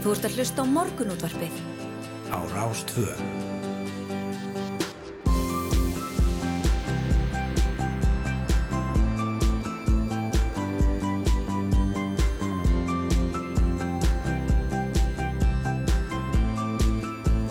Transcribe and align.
Þú 0.00 0.14
ert 0.14 0.24
að 0.24 0.36
hlusta 0.38 0.64
á 0.64 0.66
morgunútvarpið. 0.66 1.56
Á 2.32 2.40
Rástvö. 2.54 3.04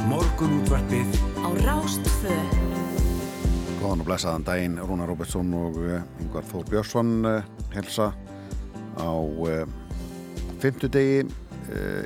Morgunútvarpið 0.09 1.13
Á 1.45 1.49
Rástvö. 1.61 2.33
Góðan 3.77 4.01
og 4.01 4.07
blessaðan 4.07 4.47
daginn, 4.47 4.79
Rúnar 4.81 5.11
Róbertsson 5.11 5.53
og 5.53 5.77
Yngvar 6.17 6.49
Þór 6.49 6.65
Björnsson 6.71 7.13
uh, 7.29 7.45
helsa 7.77 8.09
á 8.97 9.11
uh, 9.13 9.69
fymtudegi 10.57 11.29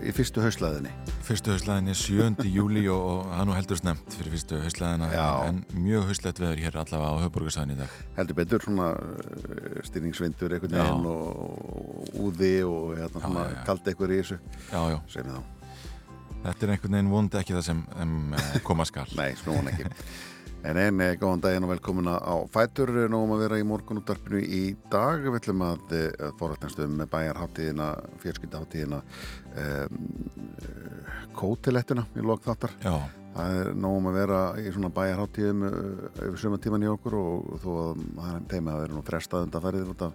í 0.04 0.12
fyrstu 0.16 0.44
hauslaðinni. 0.44 0.92
Fyrstu 1.24 1.54
hauslæðin 1.54 1.92
er 1.94 1.98
7. 2.00 2.46
júli 2.52 2.84
og, 2.92 3.04
og 3.24 3.32
hann 3.38 3.52
og 3.54 3.58
heldur 3.58 3.80
snemt 3.80 4.18
fyrir 4.18 4.34
fyrstu 4.36 4.60
hauslæðina 4.64 5.10
Já. 5.14 5.28
en 5.48 5.64
mjög 5.78 6.10
hauslegt 6.10 6.42
veður 6.44 6.64
hér 6.66 6.80
allavega 6.82 7.16
á 7.16 7.24
höfburgarsæðin 7.24 7.76
í 7.76 7.80
dag. 7.80 7.96
Heldur 8.18 8.40
betur 8.42 8.66
svona 8.66 8.92
uh, 8.98 9.80
styrningsvindur 9.88 10.58
einhvern 10.58 10.78
veginn 10.80 11.10
og 11.14 12.14
úði 12.28 12.54
og 12.68 12.94
hérna, 13.00 13.24
svona 13.24 13.48
já, 13.48 13.56
já. 13.56 13.64
kaldi 13.70 13.94
eitthvað 13.94 14.16
í 14.16 14.22
þessu, 14.22 14.40
Já, 14.74 14.82
já, 14.94 15.00
þetta 16.44 16.66
er 16.66 16.76
einhvern 16.76 16.98
veginn 16.98 17.12
vondi 17.14 17.40
ekki 17.40 17.56
það 17.56 17.66
sem 17.70 17.82
um, 18.04 18.38
koma 18.68 18.88
skal. 18.90 19.08
Nei, 19.20 19.32
snúan 19.40 19.72
ekki. 19.72 19.88
En 20.64 20.78
einn, 20.80 21.02
eh, 21.04 21.18
góðan 21.20 21.42
daginn 21.44 21.66
og 21.68 21.74
velkomin 21.74 22.08
á 22.08 22.36
Fætur, 22.48 22.88
nógum 23.12 23.34
að 23.36 23.42
vera 23.44 23.58
í 23.60 23.66
morgunúttarpinu 23.68 24.40
í 24.40 24.62
dag. 24.92 25.20
Við 25.20 25.36
ætlum 25.42 25.64
að 25.68 25.92
uh, 25.98 26.30
forrætnastu 26.40 26.88
með 26.88 27.10
bæjarháttíðina, 27.12 27.88
fjörskildaháttíðina, 28.24 29.02
um, 29.60 29.98
uh, 30.64 31.18
kótilettuna 31.36 32.06
í 32.16 32.24
lok 32.24 32.48
þáttar. 32.48 32.78
Já, 32.80 32.96
Það 33.34 33.56
er 33.58 33.70
nógum 33.82 34.08
að 34.12 34.18
vera 34.20 34.40
í 34.62 34.72
svona 34.72 34.92
bæjarháttíðum 34.94 35.64
uh, 35.66 35.76
yfir 36.30 36.40
sumantíman 36.46 36.86
í 36.86 36.90
okkur 36.94 37.18
og 37.18 37.52
þó 37.64 37.70
að 37.74 38.04
það 38.14 38.32
er 38.36 38.48
teima 38.54 38.76
að 38.76 38.84
vera 38.84 38.96
nú 38.96 39.04
frestað 39.08 39.58
af, 39.58 39.68
eða 39.74 40.12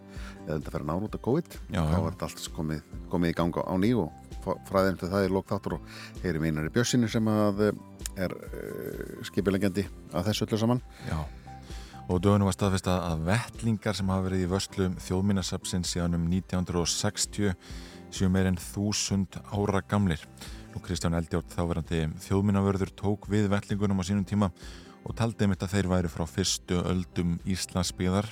undanfærið 0.55 0.89
náru 0.89 1.09
út 1.11 1.19
af 1.19 1.25
COVID. 1.27 1.59
Já, 1.75 1.83
Þá 1.83 1.97
er 1.99 2.09
þetta 2.09 2.29
allt 2.31 2.49
komið, 2.57 2.85
komið 3.13 3.35
í 3.35 3.39
ganga 3.43 3.67
á 3.69 3.75
ný 3.83 3.93
og 3.99 4.29
fræðin 4.71 5.01
til 5.01 5.11
það 5.13 5.27
í 5.27 5.33
lok 5.35 5.51
þáttar 5.51 5.77
og 5.77 5.97
heyri 6.23 6.41
mínari 6.41 6.73
Bjössinni 6.73 7.11
sem 7.11 7.29
að 7.29 7.67
er 8.25 8.35
uh, 8.35 9.21
skipilegjandi 9.29 9.87
að 10.13 10.31
þessu 10.31 10.49
öllu 10.49 10.61
saman. 10.61 10.83
já. 11.09 11.21
Og 12.09 12.23
dögunum 12.25 12.49
var 12.49 12.55
staðfest 12.57 12.87
að 12.89 13.27
vettlingar 13.27 13.97
sem 13.97 14.09
hafa 14.09 14.25
verið 14.25 14.47
í 14.47 14.49
vörslu 14.49 14.87
þjóðmínasapsins 15.05 15.91
síðan 15.93 16.17
um 16.17 16.23
1960 16.31 17.53
séu 18.17 18.31
meir 18.33 18.49
en 18.49 18.57
þúsund 18.57 19.37
ára 19.53 19.83
gamlir. 19.85 20.23
Nú 20.73 20.81
Kristján 20.85 21.17
Eldjátt 21.19 21.53
þáverandi 21.53 22.07
þjóðmínavörður 22.25 22.95
tók 22.97 23.29
við 23.29 23.51
vettlingunum 23.53 24.01
á 24.01 24.09
sínum 24.09 24.25
tíma 24.25 24.49
og 25.05 25.17
taldi 25.21 25.45
um 25.45 25.53
þetta 25.53 25.69
þeir 25.69 25.89
væri 25.93 26.11
frá 26.13 26.25
fyrstu 26.29 26.81
öldum 26.89 27.37
Íslandsbyðar 27.49 28.29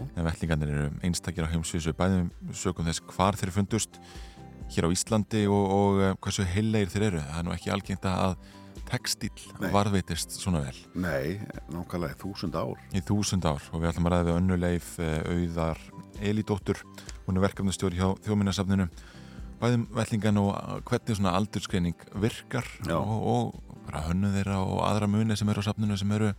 en 0.00 0.26
vettlingarnir 0.26 0.74
eru 0.74 0.90
einstakir 1.06 1.46
á 1.46 1.52
heimsvísu 1.52 1.94
bæðum 1.96 2.32
sögum 2.50 2.90
þess 2.90 3.02
hvar 3.14 3.38
þeir 3.38 3.54
fundust 3.54 3.98
hér 4.70 4.86
á 4.86 4.94
Íslandi 4.94 5.46
og, 5.50 5.64
og 5.74 6.02
eh, 6.02 6.16
hversu 6.22 6.46
heillegir 6.46 6.90
þeir 6.92 7.06
eru. 7.08 7.22
Það 7.26 7.38
er 7.40 7.46
nú 7.46 7.54
ekki 7.54 7.72
algengt 7.74 8.06
að 8.06 8.36
textíl 8.90 9.32
Nei. 9.60 9.70
varðveitist 9.74 10.34
svona 10.40 10.64
vel 10.66 10.80
Nei, 10.98 11.38
nákvæmlega 11.70 12.16
í 12.16 12.20
þúsund 12.20 12.58
ár. 12.58 12.76
í 12.92 13.02
þúsund 13.06 13.46
ár 13.46 13.62
og 13.70 13.80
við 13.82 13.92
ætlum 13.92 14.10
að 14.10 14.16
ræða 14.16 14.28
við 14.28 14.38
önnuleif 14.40 14.92
auðar 15.00 15.80
Elidóttur 16.20 16.82
hún 17.26 17.38
er 17.38 17.46
verkefnastjóri 17.46 18.00
hjá 18.00 18.10
þjóminnarsafninu 18.26 18.88
bæðum 19.60 19.86
vellingan 19.94 20.40
og 20.40 20.50
uh, 20.54 20.78
hvernig 20.88 21.18
svona 21.18 21.34
aldurskreining 21.36 22.06
virkar 22.22 22.66
Já. 22.86 22.96
og, 22.96 23.26
og 23.30 23.94
hönnu 24.08 24.30
þeirra 24.32 24.60
og 24.64 24.82
aðra 24.86 25.08
muni 25.10 25.36
sem 25.36 25.48
eru 25.52 25.64
á 25.64 25.68
safninu 25.68 25.98
sem 26.00 26.12
eru 26.16 26.32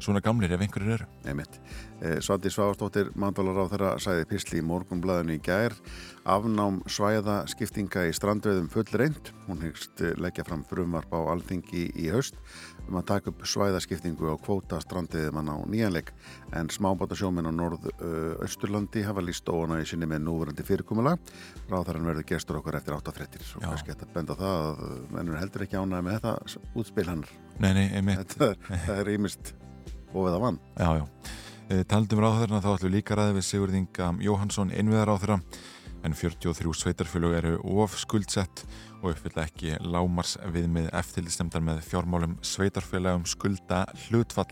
svona 0.00 0.22
gamlir 0.24 0.52
ef 0.52 0.62
einhverjir 0.64 0.96
eru 0.98 1.06
Einmitt. 1.28 1.60
Eh, 2.00 2.18
Svandi 2.24 2.50
Svavastóttir, 2.50 3.10
mandvalar 3.14 3.60
á 3.60 3.70
þeirra, 3.70 3.90
sæði 4.00 4.26
pisli 4.30 4.60
í 4.60 4.64
morgunblæðinu 4.64 5.36
í 5.36 5.42
gær. 5.44 5.74
Afnám 6.24 6.80
svæða 6.88 7.42
skiptinga 7.50 8.06
í 8.08 8.14
strandveðum 8.16 8.70
full 8.72 8.88
reynd. 8.96 9.32
Hún 9.46 9.60
hyggst 9.64 10.00
eh, 10.00 10.14
leggja 10.16 10.46
fram 10.48 10.64
frumvarp 10.64 11.12
á 11.12 11.20
alþingi 11.34 11.90
í 12.00 12.08
haust 12.14 12.40
um 12.88 12.98
að 12.98 13.06
taka 13.12 13.30
upp 13.30 13.44
svæðaskiptingu 13.46 14.32
á 14.32 14.36
kvóta 14.40 14.80
strandveðum 14.82 15.44
á 15.44 15.56
nýjanleik. 15.68 16.10
En 16.56 16.72
smábátasjóminn 16.72 17.46
á 17.46 17.52
norð-austurlandi 17.54 19.04
hafa 19.06 19.22
líst 19.24 19.48
óana 19.52 19.78
í 19.82 19.86
sinni 19.86 20.08
með 20.10 20.24
núverandi 20.26 20.66
fyrirkomulag. 20.66 21.20
Ráðarinn 21.70 22.08
verður 22.08 22.28
gestur 22.32 22.60
okkur 22.60 22.80
eftir 22.80 22.96
8.30. 22.96 23.46
Svo 23.46 23.62
Já. 23.62 23.68
kannski 23.68 23.94
þetta 23.94 24.12
benda 24.16 24.38
það 24.40 24.68
að 24.70 25.00
mennur 25.14 25.40
heldur 25.40 25.66
ekki 25.68 25.78
ánæði 25.78 26.06
með 26.08 26.18
þetta 26.18 26.60
útspil 26.80 27.08
hann. 27.12 27.26
Nei, 27.60 27.72
nei, 27.76 27.86
einmitt 27.92 28.24
Þetta 28.24 28.54
er, 28.54 29.02
er 29.02 29.12
ímist 29.12 29.52
ofið 30.14 30.36
að 30.36 30.44
vann. 30.44 30.60
Já, 30.76 30.90
já. 31.00 31.04
E, 31.70 31.82
Taldum 31.86 32.22
ráðherrna 32.24 32.62
þá 32.64 32.70
ætlum 32.74 32.94
líka 32.94 33.18
ræði 33.18 33.36
við 33.36 33.46
Sigurðinga 33.46 34.08
Jóhansson 34.24 34.72
innviðar 34.74 35.12
ráðherra 35.12 35.36
en 36.06 36.16
43 36.16 36.72
sveitarfélög 36.80 37.36
eru 37.38 37.52
of 37.82 37.94
skuldsett 38.00 38.64
og 39.00 39.12
uppfylla 39.12 39.44
ekki 39.46 39.76
lámars 39.84 40.36
viðmið 40.52 40.88
eftirlistemdar 40.96 41.64
með 41.64 41.82
fjármálum 41.86 42.38
sveitarfélagum 42.44 43.26
skulda 43.28 43.84
hlutfall. 44.06 44.50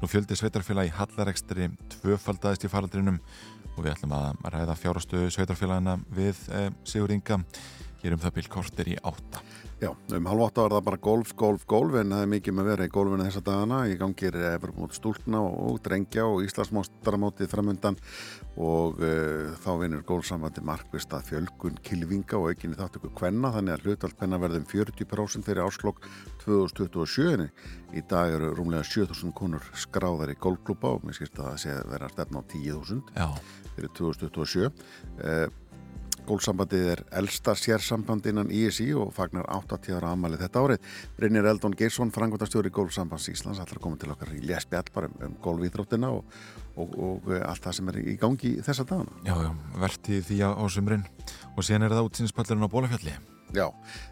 Nú 0.00 0.08
fjöldi 0.10 0.36
sveitarfélag 0.38 0.90
í 0.90 0.94
hallarekstri 0.96 1.70
tvöfaldaðist 1.96 2.66
í 2.68 2.70
faraldrinum 2.70 3.20
og 3.76 3.82
við 3.84 3.92
ætlum 3.94 4.14
að 4.16 4.48
ræða 4.54 4.78
fjárastöðu 4.80 5.32
sveitarfélagina 5.34 5.98
við 6.16 6.40
e, 6.48 6.68
Sigurðinga. 6.88 7.42
Hér 8.02 8.16
um 8.16 8.22
það 8.22 8.36
bíl 8.38 8.48
kortir 8.52 8.92
í 8.92 8.98
átta. 9.02 9.42
Já, 9.76 9.90
um 9.92 10.26
halv 10.30 10.40
átta 10.46 10.62
var 10.64 10.72
það 10.72 10.84
bara 10.86 10.98
golf, 11.04 11.32
golf, 11.36 11.64
golf 11.68 11.96
en 12.00 12.14
það 12.14 12.22
er 12.24 12.28
mikið 12.32 12.54
með 12.56 12.68
vera 12.70 12.84
í 12.88 12.92
golfinu 12.94 13.24
þessa 13.26 13.42
dagana. 13.44 13.80
Í 13.92 13.98
gangi 14.00 14.28
er 14.30 14.38
Evermót 14.54 14.94
stúlna 14.96 15.42
og, 15.44 15.56
og 15.68 15.80
drengja 15.84 16.24
og 16.24 16.46
Íslandsmástaramótið 16.46 17.50
framundan 17.52 17.98
og 18.56 19.02
uh, 19.04 19.50
þá 19.60 19.68
vinur 19.82 20.06
golfsambandi 20.08 20.64
markvist 20.64 21.12
að 21.12 21.28
fjölgun 21.28 21.76
kilvinga 21.84 22.38
og 22.40 22.54
aukinni 22.54 22.78
þáttöku 22.78 23.10
kvenna 23.20 23.50
þannig 23.52 23.76
að 23.76 23.84
hlutald 23.84 24.16
kvenna 24.16 24.40
verðum 24.40 24.64
40% 24.70 25.44
fyrir 25.44 25.66
áslokk 25.66 26.08
2027 26.46 27.44
í 28.00 28.04
dag 28.08 28.32
eru 28.32 28.54
rúmlega 28.56 28.88
7000 28.88 29.36
konur 29.36 29.68
skráðar 29.76 30.32
í 30.32 30.38
golfklúpa 30.40 30.94
og 30.96 31.04
mér 31.04 31.20
skilst 31.20 31.36
að 31.36 31.50
það 31.50 31.62
sé 31.66 31.76
að 31.76 31.92
vera 31.92 32.08
að 32.08 32.16
stefna 32.16 32.40
á 32.40 32.44
10.000 32.56 33.14
Já, 33.20 33.28
fyrir 33.76 33.94
2027 34.00 34.66
uh, 34.72 35.46
Gólsambandið 36.26 36.88
er 36.92 37.02
elsta 37.20 37.54
sérsamband 37.58 38.26
innan 38.26 38.50
ISI 38.50 38.88
og 38.98 39.12
fagnar 39.14 39.46
80 39.52 39.96
ára 39.98 40.12
amalið 40.16 40.42
þetta 40.46 40.62
árið. 40.64 40.92
Brynir 41.18 41.48
Eldon 41.52 41.76
Geirsson, 41.78 42.12
frangvöldastjóri 42.14 42.72
Gólsambands 42.74 43.28
Íslands, 43.30 43.62
ætlar 43.62 43.78
að 43.78 43.84
koma 43.86 44.00
til 44.00 44.12
okkar 44.14 44.34
í 44.34 44.42
lesbjall 44.46 44.90
bara 44.94 45.10
um, 45.12 45.18
um 45.28 45.36
gólvíþróttina 45.44 46.10
og, 46.18 46.38
og, 46.76 46.98
og 46.98 47.30
eh, 47.32 47.44
allt 47.46 47.64
það 47.66 47.78
sem 47.78 47.92
er 47.92 48.02
í 48.02 48.18
gangi 48.20 48.56
þessa 48.64 48.86
dagana. 48.88 49.22
já, 49.26 49.34
já, 49.46 49.54
vertið 49.86 50.28
því 50.28 50.42
á, 50.44 50.50
á 50.52 50.64
sumrin 50.72 51.08
og 51.56 51.64
síðan 51.64 51.88
er 51.88 51.96
það 51.96 52.10
útsýnspallurinn 52.10 52.68
á 52.68 52.74
Bólafjalli. 52.74 53.16
Já, 53.54 53.70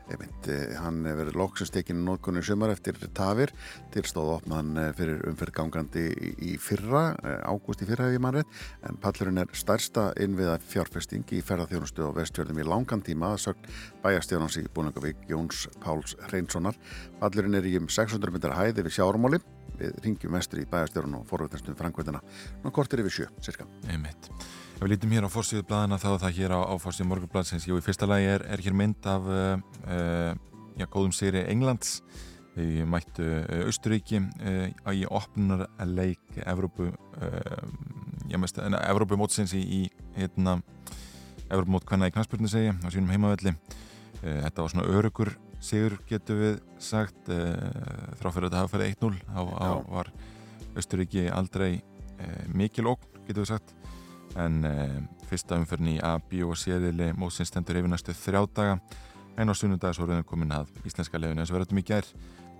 einmitt, 0.08 0.46
eh, 0.46 0.76
hann 0.78 1.00
hefur 1.02 1.18
verið 1.24 1.36
loksins 1.40 1.72
tekinn 1.74 2.04
nótkunni 2.06 2.42
sumar 2.46 2.70
eftir 2.70 2.94
tafir 3.12 3.50
til 3.90 4.04
stóð 4.06 4.36
opnaðan 4.36 4.78
eh, 4.78 4.92
fyrir 4.94 5.24
umferð 5.26 5.56
gangandi 5.56 6.04
í, 6.38 6.52
fyrra, 6.62 7.16
ágúst 7.42 7.82
í 7.82 7.88
fyrra 7.88 8.06
hef 8.06 8.14
ég 8.14 8.22
mann 8.22 8.38
rétt, 8.38 8.54
en 8.86 9.00
pallurinn 9.02 9.42
er 9.42 9.50
stærsta 9.50 10.12
innviða 10.22 10.60
fjárfesting 10.62 11.26
í 11.34 11.42
ferðarþjónustu 11.42 12.06
á 12.06 12.14
vestjörðum 12.14 12.62
í 12.62 12.68
langan 12.68 13.02
tíma 13.02 13.32
að 13.34 13.42
sögn 13.48 13.68
bæjastjónans 14.06 14.60
í 14.62 14.68
Búnungavík 14.70 15.26
Jóns 15.28 15.66
Páls 15.82 16.14
Reynssonar. 16.30 16.78
Pallurinn 17.18 17.58
er 17.58 17.66
í 17.66 17.74
um 17.80 17.90
600 17.90 18.38
metrar 18.38 18.54
hæði 18.60 18.86
við 18.86 19.00
sjárumáli, 19.00 19.42
við 19.78 19.96
ringjum 20.04 20.36
vestur 20.36 20.62
í 20.62 20.66
bæjastjórun 20.70 21.16
og 21.20 21.24
forvöldastum 21.28 21.76
frangveitina, 21.78 22.20
ná 22.64 22.68
kortir 22.74 23.02
yfir 23.02 23.14
sjö, 23.18 23.30
cirka. 23.44 23.66
Einmitt. 23.90 24.30
Ef 24.74 24.82
við 24.82 24.94
lítum 24.94 25.14
hér 25.14 25.26
á 25.26 25.30
fórsíðu 25.30 25.64
blaðina 25.68 26.00
þá 26.02 26.08
er 26.12 26.22
það 26.24 26.38
hér 26.38 26.54
á, 26.58 26.60
á 26.66 26.74
fórsíðu 26.82 27.08
morgunbladsins. 27.12 27.66
Jú, 27.68 27.78
í 27.78 27.84
fyrsta 27.84 28.08
lagi 28.10 28.26
er, 28.32 28.44
er 28.50 28.62
hér 28.64 28.74
mynd 28.76 29.06
af 29.06 29.28
uh, 29.30 29.58
uh, 29.86 30.32
já, 30.78 30.86
góðum 30.90 31.14
sigri 31.14 31.44
Englands. 31.46 32.00
Við 32.54 32.84
mættu 32.86 33.24
uh, 33.26 33.64
Austuríki 33.68 34.20
uh, 34.22 34.90
í 34.94 35.06
opnunar 35.10 35.66
leik 35.90 36.38
Evrópu 36.42 36.90
uh, 36.90 37.64
Evrópu 38.34 39.18
mótsins 39.20 39.54
í, 39.54 39.62
í 39.62 39.80
hérna, 40.18 40.58
Evrópu 41.48 41.74
mót 41.74 41.86
hvenna 41.88 42.10
í 42.10 42.14
knastbjörnu 42.14 42.50
segi 42.50 42.74
á 42.74 42.88
sínum 42.90 43.12
heimavelli. 43.12 43.54
Þetta 44.24 44.62
var 44.64 44.72
svona 44.72 44.86
örugur 44.88 45.34
sigur 45.64 45.96
getur 46.08 46.40
við 46.40 46.60
sagt 46.82 47.30
uh, 47.32 47.54
þráfyrir 48.20 48.48
að 48.48 48.52
þetta 48.52 48.62
hafa 48.62 48.72
farið 48.74 48.94
1-0 48.94 49.12
þá 49.30 49.90
var 49.90 50.10
Austuríki 50.74 51.26
aldrei 51.30 51.70
uh, 51.78 52.44
mikil 52.54 52.90
ógn 52.92 53.22
getur 53.26 53.44
við 53.44 53.52
sagt. 53.54 53.74
En 54.40 54.64
uh, 54.66 54.98
fyrsta 55.30 55.58
umferðin 55.60 55.94
í 55.94 55.98
A, 56.04 56.16
B 56.18 56.42
og 56.46 56.56
C-riðli 56.58 57.12
mótsins 57.18 57.52
stendur 57.52 57.78
yfir 57.80 57.92
næstu 57.92 58.16
þrjá 58.18 58.42
daga. 58.56 58.80
En 59.38 59.50
á 59.50 59.54
sunnundag 59.54 59.94
svo 59.96 60.06
erum 60.06 60.20
við 60.20 60.28
komin 60.30 60.54
að 60.54 60.70
íslenska 60.86 61.18
leifinu 61.18 61.42
eins 61.42 61.52
og 61.52 61.58
verðum 61.58 61.80
í 61.80 61.86
gær 61.86 62.10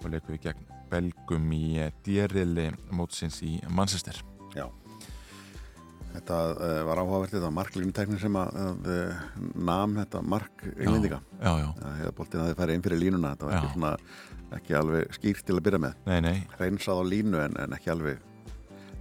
og 0.01 0.09
leikum 0.11 0.35
við 0.35 0.49
gegn 0.49 0.71
Belgum 0.91 1.53
í 1.55 1.67
D-riðli 2.07 2.71
mótsins 2.95 3.41
í 3.47 3.57
Manchester. 3.71 4.19
Já. 4.55 4.69
Þetta 6.15 6.37
uh, 6.55 6.77
var 6.87 7.01
áhugavert, 7.03 7.33
þetta 7.33 7.49
var 7.49 7.55
marklínutæknin 7.57 8.21
sem 8.23 8.37
að, 8.39 8.85
uh, 8.87 9.25
nam 9.67 9.97
þetta 9.99 10.21
mark 10.23 10.63
englendinga. 10.77 11.19
Já, 11.41 11.51
já. 11.59 11.67
Það 11.81 11.97
hefði 12.01 12.13
boltinn 12.21 12.43
að 12.43 12.51
þið 12.51 12.61
færi 12.61 12.77
inn 12.77 12.85
fyrir 12.85 13.03
línuna, 13.03 13.33
þetta 13.35 13.49
var 13.49 13.57
ekki, 13.59 13.73
svona, 13.73 13.91
ekki 14.59 14.77
alveg 14.79 15.19
skýrt 15.19 15.49
til 15.49 15.57
að 15.59 15.65
byrja 15.67 15.83
með. 15.83 15.99
Nei, 16.07 16.21
nei. 16.29 16.37
Reynsað 16.61 17.03
á 17.03 17.05
línu 17.11 17.43
en, 17.43 17.59
en 17.65 17.75
ekki 17.75 17.93
alveg, 17.97 18.23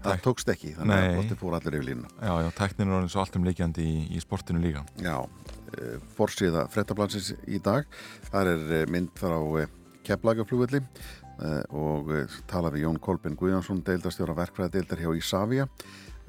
það 0.01 0.09
Tæk. 0.09 0.23
tókst 0.25 0.53
ekki, 0.55 0.73
þannig 0.79 1.03
að 1.03 1.17
boltinn 1.19 1.41
fór 1.43 1.57
allir 1.59 1.77
yfir 1.79 1.89
línuna. 1.91 2.13
Já, 2.17 2.33
já, 2.41 2.49
tæknin 2.57 2.89
er 2.89 2.97
alveg 2.97 3.13
svo 3.13 3.23
alltum 3.27 3.45
leikjandi 3.47 3.85
í, 3.85 3.97
í 4.09 4.23
sportinu 4.23 4.63
líka. 4.63 4.85
Já, 5.05 5.17
uh, 5.21 5.97
fórsíða 6.17 6.65
frettablansins 6.73 7.35
í 7.45 7.61
dag, 7.61 7.85
þar 8.31 8.55
er 8.55 8.93
mynd 8.93 9.13
frá 9.21 9.37
Keflagaflúvelli 10.03 10.81
og 11.73 12.09
tala 12.47 12.69
við 12.73 12.83
Jón 12.83 12.99
Kolbjörn 13.01 13.37
Guðjónsson, 13.39 13.79
deildastjóra 13.87 14.35
verkfræði 14.37 14.75
deildar 14.75 14.99
hjá 15.01 15.13
Ísafja 15.17 15.65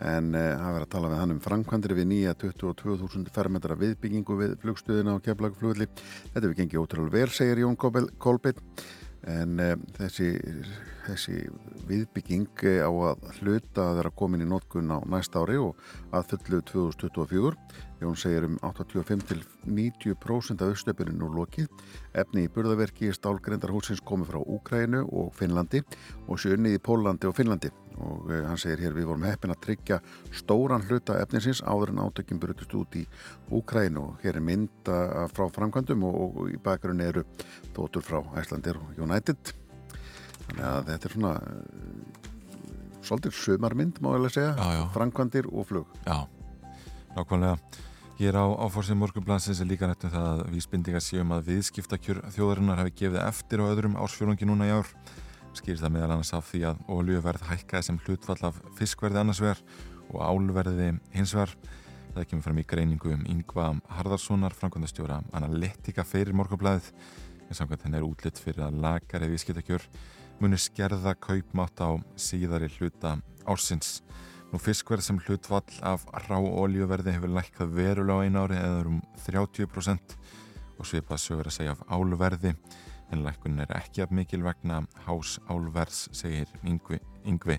en 0.02 0.32
það 0.35 0.58
uh, 0.58 0.73
verður 0.73 0.87
að 0.87 0.93
tala 0.94 1.12
við 1.12 1.20
hann 1.23 1.35
um 1.35 1.43
framkvæmdir 1.44 1.94
við 1.99 2.08
nýja 2.11 2.35
22.000 2.41 3.31
fermetra 3.35 3.79
viðbyggingu 3.79 4.38
við 4.41 4.56
flugstöðina 4.64 5.14
á 5.14 5.23
Keflagflugli 5.23 5.87
þetta 6.35 6.46
við 6.49 6.58
gengið 6.62 6.82
ótrúlega 6.82 7.19
vel, 7.20 7.31
segir 7.35 7.62
Jón 7.62 7.79
Kolbjörn 7.79 8.61
en 9.31 9.62
uh, 9.62 9.75
þessi, 10.00 10.32
þessi 11.06 11.38
viðbygging 11.88 12.67
á 12.82 12.91
að 12.91 13.31
hluta 13.38 13.88
að 13.91 14.00
vera 14.00 14.14
komin 14.19 14.44
í 14.44 14.49
nótkunn 14.50 14.91
á 14.91 14.99
næsta 15.06 15.44
ári 15.44 15.61
og 15.62 15.79
að 16.11 16.35
fullu 16.35 16.62
2024 16.73 17.55
Jón 18.05 18.21
segir 18.21 18.45
um 18.45 18.59
85-90% 18.61 20.61
af 20.61 20.69
austöpunum 20.69 21.17
nú 21.17 21.33
lokið. 21.33 21.73
Efni 22.12 22.45
í 22.45 22.53
burðaverki 22.53 23.09
stálgrendarhúsins 23.17 24.05
komi 24.05 24.29
frá 24.29 24.37
Úkrænu 24.43 25.06
og 25.09 25.33
Finnlandi 25.39 25.81
og 26.29 26.37
sjönnið 26.43 26.77
í 26.77 26.83
Pólandi 26.85 27.25
og 27.31 27.37
Finnlandi. 27.39 27.71
Og 27.95 28.29
eh, 28.29 28.45
hann 28.45 28.61
segir 28.61 28.83
hér 28.85 28.97
við 28.99 29.09
vorum 29.09 29.25
heppin 29.25 29.55
að 29.55 29.62
tryggja 29.65 29.97
stóran 30.35 30.85
hluta 30.85 31.17
efninsins 31.23 31.62
áður 31.65 31.95
en 31.95 32.03
átökjum 32.05 32.41
brutist 32.43 32.77
út 32.77 32.93
í 33.01 33.09
Úkrænu. 33.49 34.01
Og 34.05 34.21
hér 34.27 34.37
er 34.37 34.45
mynda 34.45 35.25
frá 35.33 35.49
framkvæmdum 35.57 36.05
og, 36.05 36.37
og 36.43 36.53
í 36.53 36.61
bakgrunni 36.61 37.09
eru 37.09 37.25
þóttur 37.73 38.05
frá 38.05 38.21
Æslandir 38.43 38.77
og 38.83 39.00
United. 39.00 39.41
Þannig 40.45 40.65
að 40.69 40.93
þetta 40.93 41.09
er 41.09 41.17
svona 41.17 41.33
uh, 41.41 41.49
svolítið 43.00 43.33
sömarmynd 43.41 44.05
má 44.05 44.12
ég 44.12 44.21
lega 44.27 44.37
segja. 44.37 44.53
Já, 44.61 44.69
já. 44.77 44.85
Framkvæmdir 44.99 45.49
og 45.49 45.65
flug. 45.73 45.89
Já, 46.05 46.29
nákvæmlega. 47.17 47.57
Hér 48.14 48.37
á 48.38 48.46
áforsið 48.46 48.94
morgunblansins 48.94 49.58
er 49.58 49.66
líka 49.66 49.88
nættum 49.90 50.12
það 50.12 50.26
að 50.31 50.50
vísbindingar 50.55 51.02
séum 51.02 51.32
að 51.34 51.49
viðskiptakjör 51.49 52.20
þjóðarinnar 52.37 52.78
hefði 52.78 52.93
gefið 53.00 53.16
eftir 53.25 53.62
á 53.62 53.64
öðrum 53.66 53.96
ársfjörungi 53.99 54.46
núna 54.46 54.69
í 54.69 54.70
ár. 54.70 54.93
Skýrst 55.58 55.82
það 55.82 55.93
meðal 55.96 56.12
annars 56.14 56.31
af 56.37 56.46
því 56.46 56.61
að 56.69 56.84
oljuverð 56.94 57.43
hækkaði 57.49 57.88
sem 57.88 57.99
hlutfall 58.05 58.38
af 58.46 58.61
fiskverði 58.78 59.19
annarsver 59.19 59.64
og 60.12 60.22
álverði 60.22 60.93
hinsver. 61.16 61.56
Það 62.14 62.28
kemur 62.31 62.46
fram 62.46 62.61
í 62.62 62.66
greiningu 62.70 63.11
um 63.16 63.25
Yngva 63.34 63.66
Harðarssonar, 63.96 64.55
framkvæmdastjóra 64.61 65.19
Analytika 65.34 66.06
fyrir 66.06 66.38
morgunblæðið. 66.38 66.93
En 67.49 67.58
samkvæmt 67.58 67.88
henni 67.88 67.99
er 67.99 68.06
útlitt 68.06 68.38
fyrir 68.38 68.69
að 68.69 68.78
lagari 68.84 69.32
viðskiptakjör 69.32 69.88
muni 70.38 70.62
skerða 70.62 71.16
kaupmátt 71.19 71.82
á 71.82 71.99
síðari 72.14 72.70
hluta 72.78 73.16
ársins. 73.43 74.05
Nú 74.55 74.61
fiskverð 74.62 75.03
sem 75.03 75.17
hlutvall 75.19 75.79
af 75.83 76.05
rá 76.29 76.37
oljuverði 76.39 77.11
hefur 77.17 77.33
lækkað 77.35 77.73
verulega 77.75 78.23
á 78.23 78.25
einu 78.29 78.43
ári 78.45 78.59
eða 78.61 78.85
um 78.87 79.01
30% 79.25 80.15
og 80.79 80.87
svipað 80.87 81.23
sögur 81.25 81.51
að 81.51 81.56
segja 81.56 81.73
af 81.75 81.83
álverði 81.91 82.53
en 83.11 83.25
lækkun 83.27 83.59
er 83.65 83.75
ekki 83.75 84.05
af 84.05 84.15
mikil 84.15 84.45
vegna 84.47 84.85
hás 85.09 85.41
álverðs, 85.51 86.05
segir 86.15 86.47
Yngvi, 86.62 87.01
Yngvi. 87.27 87.59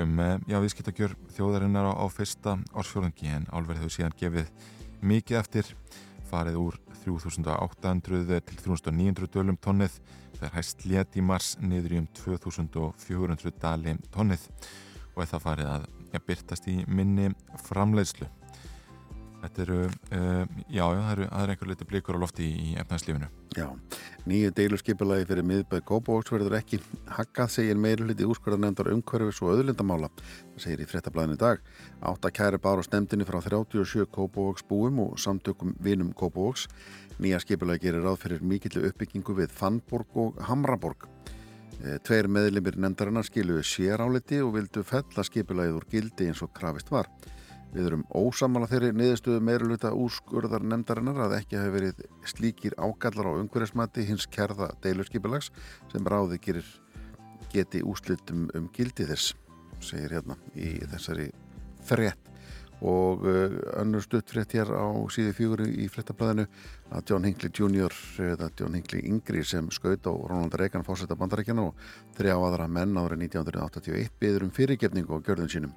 um 0.00 0.24
eh, 0.24 0.38
já, 0.48 0.56
viðskiptakjör 0.56 1.18
þjóðarinnar 1.36 1.92
á, 1.92 2.00
á 2.00 2.06
fyrsta 2.08 2.56
ársfjörðungi 2.72 3.28
en 3.28 3.48
álverð 3.52 3.84
hefur 3.84 3.96
síðan 3.98 4.16
gefið 4.16 4.48
mikið 5.04 5.36
eftir 5.36 5.68
farið 6.32 6.56
úr 6.64 6.80
3800 7.04 8.40
til 8.40 8.62
3900 8.70 9.34
dölum 9.36 9.60
tonnið 9.60 10.00
þegar 10.38 10.56
hæst 10.56 10.86
létt 10.88 11.20
í 11.20 11.26
mars 11.28 11.58
niður 11.60 11.98
í 11.98 12.06
um 12.06 12.08
2400 12.24 13.58
dali 13.60 14.00
tonnið 14.08 14.48
og 15.12 15.28
það 15.28 15.44
farið 15.44 15.74
að 15.74 15.92
byrtast 16.20 16.68
í 16.68 16.82
minni 16.86 17.30
framleiðslu 17.68 18.28
Þetta 19.42 19.62
eru, 19.64 19.76
uh, 20.14 20.42
já, 20.70 20.82
það 20.86 21.08
eru, 21.12 21.24
er 21.34 21.50
einhver 21.50 21.70
liti 21.72 21.86
blikur 21.90 22.14
á 22.14 22.22
lofti 22.22 22.44
í, 22.46 22.66
efnæðslífinu. 22.78 23.26
Já, 23.58 23.64
nýju 24.30 24.52
deilurskipulagi 24.54 25.26
fyrir 25.26 25.46
miðbæð 25.48 25.82
Kópavóks 25.88 26.30
verður 26.30 26.54
ekki 26.60 26.78
hakkað, 27.10 27.50
segir 27.56 27.80
meiri 27.82 28.06
hluti 28.06 28.28
úrskurðarnefndar 28.30 28.92
umhverfis 28.92 29.42
og 29.42 29.56
öðlindamála. 29.56 30.12
Það 30.54 30.62
segir 30.62 30.84
í 30.84 30.88
frettablaðinu 30.92 31.40
dag. 31.42 31.66
Átt 32.06 32.30
að 32.30 32.36
kæri 32.38 32.62
bara 32.62 32.86
á 32.86 32.86
stemdini 32.86 33.26
frá 33.26 33.40
37 33.42 34.06
Kópavóks 34.14 34.62
búum 34.68 35.02
og 35.08 35.18
samtökum 35.18 35.74
vinum 35.82 36.14
Kópavóks. 36.14 36.68
Nýja 37.18 37.42
skipulagi 37.42 37.88
gerir 37.88 38.06
ráð 38.06 38.22
fyrir 38.22 38.46
mikillu 38.46 38.86
uppbyggingu 38.92 39.34
við 39.42 39.50
Fannborg 39.58 40.22
og 40.22 40.38
Hamraborg. 40.46 41.10
Eh, 41.82 41.98
tveir 41.98 42.28
meðlimir 42.30 42.76
nefndarinnar 42.78 43.26
skiluðu 43.26 43.64
séráliti 43.66 44.38
og 44.38 44.52
vildu 44.54 44.84
fella 44.86 45.24
skipulagið 45.26 45.78
úr 45.80 45.86
gildi 45.90 46.28
eins 46.30 46.42
og 46.44 46.52
krafist 46.54 46.92
var. 46.94 47.08
Við 47.72 47.88
erum 47.88 48.04
ósamala 48.14 48.68
þeirri 48.70 48.92
niðurstöðu 48.94 49.42
meiruluta 49.42 49.90
úrskurðar 49.96 50.62
nefndarinnar 50.62 51.18
að 51.24 51.36
ekki 51.40 51.58
hafi 51.58 51.74
verið 51.74 52.04
slíkir 52.28 52.76
ágallar 52.78 53.32
á 53.34 53.38
umhverfismati 53.40 54.06
hins 54.06 54.28
kerða 54.30 54.70
deilurskipulags 54.84 55.50
sem 55.90 56.06
ráði 56.06 56.38
gerir 56.44 56.68
geti 57.52 57.82
úslutum 57.82 58.46
um 58.54 58.68
gildi 58.76 59.08
þess, 59.08 59.34
segir 59.82 60.20
hérna 60.20 60.38
í 60.54 60.76
þessari 60.92 61.32
þrett 61.88 62.31
og 62.82 63.22
uh, 63.22 63.52
önnur 63.78 64.02
stuttfrétt 64.02 64.56
hér 64.56 64.72
á 64.74 64.90
síði 65.14 65.32
fjögur 65.36 65.62
í 65.70 65.86
fréttablaðinu 65.92 66.48
að 66.90 67.10
John 67.12 67.26
Hinckley 67.28 67.52
Jr. 67.54 67.94
eða 68.32 68.48
John 68.58 68.74
Hinckley 68.74 69.04
Yngri 69.06 69.44
sem 69.46 69.68
skaut 69.70 70.02
á 70.02 70.10
Ronald 70.10 70.56
Reagan 70.58 70.82
fórsetta 70.86 71.14
bandarækjana 71.18 71.68
og 71.68 71.84
þrjá 72.18 72.34
aðra 72.34 72.66
menn 72.66 72.98
árið 72.98 73.28
1981 73.28 74.10
byður 74.18 74.46
um 74.48 74.54
fyrirgefningu 74.56 75.14
á 75.14 75.22
gjörðun 75.22 75.52
sínum. 75.52 75.76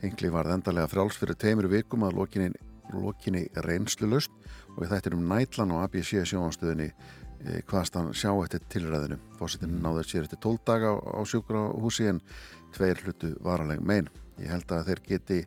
Hinckley 0.00 0.32
var 0.32 0.48
endarlega 0.50 0.88
fráls 0.88 1.18
fyrir 1.20 1.36
teimur 1.36 1.68
vikum 1.70 2.06
að 2.06 2.16
lokinni, 2.22 2.48
lokinni 2.96 3.44
reynslu 3.66 4.08
löst 4.08 4.32
og 4.78 4.88
þetta 4.88 5.12
er 5.12 5.18
um 5.18 5.28
nætlan 5.28 5.76
og 5.76 5.84
ABC 5.84 6.24
sjóanstöðinni 6.32 6.88
eh, 6.88 7.60
hvaðst 7.68 8.00
hann 8.00 8.10
sjá 8.16 8.32
eftir 8.40 8.64
tilræðinu. 8.72 9.20
Fórsetin 9.36 9.76
náði 9.84 10.08
sér 10.08 10.24
eftir 10.24 10.40
12 10.40 10.64
daga 10.66 10.96
á 10.96 11.20
sjúkrahúsi 11.28 12.08
en 12.08 12.24
tveir 12.72 13.04
hlutu 13.04 13.34
varaleg 13.44 13.84
megin. 13.84 14.08
Ég 14.40 14.48
held 14.48 14.72
að 14.72 14.88
þeir 14.88 15.04
geti 15.06 15.40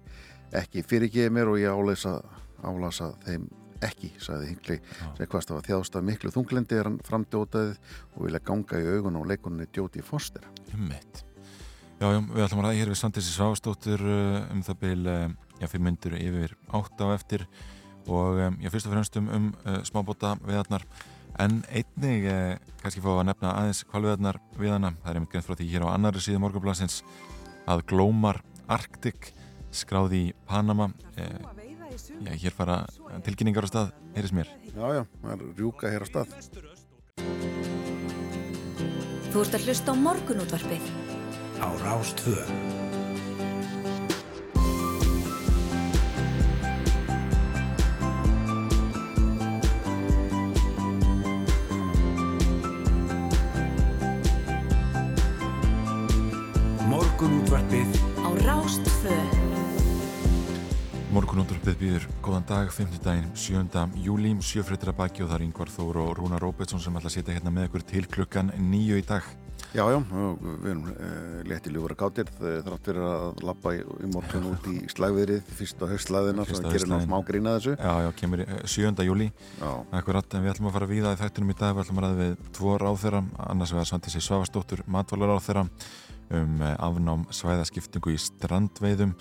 ekki 0.54 0.84
fyrirgeði 0.86 1.34
mér 1.34 1.52
og 1.52 1.62
ég 1.62 1.72
álasa, 1.74 2.20
álasa 2.64 3.14
þeim 3.26 3.48
ekki, 3.84 4.12
sagði 4.22 4.52
Hingli 4.54 4.80
sem 5.18 5.30
hvast 5.30 5.52
af 5.52 5.60
að 5.60 5.70
þjásta 5.70 6.02
miklu 6.06 6.32
þunglendi 6.34 6.80
er 6.80 6.90
hann 6.90 7.00
framdjótaðið 7.06 7.78
og 8.16 8.20
vilja 8.26 8.44
ganga 8.48 8.82
í 8.82 8.92
augun 8.96 9.20
á 9.20 9.22
leikunni 9.28 9.68
Jóti 9.76 10.04
Foster. 10.06 10.46
Ummitt 10.74 11.26
Já, 11.96 12.10
já, 12.12 12.20
við 12.20 12.44
ætlum 12.44 12.60
að 12.60 12.66
ræða 12.66 12.80
hér 12.82 12.90
við 12.92 12.98
Sandissi 13.00 13.32
Svástóttur 13.32 14.02
uh, 14.04 14.42
um 14.52 14.64
það 14.68 14.82
uh, 15.08 15.22
já, 15.62 15.68
fyrir 15.72 15.84
myndur 15.86 16.16
yfir 16.20 16.56
átt 16.76 17.00
á 17.00 17.08
eftir 17.14 17.46
og 18.06 18.42
um, 18.44 18.58
já, 18.60 18.68
fyrst 18.74 18.90
og 18.90 18.96
fremst 18.96 19.16
um, 19.22 19.30
um 19.32 19.46
uh, 19.64 19.78
smábóta 19.88 20.34
viðarnar 20.44 20.84
en 21.40 21.62
einnig 21.72 22.28
kannski 22.82 23.04
fá 23.04 23.10
að 23.14 23.26
nefna 23.30 23.54
aðeins 23.62 23.82
kvalviðarnar 23.88 24.42
viðana, 24.60 24.92
það 25.04 25.10
er 25.10 25.18
einmitt 25.20 25.32
greint 25.34 25.48
frá 25.48 25.56
því 25.56 25.70
hér 25.72 25.88
á 25.88 25.94
annari 25.94 26.24
síðu 26.24 26.44
morgunblansins 26.44 27.02
að 27.68 27.84
Glómar 27.92 28.40
Arctic 28.72 29.32
skráði 29.78 30.22
í 30.28 30.34
Panama 30.48 30.90
eh, 31.20 31.40
já, 32.26 32.32
hér 32.46 32.56
fara 32.56 32.82
tilkynningar 33.26 33.68
á 33.68 33.70
stað, 33.72 33.92
heyris 34.16 34.36
mér. 34.36 34.52
Já, 34.72 34.86
já, 35.00 35.04
það 35.22 35.36
er 35.36 35.46
rjúka 35.60 35.92
hér 35.94 36.06
á 36.06 36.08
stað. 36.10 36.28
Þú 39.32 39.44
ert 39.44 39.60
að 39.60 39.68
hlusta 39.68 39.92
á 39.92 39.96
morgunútvarpið. 40.00 40.90
Á 41.60 41.68
Rástvöð 41.84 42.84
Morgunúndurpið 61.16 61.76
býður 61.80 62.06
góðan 62.20 62.44
dag, 62.44 62.70
5. 62.76 62.98
daginn, 63.00 63.28
7. 63.40 63.84
júli, 64.04 64.34
sjöfrættir 64.44 64.90
að 64.92 64.98
baki 64.98 65.24
og 65.24 65.30
það 65.30 65.36
er 65.38 65.44
Yngvar 65.46 65.70
Þór 65.72 66.00
og 66.02 66.10
Rúna 66.18 66.40
Róbetsson 66.44 66.82
sem 66.84 66.98
ætla 67.00 67.08
að 67.08 67.14
setja 67.14 67.36
hérna 67.38 67.54
með 67.56 67.70
ykkur 67.70 67.86
til 67.88 68.02
klukkan 68.12 68.50
nýju 68.60 68.98
í 69.00 69.06
dag. 69.08 69.30
Já, 69.72 69.86
já, 69.94 69.96
við 70.04 70.68
erum 70.74 70.90
létt 71.48 71.70
í 71.70 71.72
ljúfara 71.72 71.96
gátir 72.02 72.28
þrátt 72.36 72.90
fyrir 72.90 73.08
að 73.08 73.44
lappa 73.48 73.72
í, 73.78 73.80
morgun 74.12 74.50
út 74.50 74.68
í 74.74 74.76
slagviðrið, 74.92 75.54
fyrsta 75.56 75.90
höstslaðina 75.94 76.48
sem 76.50 76.60
gerir 76.68 76.84
náttúrulega 76.84 77.08
smá 77.08 77.18
grína 77.30 77.56
þessu. 77.56 77.78
Já, 77.80 77.94
já, 78.04 78.12
kemur 78.20 78.44
7. 78.76 79.08
júli, 79.08 79.30
akkurat, 79.96 80.36
en 80.36 80.44
við 80.44 80.56
ætlum 80.58 80.68
að 80.68 80.76
fara 80.82 80.90
við 80.92 81.08
að 81.08 81.16
í 81.16 81.22
þættinum 81.24 81.56
í 81.56 81.58
dag, 81.62 81.78
við 81.78 81.86
ætlum 81.86 82.04
að 82.04 82.10
ræða 82.10 82.20
við 82.26 82.52
tvo 82.60 82.76
ráþeira, 82.84 83.24
annars 83.48 83.76
vegar 83.78 83.88
Svandísi 83.94 84.26
Svavastóttur, 84.26 84.84
matvalar 84.92 85.32
ráþeira 85.32 85.64
um 86.34 86.62
eh, 86.62 86.76
afnám 86.82 87.28
svæðaskiptingu 87.30 88.16
í 88.16 88.20
strandveiðum 88.20 89.12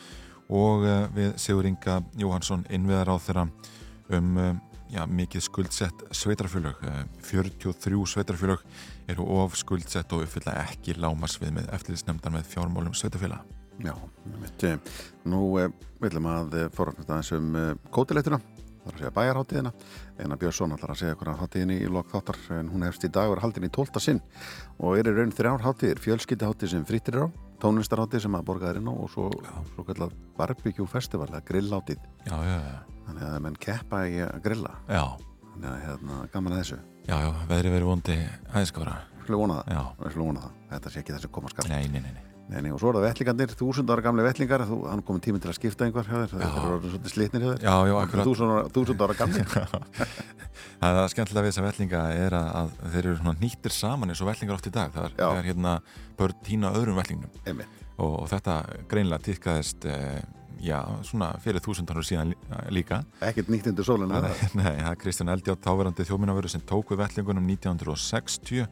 og 0.49 0.85
uh, 0.85 1.07
við 1.15 1.35
Sigur 1.41 1.69
Inga 1.69 2.01
Jóhansson 2.21 2.65
innviðar 2.73 3.15
á 3.15 3.17
þeirra 3.23 3.45
um 4.15 4.41
uh, 4.41 4.51
já, 4.93 5.03
mikið 5.09 5.47
skuldsett 5.47 6.05
sveitarfjölög 6.15 6.83
43 7.25 8.01
sveitarfjölög 8.15 8.65
eru 9.11 9.29
of 9.41 9.57
skuldsett 9.59 10.13
og 10.13 10.27
uppfylla 10.27 10.59
ekki 10.67 10.97
lámas 10.99 11.39
við 11.43 11.57
með 11.59 11.71
eftirlýsnefndar 11.77 12.37
með 12.37 12.51
fjármálum 12.53 12.97
sveitarfjöla 12.97 13.43
Já, 13.83 13.95
mitt, 14.39 14.63
nú 15.27 15.41
viljum 15.99 16.29
að 16.31 16.61
forrækna 16.77 17.17
þessum 17.17 17.57
kótileituna 17.91 18.39
Það 18.85 18.91
er 18.91 18.97
að 18.97 19.01
segja 19.01 19.13
bæjarháttíðina. 19.17 19.71
Einar 20.21 20.39
Björnsson 20.41 20.75
ætlar 20.75 20.91
að 20.93 20.99
segja 21.01 21.15
okkur 21.17 21.31
á 21.33 21.41
háttíðinni 21.41 21.77
í 21.81 21.87
lok 21.89 22.11
þáttar 22.13 22.39
en 22.59 22.67
hún 22.69 22.85
hefst 22.85 23.07
í 23.07 23.09
dag 23.17 23.31
og 23.31 23.39
er 23.39 23.41
haldin 23.41 23.65
í 23.65 23.71
tólta 23.73 24.03
sinn 24.03 24.21
og 24.77 24.99
er 24.99 25.09
í 25.09 25.15
raun 25.17 25.33
þrjár 25.33 25.65
háttíðir. 25.65 26.03
Fjölskyttiháttíð 26.05 26.73
sem 26.75 26.85
frittir 26.85 27.17
er 27.17 27.25
á, 27.25 27.29
tónlistarháttíð 27.65 28.25
sem 28.27 28.37
að 28.37 28.47
borgaðir 28.51 28.81
inn 28.81 28.91
á 28.91 28.95
og 28.95 29.09
svo, 29.13 29.29
svo 29.73 29.85
kallar 29.89 30.13
barbecue 30.39 30.89
festival, 30.91 31.31
eða 31.33 31.45
grillháttíð. 31.49 32.05
Já, 32.29 32.37
já, 32.37 32.59
já. 32.69 32.77
Þannig 33.07 33.25
að 33.29 33.39
menn 33.47 33.57
keppa 33.61 34.03
í 34.09 34.21
að 34.25 34.45
grilla. 34.45 34.77
Já. 34.89 35.05
Þannig 35.55 35.71
að 35.71 35.83
hérna, 35.87 36.21
gaman 36.35 36.57
að 36.57 36.63
þessu. 36.63 36.79
Já, 37.05 37.17
já, 37.21 37.31
veðri 37.51 37.75
verið 37.75 37.91
vondi 37.91 38.21
það. 39.63 39.75
Já. 39.77 39.83
Við 40.05 40.15
slúum 40.17 40.31
vona 40.33 40.47
það. 40.47 40.63
Þetta 40.75 40.95
sé 40.95 41.03
ekki 41.03 41.17
þessi 41.17 41.35
koma 41.37 41.53
skall. 41.53 41.69
Nei, 41.73 41.85
nei, 41.93 42.01
nei, 42.05 42.15
nei. 42.17 42.24
Nei, 42.45 42.69
og 42.69 42.77
svo 42.81 42.91
er 42.91 42.99
það 42.99 43.07
vettlingarnir, 43.07 43.53
þúsundar 43.57 44.03
gamle 44.05 44.25
vettlingar 44.27 44.67
þú, 44.69 44.77
hann 44.91 45.03
komið 45.07 45.23
tíminn 45.25 45.43
til 45.43 45.49
að 45.49 45.57
skipta 45.57 45.87
einhver 45.87 46.05
það 46.05 46.27
er 46.27 46.35
svolítið 46.35 47.13
slitnir 47.15 47.47
þúsundar 48.75 49.15
gamle 49.17 49.47
Það 50.85 51.01
er 51.01 51.11
skemmtilega 51.13 51.45
við 51.45 51.51
þessa 51.51 51.65
vettlinga 51.65 52.03
er 52.21 52.37
að, 52.37 52.49
að 52.61 52.95
þeir 52.95 53.09
eru 53.11 53.35
nýttir 53.41 53.75
saman 53.75 54.13
eins 54.13 54.23
og 54.23 54.29
vettlingar 54.29 54.59
oft 54.59 54.69
í 54.69 54.73
dag. 54.75 54.93
Það 54.95 55.07
er, 55.09 55.15
það 55.19 55.41
er 55.41 55.49
hérna 55.49 55.75
börn 56.19 56.41
tína 56.47 56.73
öðrum 56.77 56.99
vettlingnum. 57.01 57.63
Og, 57.95 58.11
og 58.11 58.27
þetta 58.31 58.57
greinlega 58.91 59.25
týrkaðist 59.25 59.87
eh, 59.91 60.21
já, 60.65 60.79
svona 61.07 61.31
fyrir 61.45 61.63
þúsundanur 61.65 62.07
síðan 62.07 62.35
líka. 62.75 63.03
Ekkert 63.25 63.51
nýtt 63.53 63.71
undir 63.71 63.87
sóluna 63.87 64.21
Nei, 64.59 64.75
það 64.83 64.91
er 64.91 65.01
Kristján 65.01 65.33
Eldjátt, 65.35 65.65
þáverandi 65.65 66.07
þjóminavöru 66.09 66.53
sem 66.53 66.65
tók 66.67 66.93
við 66.93 67.05
vettlingunum 67.05 67.49
1960 67.55 68.69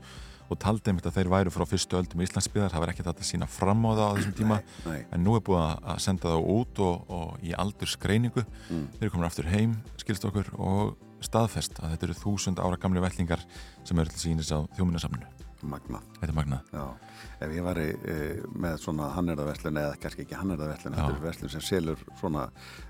og 0.53 0.61
taldi 0.63 0.93
einmitt 0.93 1.09
að 1.09 1.19
þeir 1.19 1.31
væru 1.33 1.53
frá 1.55 1.65
fyrstu 1.69 1.99
öldum 1.99 2.23
í 2.23 2.27
Íslandsbyðar, 2.29 2.73
það 2.73 2.85
var 2.85 2.93
ekki 2.93 3.07
þetta 3.07 3.25
að 3.25 3.31
sína 3.31 3.49
fram 3.51 3.87
á 3.89 3.91
það 3.93 4.03
á 4.05 4.15
þessum 4.17 4.35
tíma, 4.39 4.59
nei, 4.63 4.91
nei. 4.93 5.07
en 5.17 5.25
nú 5.27 5.37
er 5.37 5.47
búið 5.47 5.63
að 5.65 6.03
senda 6.05 6.33
það 6.33 6.51
út 6.57 6.83
og, 6.87 7.15
og 7.19 7.47
í 7.47 7.55
aldurskreiningu 7.65 8.45
mm. 8.45 8.85
þeir 8.99 9.15
komin 9.15 9.29
aftur 9.29 9.51
heim, 9.53 9.79
skilst 10.03 10.29
okkur 10.29 10.53
og 10.59 10.95
staðfest 11.23 11.79
að 11.83 11.95
þetta 11.95 12.09
eru 12.09 12.19
þúsund 12.19 12.63
ára 12.63 12.81
gamli 12.81 13.03
vellingar 13.03 13.45
sem 13.87 13.99
eru 13.99 14.13
til 14.13 14.23
sínis 14.27 14.53
á 14.55 14.59
þjóminarsamnu. 14.77 15.31
Magnað. 15.63 16.07
Þetta 16.17 16.27
er 16.27 16.35
magnað. 16.35 16.71
Já, 16.75 17.13
ef 17.47 17.53
ég 17.55 17.63
var 17.63 17.79
í, 17.79 17.85
e, 17.95 18.17
með 18.65 18.81
svona 18.83 19.13
hannirðaverslun 19.15 19.79
eða 19.79 20.01
kannski 20.03 20.25
ekki 20.25 20.41
hannirðaverslun, 20.41 20.97
þetta 20.99 21.13
er 21.15 21.23
verslun 21.23 21.53
sem 21.53 21.63
selur 21.63 22.03
svona 22.19 22.49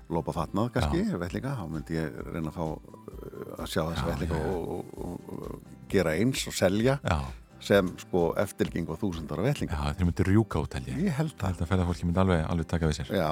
lópa 0.09 0.33
fatnað 0.33 0.71
kannski, 0.79 1.03
vellinga, 1.21 1.53
þá 1.59 1.63
myndi 1.69 1.99
ég 1.99 2.17
reyna 2.31 2.49
að 2.49 2.57
fá 2.57 2.65
e, 2.65 3.29
að 3.59 3.69
sjá 3.75 3.83
þessa 3.83 4.07
vellinga 4.09 4.41
og, 4.49 4.73
og, 4.73 5.29
og 5.37 5.87
gera 5.93 6.17
eins 6.17 6.47
og 6.49 6.57
selja 6.57 6.97
Já 7.05 7.17
sem 7.63 7.89
sko 8.01 8.23
eftirging 8.39 8.89
og 8.91 8.99
þúsundara 9.01 9.45
vellinga. 9.45 9.77
Já, 9.77 9.95
þeir 9.97 10.09
myndir 10.09 10.29
rjúka 10.29 10.61
út 10.63 10.77
held 10.77 10.89
ég. 10.91 10.99
Ég 11.07 11.17
held 11.17 11.35
það. 11.39 11.61
Að 11.63 11.71
ferðarfólki 11.71 12.07
myndi 12.07 12.21
alveg, 12.23 12.43
alveg 12.51 12.69
taka 12.73 12.89
við 12.89 12.97
sér. 12.99 13.11
Já, 13.15 13.31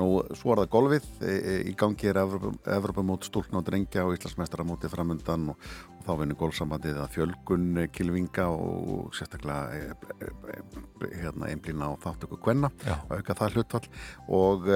nú 0.00 0.08
svo 0.38 0.54
er 0.54 0.62
það 0.62 0.72
golfið, 0.74 1.08
e, 1.20 1.34
e, 1.34 1.54
í 1.70 1.76
gangi 1.78 2.10
er 2.10 2.20
Evropamót 2.22 3.28
stúlkn 3.28 3.60
og 3.60 3.66
drengja 3.68 4.06
og 4.08 4.16
Íslandsmestaramóti 4.16 4.90
framundan 4.92 5.52
og, 5.54 5.70
og 5.98 6.02
þá 6.08 6.12
vinur 6.22 6.40
golfsambandið 6.42 7.00
að 7.04 7.14
fjölgun 7.14 7.84
kilvinga 7.94 8.48
og 8.50 9.14
sérstaklega 9.16 9.78
e, 9.78 10.18
e, 10.18 11.12
hérna 11.20 11.52
einblýna 11.52 11.94
á 11.94 12.02
þáttöku 12.08 12.40
kvenna, 12.42 12.72
auka 13.10 13.38
það 13.38 13.58
hlutfall 13.60 13.88
og 14.34 14.70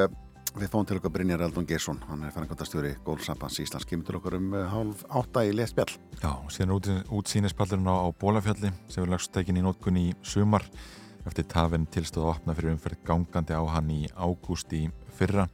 Við 0.57 0.71
fáum 0.73 0.87
til 0.89 0.97
okkar 0.97 1.13
Brynjar 1.13 1.43
Eldon 1.45 1.67
Gesson, 1.69 1.99
hann 2.09 2.23
er 2.25 2.33
fanningvöldastjóri 2.33 2.95
Gólfsambans 3.05 3.59
Íslands, 3.61 3.85
kemur 3.89 4.07
til 4.09 4.17
okkar 4.17 4.37
um 4.39 4.55
hálf 4.71 5.03
átta 5.21 5.43
í 5.45 5.53
lesbjall. 5.53 5.93
Já, 6.23 6.31
og 6.31 6.49
síðan 6.55 6.73
út, 6.77 6.89
útsýnispallurinn 7.19 7.91
á, 7.91 7.97
á 8.01 8.09
Bólafjalli 8.17 8.73
sem 8.89 9.05
er 9.05 9.13
lagstækin 9.13 9.61
í 9.61 9.65
nótkunni 9.67 10.07
í 10.09 10.17
sumar 10.25 10.65
eftir 11.29 11.45
tafinn 11.53 11.85
tilstöðu 11.93 12.25
að 12.25 12.33
opna 12.33 12.57
fyrir 12.57 12.73
umferð 12.73 13.05
gangandi 13.07 13.59
á 13.59 13.63
hann 13.75 13.93
í 13.93 14.01
ágúst 14.17 14.73
í 14.73 14.87
fyrra. 15.19 15.45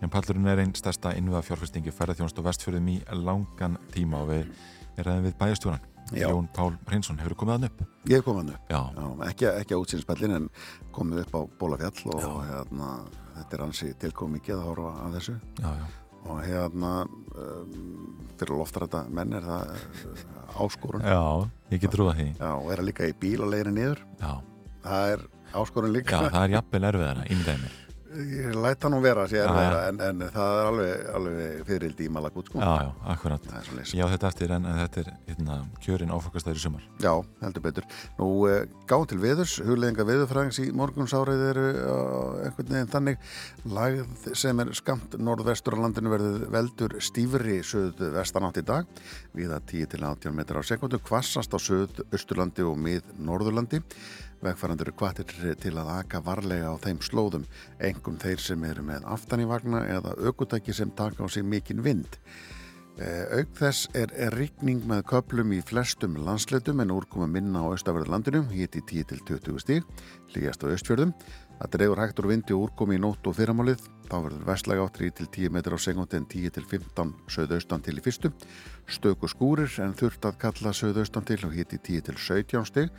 En 0.00 0.12
pallurinn 0.12 0.48
er 0.48 0.64
einn 0.64 0.74
stærsta 0.78 1.12
innviða 1.18 1.44
fjárfestingi 1.44 1.92
ferðarþjónast 1.92 2.40
og 2.40 2.48
vestfjörðum 2.48 2.90
í 2.94 2.98
langan 3.20 3.76
tíma 3.92 4.24
og 4.24 4.32
við 4.32 4.52
erum 5.00 5.26
við 5.28 5.36
bæjastjóran. 5.40 5.86
Jón 6.16 6.48
Pál 6.50 6.72
Hrinsson, 6.88 7.20
hefur 7.22 7.36
komið 7.38 7.52
hann 7.54 7.66
upp? 7.68 7.82
Ég 8.08 8.18
hef 8.18 8.24
komið 8.26 8.40
hann 8.40 8.54
upp, 8.56 8.70
Já. 8.72 8.80
Já, 8.96 9.28
ekki, 9.28 9.46
ekki 9.52 9.76
að 9.76 9.82
útsýnispallin 9.84 10.34
en 10.40 10.48
komið 10.96 11.20
upp 11.22 11.36
á 11.38 11.40
Bólafjall 11.60 12.14
og 12.16 12.40
hérna 12.48 12.88
þetta 13.40 13.58
er 13.58 13.64
ansi 13.66 13.90
tilkom 14.04 14.36
mikið 14.36 14.56
að 14.58 14.68
horfa 14.68 14.92
að 15.06 15.18
þessu. 15.18 15.34
Já, 15.60 15.70
já. 15.80 15.88
og 16.20 16.40
hérna 16.44 16.92
um, 17.08 17.74
fyrir 18.36 18.56
loftarætta 18.60 19.02
menn 19.18 19.36
er 19.40 19.50
það 19.50 19.74
uh, 19.74 20.24
áskorun. 20.66 21.04
Já, 21.04 21.20
ég 21.74 21.84
get 21.84 21.94
trúið 21.96 22.14
að 22.14 22.22
því. 22.22 22.30
Já, 22.38 22.50
og 22.54 22.72
er 22.72 22.84
að 22.84 22.90
líka 22.92 23.10
í 23.10 23.18
bíl 23.24 23.38
og 23.40 23.52
leiðin 23.54 23.78
niður? 23.80 24.02
Já. 24.20 24.32
Það 24.86 25.14
er 25.14 25.28
áskorun 25.60 25.94
líka. 25.96 26.16
Já, 26.16 26.34
það 26.34 26.42
er 26.46 26.58
jafnvel 26.58 26.90
erfiðara, 26.92 27.30
ímdæmir 27.36 27.78
Ég 28.10 28.56
læta 28.58 28.88
nú 28.90 28.98
vera 28.98 29.22
sé 29.30 29.38
erfiðara 29.38 29.82
en, 29.86 30.00
en 30.02 30.22
það 30.34 30.56
er 30.58 30.68
alveg, 30.68 31.02
alveg 31.14 31.60
fyririldi 31.68 32.06
í 32.08 32.10
Malakut 32.10 32.48
sko. 32.50 32.58
Já, 32.58 32.70
já, 32.82 32.88
akkurat. 33.12 33.44
Já, 33.86 34.02
þetta 34.10 34.30
eftir, 34.32 34.54
en, 34.56 34.64
en 34.66 34.78
þetta 34.80 35.02
er 35.02 35.10
hérna, 35.28 35.58
kjörin 35.84 36.10
áfokastæður 36.10 36.58
í 36.58 36.62
sumar. 36.64 36.88
Já, 37.04 37.12
heldur 37.44 37.64
betur. 37.68 37.86
Nú, 38.18 38.30
uh, 38.48 38.64
gáðum 38.90 39.10
til 39.12 39.18
viðurs, 39.22 39.54
hugleðinga 39.62 40.06
viðurfræðings 40.08 40.58
í 40.64 40.66
morgunsárið 40.80 41.44
eru 41.52 41.66
einhvern 42.48 42.74
veginn 42.74 42.90
þannig. 42.96 43.28
Lagð 43.78 44.26
sem 44.42 44.64
er 44.64 44.72
skamt 44.80 45.14
norðvestur 45.20 45.78
á 45.78 45.82
landinu 45.84 46.10
verður 46.10 46.48
veldur 46.56 46.96
stífri 46.98 47.60
söð 47.62 48.02
vestanátt 48.16 48.58
í 48.58 48.66
dag. 48.66 48.90
Viða 49.38 49.60
10-18 49.70 50.34
metrar 50.34 50.66
á 50.66 50.66
sekundu 50.66 50.98
kvassast 50.98 51.54
á 51.54 51.58
söð 51.62 52.02
austurlandi 52.10 52.66
og 52.66 52.74
mið 52.74 53.14
norðurlandi 53.22 53.84
Vegfærandur 54.40 54.88
eru 54.88 54.96
kvartir 54.96 55.56
til 55.60 55.74
að 55.76 55.90
aka 55.98 56.22
varlega 56.24 56.72
á 56.72 56.76
þeim 56.80 57.02
slóðum, 57.04 57.42
engum 57.76 58.16
þeir 58.20 58.40
sem 58.40 58.62
eru 58.64 58.84
með 58.86 59.04
aftan 59.12 59.42
í 59.44 59.48
vagna 59.48 59.82
eða 59.84 60.14
aukutæki 60.16 60.72
sem 60.72 60.92
taka 60.96 61.24
á 61.24 61.28
sig 61.28 61.44
mikinn 61.44 61.84
vind. 61.84 62.16
Eh, 63.00 63.40
auk 63.40 63.52
þess 63.56 63.86
er, 63.96 64.10
er 64.12 64.34
rikning 64.36 64.82
með 64.88 65.06
köplum 65.12 65.52
í 65.56 65.60
flestum 65.64 66.18
landsleitum 66.20 66.82
en 66.82 66.92
úrkoma 66.92 67.28
minna 67.28 67.62
á 67.64 67.72
austaverðarlandinu, 67.72 68.42
híti 68.52 68.82
10-20 68.84 69.60
stíg, 69.62 69.86
lígast 70.34 70.64
á 70.64 70.72
austfjörðum. 70.72 71.14
Það 71.60 71.72
dregur 71.76 72.00
hægt 72.00 72.20
úr 72.20 72.28
vindi 72.32 72.56
og 72.56 72.66
úrkomi 72.66 72.96
í 72.96 73.00
nótt 73.00 73.28
og 73.28 73.36
fyrramálið, 73.36 73.84
þá 74.08 74.16
verður 74.24 74.46
vestlæg 74.48 74.84
átt 74.84 75.00
3-10 75.00 75.52
metrar 75.52 75.76
á 75.76 75.84
segundi 75.84 76.16
en 76.16 76.28
10-15 76.28 77.12
söðaustan 77.28 77.84
til 77.84 77.96
í 78.00 78.04
fyrstu. 78.04 78.32
Stöku 78.88 79.28
skúrir 79.28 79.68
en 79.84 79.96
þurft 79.96 80.24
að 80.28 80.40
kalla 80.44 80.72
söðaustan 80.76 81.28
til 81.28 81.40
og 81.44 81.56
híti 81.56 81.80
10-17 81.80 82.68
stíg 82.68 82.96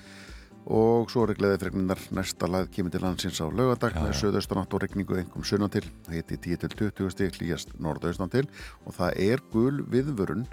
og 0.69 1.09
svo 1.11 1.25
er 1.25 1.37
gleðifregnunar 1.39 2.01
næsta 2.13 2.49
lað 2.49 2.69
kemur 2.75 2.93
til 2.93 3.01
landsins 3.03 3.41
á 3.41 3.47
lögadag 3.49 3.97
með 3.97 4.17
söðaustanátt 4.19 4.73
og 4.75 4.83
regningu 4.83 5.17
engum 5.17 5.45
sunnan 5.47 5.71
til 5.73 5.85
heiti 6.11 6.37
10-20 6.37 7.13
stík 7.15 7.39
líjast 7.41 7.73
norðaustan 7.81 8.31
til 8.31 8.45
og 8.85 8.95
það 8.97 9.17
er 9.25 9.43
gul 9.53 9.81
viðvörun 9.89 10.45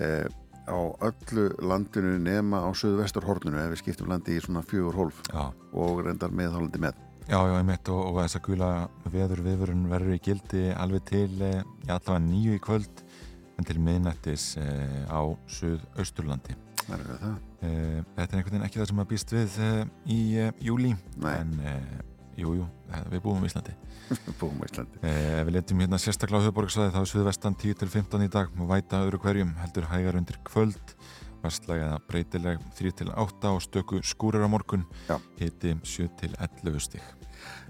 eh, 0.00 0.26
á 0.64 0.80
öllu 1.04 1.50
landinu 1.60 2.18
nema 2.18 2.64
á 2.64 2.70
söðvesturhorninu 2.72 3.60
ef 3.60 3.74
við 3.74 3.82
skiptum 3.82 4.10
landi 4.10 4.38
í 4.38 4.42
svona 4.42 4.64
fjögur 4.64 4.96
hólf. 4.96 5.20
Já. 5.28 5.52
og 5.72 6.00
reyndar 6.06 6.32
meðhólandi 6.32 6.80
með. 6.80 6.96
Já, 7.28 7.40
já, 7.40 7.54
ég 7.56 7.64
mitt 7.68 7.88
og, 7.88 8.00
og 8.10 8.18
þess 8.20 8.38
að 8.38 8.46
gula 8.48 8.70
veður 9.12 9.40
viðvörun 9.46 9.86
verður 9.88 10.16
í 10.16 10.20
gildi 10.24 10.64
alveg 10.76 11.06
til 11.08 11.30
eh, 11.40 11.62
allavega 11.88 12.20
nýju 12.26 12.58
í 12.58 12.60
kvöld 12.64 13.04
en 13.56 13.68
til 13.68 13.78
miðnættis 13.80 14.50
eh, 14.60 15.04
á 15.08 15.22
söðausturlandi 15.48 16.58
Það 16.84 16.98
er 16.98 17.06
það 17.22 17.38
þetta 17.64 18.26
er 18.28 18.38
einhvern 18.38 18.54
veginn 18.54 18.66
ekki 18.66 18.80
það 18.80 18.90
sem 18.90 19.02
að 19.02 19.10
býst 19.12 19.34
við 19.34 19.56
eh, 19.64 19.80
í 20.10 20.18
eh, 20.42 20.52
júli 20.64 20.92
Nei. 21.22 21.32
en 21.34 21.56
jújú, 22.34 22.64
jú, 22.64 23.02
við 23.12 23.24
búum 23.24 23.44
í 23.44 23.50
Íslandi. 23.50 23.74
Við 24.26 24.38
búum 24.40 24.62
í 24.62 24.68
Íslandi. 24.68 25.02
Við 25.46 25.52
letum 25.54 25.82
hérna 25.84 26.00
sérstaklega 26.02 26.42
á 26.42 26.44
höfuborgsvæði 26.48 26.94
þá 26.96 27.00
er 27.00 27.10
Suðvestan 27.12 27.58
10-15 27.62 28.24
í 28.26 28.30
dag 28.34 28.56
og 28.58 28.72
væta 28.72 29.04
öðru 29.06 29.20
hverjum 29.22 29.54
heldur 29.62 29.86
hægar 29.92 30.18
undir 30.18 30.40
kvöld. 30.46 30.96
Vestlæg 31.44 31.82
eða 31.84 32.00
breytileg 32.08 32.62
3-8 32.78 33.52
og 33.52 33.60
stöku 33.62 34.00
skúrir 34.02 34.44
á 34.44 34.48
morgun. 34.48 34.86
Hiti 35.38 35.76
7-11 35.84 36.80
stík 36.88 37.24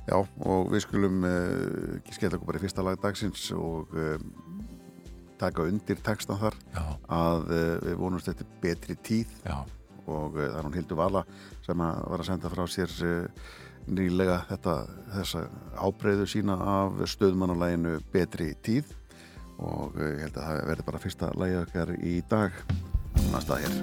Já 0.04 0.18
og 0.20 0.70
við 0.72 0.84
skulum 0.84 1.22
uh, 1.24 1.94
skella 2.12 2.36
okkur 2.36 2.50
bara 2.50 2.60
í 2.60 2.64
fyrsta 2.66 2.84
lag 2.84 2.98
dagsins 3.00 3.46
og 3.56 3.94
uh, 3.96 4.18
taka 5.40 5.64
undir 5.64 6.00
textan 6.04 6.40
þar. 6.40 6.58
Já. 6.74 6.84
að 7.08 7.48
uh, 7.48 7.72
við 7.86 7.96
vonumst 8.02 8.28
þetta 8.30 8.46
betri 8.62 8.98
tíð. 9.06 9.32
Já 9.46 9.62
og 10.06 10.38
eh, 10.38 10.48
það 10.48 10.58
er 10.58 10.66
hún 10.68 10.76
Hildur 10.78 11.00
Vala 11.00 11.22
sem 11.64 11.84
að 11.84 12.02
var 12.12 12.24
að 12.24 12.28
senda 12.30 12.52
frá 12.52 12.64
sér 12.70 12.98
eh, 13.04 13.46
nýlega 13.84 14.40
þetta, 14.48 14.76
þessa 15.14 15.46
ábreyðu 15.76 16.28
sína 16.28 16.58
af 16.78 17.00
stöðmannuleginu 17.14 17.98
Betri 18.12 18.52
tíð. 18.64 18.94
Og 19.62 19.96
eh, 20.00 20.16
ég 20.16 20.26
held 20.26 20.38
að 20.38 20.48
það 20.48 20.62
verður 20.70 20.88
bara 20.90 21.02
fyrsta 21.02 21.32
lægi 21.38 21.60
okkar 21.62 21.96
í 22.00 22.18
dag. 22.30 22.62
Næsta 23.30 23.60
hér. 23.62 23.82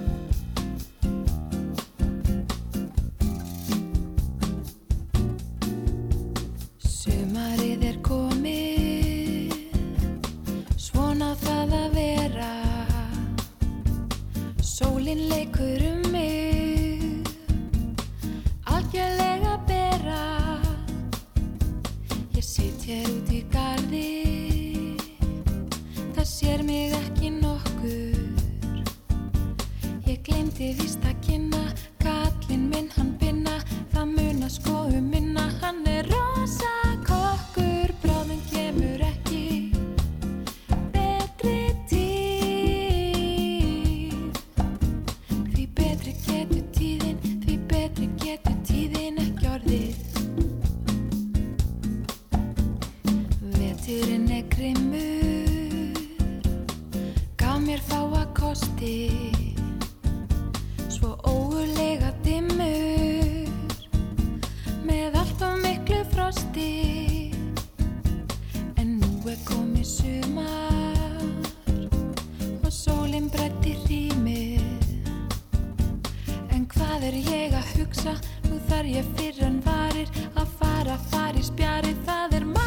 Sólinn 14.72 15.28
leikur 15.28 15.81
Það 26.22 26.30
sér 26.30 26.60
mig 26.62 26.92
ekki 26.94 27.30
nokkur. 27.34 28.14
Ég 30.06 30.20
glemdi 30.22 30.68
víst 30.78 31.02
að 31.02 31.16
kynna 31.26 31.62
Kallinn 31.98 32.68
minn 32.70 32.86
hann 32.94 33.18
binna. 33.18 33.56
Það 33.90 34.06
mun 34.12 34.46
að 34.46 34.52
sko 34.54 34.86
um 34.86 35.08
minna 35.10 35.48
Hann 35.58 35.82
er 35.90 36.06
rosa 36.12 36.70
kokkur. 37.08 37.90
Bráðum 38.04 38.38
kemur 38.52 39.02
ekki 39.02 39.74
Betri 40.94 41.74
tíð. 41.90 43.32
Því 45.48 45.64
betri 45.80 46.14
getur 46.28 46.62
tíðin 46.78 47.18
Því 47.42 47.58
betri 47.74 48.06
getur 48.22 48.62
tíðin 48.70 49.18
ekki 49.26 49.50
orðið. 49.56 49.98
Veturinn 53.58 54.30
er 54.38 54.46
grimmur 54.54 55.21
mér 57.72 57.80
fáa 57.88 58.26
kosti 58.36 59.08
Svo 60.88 61.16
ógulega 61.24 62.12
dimmur 62.20 63.48
Með 64.84 65.16
allt 65.16 65.44
og 65.46 65.56
miklu 65.64 66.02
frosti 66.12 67.32
En 68.76 68.98
nú 69.00 69.12
er 69.32 69.40
komið 69.48 69.88
sumar 69.88 71.32
Og 72.60 72.68
sólinn 72.68 73.32
brætti 73.32 73.72
rýmið 73.86 74.84
En 76.52 76.68
hvað 76.74 77.08
er 77.08 77.16
ég 77.24 77.56
að 77.56 77.72
hugsa? 77.78 78.18
Nú 78.50 78.60
þarf 78.68 78.92
ég 78.98 79.14
fyrir 79.16 79.48
en 79.48 79.62
varir 79.64 80.12
að 80.36 80.58
fara, 80.60 81.00
í 81.32 81.42
spjari. 81.46 81.96
Það 82.04 82.36
er 82.36 82.44
matartími, 82.44 82.61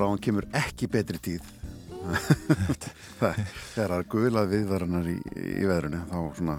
Já, 0.00 0.06
bráðum 0.06 0.20
kemur 0.24 0.46
ekki 0.56 0.88
betri 0.88 1.18
tíð. 1.20 1.44
Það- 3.20 3.40
þegar 3.74 3.90
það 3.92 3.98
er 3.98 4.04
guðlað 4.08 4.46
viðvaranar 4.54 5.08
í, 5.12 5.16
í 5.36 5.66
veðrunu 5.68 5.98
þá 6.08 6.18
svona 6.38 6.54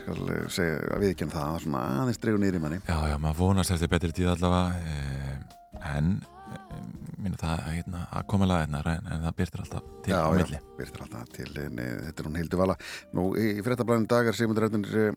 skal 0.00 0.16
eh, 0.34 0.40
segja 0.50 0.80
að 0.96 1.04
viðkjum 1.04 1.30
það 1.30 1.50
að 1.52 1.60
svona 1.62 1.82
aðeins 2.02 2.18
dreigur 2.24 2.40
niður 2.42 2.58
í 2.58 2.62
manni. 2.64 2.78
Já, 2.88 2.96
já, 3.12 3.14
maður 3.22 3.38
vonast 3.44 3.74
eftir 3.76 3.92
betri 3.92 4.10
tíð 4.16 4.32
allavega 4.32 4.80
eh, 4.90 5.36
en 5.94 6.10
eh, 6.18 6.80
minna 7.22 7.38
það 7.38 7.62
hérna, 7.68 8.02
að 8.10 8.26
koma 8.34 8.48
laðina 8.50 8.82
en, 8.90 9.06
en 9.14 9.22
það 9.28 9.38
byrtir 9.38 9.62
alltaf 9.62 9.86
til 10.02 10.16
já, 10.16 10.18
já, 10.42 10.60
byrtir 10.80 11.06
alltaf 11.06 11.30
til 11.38 11.48
nei, 11.78 11.86
þetta 12.08 12.24
er 12.24 12.28
hún 12.32 12.40
Hildi 12.42 12.60
Vala. 12.64 12.76
Nú, 13.14 13.28
í, 13.38 13.46
í 13.54 13.64
fréttablaðinu 13.64 14.10
dag 14.10 14.32
er 14.32 14.40
Sigmundur 14.40 14.66
Ernir 14.66 15.14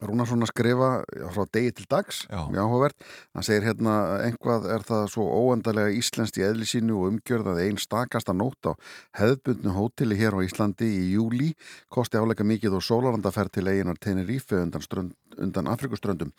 Rúnarsson 0.00 0.44
að 0.44 0.52
skrifa 0.52 0.90
frá 1.34 1.44
degi 1.52 1.74
til 1.76 1.86
dags, 1.90 2.24
Já. 2.30 2.46
mjög 2.48 2.66
áhugavert. 2.66 3.08
Hann 3.36 3.46
segir 3.46 3.66
hérna 3.68 3.94
einhvað 4.24 4.68
er 4.72 4.84
það 4.88 5.06
svo 5.12 5.26
óendalega 5.28 5.92
íslenskt 5.92 6.40
í 6.40 6.46
eðli 6.46 6.68
sínu 6.68 6.96
og 6.96 7.10
umgjörð 7.10 7.52
að 7.52 7.62
einn 7.66 7.80
stakasta 7.80 8.32
nótt 8.36 8.70
á 8.70 8.72
hefðbundnu 9.20 9.74
hóteli 9.76 10.18
hér 10.20 10.36
á 10.36 10.44
Íslandi 10.44 10.88
í 10.88 11.08
júli 11.14 11.52
kosti 11.92 12.20
áleika 12.20 12.46
mikið 12.46 12.78
og 12.78 12.86
sólarandaferð 12.86 13.56
til 13.58 13.66
eiginar 13.68 13.98
Tenerife 14.00 14.60
undan, 14.60 14.84
strönd, 14.84 15.16
undan 15.38 15.68
Afrikuströndum 15.70 16.32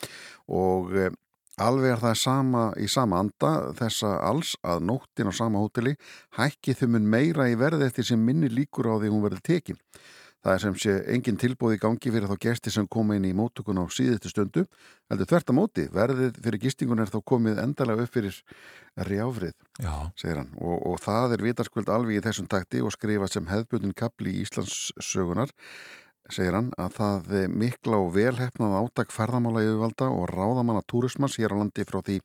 og 0.50 0.94
e, 0.96 1.10
alveg 1.62 1.96
er 1.96 2.02
það 2.02 2.18
sama, 2.22 2.64
í 2.80 2.88
sama 2.90 3.20
anda 3.22 3.52
þessa 3.78 4.16
alls 4.26 4.56
að 4.66 4.86
nóttin 4.90 5.30
á 5.30 5.34
sama 5.36 5.62
hóteli 5.62 5.96
hækki 6.40 6.76
þau 6.80 6.88
mun 6.96 7.10
meira 7.14 7.50
í 7.52 7.58
verði 7.60 7.90
eftir 7.90 8.08
sem 8.08 8.26
minni 8.26 8.50
líkur 8.50 8.90
á 8.90 8.96
því 8.98 9.12
hún 9.14 9.26
verði 9.26 9.44
tekin 9.52 9.82
Það 10.42 10.56
er 10.56 10.62
sem 10.64 10.78
sé 10.82 10.94
engin 11.14 11.38
tilbúð 11.38 11.76
í 11.76 11.80
gangi 11.82 12.12
fyrir 12.14 12.30
þá 12.32 12.38
gesti 12.42 12.72
sem 12.74 12.88
koma 12.90 13.14
inn 13.18 13.28
í 13.30 13.34
móttökun 13.38 13.78
á 13.78 13.86
síðustu 13.94 14.32
stundu. 14.32 14.64
Heldur 15.12 15.30
þvert 15.30 15.52
að 15.52 15.58
móti, 15.58 15.86
verðið 15.94 16.40
fyrir 16.42 16.64
gistingun 16.64 17.04
er 17.04 17.12
þá 17.14 17.20
komið 17.30 17.62
endalega 17.62 18.08
upp 18.08 18.16
fyrir 18.16 18.40
rjáfrið, 19.06 19.54
Já, 19.78 19.94
segir 20.18 20.40
hann. 20.42 20.50
Og, 20.58 20.80
og 20.90 20.98
það 21.04 21.36
er 21.36 21.46
vitaskvöld 21.46 21.92
alveg 21.94 22.18
í 22.18 22.24
þessum 22.26 22.50
takti 22.50 22.82
og 22.82 22.96
skrifa 22.96 23.30
sem 23.30 23.46
hefðbundin 23.52 23.94
kapli 23.94 24.34
í 24.34 24.42
Íslands 24.42 24.90
sögunar, 24.98 25.54
segir 26.36 26.58
hann, 26.58 26.72
að 26.82 26.98
það 26.98 27.32
mikla 27.62 28.02
og 28.02 28.12
velhefnað 28.16 28.78
átak 28.80 29.14
ferðamála 29.16 29.64
yfirvalda 29.66 30.10
og 30.12 30.28
ráðamanna 30.32 30.84
túrismans 30.90 31.38
hér 31.40 31.56
á 31.56 31.60
landi 31.62 31.88
frá 31.88 32.02
því 32.02 32.20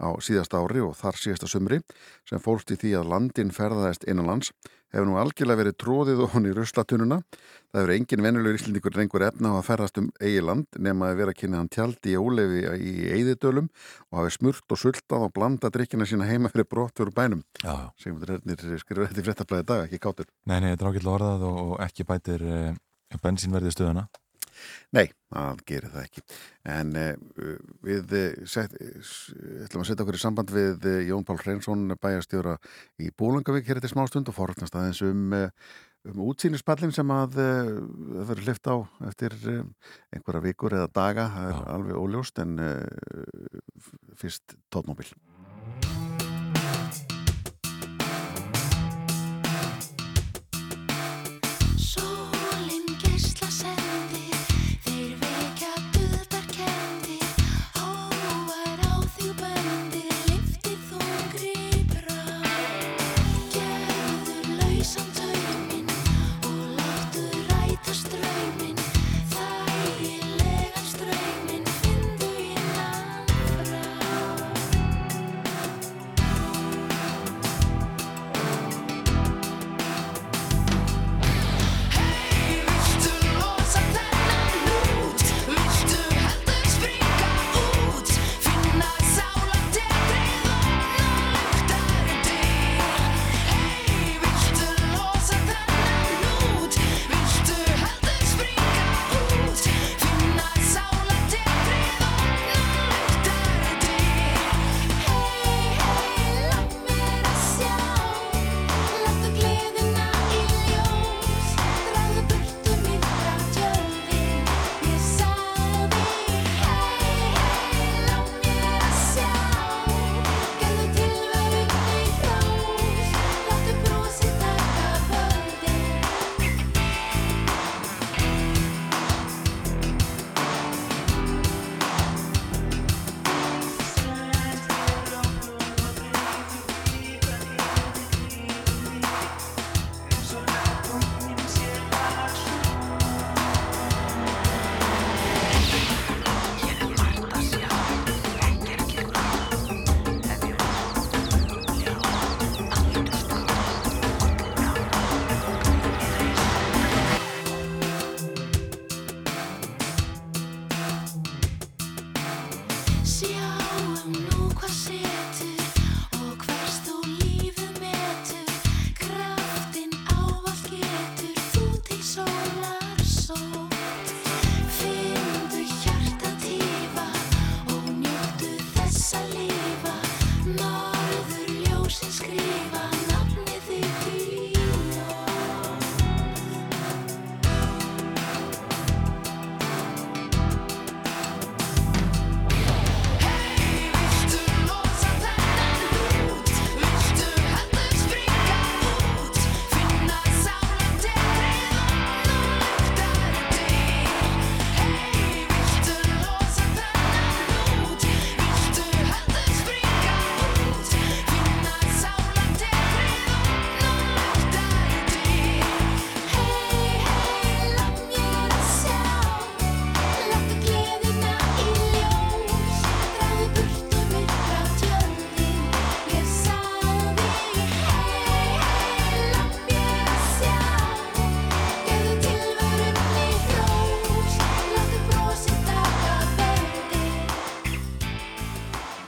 á 0.00 0.08
síðasta 0.22 0.62
ári 0.62 0.84
og 0.84 0.96
þar 0.98 1.20
síðasta 1.20 1.50
sumri 1.50 1.82
sem 2.28 2.42
fólst 2.42 2.72
í 2.74 2.80
því 2.80 2.96
að 3.00 3.12
landin 3.14 3.54
ferðaðist 3.54 4.08
innanlands 4.10 4.52
hefur 4.94 5.08
nú 5.08 5.18
algjörlega 5.20 5.60
verið 5.60 5.76
tróðið 5.82 6.22
og 6.24 6.32
hann 6.34 6.48
í 6.48 6.52
ruslatununa. 6.54 7.18
Það 7.72 7.80
hefur 7.80 7.92
engin 7.96 8.22
venjulegur 8.24 8.58
íslendingur 8.60 8.96
reyngur 8.96 9.24
efna 9.26 9.52
á 9.52 9.54
að 9.58 9.66
ferðast 9.66 10.00
um 10.00 10.08
eigi 10.22 10.44
land 10.44 10.78
nema 10.80 11.10
að 11.10 11.20
vera 11.20 11.34
að 11.34 11.40
kynna 11.40 11.60
hann 11.60 11.70
tjaldi 11.72 12.14
í 12.14 12.20
ólefi 12.20 12.62
í 12.62 12.92
eigðidölum 13.16 13.68
og 13.68 14.20
hafi 14.20 14.34
smurt 14.38 14.76
og 14.76 14.80
sultað 14.80 15.26
og 15.26 15.34
blanda 15.36 15.72
drikkina 15.74 16.08
sína 16.08 16.28
heima 16.30 16.52
fyrir 16.52 16.68
brott 16.70 16.96
fyrir 16.96 17.14
bænum. 17.16 17.44
Sigmundur 18.00 18.36
Ernir 18.38 18.80
skrifur 18.80 19.10
þetta 19.10 19.22
í 19.22 19.26
fréttablaði 19.26 19.68
dag, 19.72 19.84
ekki 19.88 20.02
kátur. 20.06 20.30
Nei, 20.46 20.60
nei, 20.60 20.72
þetta 20.72 20.86
er 20.86 20.92
ágætlega 20.92 21.16
orðað 21.18 21.46
og, 21.50 21.62
og 21.66 21.78
ekki 21.86 22.08
bætir 22.08 22.46
eh, 22.46 22.74
bensínverði 23.22 23.74
stöðuna 23.74 24.06
Nei, 24.96 25.10
það 25.32 25.62
gerir 25.68 25.92
það 25.92 26.06
ekki. 26.06 26.22
En 26.76 26.92
uh, 27.00 27.56
við 27.84 28.14
set, 28.48 28.76
ætlum 29.66 29.82
að 29.82 29.90
setja 29.90 30.06
okkur 30.06 30.18
í 30.18 30.22
samband 30.22 30.54
við 30.54 30.88
Jón 31.10 31.26
Pál 31.26 31.38
Hreinsson, 31.42 31.84
bæjastjóra 32.00 32.56
í 33.02 33.10
Bólangavík 33.18 33.68
hér 33.68 33.80
eftir 33.80 33.92
smá 33.92 34.06
stund 34.10 34.30
og 34.32 34.38
forðnast 34.38 34.78
aðeins 34.78 35.02
um, 35.06 35.36
um 36.06 36.24
útsýnispallin 36.30 36.94
sem 36.94 37.12
að 37.14 37.38
uh, 37.42 37.70
verður 38.30 38.46
hlift 38.46 38.70
á 38.70 38.76
eftir 39.10 39.36
um, 39.52 39.72
einhverja 40.14 40.46
vikur 40.48 40.78
eða 40.78 40.92
daga. 41.02 41.30
Það 41.36 41.52
er 41.52 41.56
Já. 41.60 41.62
alveg 41.76 42.02
óljóst 42.04 42.44
en 42.44 42.58
uh, 42.62 43.62
fyrst 44.22 44.58
tótmóbil. 44.72 45.10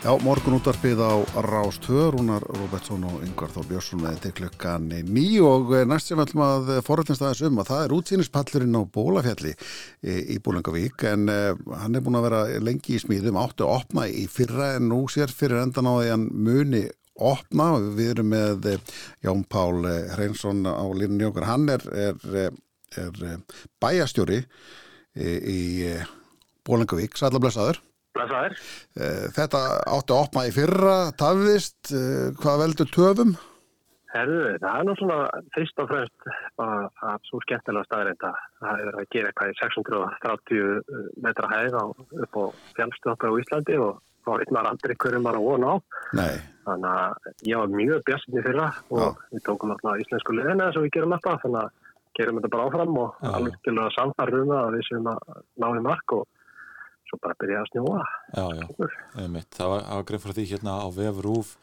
Já, 0.08 0.14
morgun 0.24 0.54
útvarpið 0.56 1.02
á 1.04 1.20
Rástöður, 1.44 2.14
Rúnar 2.14 2.44
Robertsson 2.56 3.02
og 3.04 3.18
Yngvar 3.26 3.50
Þór 3.52 3.66
Björnsson 3.68 4.00
með 4.00 4.14
til 4.22 4.30
klukkan 4.38 4.86
nýju 5.04 5.42
og 5.44 5.72
eh, 5.76 5.82
næst 5.84 6.08
sem 6.08 6.20
ætlum 6.22 6.40
að 6.46 6.70
forrætnast 6.86 7.20
aðeins 7.20 7.42
um 7.44 7.58
að 7.60 7.66
það 7.68 7.82
er 7.82 7.94
útsýnispallurinn 7.98 8.78
á 8.80 8.82
Bólafjalli 8.94 9.50
í, 9.52 10.14
í 10.32 10.38
Bólangavík 10.40 11.04
en 11.10 11.28
hann 11.28 11.98
er 11.98 12.06
búin 12.06 12.16
að 12.16 12.24
vera 12.24 12.40
lengi 12.64 12.96
í 12.96 13.02
smíðum, 13.02 13.36
áttu 13.36 13.66
að 13.66 13.74
opna 13.74 14.06
í 14.08 14.22
fyrra 14.32 14.70
en 14.78 14.88
nú 14.88 15.02
sér 15.12 15.28
fyrir 15.28 15.60
endan 15.60 15.90
á 15.92 15.92
því 15.98 16.08
hann 16.14 16.24
muni 16.46 16.80
opna. 17.28 17.66
Við 17.98 18.14
erum 18.14 18.32
með 18.32 18.70
Ján 19.26 19.42
Pál 19.52 19.84
Hreinsson 20.14 20.64
á 20.64 20.88
línunni 20.88 21.28
okkar, 21.28 21.50
hann 21.50 21.68
er, 21.74 21.84
er, 21.92 22.48
er 22.96 23.60
bæjastjóri 23.76 24.40
í, 25.20 25.60
Bólangavík, 26.64 27.20
sælablessaður. 27.20 27.76
Blessaður. 27.76 27.82
Eh, 28.98 29.28
þetta 29.36 29.60
átti 29.86 30.14
að 30.14 30.22
opna 30.24 30.46
í 30.48 30.54
fyrra, 30.54 30.96
tafðist, 31.20 31.92
eh, 31.94 32.32
hvað 32.40 32.60
veldur 32.64 32.90
töfum? 32.94 33.38
Herðu, 34.08 34.56
það 34.62 34.74
er 34.78 34.84
nú 34.88 34.94
svona 34.96 35.16
fyrst 35.52 35.80
og 35.82 35.88
fremst 35.90 36.28
að 36.64 36.84
það 36.96 37.10
er 37.12 37.24
svo 37.28 37.40
skemmtilega 37.44 37.88
staðreinda. 37.88 38.30
Það 38.62 38.84
er 38.84 38.94
að 38.94 39.08
gera 39.12 39.30
eitthvað 39.30 39.50
í 39.50 39.56
630 39.60 41.18
metra 41.26 41.50
hæð 41.52 41.76
á, 41.76 41.84
upp 42.24 42.38
á 42.40 42.44
fjálstöðar 42.78 43.28
á 43.28 43.40
Íslandi 43.42 43.76
og 43.84 43.98
þá 44.24 44.30
veitnar 44.40 44.70
aldrei 44.70 44.94
hverju 44.96 45.20
maður 45.24 45.40
að 45.40 45.48
vona 45.48 45.68
á. 45.68 45.76
Nei. 46.16 46.34
Þannig 46.68 46.88
að 46.94 47.28
ég 47.50 47.60
var 47.60 47.74
mjög 47.74 48.00
björnstinn 48.08 48.40
í 48.40 48.46
fyrra 48.48 48.70
og 48.88 49.04
Já. 49.04 49.12
við 49.36 49.44
tókum 49.48 49.74
alltaf 49.74 50.02
íslensku 50.04 50.36
leðina 50.36 50.68
eins 50.68 50.80
og 50.80 50.86
við 50.86 50.94
gerum 50.96 51.14
alltaf. 51.16 51.44
Þannig 51.44 51.60
að 51.62 51.70
gerum 52.18 52.40
þetta 52.40 52.52
bara 52.54 52.66
áfram 52.68 52.98
og 53.04 53.22
alveg 53.28 53.60
til 53.64 53.76
að 53.76 53.94
samfarruna 53.96 54.60
að 54.64 54.74
við 54.78 54.88
séum 54.88 55.12
að 55.12 55.22
ná 55.62 55.68
í 55.68 55.84
mark 55.84 56.16
og 56.16 56.26
svo 57.08 57.20
bara 57.22 57.36
byrjaði 57.40 57.64
að 57.64 57.70
snjóa. 57.72 58.02
Já, 58.34 58.46
já, 58.58 58.90
einmitt, 59.22 59.52
það 59.56 59.72
var, 59.74 60.02
greið 60.08 60.24
frá 60.24 60.34
því 60.36 60.48
hérna 60.52 60.80
á 60.84 60.86
VF-rúf 60.94 61.54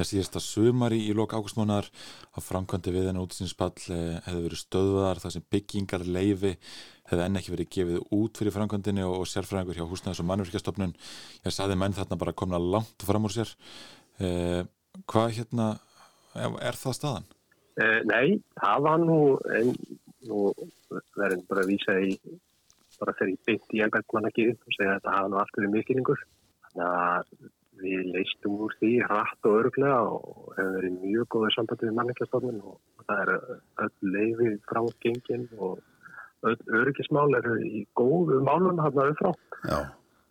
ég 0.00 0.08
síðast 0.08 0.38
að 0.38 0.46
sumari 0.46 1.00
í 1.04 1.12
lok 1.16 1.34
águstmónar 1.36 1.88
að 2.32 2.46
framkvæmdi 2.46 2.94
við 2.94 3.10
henni 3.10 3.22
útsinspall 3.22 3.74
eh, 3.92 4.16
hefði 4.24 4.44
verið 4.46 4.62
stöðuðar 4.62 5.20
þar 5.20 5.34
sem 5.34 5.46
byggingar 5.52 6.06
leifi 6.06 6.54
hefði 7.10 7.26
enn 7.26 7.40
ekki 7.40 7.54
verið 7.54 7.70
gefið 7.76 8.00
út 8.16 8.40
fyrir 8.40 8.54
framkvæmdini 8.54 9.04
og, 9.04 9.18
og 9.20 9.28
sérfræðingur 9.28 9.80
hjá 9.80 9.86
húsnæðis 9.90 10.22
og 10.22 10.28
mannverkjastofnun 10.30 10.94
ég 11.44 11.54
saði 11.54 11.78
menn 11.80 11.96
þarna 11.96 12.20
bara 12.22 12.36
komna 12.36 12.60
langt 12.62 13.04
fram 13.06 13.28
úr 13.28 13.34
sér. 13.34 13.52
Eh, 14.22 14.62
hvað 15.10 15.36
hérna 15.40 15.72
er 16.34 16.78
það 16.78 16.96
staðan? 16.96 17.30
Eh, 17.80 18.00
nei, 18.08 18.38
það 18.60 18.86
var 18.86 19.02
nú, 19.02 19.18
nú 20.28 20.46
verður 21.18 21.42
bara 21.50 21.64
að 21.64 21.74
vísa 21.74 21.98
í 22.00 22.14
bara 23.00 23.16
fer 23.18 23.32
í 23.32 23.38
beint 23.48 23.74
í 23.74 23.82
embættismann 23.84 24.28
ekki 24.30 24.50
og 24.52 24.76
segja 24.76 24.92
að 24.92 24.98
þetta 24.98 25.16
hafa 25.16 25.32
nú 25.32 25.40
aftur 25.40 25.66
í 25.66 25.72
miskilningur. 25.74 26.24
Þannig 26.70 26.86
að 26.90 27.50
við 27.80 28.10
leistum 28.14 28.58
úr 28.66 28.74
því 28.80 28.90
hratt 29.08 29.48
og 29.48 29.56
öruglega 29.60 30.00
og 30.14 30.50
hefur 30.56 30.74
verið 30.76 30.98
mjög 31.04 31.30
góðið 31.34 31.54
sambandi 31.54 31.88
við 31.88 31.96
manningastofnun 31.98 32.58
og 32.70 33.06
það 33.06 33.22
er 33.22 33.32
öll 33.86 34.10
leiði 34.16 34.50
frá 34.68 34.82
gengin 35.04 35.46
og 35.56 35.78
öll 36.50 36.60
öryggismál 36.80 37.30
eru 37.40 37.56
í 37.64 37.86
góðu 37.98 38.42
málum 38.44 38.80
hann 38.80 39.00
að. 39.00 39.40
Já, 39.64 39.80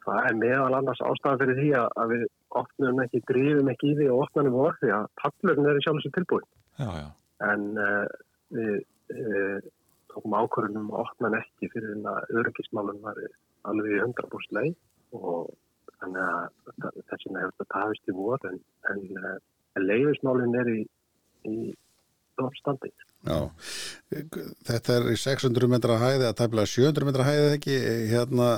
Það 0.05 0.27
er 0.29 0.37
meðal 0.39 0.75
annars 0.77 1.01
ástæðan 1.05 1.41
fyrir 1.41 1.57
því 1.59 1.71
að, 1.77 2.13
við 2.13 2.23
opnum 2.59 3.01
ekki, 3.03 3.19
drifum 3.29 3.71
ekki 3.73 3.91
í 3.91 3.97
því 3.99 4.07
og 4.13 4.21
opnum 4.25 4.53
vor 4.55 4.77
því 4.79 4.93
að 4.95 5.09
pallurinn 5.21 5.69
er 5.69 5.79
í 5.79 5.83
sjálf 5.85 5.99
þessu 5.99 6.13
tilbúin. 6.15 6.47
Já, 6.79 6.87
já, 6.95 7.09
En 7.49 7.65
uh, 7.77 8.05
við 8.55 8.71
uh, 9.13 9.59
tókum 10.13 10.37
ákvörðunum 10.39 10.91
að 10.93 11.01
opna 11.03 11.29
hann 11.29 11.39
ekki 11.39 11.71
fyrir 11.73 11.95
en 11.95 12.07
að 12.09 12.37
öryggismálum 12.41 13.01
var 13.03 13.19
alveg 13.69 13.97
í 13.97 14.01
100% 14.03 14.55
leið 14.57 15.19
og 15.19 15.51
þannig 15.99 16.23
að 16.23 16.95
þess 17.09 17.27
vegna 17.27 17.43
hefur 17.43 17.55
þetta 17.57 17.69
tafist 17.75 18.09
í 18.09 18.15
vor 18.17 18.49
en, 18.49 18.57
en, 18.91 19.05
uh, 19.19 19.37
en 19.75 19.87
leiðismálinn 19.87 20.57
er 20.61 20.71
í, 20.71 20.79
í 21.49 21.57
stofstandi. 22.39 22.91
já. 23.27 23.39
Þetta 24.69 24.95
er 24.95 25.11
í 25.11 25.17
600 25.19 25.71
metra 25.71 25.99
hæði 26.01 26.29
að 26.29 26.37
tæmlega 26.39 26.73
700 26.73 27.09
metra 27.09 27.27
hæði 27.27 27.51
ekki. 27.57 27.77
Hérna, 28.13 28.49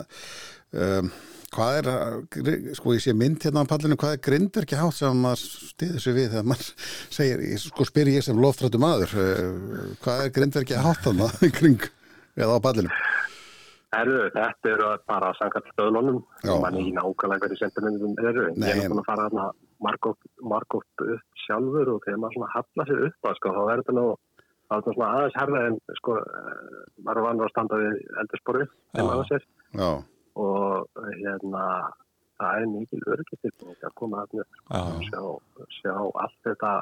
um, 0.72 1.12
hvað 1.56 1.80
er, 1.82 1.90
sko 2.78 2.96
ég 2.96 3.04
sé 3.04 3.14
mynd 3.18 3.44
hérna 3.44 3.66
á 3.66 3.72
pallinu, 3.72 3.98
hvað 4.00 4.16
er 4.18 4.24
grindverki 4.28 4.80
hátt 4.80 4.98
sem 4.98 5.24
maður 5.26 5.44
stýður 5.72 6.04
sig 6.06 6.18
við 6.18 6.30
þegar 6.36 6.48
maður 6.52 6.70
segir, 7.18 7.44
sko 7.66 7.88
spyr 7.90 8.14
ég 8.14 8.28
sem 8.28 8.40
loftrættu 8.42 8.82
maður, 8.82 9.16
uh, 9.20 9.90
hvað 10.04 10.26
er 10.28 10.36
grindverki 10.38 10.80
hátt 10.80 11.04
þannig 11.08 11.42
í 11.50 11.52
kring 11.60 11.90
eða 12.40 12.56
á 12.56 12.66
pallinu? 12.66 13.02
Herru, 13.92 14.20
þetta 14.32 14.70
eru 14.72 14.90
bara 15.04 15.34
samkvæmt 15.36 15.74
stöðlunum, 15.74 16.22
Já. 16.48 16.54
mann 16.64 16.78
ekki 16.80 16.94
nákvæmlega 16.96 17.44
hverju 17.44 17.58
sentimentum 17.60 18.14
eru. 18.24 18.46
Nei, 18.56 18.70
Ég 18.70 18.86
er 18.86 18.94
búin 18.94 19.02
að 19.02 19.10
fara 19.10 19.26
þarna 19.28 19.48
margótt 19.84 20.30
margótt 20.48 21.04
upp 21.04 21.42
sjálfur 21.44 21.92
og 21.92 22.06
þegar 22.06 22.22
maður 22.22 22.38
svona 22.38 22.52
hallar 22.54 22.88
sér 22.88 23.02
upp 23.10 23.28
að 23.28 23.36
sko, 23.42 23.52
þá 23.58 23.62
er 23.66 23.82
þetta 23.82 23.96
nú 23.98 24.06
aðeins 24.72 25.36
herða 25.36 25.64
en 25.68 25.78
sko, 25.98 26.16
eh, 26.22 26.80
maður 27.04 27.26
vanur 27.28 27.48
að 27.50 27.54
standa 27.54 27.80
við 27.82 27.98
eldursporu 28.24 28.64
Já. 28.64 29.02
aðeins 29.04 29.34
er 29.36 29.44
Já, 29.76 29.90
og 30.40 31.04
hérna 31.18 31.66
það 32.42 32.58
er 32.58 32.72
mikil 32.72 33.04
öryggistilbúin 33.14 33.86
að 33.86 33.96
koma 34.00 34.24
upp 34.26 34.36
já, 34.38 34.44
og 34.80 35.04
já, 35.04 35.10
sjá, 35.10 35.24
sjá 35.78 35.96
allt 35.96 36.38
þetta 36.48 36.74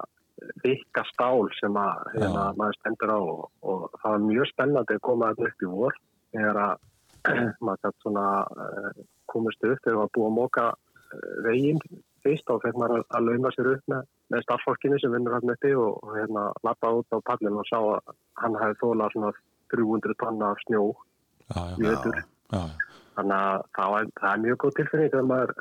vikka 0.63 1.03
stál 1.09 1.49
sem 1.59 1.77
að 1.79 2.11
hérna, 2.15 2.43
maður 2.57 2.77
stendur 2.79 3.11
á 3.11 3.19
og, 3.19 3.41
og 3.61 3.87
það 4.01 4.13
var 4.13 4.27
mjög 4.27 4.51
spennandi 4.53 4.95
að 4.97 5.07
koma 5.07 5.31
þarna 5.31 5.49
upp 5.49 5.65
í 5.65 5.71
vor 5.73 5.97
þegar 6.35 6.61
að 6.65 6.75
maður 7.65 7.81
gætt 7.83 8.05
svona 8.05 8.27
uh, 8.45 9.01
komist 9.29 9.65
upp 9.67 9.81
þegar 9.83 9.99
maður 9.99 10.13
búið 10.15 10.29
að 10.29 10.37
móka 10.37 10.67
uh, 10.69 11.33
veginn 11.47 11.83
fyrst 12.23 12.51
og 12.53 12.63
fyrir 12.63 12.79
maður 12.79 13.03
að 13.15 13.27
lauma 13.27 13.53
sér 13.55 13.71
upp 13.73 13.91
með, 13.91 14.09
með 14.31 14.45
starffólkinu 14.45 14.99
sem 15.01 15.15
vinnur 15.15 15.37
hann 15.37 15.55
uppi 15.55 15.75
og, 15.79 16.11
hérna 16.15 16.49
lappa 16.67 16.91
út 16.99 17.15
á 17.15 17.17
pallinu 17.27 17.61
og 17.63 17.69
sá 17.69 17.79
að 17.79 18.15
hann 18.43 18.59
hefði 18.59 18.81
þólað 18.83 19.15
svona 19.15 19.33
300 19.75 20.19
tonna 20.23 20.53
af 20.53 20.63
snjó 20.65 20.85
já, 20.89 21.59
já, 21.59 21.75
í 21.79 21.91
ötur. 21.93 22.21
já, 22.21 22.61
já. 22.63 22.88
Þannig 23.17 23.37
að 23.39 23.63
það, 23.77 24.09
það 24.21 24.31
er 24.33 24.43
mjög 24.45 24.57
góð 24.65 24.75
tilfinning 24.79 25.11
þegar 25.13 25.29
maður 25.33 25.53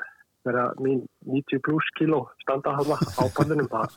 vera 0.48 0.64
mín 0.80 1.00
90 1.28 1.62
pluss 1.66 1.88
kíló 1.98 2.20
standa 2.42 2.72
á 2.78 3.24
pallinum 3.36 3.66
það, 3.72 3.96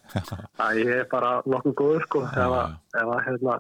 það 0.58 0.80
ég 0.82 0.94
er 1.02 1.06
bara 1.12 1.36
nokkuð 1.48 1.76
góður 1.82 2.08
sko 2.08 2.24
ef 2.28 2.40
að, 2.58 2.74
ef 3.02 3.12
að 3.16 3.22
hérna 3.28 3.58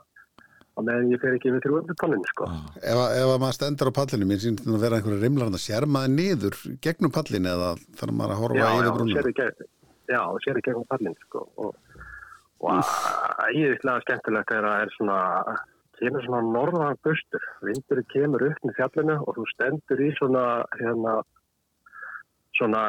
á 0.71 0.79
meðan 0.81 1.11
ég 1.13 1.21
fer 1.21 1.35
ekki 1.37 1.51
við 1.53 1.63
300 1.67 1.95
tonnin 2.01 2.25
sko. 2.31 2.47
Ef, 2.81 2.95
að- 2.95 3.13
ef 3.21 3.29
að 3.35 3.39
maður 3.43 3.55
stendur 3.59 3.91
á 3.91 3.97
pallinu, 3.99 4.27
mér 4.31 4.41
sýnst 4.43 4.65
að 4.67 4.79
vera 4.81 4.97
einhverju 4.99 5.21
rimlar 5.21 5.51
að 5.51 5.59
sér 5.61 5.85
maður 5.87 6.13
niður 6.17 6.57
gegnum 6.87 7.11
pallinu 7.15 7.51
eða 7.53 7.69
þarf 7.99 8.15
maður 8.17 8.35
að 8.35 8.41
horfa 8.41 8.71
yfir 9.19 9.35
gegn 9.41 9.67
já, 10.11 10.21
sér 10.45 10.59
í 10.59 10.63
gegnum 10.65 10.87
pallin 10.91 11.15
sko 11.27 11.45
og, 11.61 11.75
og 12.61 12.93
æðislega 13.51 14.03
skemmtilegt 14.07 14.55
er 14.57 14.67
að 14.71 14.85
er 14.85 14.93
svona 14.97 15.19
kemur 16.01 16.25
svona 16.25 16.41
norðan 16.47 16.97
bustur 17.05 17.45
vindur 17.65 18.01
kemur 18.13 18.47
upp 18.49 18.65
með 18.65 18.77
fjallinu 18.79 19.19
og 19.21 19.37
þú 19.37 19.45
stendur 19.53 20.01
í 20.01 20.09
svona 20.17 20.45
hérna 20.79 21.19
svona 22.57 22.83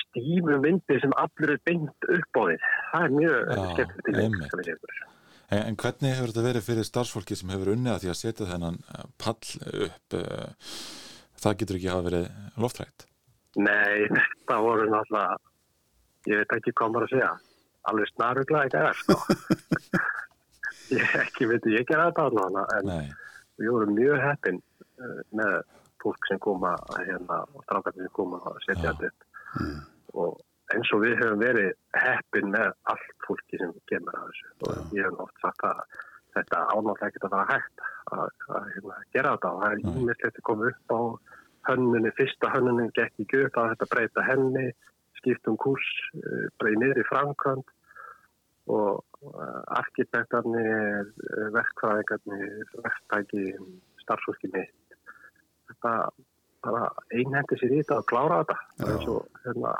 stífum 0.00 0.62
vindi 0.64 1.00
sem 1.02 1.14
allur 1.18 1.54
er 1.54 1.60
beint 1.66 2.08
upp 2.16 2.40
á 2.40 2.42
því 2.46 2.56
það 2.92 3.02
er 3.06 3.16
mjög 3.16 3.52
skemmtilegt 3.72 4.54
til 4.54 4.72
ykkur. 4.74 5.02
En, 5.46 5.60
en 5.62 5.78
hvernig 5.78 6.14
hefur 6.16 6.32
þetta 6.32 6.46
verið 6.48 6.66
fyrir 6.66 6.88
starfsfólki 6.88 7.38
sem 7.38 7.52
hefur 7.54 7.72
unnið 7.74 7.92
að 7.94 8.00
því 8.04 8.12
að 8.12 8.20
setja 8.20 8.48
þennan 8.50 8.78
eh, 8.82 9.04
pall 9.22 9.52
upp 9.86 10.16
eh, 10.18 10.72
það 11.42 11.60
getur 11.60 11.80
ekki 11.80 11.92
hafa 11.92 12.08
verið 12.08 12.30
loftrækt 12.62 13.06
Nei, 13.56 14.08
þetta 14.12 14.58
voru 14.64 14.88
náttúrulega 14.92 15.36
ég 16.26 16.42
veit 16.42 16.56
ekki 16.58 16.74
hvað 16.76 16.92
maður 16.92 17.06
að 17.06 17.14
segja 17.14 17.30
alveg 17.86 18.12
snarugla 18.12 18.64
ekki 18.66 18.82
er 18.82 19.00
sko 19.00 19.18
ekki 21.22 21.48
veit 21.50 21.70
ég 21.72 21.86
gera 21.88 22.10
þetta 22.10 22.28
allavega 22.30 22.66
en 22.78 22.90
Nei, 22.90 23.06
við 23.60 23.72
vorum 23.74 23.94
mjög 23.96 24.20
heppin 24.22 24.60
uh, 25.02 25.20
með 25.36 25.56
fólk 26.02 26.28
sem 26.30 26.40
koma 26.42 26.74
að 26.94 27.08
hérna 27.10 27.40
og 27.52 27.64
strákarnir 27.66 28.06
sem 28.06 28.16
koma 28.16 28.40
að 28.46 28.60
setja 28.66 28.92
Já. 28.92 28.98
þetta 29.00 29.10
upp 29.12 30.16
og 30.16 30.36
eins 30.74 30.90
og 30.94 31.02
við 31.04 31.16
höfum 31.20 31.42
verið 31.42 31.72
heppin 32.02 32.50
með 32.54 32.72
allt 32.92 33.26
fólki 33.26 33.60
sem 33.60 33.72
kemur 33.90 34.18
að 34.18 34.30
þessu 34.30 34.68
og 34.68 34.96
ég 34.96 35.06
hef 35.08 35.22
oft 35.26 35.44
sagt 35.44 35.66
að 35.66 35.82
þetta 36.36 36.62
ánáttlega 36.72 37.10
ekki 37.10 37.22
að 37.22 37.34
fara 37.34 37.46
hægt 37.52 37.84
að, 38.16 38.24
að 38.58 38.66
hérna, 38.74 38.98
gera 39.14 39.34
þetta 39.36 39.52
og 39.52 39.62
það 39.62 39.76
er 39.76 39.82
Nei. 39.84 39.94
ímislegt 40.00 40.40
að 40.40 40.46
koma 40.48 40.70
upp 40.72 40.96
á 40.96 41.00
hönninni, 41.66 42.12
fyrsta 42.18 42.50
hönninni 42.54 42.90
gekk 42.98 43.24
ekki 43.24 43.42
upp 43.46 43.60
að 43.62 43.70
þetta 43.72 43.90
breyta 43.94 44.26
henni 44.26 44.66
skiptum 45.20 45.56
kurs, 45.58 45.86
uh, 46.20 46.44
breyði 46.60 46.82
niður 46.82 47.02
í 47.02 47.08
framkvæmt 47.08 47.72
og 48.66 49.04
arkitektarnir, 49.78 51.10
uh, 51.10 51.48
verkfræðingarnir, 51.54 52.72
verktæki, 52.84 53.44
starfsfólki 54.02 54.50
mitt. 54.54 54.96
Þetta 55.70 55.92
bara 56.66 56.88
einhendi 57.14 57.58
sér 57.60 57.74
í 57.74 57.82
þetta 57.82 58.00
og 58.02 58.08
klára 58.10 58.40
þetta. 58.42 58.56
Það 58.80 58.94
er 58.94 59.04
svo, 59.04 59.16
hérna, 59.44 59.74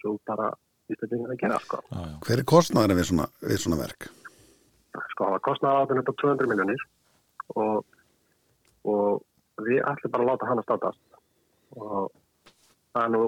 svo 0.00 0.14
bara 0.28 0.50
ístæðingar 0.92 1.34
að 1.34 1.40
gera, 1.42 1.60
sko. 1.66 1.80
já, 1.90 1.98
já, 1.98 2.16
Hver 2.26 2.42
er 2.42 2.48
kostnæðurinn 2.52 3.00
við 3.00 3.08
svona, 3.10 3.28
við 3.42 3.62
svona 3.64 3.80
verk? 3.80 4.08
Sko, 5.14 5.28
átum 5.38 6.02
upp 6.02 6.12
á 6.12 6.14
200 6.22 6.50
miljonir 6.50 6.82
og, 7.56 7.84
og 8.88 9.64
við 9.64 9.80
ætlum 9.88 10.12
bara 10.12 10.26
að 10.26 10.30
láta 10.32 10.50
hana 10.50 10.64
státast. 10.66 11.20
Og 11.78 12.10
það 12.92 13.04
er 13.06 13.12
nú 13.14 13.22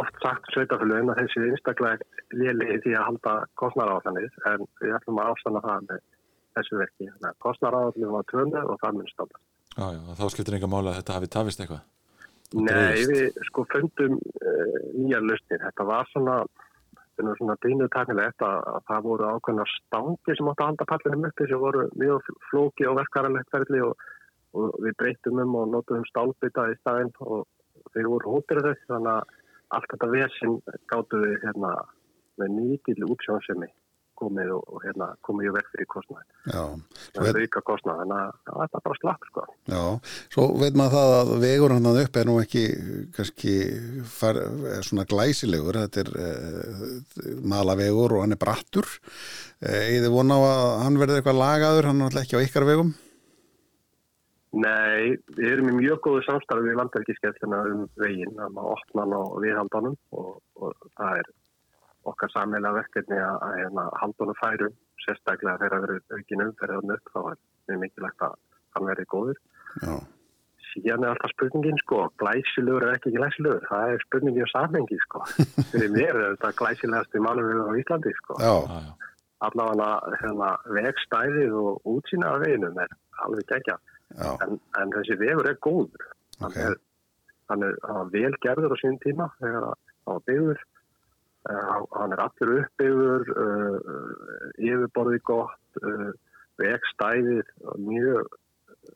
oft 0.00 0.18
sagt 0.24 0.50
sveitafélugin 0.54 1.12
að 1.12 1.22
þessi 1.22 1.44
einstaklega 1.48 2.26
léli 2.32 2.80
því 2.84 2.96
að 2.96 3.06
halda 3.08 3.36
kostnaráðanir 3.60 4.30
en 4.50 4.66
við 4.80 4.96
ætlum 4.98 5.20
að 5.22 5.32
ástanna 5.32 5.64
það 5.64 5.88
með 5.88 6.04
þessu 6.56 6.78
verki. 6.80 7.08
Kostnaráðanir 7.44 8.14
var 8.16 8.28
200 8.32 8.68
og 8.68 8.80
það 8.82 8.98
mun 8.98 9.10
státast. 9.12 9.42
já, 9.76 9.86
já, 9.96 10.00
þá 10.20 10.24
skiptir 10.34 10.58
enga 10.58 10.72
máli 10.72 10.92
að 10.92 10.98
þetta 11.00 11.18
hafi 11.18 11.32
tafist 11.36 11.64
eitthvað 11.64 11.82
Nei, 12.52 13.00
við 13.08 13.38
sko 13.48 13.64
fundum 13.72 14.18
uh, 14.18 14.80
nýja 14.92 15.22
lausnir. 15.24 15.62
Þetta 15.62 15.86
var 15.88 16.08
svona, 16.10 16.34
svona 17.16 17.56
bínuð 17.64 17.88
tæknilegt 17.94 18.44
að, 18.44 18.58
að 18.74 18.82
það 18.90 19.06
voru 19.06 19.28
ákveðna 19.30 19.64
stangi 19.70 20.36
sem 20.36 20.50
átti 20.52 20.64
að 20.64 20.68
halda 20.68 20.88
pallinum 20.90 21.28
uppi 21.30 21.48
sem 21.48 21.62
voru 21.62 21.86
mjög 21.96 22.28
flóki 22.50 22.88
og 22.90 22.98
verkaralegt 23.00 23.54
ferli 23.54 23.80
og, 23.86 24.04
og 24.52 24.76
við 24.84 24.98
breytum 25.00 25.40
um 25.46 25.56
og 25.62 25.70
notum 25.72 26.04
stálbita 26.10 26.68
í 26.68 26.76
staðinn 26.82 27.14
og 27.24 27.46
þeir 27.94 28.10
voru 28.12 28.36
hóttir 28.36 28.60
þess 28.66 28.90
þannig 28.90 29.14
að 29.14 29.38
allt 29.76 29.92
þetta 29.92 30.10
vesinn 30.12 30.58
gáttu 30.92 31.22
við 31.22 31.38
hérna 31.46 31.76
með 32.40 32.58
mikil 32.58 33.08
útsjónsemi 33.08 33.70
komið 34.22 34.52
og, 34.54 34.62
og 34.70 34.84
hérna 34.84 35.08
komið 35.26 35.48
í 35.48 35.52
vekk 35.56 35.70
fyrir 35.72 35.88
kostnæð. 35.90 36.24
Já, 36.52 36.62
Það 37.16 37.28
er, 37.30 37.38
auka 37.42 37.62
kostnæð, 37.66 38.02
að 38.14 38.32
það 38.46 38.64
er 38.66 38.84
bara 38.86 38.98
slapp 39.00 39.28
sko. 39.28 39.44
já, 39.72 39.82
svo 40.34 40.46
veit 40.60 40.78
maður 40.78 40.96
það 40.96 41.14
að 41.18 41.32
vegur 41.42 41.74
hann 41.76 41.90
upp 41.92 42.18
er 42.20 42.28
nú 42.28 42.36
ekki 42.42 42.64
kannski 43.16 43.54
far, 44.12 44.40
er 44.76 44.86
svona 44.86 45.06
glæsilegur, 45.10 45.80
þetta 45.86 46.04
er 46.04 46.12
uh, 46.22 46.84
malavegur 47.54 48.18
og 48.18 48.26
hann 48.26 48.36
er 48.36 48.42
brattur. 48.42 48.88
Eða 49.62 50.04
þið 50.06 50.12
vona 50.14 50.38
á 50.38 50.42
að 50.52 50.66
hann 50.86 51.00
verði 51.02 51.18
eitthvað 51.20 51.42
lagaður, 51.42 51.90
hann 51.90 52.02
er 52.02 52.10
alltaf 52.10 52.26
ekki 52.26 52.38
á 52.38 52.44
ykkar 52.46 52.68
vegum? 52.68 52.94
Nei, 54.52 55.16
við 55.32 55.46
erum 55.48 55.70
í 55.70 55.76
mjög 55.78 56.00
góðu 56.04 56.24
samstarfi 56.26 56.66
við 56.66 56.76
landverkiskefluna 56.76 57.60
um 57.70 57.86
veginn, 57.96 58.34
að 58.36 58.58
opna 58.60 59.06
hann 59.06 59.14
á 59.16 59.22
viðhaldanum 59.40 59.94
og, 60.12 60.32
og 60.60 60.88
það 60.98 61.22
er 61.22 61.30
okkar 62.10 62.32
sammeila 62.34 62.74
verkefni 62.76 63.16
að, 63.16 63.36
að 63.46 63.54
hérna, 63.60 63.84
haldunum 64.02 64.36
færum, 64.40 64.74
sérstaklega 65.04 65.60
þegar 65.62 65.72
það 65.72 65.86
verður 65.86 66.18
aukin 66.18 66.44
umferðan 66.46 66.96
upp, 66.96 67.12
þá 67.14 67.20
er 67.22 67.38
mjög 67.70 67.80
mikilvægt 67.84 68.26
að 68.26 68.34
hann 68.76 68.90
verði 68.90 69.06
góður. 69.14 69.40
Já, 69.84 69.94
Síðan 70.72 71.04
er 71.04 71.12
alltaf 71.12 71.32
spurningin, 71.34 71.80
sko, 71.82 71.98
glæsilegur 72.20 72.86
er 72.86 72.94
ekki 72.96 73.12
glæsilegur, 73.12 73.64
það 73.68 73.90
er 73.92 74.04
spurningin 74.06 74.48
á 74.48 74.54
samhengi, 74.54 74.98
sko. 75.04 75.24
Fyrir 75.72 75.90
mér 75.92 76.12
er 76.12 76.28
þetta 76.30 76.52
glæsilegast 76.60 77.16
í 77.16 77.24
málum 77.24 77.50
á 77.68 77.76
Íslandi, 77.80 78.12
sko. 78.20 78.36
já, 78.40 78.54
já, 78.68 78.78
já, 78.88 79.10
Allavega 79.42 79.88
hérna, 80.20 80.52
vegstæðið 80.76 81.56
og 81.58 81.88
útsýna 81.92 82.36
af 82.36 82.44
veginum 82.44 82.76
er 82.78 82.92
alveg 83.24 83.48
geggjað. 83.50 83.80
En, 84.20 84.58
en 84.80 84.92
þessi 84.96 85.16
vegur 85.20 85.48
er 85.50 85.58
góður. 85.64 86.08
Hann 86.40 86.50
Ok. 86.50 86.58
er, 86.58 86.76
hann 87.50 87.62
er, 87.66 87.76
hann 87.86 88.00
er 88.06 88.12
vel 88.12 88.36
gerður 88.44 88.74
á 88.74 88.78
sín 88.82 88.98
tíma 89.02 89.28
þegar 89.40 89.68
hann 89.70 89.80
var 90.10 90.22
byggður. 90.28 90.62
Uh, 91.42 91.70
hann 91.98 92.14
er 92.14 92.22
allur 92.22 92.52
uppbyggður 92.60 93.30
uh, 93.34 93.78
yfirborði 94.62 95.18
gott 95.26 95.80
uh, 95.82 96.10
vegstæðið 96.62 97.48
mjög 97.82 98.36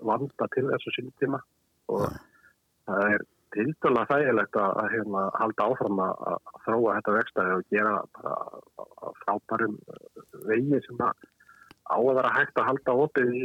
vanda 0.07 0.47
til 0.55 0.69
þessu 0.71 0.95
sín 0.95 1.11
tíma. 1.23 1.41
Og 1.91 2.07
það 2.87 3.17
er 3.17 3.25
tildulega 3.57 4.11
þægilegt 4.11 4.59
að, 4.61 4.73
að 4.83 4.93
hérna, 4.95 5.25
halda 5.41 5.67
áfram 5.71 6.03
að, 6.03 6.25
að 6.31 6.61
þróa 6.67 6.97
þetta 6.99 7.17
vegstæði 7.17 7.57
og 7.57 7.69
gera 7.75 7.95
bara 8.19 9.13
frábærum 9.23 9.77
vegi 10.47 10.81
sem 10.87 11.03
að 11.07 11.27
á 11.87 11.97
að 11.97 12.17
vera 12.19 12.33
hægt 12.35 12.59
að 12.59 12.69
halda 12.71 12.97
opið 13.07 13.35
í 13.39 13.45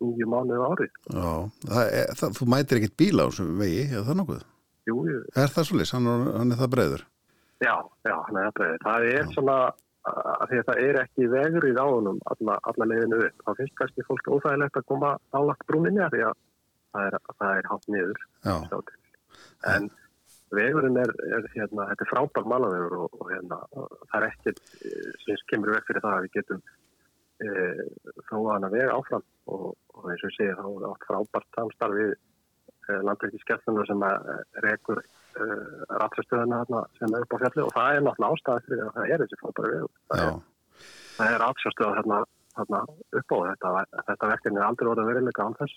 8-9 0.00 0.28
mánuðu 0.32 0.64
árið. 0.70 0.96
Já, 1.12 1.30
það 1.68 1.92
er, 2.00 2.14
það, 2.20 2.34
þú 2.40 2.48
mætir 2.54 2.80
ekkit 2.80 2.96
bíla 3.02 3.26
á 3.26 3.28
þessum 3.30 3.52
vegi, 3.60 3.84
er 3.90 4.06
það 4.08 4.18
nokkuð? 4.22 4.42
Jú, 4.90 4.96
jú, 5.10 5.20
Er 5.36 5.52
það 5.54 5.68
svolítið, 5.68 5.92
hann, 5.98 6.10
hann 6.40 6.54
er 6.56 6.60
það 6.62 6.72
breiður? 6.74 7.06
já, 7.60 7.74
já, 8.08 8.14
hann 8.26 8.38
er 8.40 8.46
þetta. 8.48 8.68
Það 8.86 9.06
er 9.12 9.26
svona, 9.34 9.56
að 10.10 10.44
því 10.50 10.60
að 10.62 10.68
það 10.70 10.78
er 10.88 10.98
ekki 11.02 11.26
vegrið 11.34 11.80
á 11.80 11.86
honum 11.92 12.20
alla, 12.32 12.54
alla 12.70 12.86
leiðinu 12.88 13.18
upp. 13.26 13.42
Það 13.46 13.58
finnst 13.60 13.76
kannski 13.82 14.06
fólk 14.08 14.30
óþægilegt 14.32 14.80
að 14.80 14.86
koma 14.88 15.10
álagt 15.36 15.66
brúninni 15.68 16.00
að 16.06 16.14
því 16.16 16.22
að 16.30 16.38
það 16.96 17.08
er, 17.10 17.18
það 17.42 17.58
er 17.60 17.68
hátt 17.74 17.90
niður. 17.92 18.22
Já. 18.48 18.56
En 19.70 19.90
vegurinn 20.56 20.96
er, 20.98 21.12
er 21.36 21.44
hérna, 21.54 21.84
þetta 21.92 22.06
er 22.06 22.10
frábær 22.10 22.48
malavegur 22.50 22.96
og, 23.04 23.18
og 23.20 23.28
hérna, 23.30 23.58
það 24.10 24.16
er 24.22 24.26
ekkert 24.30 24.62
eh, 24.80 25.12
sem 25.26 25.44
kemur 25.52 25.74
vekk 25.76 25.90
fyrir 25.92 26.02
það 26.06 26.16
að 26.16 26.24
við 26.26 26.32
getum 26.40 26.62
e, 27.44 27.86
þróa 28.28 28.56
hana 28.56 28.72
veg 28.72 28.92
áfram 28.94 29.24
og, 29.54 29.70
og 29.94 30.10
eins 30.10 30.26
og 30.26 30.34
segi 30.36 30.56
þá 30.58 30.66
er 30.66 30.88
átt 30.90 31.06
frábært 31.08 31.58
samstarf 31.58 31.96
við 31.98 32.12
e, 32.14 32.98
landverkiskeppnuna 33.08 33.86
sem 33.88 34.06
að, 34.10 34.30
e, 34.34 34.64
rekur 34.66 35.02
ratsastöðuna 36.00 36.64
þarna 36.64 36.80
sem 36.98 37.12
er 37.14 37.24
upp 37.24 37.34
á 37.38 37.40
fjalli 37.44 37.62
og 37.62 37.74
það 37.76 37.96
er 37.96 38.04
náttúrulega 38.06 38.36
ástæði 38.36 38.64
fyrir 38.66 38.84
að 38.86 38.96
það 38.96 39.12
er 39.14 39.22
þessi 39.22 39.40
frábæri 39.40 39.72
vegur. 39.76 39.92
Það 40.10 40.24
er, 40.26 40.40
það 41.20 42.18
er 42.18 42.28
þarna 42.60 42.80
upp 43.20 43.34
á 43.34 43.38
þetta, 43.48 43.72
þetta 44.08 44.30
verkefni 44.32 44.60
er 44.60 44.66
aldrei 44.66 44.90
orðið 44.90 45.10
verilega 45.10 45.46
án 45.46 45.56
þess. 45.60 45.76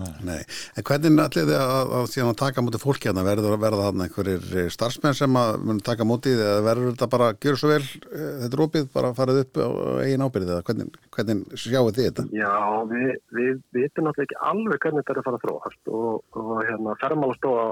Nei. 0.00 0.40
En 0.78 0.86
hvernig 0.88 1.18
allir 1.20 1.48
þið 1.50 1.58
að, 1.58 1.90
að, 1.98 2.06
síðan 2.08 2.30
að 2.32 2.38
taka 2.40 2.62
mútið 2.64 2.80
fólki 2.80 3.08
hérna? 3.10 3.24
Verður 3.26 3.56
að 3.56 3.64
verða 3.66 3.86
þarna 3.86 4.06
einhverjir 4.06 4.70
starfsmenn 4.72 5.16
sem 5.18 5.36
að 5.36 5.82
taka 5.84 6.06
mútið 6.08 6.40
eða 6.40 6.62
verður 6.64 6.94
þetta 6.94 7.08
bara 7.12 7.28
að 7.32 7.40
gera 7.44 7.60
svo 7.60 7.72
vel, 7.72 7.82
eh, 8.08 8.30
þetta 8.44 8.62
opið, 8.66 8.88
bara 8.94 9.12
farið 9.18 9.40
upp 9.42 9.60
á 9.60 9.68
eigin 10.06 10.24
ábyrðið 10.24 10.54
eða 10.54 10.66
hvernig, 10.68 10.98
hvernig 11.16 11.60
sjáu 11.60 11.84
þið 11.90 12.08
þetta? 12.08 12.26
Já, 12.40 12.54
við, 12.94 13.12
við 13.36 13.62
vitum 13.76 14.08
náttúrulega 14.08 14.28
ekki 14.30 14.40
alveg 14.52 14.84
hvernig 14.86 15.02
þetta 15.02 15.14
er 15.14 15.20
að 15.20 15.28
fara 15.28 15.40
að 15.40 15.44
þróast 15.46 15.92
og, 16.00 16.38
og 16.40 16.52
hérna 16.70 16.98
fermálastofa 17.02 17.66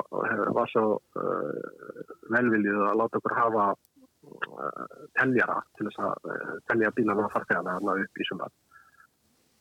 var 0.60 0.74
svo 0.74 0.86
uh, 0.98 2.08
velviljið 2.36 2.82
að 2.90 2.98
láta 3.00 3.20
okkur 3.20 3.36
hafa 3.38 3.68
uh, 3.72 4.98
teljara 5.16 5.60
til 5.78 5.88
þess 5.88 6.04
að 6.04 6.34
uh, 6.34 6.56
telja 6.68 6.92
bílana 6.96 7.24
og 7.24 7.32
farþegana 7.32 7.78
hérna 7.78 7.96
upp 8.04 8.20
í 8.20 8.28
sumar. 8.28 8.52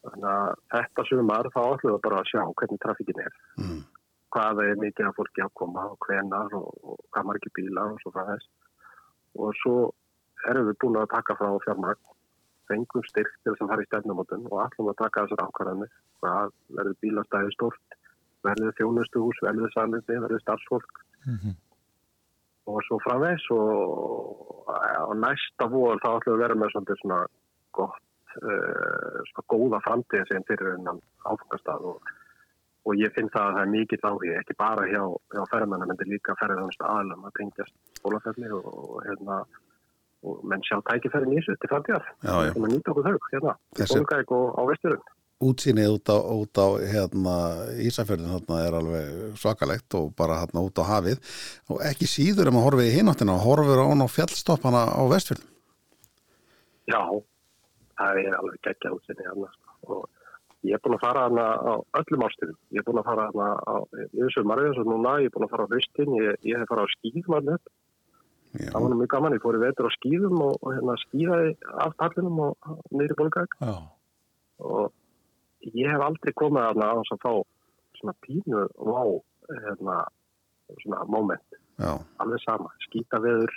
Þannig 0.08 0.30
að 0.32 0.52
þetta 0.74 1.06
sumar 1.10 1.50
þá 1.54 1.62
ætlum 1.74 1.96
við 1.96 2.04
bara 2.06 2.20
að 2.22 2.30
sjá 2.32 2.44
hvernig 2.60 2.80
trafíkin 2.84 3.24
er, 3.26 3.34
Mm. 3.60 3.80
hvað 4.34 4.62
er 4.64 4.76
mikið 4.84 5.08
af 5.10 5.16
fólki 5.18 5.44
að 5.44 5.54
koma 5.60 5.86
og 5.92 5.98
hvenar 6.06 6.54
og, 6.56 6.70
og 6.84 7.00
hvað 7.12 7.26
margir 7.30 7.52
bílar 7.58 7.92
og 7.96 8.00
svo 8.04 8.12
frá 8.16 8.24
þess. 8.30 8.48
Og 9.36 9.54
svo 9.62 9.76
erum 10.48 10.70
við 10.70 10.80
búin 10.82 11.00
að 11.02 11.12
taka 11.16 11.36
frá 11.36 11.50
fjármagn 11.66 12.00
fengum 12.70 13.04
styrk 13.10 13.32
til 13.44 13.52
þess 13.54 13.64
að 13.66 13.72
fara 13.74 13.84
í 13.84 13.90
stefnumótun 13.90 14.46
og 14.52 14.62
ætlum 14.66 14.92
að 14.92 15.00
taka 15.04 15.26
þessar 15.26 15.46
ákvarðanir. 15.48 15.92
Hvað 16.22 16.52
verður 16.78 17.00
bílastæði 17.04 17.56
stort 17.56 17.98
verður 18.46 18.76
þjónustuhús, 18.78 19.42
verður 19.44 19.74
salindi 19.74 20.20
verður 20.24 20.44
starfsfólk? 20.46 21.02
Og 22.70 22.84
svo 22.86 23.00
framvegs 23.04 23.48
og 23.52 24.70
á 24.70 25.10
næsta 25.18 25.68
vor 25.74 25.98
þá 26.04 26.10
ætlum 26.20 26.38
við 26.38 26.38
að 26.38 26.44
vera 26.46 26.60
með 26.62 27.00
svona 27.02 27.20
gott 27.74 28.06
uh, 28.40 29.20
svona 29.32 29.46
góða 29.54 29.82
framtíð 29.86 30.26
sem 30.30 30.46
fyrir 30.48 30.74
hennan 30.76 31.02
áfengastað 31.26 31.88
og, 31.94 32.12
og 32.86 33.00
ég 33.00 33.14
finn 33.16 33.32
það 33.34 33.48
að 33.48 33.56
það 33.58 33.64
er 33.64 33.74
mikið 33.76 34.08
áhugi 34.10 34.36
ekki 34.40 34.58
bara 34.60 34.88
hjá, 34.90 35.04
hjá 35.36 35.44
ferðmennum 35.54 35.94
en 35.96 36.12
líka 36.14 36.38
ferðarðanst 36.42 36.86
aðlum 36.90 37.30
að 37.30 37.38
tengjast 37.40 37.76
skólaferðli 38.02 38.52
og, 38.60 38.70
og 38.86 39.00
hérna 39.08 39.40
og 40.28 40.42
menn 40.52 40.66
sjá 40.68 40.76
tækifærin 40.90 41.32
í 41.32 41.40
þessu 41.40 41.56
til 41.62 41.70
framtíðar. 41.72 42.10
Sem 42.26 42.66
að 42.68 42.74
nýta 42.74 42.92
okkur 42.92 43.06
þau 43.08 43.30
hérna, 43.32 43.56
Þessi- 43.80 44.04
og 44.36 44.58
á 44.60 44.62
vesturinn 44.68 45.08
útsýnið 45.40 45.94
út 45.96 46.10
á, 46.12 46.18
út 46.20 46.60
á 46.60 46.68
hérna, 46.84 47.36
Ísafjörðin 47.80 48.34
þarna 48.34 48.58
er 48.66 48.76
alveg 48.76 49.38
svakalegt 49.40 49.96
og 49.96 50.12
bara 50.20 50.42
hérna 50.42 50.66
út 50.68 50.82
á 50.84 50.84
hafið. 50.84 51.22
Og 51.72 51.80
ekki 51.88 52.10
síður 52.12 52.52
um 52.52 52.60
að 52.60 52.66
horfa 52.68 52.84
í 52.84 52.92
hináttina 52.98 53.38
og 53.38 53.46
horfur 53.48 53.80
án 53.80 54.04
á 54.04 54.08
fjallstoppana 54.12 54.84
á 54.92 55.02
vestfjörðin 55.08 55.48
Já, 56.90 57.02
það 58.00 58.22
er 58.24 58.40
alveg 58.40 58.64
geggja 58.66 58.96
útsinni 58.96 59.28
sko. 59.28 59.76
og 59.94 60.10
ég 60.68 60.76
er 60.76 60.82
búin 60.84 60.98
að 60.98 61.04
fara 61.06 61.28
hana 61.28 61.46
á 61.56 61.74
öllum 62.00 62.26
árstíðum. 62.28 62.58
Ég 62.76 62.82
er 62.82 62.88
búin 62.88 63.00
að 63.00 63.10
fara 63.12 63.28
hana 63.30 63.50
á 63.64 63.76
yfir 64.16 64.34
sumarið 64.36 64.72
eins 64.72 64.82
og 64.82 64.90
núna, 64.90 65.20
ég 65.24 65.30
er 65.30 65.36
búin 65.36 65.48
að 65.48 65.54
fara 65.54 65.68
á 65.68 65.72
haustin 65.74 66.18
ég, 66.20 66.40
ég 66.48 66.60
hef 66.60 66.72
fara 66.72 66.88
á 66.88 67.60
Já, 68.50 68.72
það 68.74 68.82
var 68.82 68.94
mjög 68.98 69.10
gaman, 69.14 69.34
ég 69.38 69.44
fór 69.44 69.56
í 69.60 69.62
vetur 69.62 69.86
á 69.86 69.92
skýðum 69.94 70.40
og, 70.42 70.56
og 70.66 70.72
hérna 70.74 70.96
skýðaði 71.04 71.50
af 71.86 71.92
pallinum 72.02 72.40
og 72.48 72.72
í 72.98 73.18
Bólgæk 73.20 73.52
og 74.66 75.68
ég 75.78 75.92
hef 75.92 76.02
aldrei 76.02 76.34
komið 76.34 76.66
þarna 76.66 76.88
á 76.90 76.94
þess 76.98 77.14
að 77.14 77.22
fá 77.28 77.34
svona 78.00 78.16
pínu 78.26 78.64
vá 78.90 79.04
hérna, 79.68 80.00
svona 80.82 81.04
moment. 81.14 81.60
Já, 81.78 81.92
alveg 82.24 82.42
sama, 82.42 82.74
skýta 82.88 83.22
veður 83.22 83.54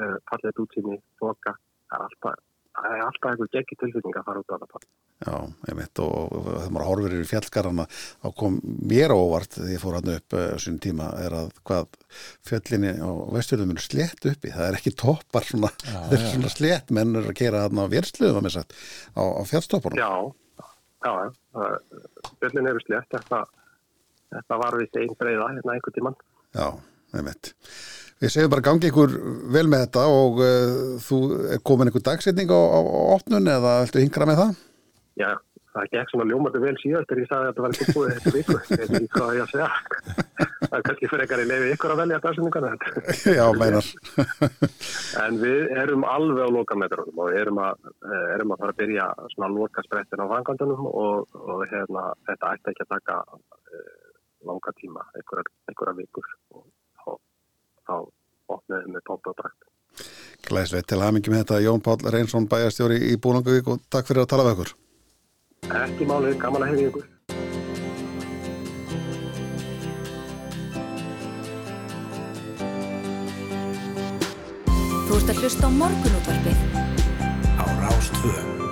uh, 0.00 0.16
fallið 0.30 0.62
útsýni, 0.64 0.96
þoka 1.20 1.58
það 1.58 1.98
er 1.98 2.06
alltaf, 2.06 2.42
það 2.84 2.96
er 2.96 3.04
alltaf 3.06 3.30
einhver 3.32 3.50
geggi 3.54 3.78
tilfinning 3.80 4.18
að 4.20 4.26
fara 4.28 4.42
út 4.42 4.54
á 4.54 4.56
þetta 4.62 4.82
já, 5.18 5.36
einmitt 5.70 6.02
og, 6.04 6.16
og 6.38 6.48
þegar 6.48 6.74
maður 6.74 6.88
horfir 6.90 7.16
yfir 7.18 7.30
fjallgarana 7.32 7.86
þá 7.90 8.28
kom 8.42 8.58
mér 8.64 9.14
á 9.14 9.18
óvart 9.18 9.58
þegar 9.58 9.72
ég 9.74 9.82
fór 9.82 9.98
hann 9.98 10.12
upp 10.14 10.36
uh, 10.38 10.46
sín 10.62 10.80
tíma 10.82 11.10
er 11.22 11.36
að 11.38 11.52
hvað 11.68 11.98
fjallinni 12.48 12.92
á 12.98 13.10
vestfjörðum 13.34 13.74
eru 13.74 13.84
slétt 13.84 14.28
uppi, 14.30 14.52
það 14.54 14.68
er 14.68 14.78
ekki 14.78 14.94
toppar 14.98 15.46
svona, 15.48 15.70
það 15.84 16.16
er 16.16 16.26
svona 16.32 16.52
slétt. 16.52 16.92
Menn 16.94 17.16
eru 17.18 17.32
að 17.32 17.40
gera 17.42 17.64
hann 17.66 17.82
á 17.82 17.86
versluðum 17.92 18.48
að 18.48 18.56
sagt, 18.58 18.76
á, 19.14 19.22
á 19.22 19.42
fjallstoppunum 19.48 20.00
Já, 20.00 20.12
já, 21.06 21.12
já. 21.12 21.30
Björlin 22.40 22.70
eru 22.72 22.82
slétt. 22.84 23.10
Þetta, 23.14 23.44
þetta 24.36 24.60
var 24.62 24.78
við 24.80 25.00
einn 25.02 25.16
breyða 25.18 25.50
hérna 25.54 25.76
einhvern 25.76 25.98
tíman 25.98 26.20
Já, 26.56 26.68
einmitt. 27.16 27.52
Við 28.18 28.32
segjum 28.34 28.50
bara 28.50 28.66
gangi 28.66 28.88
ykkur 28.90 29.12
vel 29.54 29.68
með 29.70 29.84
þetta 29.86 30.06
og 30.10 30.40
uh, 30.42 30.78
þú 31.02 31.18
er 31.54 31.60
komin 31.62 31.90
ykkur 31.92 32.02
dagsetning 32.08 32.50
á, 32.50 32.58
á, 32.58 32.78
á 32.82 33.00
opnun 33.14 33.52
eða 33.52 33.74
viltu 33.84 34.02
hingra 34.02 34.26
með 34.26 34.40
það? 34.40 34.56
Já, 35.18 35.30
það 35.74 35.92
gekk 35.92 36.10
svona 36.12 36.26
ljómandi 36.28 36.62
vel 36.62 36.74
síðast 36.80 37.08
þegar 37.10 37.22
ég 37.22 37.28
sagði 37.30 37.44
að 37.44 37.48
þetta 37.48 37.64
var 37.64 37.74
ekki 37.74 37.94
búið 37.94 38.10
þetta 38.16 38.32
viku 38.34 38.56
ég 38.58 38.80
veit 38.82 38.96
ekki 38.98 39.10
hvað 39.14 39.36
ég 39.36 39.44
að 39.44 39.52
segja 39.52 39.68
það 40.64 40.76
er 40.78 40.84
kannski 40.88 41.10
fyrir 41.12 41.24
ekkar 41.24 41.42
í 41.42 41.46
lefi 41.48 41.70
ykkur 41.74 41.94
að 41.94 42.00
velja 42.02 42.20
dagsendingana 42.24 42.72
Já, 43.38 43.44
meinar. 43.60 43.90
En 45.22 45.38
við 45.42 45.74
erum 45.82 46.06
alveg 46.08 46.42
á 46.42 46.56
lokametrunum 46.58 47.22
og 47.24 47.38
erum 47.38 47.62
að, 47.62 47.92
eh, 48.02 48.26
erum 48.34 48.54
að 48.54 48.64
fara 48.64 48.74
að 48.74 48.80
byrja 48.82 49.06
svona 49.34 49.50
að 49.50 49.60
loka 49.60 49.86
sprettin 49.86 50.24
á 50.24 50.32
fangandunum 50.32 50.90
og, 50.90 51.38
og 51.38 51.62
hérna, 51.70 52.08
þetta 52.28 52.52
ætti 52.56 52.74
ekki 52.74 52.86
að 52.86 52.94
taka 52.96 53.20
uh, 53.38 53.94
langa 54.48 54.74
tíma, 54.80 55.06
einhverjar 55.18 55.96
vikur 55.98 56.28
og 56.54 56.66
þá, 57.88 57.96
opnaðum 58.54 58.84
við 58.86 58.94
með 58.96 59.06
pompa 59.08 59.32
og 59.32 59.38
drakt. 59.40 59.68
Glæslegt 60.48 60.88
til 60.88 61.00
hamingi 61.02 61.32
með 61.32 61.42
þetta 61.42 61.62
Jón 61.64 61.84
Páll 61.84 62.12
Reynsson 62.14 62.48
bæjastjóri 62.50 63.00
í 63.10 63.16
Búlangavík 63.20 63.68
og 63.72 63.82
takk 63.92 64.08
fyrir 64.08 64.24
að 64.24 64.30
tala 64.32 64.46
við 64.46 64.56
okkur. 64.56 64.74
Ekki 65.82 66.08
málið, 66.08 66.36
gaman 66.42 66.64
að 66.64 66.70
hefði 66.72 66.90
ykkur. 66.92 67.06
Þú 75.08 75.18
ert 75.18 75.34
að 75.34 75.42
hlusta 75.42 75.66
á 75.66 75.70
morgunútvarpið. 75.82 76.64
á 77.58 77.64
Rástvö. 77.82 78.67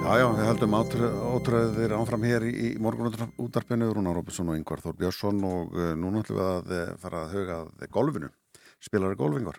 Já, 0.00 0.12
já, 0.16 0.26
við 0.32 0.46
heldum 0.48 0.76
átröðir 0.80 1.94
áfram 1.94 2.24
hér 2.24 2.46
í, 2.48 2.50
í 2.50 2.68
morgunútarpinu 2.82 3.90
Rúnar 3.92 4.16
Róbesson 4.16 4.48
og 4.48 4.56
Yngvar 4.58 4.80
Þór 4.84 4.96
Björnsson 5.00 5.42
og 5.46 5.76
uh, 5.76 5.92
núna 5.98 6.24
ætlum 6.24 6.40
við 6.40 6.46
að 6.48 6.72
uh, 6.76 6.92
fara 7.02 7.24
að 7.26 7.34
huga 7.36 7.58
að 7.64 7.90
golfinu. 7.92 8.30
Spilar 8.80 9.12
er 9.12 9.18
golfingar? 9.20 9.58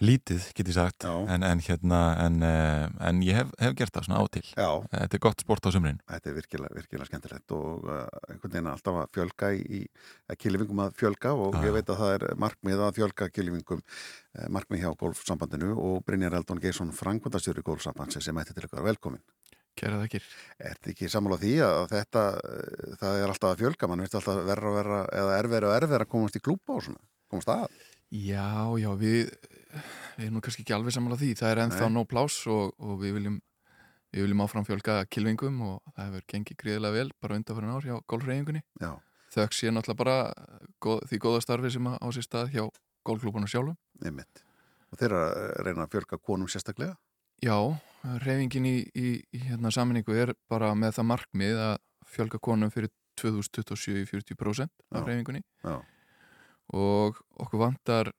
lítið 0.00 0.44
get 0.56 0.68
ég 0.70 0.76
sagt 0.76 1.04
en, 1.04 1.44
en 1.44 1.60
hérna 1.60 1.98
en, 2.24 2.38
uh, 2.44 2.86
en 3.04 3.20
ég 3.24 3.36
hef, 3.36 3.50
hef 3.60 3.74
gert 3.76 3.92
það 3.94 4.06
svona 4.06 4.20
á 4.22 4.24
til 4.32 4.44
Já, 4.46 4.70
Þetta 4.94 5.18
er 5.18 5.22
gott 5.26 5.44
sport 5.44 5.68
á 5.68 5.70
sumrin 5.74 6.00
þetta 6.08 6.30
er 6.30 6.36
virkilega, 6.38 6.76
virkilega 6.78 7.08
skemmtilegt 7.10 7.54
og 7.56 7.84
uh, 7.84 8.06
einhvern 8.30 8.54
veginn 8.54 8.70
alltaf 8.72 9.00
að 9.02 9.10
fjölga 9.18 9.52
í, 9.56 9.60
í 9.60 9.82
að 10.30 10.40
kilvingum 10.44 10.82
að 10.86 10.96
fjölga 11.02 11.34
og 11.36 11.58
Já, 11.58 11.66
ég 11.66 11.76
veit 11.76 11.92
að 11.92 12.00
það 12.00 12.14
er 12.16 12.26
markmið 12.46 12.84
að 12.86 13.00
fjölga 13.00 13.30
kilvingum 13.34 13.82
uh, 13.84 14.48
markmið 14.56 14.84
hjá 14.86 14.90
golfsambandinu 15.04 15.74
og 15.76 16.00
Brynjar 16.08 16.38
Eldon 16.40 16.62
Geirsson 16.64 16.96
Frankvandastjóri 16.96 17.66
golfsambandsins 17.66 18.30
sem 18.30 18.40
ætti 18.40 18.56
til 18.56 18.70
ykkur 18.70 18.86
velkomin. 18.88 19.24
Kæra 19.80 20.00
þakkir. 20.02 20.24
Er 20.60 20.74
þetta 20.76 20.90
ekki 20.92 21.10
sammála 21.12 21.38
því 21.40 21.52
að 21.64 21.84
þetta, 21.94 22.24
eh, 22.50 22.96
það 23.00 23.20
er 23.20 23.32
alltaf 23.32 23.52
að 23.54 23.62
fjölga, 23.62 23.88
mann 23.88 24.04
veist 24.04 24.16
alltaf 24.18 24.40
verra 24.44 24.70
og 24.70 24.76
verra, 24.76 24.98
eða 25.22 25.38
erfið 25.40 25.68
og 25.68 25.76
erfið 25.78 25.96
að 26.00 26.10
komast 26.14 26.36
í 26.36 26.42
klúpa 26.44 26.76
og 26.76 26.82
svona, 26.84 27.00
komast 27.32 27.52
að? 27.54 27.78
Já, 28.10 28.50
já, 28.82 28.90
við, 29.00 29.30
við 30.18 30.26
erum 30.26 30.42
kannski 30.44 30.64
ekki 30.66 30.76
alveg 30.76 30.96
sammála 30.96 31.20
því. 31.20 31.30
Það 31.38 31.52
er 31.54 31.62
ennþá 31.64 31.86
Nei. 31.88 31.94
nóg 31.96 32.08
plás 32.10 32.40
og, 32.50 32.74
og 32.82 32.98
við 33.00 33.16
viljum, 33.16 33.38
við 34.10 34.26
viljum 34.26 34.44
áfram 34.44 34.66
fjölga 34.66 34.98
kilvingum 35.08 35.60
og 35.68 35.94
það 35.94 36.08
hefur 36.10 36.26
gengið 36.34 36.60
gríðilega 36.64 36.98
vel 36.98 37.12
bara 37.22 37.38
undanfærin 37.38 37.72
ár 37.72 37.86
hjá 37.86 37.96
golfreyingunni. 38.10 38.64
Já, 38.82 38.92
Þökk 39.30 39.54
sé 39.54 39.70
náttúrulega 39.70 40.00
bara 40.00 40.16
góð, 40.82 41.04
því 41.06 41.18
góða 41.22 41.42
starfi 41.44 41.70
sem 41.70 41.86
á 41.86 42.06
sér 42.10 42.26
stað 42.26 42.48
hjá 42.50 42.64
golfklúbunum 43.06 43.46
sjálfum. 43.48 43.76
einmitt. 44.02 44.42
Og 44.90 44.98
þeirra 44.98 45.20
reyna 45.62 45.86
að 45.86 45.92
fjölga 45.94 46.18
konum 46.18 46.50
sérstaklega? 46.50 46.96
Já, 47.38 47.54
reyfingin 48.24 48.66
í, 48.68 48.76
í, 48.96 49.08
í 49.20 49.42
hérna 49.48 49.72
saminningu 49.74 50.16
er 50.16 50.34
bara 50.50 50.72
með 50.78 50.96
það 50.98 51.08
markmið 51.10 51.62
að 51.66 51.74
fjölga 52.10 52.40
konum 52.42 52.72
fyrir 52.72 52.92
2027 53.20 54.00
í 54.00 54.06
40% 54.08 54.70
af 54.96 55.04
reyfingunni 55.04 55.42
Já, 55.64 55.76
og 56.72 57.20
okkur 57.36 57.64
vantar 57.66 58.12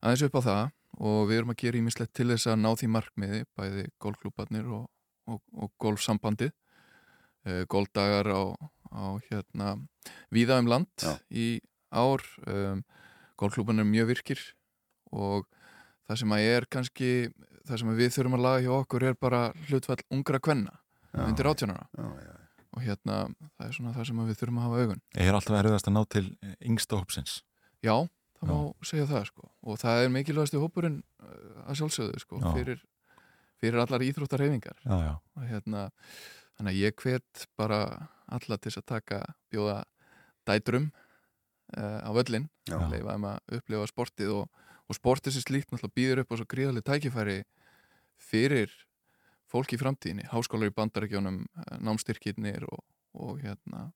aðeins 0.00 0.26
upp 0.26 0.38
á 0.40 0.42
það 0.44 0.62
og 1.00 1.28
við 1.30 1.40
erum 1.40 1.52
að 1.54 1.60
gera 1.62 1.80
ímislegt 1.80 2.14
til 2.16 2.28
þess 2.32 2.50
að 2.50 2.60
ná 2.60 2.70
því 2.76 2.88
markmiði 2.96 3.40
bæði 3.56 3.84
golfklúbarnir 4.02 4.70
og, 4.74 4.88
og, 5.30 5.40
og 5.54 5.72
golfsambandið. 5.80 6.52
Uh, 7.46 7.62
golfdagar 7.72 8.28
á, 8.28 8.42
á 8.92 9.16
hérna 9.30 9.76
víða 10.28 10.58
um 10.60 10.68
land 10.68 10.90
Já. 11.00 11.14
í 11.32 11.62
ár. 11.88 12.24
Um, 12.44 12.82
golfklúbarnir 13.40 13.86
er 13.86 13.92
mjög 13.94 14.10
virkir 14.12 14.42
og 15.10 15.46
það 16.04 16.20
sem 16.20 16.34
að 16.36 16.48
er 16.50 16.66
kannski 16.68 17.12
það 17.68 17.82
sem 17.82 17.90
við 17.98 18.14
þurfum 18.16 18.36
að 18.38 18.44
laga 18.46 18.62
hjá 18.64 18.72
okkur 18.76 19.06
er 19.10 19.18
bara 19.20 19.40
hlutfall 19.68 19.98
ungra 20.10 20.40
kvenna 20.42 20.78
Já. 21.10 21.24
undir 21.26 21.48
já. 21.50 22.36
og 22.70 22.82
hérna 22.86 23.16
það 23.58 23.66
er 23.66 23.74
svona 23.74 23.94
það 23.96 24.08
sem 24.08 24.22
við 24.28 24.40
þurfum 24.40 24.60
að 24.60 24.66
hafa 24.68 24.82
augun 24.84 25.02
Er 25.16 25.34
alltaf 25.34 25.58
erfiðast 25.58 25.90
að 25.90 25.96
ná 25.96 26.02
til 26.14 26.26
yngsta 26.62 27.00
hópsins? 27.00 27.40
Já, 27.82 27.96
það 28.38 28.46
Já. 28.46 28.52
má 28.52 28.86
segja 28.86 29.08
það 29.10 29.26
sko 29.32 29.50
og 29.62 29.80
það 29.82 30.04
er 30.04 30.14
mikilvægasti 30.14 30.62
hópurinn 30.62 31.00
uh, 31.22 31.66
að 31.66 31.80
sjálfsögðu 31.80 32.22
sko 32.22 32.40
fyrir, 32.54 32.84
fyrir 33.60 33.82
allar 33.82 34.06
íþróttarhefingar 34.06 34.80
og 34.86 35.44
hérna 35.48 35.88
þannig 36.60 36.72
að 36.72 36.80
ég 36.80 36.96
hvet 37.02 37.46
bara 37.58 37.82
alla 38.30 38.58
til 38.62 38.72
að 38.76 38.86
taka 38.86 39.22
bjóða 39.50 39.80
dætrum 40.46 40.90
uh, 41.76 42.00
á 42.06 42.10
völlin 42.14 42.48
Já. 42.68 42.78
leifa 42.86 43.16
þeim 43.16 43.28
að 43.32 43.56
upplifa 43.58 43.90
sportið 43.90 44.34
og, 44.38 44.66
og 44.90 44.98
sportið 44.98 45.36
sem 45.36 45.44
slíkt 45.46 45.70
náttúrulega 45.70 45.96
býður 46.00 46.22
upp 46.24 46.32
á 46.34 46.36
svo 46.40 46.46
gríðarlega 46.50 46.88
tækifæri 46.90 47.36
fyrir 48.20 48.72
fólk 49.50 49.72
í 49.74 49.78
framtíðinni, 49.80 50.26
háskólar 50.30 50.70
í 50.70 50.74
bandarækjónum 50.76 51.40
námstyrkirnir 51.82 52.66
og, 52.70 52.82
og 53.18 53.40
hérna 53.42 53.88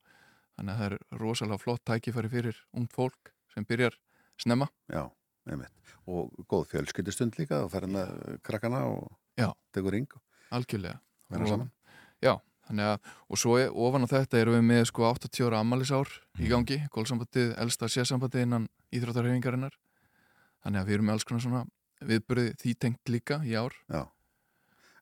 þannig 0.56 0.72
að 0.74 0.78
það 0.80 0.86
er 0.86 0.96
rosalega 1.20 1.60
flott 1.62 1.84
tækifæri 1.86 2.30
fyrir 2.32 2.58
ungt 2.74 2.94
fólk 2.94 3.32
sem 3.54 3.66
byrjar 3.66 3.94
snemma 4.40 4.66
Já, 4.90 5.04
einmitt. 5.50 5.74
Og 6.10 6.32
góð 6.50 6.66
fjölskyldustund 6.72 7.36
líka 7.38 7.62
og 7.64 7.70
ferði 7.74 7.92
með 7.94 8.40
krakkana 8.46 8.82
og 8.90 9.12
Já. 9.38 9.50
tegur 9.74 9.94
ring 9.94 10.10
algjörlega 10.54 10.98
Og- 11.34 11.48
saman. 11.48 11.70
Já, 12.22 12.36
þannig 12.68 12.90
að, 12.94 12.98
og 13.30 13.38
svo 13.40 13.56
er, 13.58 13.70
ofan 13.70 14.06
á 14.06 14.08
þetta 14.10 14.38
erum 14.40 14.54
við 14.58 14.66
með 14.68 14.84
sko 14.90 15.06
80 15.10 15.46
ára 15.48 15.60
ammælisár 15.62 16.10
í 16.38 16.48
gangi, 16.50 16.78
gólsambandið, 16.94 17.54
elsta 17.58 17.88
sérsambandið 17.90 18.44
innan 18.46 18.68
íþróttarhefingarinnar 18.94 19.74
þannig 20.64 20.80
að 20.80 20.88
við 20.88 20.96
erum 20.98 21.08
með 21.10 21.16
alls 21.16 21.28
konar 21.28 21.44
svona 21.44 21.64
viðbyrði 22.04 22.54
því 22.60 22.74
tengt 22.82 23.12
líka 23.12 23.40
í 23.44 23.54
ár 23.56 23.76
Já. 23.88 24.02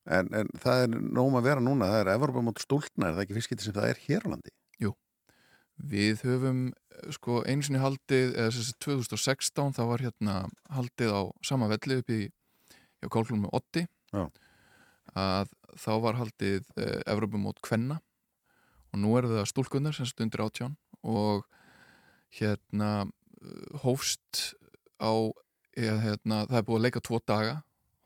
En, 0.02 0.28
en 0.34 0.48
það 0.58 0.84
er 0.84 0.96
nóg 0.98 1.36
að 1.38 1.46
vera 1.46 1.62
núna, 1.62 1.86
það 1.86 2.00
er 2.00 2.12
Evropa 2.16 2.42
mót 2.42 2.58
stúlna, 2.58 3.06
er 3.06 3.14
það 3.14 3.24
ekki 3.24 3.36
fyrst 3.38 3.52
getið 3.52 3.68
sem 3.68 3.76
það 3.76 3.90
er 3.92 4.00
hér 4.08 4.26
á 4.26 4.32
landi? 4.34 4.54
Við 5.82 6.20
höfum 6.26 6.60
sko 7.16 7.40
einu 7.48 7.64
sinni 7.64 7.80
haldið, 7.82 8.36
eða 8.36 8.52
þessi 8.54 8.74
2016 8.84 9.74
það 9.78 9.88
var 9.88 10.04
hérna 10.04 10.34
haldið 10.70 11.14
á 11.16 11.22
sama 11.46 11.68
velli 11.72 11.98
upp 12.02 12.12
í 12.12 12.20
kálklunum 13.08 13.46
með 13.46 13.56
Otti 13.58 13.82
Já. 14.12 14.28
að 15.18 15.54
þá 15.80 15.92
var 16.04 16.18
haldið 16.20 16.68
eh, 16.76 17.00
Evrópumót 17.10 17.58
Kvenna 17.64 17.98
og 18.92 19.00
nú 19.02 19.16
eru 19.18 19.32
það 19.32 19.48
stúlkunnar 19.50 19.96
sem 19.96 20.06
stundir 20.06 20.44
átján 20.44 20.76
og 21.02 21.48
hérna 22.36 23.08
eh, 23.08 23.80
hófst 23.82 24.52
á 25.02 25.10
eða, 25.76 25.98
hérna, 26.02 26.40
það 26.50 26.58
er 26.58 26.66
búið 26.68 26.78
að 26.78 26.84
leika 26.86 27.00
tvo 27.04 27.20
daga. 27.26 27.54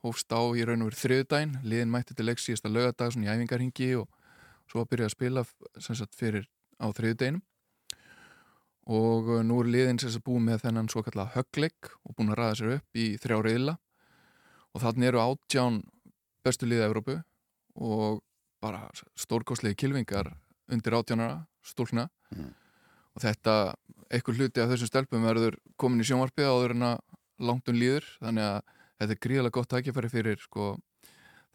Hófst 0.05 0.31
á 0.31 0.41
í 0.55 0.63
raun 0.67 0.85
og 0.85 0.91
verið 0.91 1.03
þriðudaginn 1.03 1.55
liðin 1.67 1.91
mætti 1.91 2.15
til 2.15 2.27
leik 2.29 2.39
síðasta 2.43 2.71
lögadag 2.71 3.13
svona 3.13 3.27
í 3.27 3.33
æfingarhingi 3.33 3.89
og 3.99 4.09
svo 4.71 4.83
að 4.83 4.91
byrja 4.93 5.09
að 5.09 5.15
spila 5.17 5.45
sem 5.83 5.99
sagt 5.99 6.15
fyrir 6.15 6.47
á 6.79 6.87
þriðudeginum 6.95 7.43
og 8.87 9.31
uh, 9.33 9.41
nú 9.43 9.59
er 9.63 9.71
liðin 9.73 9.99
sem 9.99 10.13
sagt 10.15 10.27
búið 10.29 10.45
með 10.47 10.63
þennan 10.67 10.91
svo 10.93 11.03
kallega 11.03 11.35
höggleik 11.35 11.91
og 12.05 12.15
búin 12.15 12.31
að 12.31 12.39
ræða 12.41 12.59
sér 12.61 12.75
upp 12.77 13.01
í 13.03 13.07
þrjá 13.23 13.39
reyðla 13.47 13.75
og 14.77 14.85
þannig 14.85 15.11
eru 15.11 15.23
átján 15.25 15.81
bestu 16.47 16.69
liðið 16.69 16.87
Evrópu 16.87 17.17
og 17.83 18.21
bara 18.63 18.85
stórkostlegi 19.19 19.81
kilvingar 19.83 20.31
undir 20.71 20.99
átjánara 20.99 21.47
stúlna 21.67 22.09
Mm. 22.35 22.49
og 23.15 23.23
þetta, 23.23 23.53
einhver 24.11 24.35
hluti 24.35 24.59
af 24.59 24.73
þessum 24.73 24.89
stelpum 24.91 25.23
verður 25.23 25.55
komin 25.79 26.03
í 26.03 26.07
sjónvarpið 26.09 26.49
áður 26.51 26.73
en 26.75 26.83
að 26.89 26.97
langt 27.39 27.69
um 27.69 27.79
líður 27.79 28.07
þannig 28.21 28.49
að 28.49 28.59
þetta 28.97 29.13
er 29.17 29.23
gríðalega 29.27 29.57
gott 29.59 29.71
tækifæri 29.73 30.11
fyrir 30.13 30.43
sko, 30.43 30.73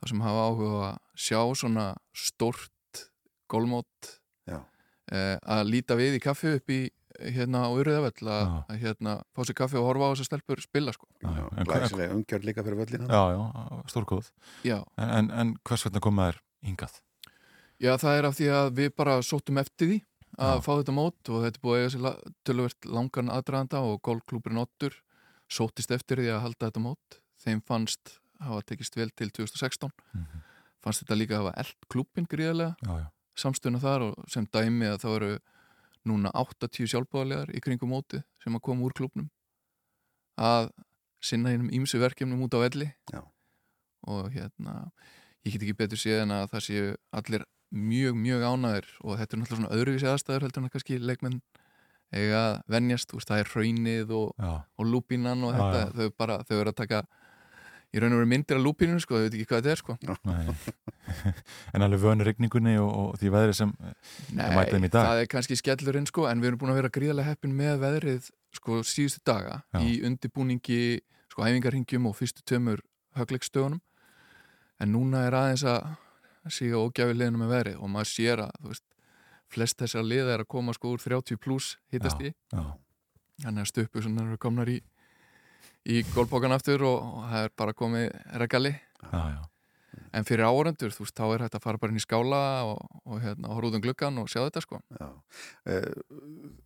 það 0.02 0.14
sem 0.14 0.24
hafa 0.26 0.48
áhuga 0.48 0.72
að 0.92 0.98
sjá 1.26 1.40
svona 1.58 1.86
stórt 2.14 3.06
gólmót 3.52 4.16
eh, 4.48 5.38
að 5.42 5.64
líta 5.68 5.98
við 6.00 6.20
í 6.20 6.24
kaffi 6.24 6.56
upp 6.60 6.72
í 6.72 6.82
hérna 7.22 7.66
á 7.68 7.70
Urðavell 7.76 8.28
að, 8.32 8.52
að 8.72 8.78
hérna 8.82 9.16
fá 9.36 9.42
sér 9.46 9.58
kaffi 9.58 9.78
og 9.80 9.88
horfa 9.90 10.08
á 10.08 10.12
þessar 10.14 10.30
stelpur 10.30 10.62
spila 10.64 10.94
sko. 10.96 11.10
Glæsilega 11.68 12.16
umgjörð 12.16 12.48
líka 12.48 12.64
fyrir 12.66 12.80
völlina. 12.80 13.10
Já, 13.12 13.36
já, 13.36 13.82
stórkóð. 13.92 14.32
Já. 14.66 14.78
En, 14.96 15.10
en, 15.18 15.32
en 15.36 15.52
hvers 15.68 15.86
vegna 15.86 16.02
kom 16.04 16.16
maður 16.18 16.40
hingað? 16.66 16.96
Já, 17.82 17.96
það 17.98 18.18
er 18.18 18.30
af 18.30 18.38
því 18.38 18.50
að 18.56 18.72
við 18.80 18.90
bara 19.02 19.20
sóttum 19.26 19.60
eftir 19.62 19.92
því 19.92 20.00
að 20.40 20.56
Já. 20.56 20.64
fá 20.64 20.72
þetta 20.72 20.96
mót 20.96 21.32
og 21.34 21.46
þetta 21.46 21.60
er 21.60 21.64
búið 21.66 21.78
að 21.78 21.82
eiga 21.82 21.94
sér 21.94 22.36
töluvert 22.48 22.88
langan 22.88 23.32
aðdraðanda 23.36 23.82
og 23.88 23.98
golfklúburinn 24.06 24.62
Ottur 24.62 24.96
sóttist 25.52 25.92
eftir 25.92 26.22
því 26.22 26.30
að 26.36 26.42
halda 26.46 26.70
þetta 26.70 26.84
mót. 26.86 27.20
Þeim 27.44 27.62
fannst 27.68 28.16
hafa 28.42 28.62
tekist 28.72 28.96
vel 28.98 29.10
til 29.12 29.30
2016 29.30 29.92
Mhm. 30.16 30.42
fannst 30.82 31.04
þetta 31.04 31.18
líka 31.20 31.36
að 31.38 31.44
hafa 31.46 31.58
eld 31.62 31.76
klúbin 31.94 32.28
gríðarlega. 32.28 33.10
Samstöðuna 33.38 33.80
þar 33.82 34.02
og 34.10 34.26
sem 34.30 34.46
dæmi 34.48 34.88
að 34.90 35.02
þá 35.04 35.10
eru 35.16 35.40
núna 36.06 36.32
80 36.34 36.88
sjálfbáðalegar 36.90 37.52
í 37.56 37.62
kringum 37.62 37.90
móti 37.94 38.24
sem 38.44 38.56
að 38.56 38.62
koma 38.62 38.86
úr 38.88 38.94
klúbnum 38.98 39.30
að 40.42 40.72
sinna 41.22 41.50
hennum 41.54 41.70
ímsu 41.70 42.00
verkefnum 42.02 42.42
út 42.42 42.54
á 42.58 42.60
velli. 42.66 42.94
Já. 43.14 43.22
og 44.08 44.32
hérna 44.34 44.90
ég 45.46 45.54
get 45.54 45.62
ekki 45.62 45.78
betur 45.78 45.98
séð 46.02 46.24
en 46.24 46.32
að 46.34 46.48
það 46.50 46.64
séu 46.66 46.96
allir 47.14 47.44
mjög, 47.72 48.16
mjög 48.18 48.42
ánæður 48.42 48.88
og 49.06 49.18
þetta 49.20 49.34
er 49.34 49.40
náttúrulega 49.42 49.60
svona 49.60 49.76
öðruvísi 49.78 50.08
aðstæður 50.10 50.42
heldur 50.48 50.58
en 50.64 50.66
að 50.70 50.74
kannski 50.74 50.98
leikmenn 51.00 51.42
eiga 52.12 52.40
að 52.50 52.60
venjast, 52.76 53.10
þú 53.12 53.20
veist, 53.20 53.30
það 53.32 53.42
er 53.46 53.50
hraunið 53.56 54.14
og, 54.18 54.30
Já, 54.42 54.54
og 54.78 54.88
lúpínan 54.92 55.44
og 55.48 55.54
Já, 55.56 55.60
þetta, 55.62 55.82
já. 55.82 55.92
þau 55.98 56.16
bara, 56.24 56.38
þau 56.48 56.56
eru 56.62 56.74
að 56.74 56.80
taka 56.82 57.02
í 57.92 58.00
raun 58.00 58.14
og 58.16 58.22
veru 58.22 58.30
myndir 58.32 58.56
af 58.60 58.64
lúpíninu, 58.64 59.02
sko, 59.04 59.18
þau 59.20 59.26
veit 59.26 59.34
ekki 59.36 59.48
hvað 59.52 59.62
þetta 59.66 59.72
er, 59.72 59.80
sko 59.82 59.96
nei. 60.24 60.56
en 61.76 61.84
alveg 61.88 62.00
vönu 62.06 62.24
rigningunni 62.28 62.76
og, 62.80 62.92
og 63.02 63.18
því 63.20 63.32
veðri 63.36 63.56
sem 63.58 63.74
Nei, 64.32 64.46
mæta 64.56 64.76
þeim 64.78 64.86
í 64.88 64.92
dag. 64.94 65.08
það 65.10 65.24
er 65.26 65.30
kannski 65.34 65.58
skellurinn 65.60 66.08
sko 66.08 66.28
en 66.32 66.40
við 66.44 66.52
erum 66.54 66.62
búin 66.62 66.72
að 66.72 66.80
vera 66.82 66.92
gríðarlega 66.96 67.34
heppin 67.34 67.56
með 67.58 67.82
veðrið 67.84 68.30
sko 68.56 68.80
síðustu 68.88 69.24
daga 69.28 69.58
Já. 69.76 69.82
í 69.84 69.98
undibúningi 70.08 70.80
sko 71.32 71.44
æfingarhingjum 71.48 72.08
og 72.12 72.16
fyrstu 72.20 72.44
tömur 72.48 72.80
högleikstöðunum 73.20 73.82
en 74.82 74.92
núna 74.96 75.26
er 75.28 75.36
aðeins 75.42 75.64
að 75.68 75.92
síga 76.52 76.80
ógjafi 76.82 77.14
liðinu 77.20 77.44
með 77.44 77.52
veðrið 77.58 77.82
og 77.84 77.92
maður 77.92 78.10
sér 78.16 78.46
að 78.48 78.56
þú 78.64 78.72
veist, 78.72 78.86
flest 79.52 79.80
þessar 79.82 80.08
liða 80.08 80.38
er 80.38 80.46
að 80.46 80.52
koma 80.56 80.74
sko 80.74 80.96
úr 80.96 81.04
30 81.04 81.38
pluss 81.42 81.76
hittast 81.92 82.22
í. 82.24 82.34
þannig 83.42 83.64
að 83.66 83.72
stöpu 83.72 84.02
sem 84.04 84.18
eru 84.22 84.38
komnar 84.42 84.70
í 84.70 84.82
í 85.90 86.04
gólbókan 86.14 86.54
aftur 86.54 86.84
og, 86.86 87.00
og 87.02 87.24
það 87.32 87.48
er 87.48 87.56
bara 87.58 87.74
komið 87.74 88.12
regali. 88.42 88.76
En 90.12 90.26
fyrir 90.28 90.44
árendur 90.44 90.92
þú 90.92 91.06
veist 91.06 91.16
þá 91.16 91.24
er 91.34 91.44
hægt 91.46 91.56
að 91.56 91.64
fara 91.64 91.80
bara 91.80 91.92
inn 91.92 92.00
í 92.00 92.04
skála 92.04 92.42
og, 92.68 92.80
og 93.08 93.22
hérna 93.24 93.52
horfa 93.52 93.70
út 93.72 93.78
um 93.78 93.84
gluggan 93.84 94.20
og 94.20 94.28
sjá 94.32 94.42
þetta 94.44 94.64
sko. 94.64 94.80
Já. 95.00 95.08
Eh, 95.72 95.88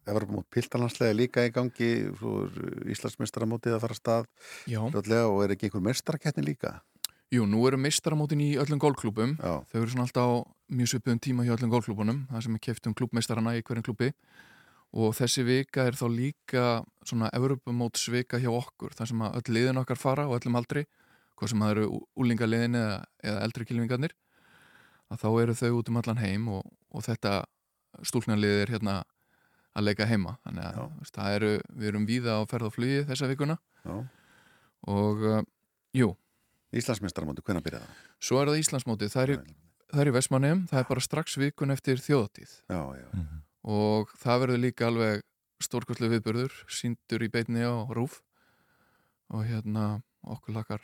Evropa 0.10 0.34
mót 0.34 0.48
piltalanslega 0.54 1.14
líka 1.18 1.46
í 1.46 1.54
gangi, 1.54 1.92
svo 2.18 2.48
er 2.48 2.90
Íslandsmeistaramótið 2.94 3.78
að 3.78 3.86
fara 3.86 3.98
stað 3.98 4.28
Já. 4.70 4.82
fljótlega 4.82 5.30
og 5.30 5.44
er 5.46 5.56
ekki 5.56 5.70
einhver 5.70 5.86
meistaraketni 5.86 6.46
líka? 6.46 6.80
Jú, 7.34 7.46
nú 7.50 7.64
eru 7.70 7.78
meistaramótin 7.82 8.42
í 8.46 8.52
öllum 8.62 8.82
gólklúbum 8.82 9.38
Já, 9.38 9.62
þau 9.70 9.80
eru 9.82 9.94
svona 9.94 10.06
alltaf 10.10 10.26
á 10.26 10.34
mjög 10.72 10.90
svipuðum 10.94 11.20
tíma 11.22 11.46
hjá 11.46 11.54
öllum 11.56 11.72
gólklúbunum, 11.74 12.20
það 12.32 12.44
sem 12.48 12.56
er 12.58 12.64
keft 12.68 12.88
um 12.90 12.94
klúbmeistarana 12.98 13.56
í 13.58 13.64
hverjum 13.66 13.86
klúbi 13.86 14.12
og 14.96 15.12
þessi 15.18 15.44
vika 15.46 15.86
er 15.90 15.98
þá 16.00 16.06
líka 16.10 16.66
svona 17.06 17.30
Evropamótsvika 17.36 18.40
hjá 18.40 18.50
okkur 18.54 18.94
þar 18.96 19.10
sem 19.12 19.22
öll 19.28 19.50
liðin 19.54 19.82
okkar 19.82 20.00
fara 20.00 20.28
og 20.30 20.38
öllum 20.40 20.56
aldri 20.60 20.86
hvað 21.36 21.52
sem 21.52 21.60
það 21.66 21.74
eru 21.76 21.88
úlingaliðin 22.24 22.78
eða, 22.80 23.02
eða 23.24 23.42
eldri 23.44 23.66
kilvingarnir 23.68 24.14
að 25.12 25.20
þá 25.22 25.28
eru 25.44 25.56
þau 25.60 25.72
út 25.82 25.90
um 25.92 26.00
allan 26.02 26.22
heim 26.24 26.48
og, 26.48 26.64
og 26.96 27.04
þetta 27.06 27.34
stúlknarlið 28.08 28.62
er 28.64 28.72
hérna 28.74 28.96
að 29.76 29.84
leika 29.90 30.08
heima. 30.08 30.38
Þannig 30.48 30.64
að 30.66 30.78
veist, 31.02 31.18
eru, 31.36 31.50
við 31.76 31.90
erum 31.92 32.06
víða 32.08 32.38
á 32.40 32.42
ferð 32.48 32.70
og 32.70 32.74
flugi 32.78 33.02
þessa 33.10 33.28
vikuna. 33.28 33.58
Já. 33.86 33.98
og 34.88 35.22
uh, 35.28 35.42
jú, 35.96 36.10
Íslandsmeistaramóti, 36.76 37.44
hvernig 37.46 37.64
byrjaði 37.66 37.86
það? 37.86 38.00
svo 38.24 38.40
er 38.42 38.50
það 38.52 38.62
Íslandsmótið 38.64 39.12
það 39.14 39.24
er, 39.26 39.34
í- 39.36 39.56
það 39.96 40.04
er 40.06 40.12
í 40.12 40.16
Vestmannum, 40.18 40.66
það 40.72 40.82
er 40.84 40.90
bara 40.92 41.04
strax 41.06 41.38
vikun 41.42 41.72
eftir 41.76 42.02
þjóðatíð 42.04 42.52
Já, 42.70 42.82
já, 43.00 43.08
Mhm. 43.16 43.42
og 43.66 44.12
það 44.22 44.42
verður 44.46 44.62
líka 44.66 44.88
alveg 44.92 45.22
stórkostlu 45.64 46.10
viðbörður, 46.12 46.52
síndur 46.68 47.24
í 47.24 47.30
beinni 47.32 47.64
á 47.64 47.74
rúf 47.96 48.20
og 49.32 49.46
hérna 49.48 50.02
okkur 50.28 50.54
lakar 50.54 50.82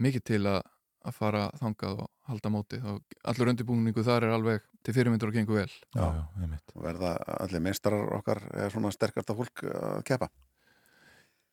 mikið 0.00 0.24
til 0.24 0.42
að, 0.46 0.62
að 1.04 1.12
fara 1.18 1.42
þangað 1.60 1.98
og 2.04 2.10
halda 2.30 2.48
mótið 2.54 2.84
og 2.86 3.02
allur 3.28 3.50
undirbúningu 3.52 4.04
þar 4.06 4.24
er 4.28 4.36
alveg 4.36 4.62
til 4.86 4.94
fyrirmyndur 4.94 5.28
og 5.30 5.34
gengur 5.34 5.58
vel. 5.60 5.72
Já, 5.94 6.06
já, 6.14 6.22
einmitt. 6.42 6.72
og 6.74 6.82
verða 6.86 7.10
allir 7.42 7.60
meistarar 7.60 8.08
okkar 8.16 8.40
eða 8.54 8.70
svona 8.72 8.92
sterkasta 8.94 9.34
fólk 9.36 9.62
að 9.66 10.04
keppa? 10.08 10.28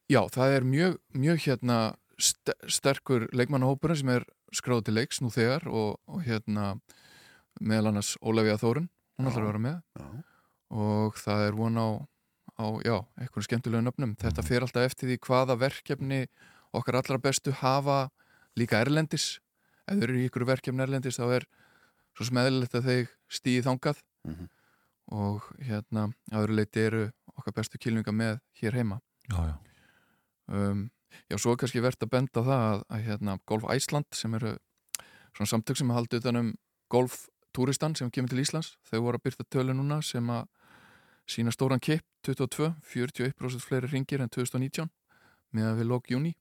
Já, 0.09 0.21
það 0.33 0.55
er 0.55 0.63
mjög, 0.65 0.97
mjög 1.13 1.41
hérna 1.45 1.79
st 2.19 2.53
sterkur 2.67 3.27
leikmannahópurinn 3.33 3.99
sem 4.01 4.09
er 4.13 4.25
skráð 4.55 4.83
til 4.87 4.95
leiks 4.99 5.21
nú 5.23 5.29
þegar 5.33 5.67
og, 5.71 5.97
og 6.07 6.21
hérna 6.25 6.73
meðal 7.61 7.91
annars 7.93 8.13
Ólafía 8.21 8.57
Þórun, 8.59 8.89
hún 9.17 9.29
ætlar 9.29 9.43
að 9.45 9.49
vera 9.51 9.61
með 9.65 9.77
Já, 9.99 10.05
og 10.69 11.17
það 11.19 11.43
er 11.47 11.57
von 11.57 11.79
á, 11.81 11.87
á 12.59 12.65
já, 12.85 12.95
eitthvað 13.19 13.45
skemmtilegu 13.47 13.81
nöfnum. 13.87 14.13
Þetta 14.21 14.43
fer 14.45 14.65
alltaf 14.65 14.85
eftir 14.85 15.09
því 15.09 15.17
hvaða 15.25 15.55
verkefni 15.59 16.19
okkar 16.77 16.99
allra 16.99 17.17
bestu 17.23 17.51
hafa 17.63 18.09
líka 18.59 18.79
erlendis. 18.83 19.39
Ef 19.89 19.97
þau 19.97 20.05
eru 20.05 20.19
í 20.21 20.27
ykkur 20.29 20.45
verkefni 20.45 20.83
erlendis 20.85 21.17
þá 21.17 21.25
er 21.39 21.47
svo 22.17 22.27
smeðilegt 22.29 22.75
að 22.77 22.87
þeir 22.91 23.09
stíði 23.31 23.65
þangað 23.65 24.03
Mhm. 24.27 24.49
og 25.15 25.45
hérna 25.63 26.09
áður 26.35 26.51
leiti 26.59 26.81
eru 26.83 27.05
okkar 27.39 27.53
bestu 27.55 27.79
kylninga 27.81 28.11
með 28.13 28.39
hér 28.61 28.75
heima. 28.75 28.99
Já, 29.31 29.39
já. 29.47 29.55
Um, 30.51 30.89
já, 31.29 31.37
svo 31.37 31.53
er 31.53 31.59
kannski 31.61 31.81
verðt 31.83 32.05
að 32.05 32.11
benda 32.15 32.43
það 32.45 32.63
að, 32.69 32.83
að 32.89 33.05
hérna, 33.07 33.37
Golf 33.49 33.65
Æsland 33.73 34.09
sem 34.17 34.35
eru 34.39 34.55
svona 35.35 35.51
samtök 35.53 35.77
sem 35.79 35.89
haldi 35.95 36.19
utan 36.21 36.39
um 36.41 36.51
golftúristan 36.89 37.95
sem 37.97 38.09
kemur 38.11 38.31
til 38.33 38.41
Íslands 38.43 38.75
þau 38.89 39.01
voru 39.07 39.19
að 39.19 39.25
byrta 39.29 39.45
tölu 39.53 39.73
núna 39.77 40.01
sem 40.05 40.29
að 40.33 40.47
sína 41.29 41.51
stóran 41.53 41.79
kipp 41.81 42.05
22, 42.25 42.71
41% 42.93 43.61
fleiri 43.65 43.89
ringir 43.91 44.21
en 44.23 44.29
2019 44.33 44.89
meðan 45.55 45.77
við 45.79 45.89
lók 45.91 46.09
júni 46.11 46.33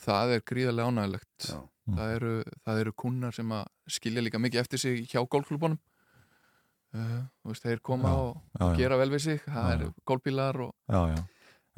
það 0.00 0.34
er 0.36 0.42
gríðarlega 0.50 0.90
ánægilegt 0.90 1.46
já, 1.50 1.60
það 1.94 2.14
eru, 2.16 2.32
það 2.66 2.80
eru 2.84 2.92
kunnar 3.04 3.36
sem 3.36 3.54
að 3.54 3.64
skilja 3.90 4.22
líka 4.26 4.40
mikið 4.42 4.62
eftir 4.64 4.82
sig 4.82 5.00
hjá 5.10 5.22
golfklubunum 5.30 5.78
uh, 6.94 7.20
veist, 7.46 7.64
þeir 7.66 7.82
koma 7.86 8.10
Já, 8.10 8.18
og 8.18 8.36
já, 8.58 8.64
já. 8.66 8.76
gera 8.82 8.98
vel 9.00 9.10
við 9.14 9.24
sig 9.26 9.42
það 9.46 9.68
Já, 9.68 9.74
eru 9.78 9.90
já. 9.90 9.94
golfbílar 10.12 10.60
og 10.66 10.74
Já, 10.90 11.00
já. 11.14 11.20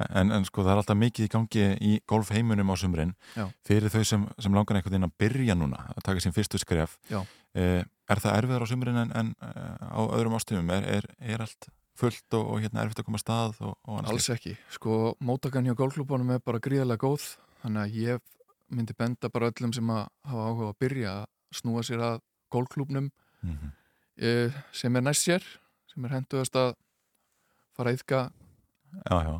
En, 0.01 0.31
en 0.33 0.45
sko 0.47 0.63
það 0.65 0.71
er 0.73 0.79
alltaf 0.81 0.97
mikið 0.97 1.27
í 1.27 1.31
gangi 1.31 1.65
í 1.85 1.91
golfheimunum 2.09 2.71
á 2.73 2.75
sumrin 2.81 3.11
Já. 3.37 3.45
fyrir 3.65 3.93
þau 3.93 4.01
sem, 4.09 4.23
sem 4.41 4.55
langar 4.55 4.79
einhvern 4.79 4.95
veginn 4.95 5.05
að 5.05 5.13
byrja 5.21 5.55
núna 5.55 5.83
að 5.93 6.01
taka 6.07 6.23
sín 6.23 6.33
fyrstu 6.35 6.59
skref 6.61 6.97
eh, 7.13 7.83
Er 8.09 8.19
það 8.19 8.37
erfiðar 8.41 8.65
á 8.65 8.67
sumrin 8.67 8.99
en, 9.03 9.13
en 9.15 9.29
eh, 9.45 9.85
á 9.93 10.01
öðrum 10.17 10.35
ástöfum? 10.35 10.73
Er, 10.73 10.87
er, 10.97 11.07
er 11.21 11.45
allt 11.45 11.69
fullt 11.99 12.35
og, 12.35 12.49
og 12.55 12.63
hérna 12.63 12.83
erfitt 12.83 13.03
að 13.03 13.07
koma 13.07 13.21
að 13.21 13.23
stað 13.23 13.61
og, 13.69 13.77
og 13.85 14.09
Alls 14.09 14.29
ekki, 14.33 14.55
sko 14.73 15.13
móttakan 15.23 15.69
hjá 15.69 15.75
golfklubunum 15.77 16.33
er 16.35 16.43
bara 16.43 16.61
gríðarlega 16.63 17.05
góð 17.05 17.29
þannig 17.61 17.83
að 17.83 17.97
ég 18.01 18.27
myndi 18.73 18.97
benda 18.97 19.29
bara 19.29 19.51
öllum 19.53 19.73
sem 19.77 19.93
að 19.93 20.07
hafa 20.25 20.47
áhuga 20.49 20.71
að 20.73 20.79
byrja 20.81 21.15
að 21.21 21.59
snúa 21.59 21.85
sér 21.85 22.05
að 22.09 22.21
golfklubnum 22.53 23.11
slíkt? 23.13 23.53
Mhm. 23.53 23.73
eh, 24.17 24.61
sem 24.73 24.95
er 24.95 25.05
næst 25.05 25.27
sér 25.27 25.45
sem 25.93 26.05
er 26.05 26.15
henduðast 26.17 26.55
að 26.57 26.73
fara 27.77 27.91
að 27.91 27.99
yfka, 27.99 28.31
Já, 28.93 29.17
já, 29.25 29.35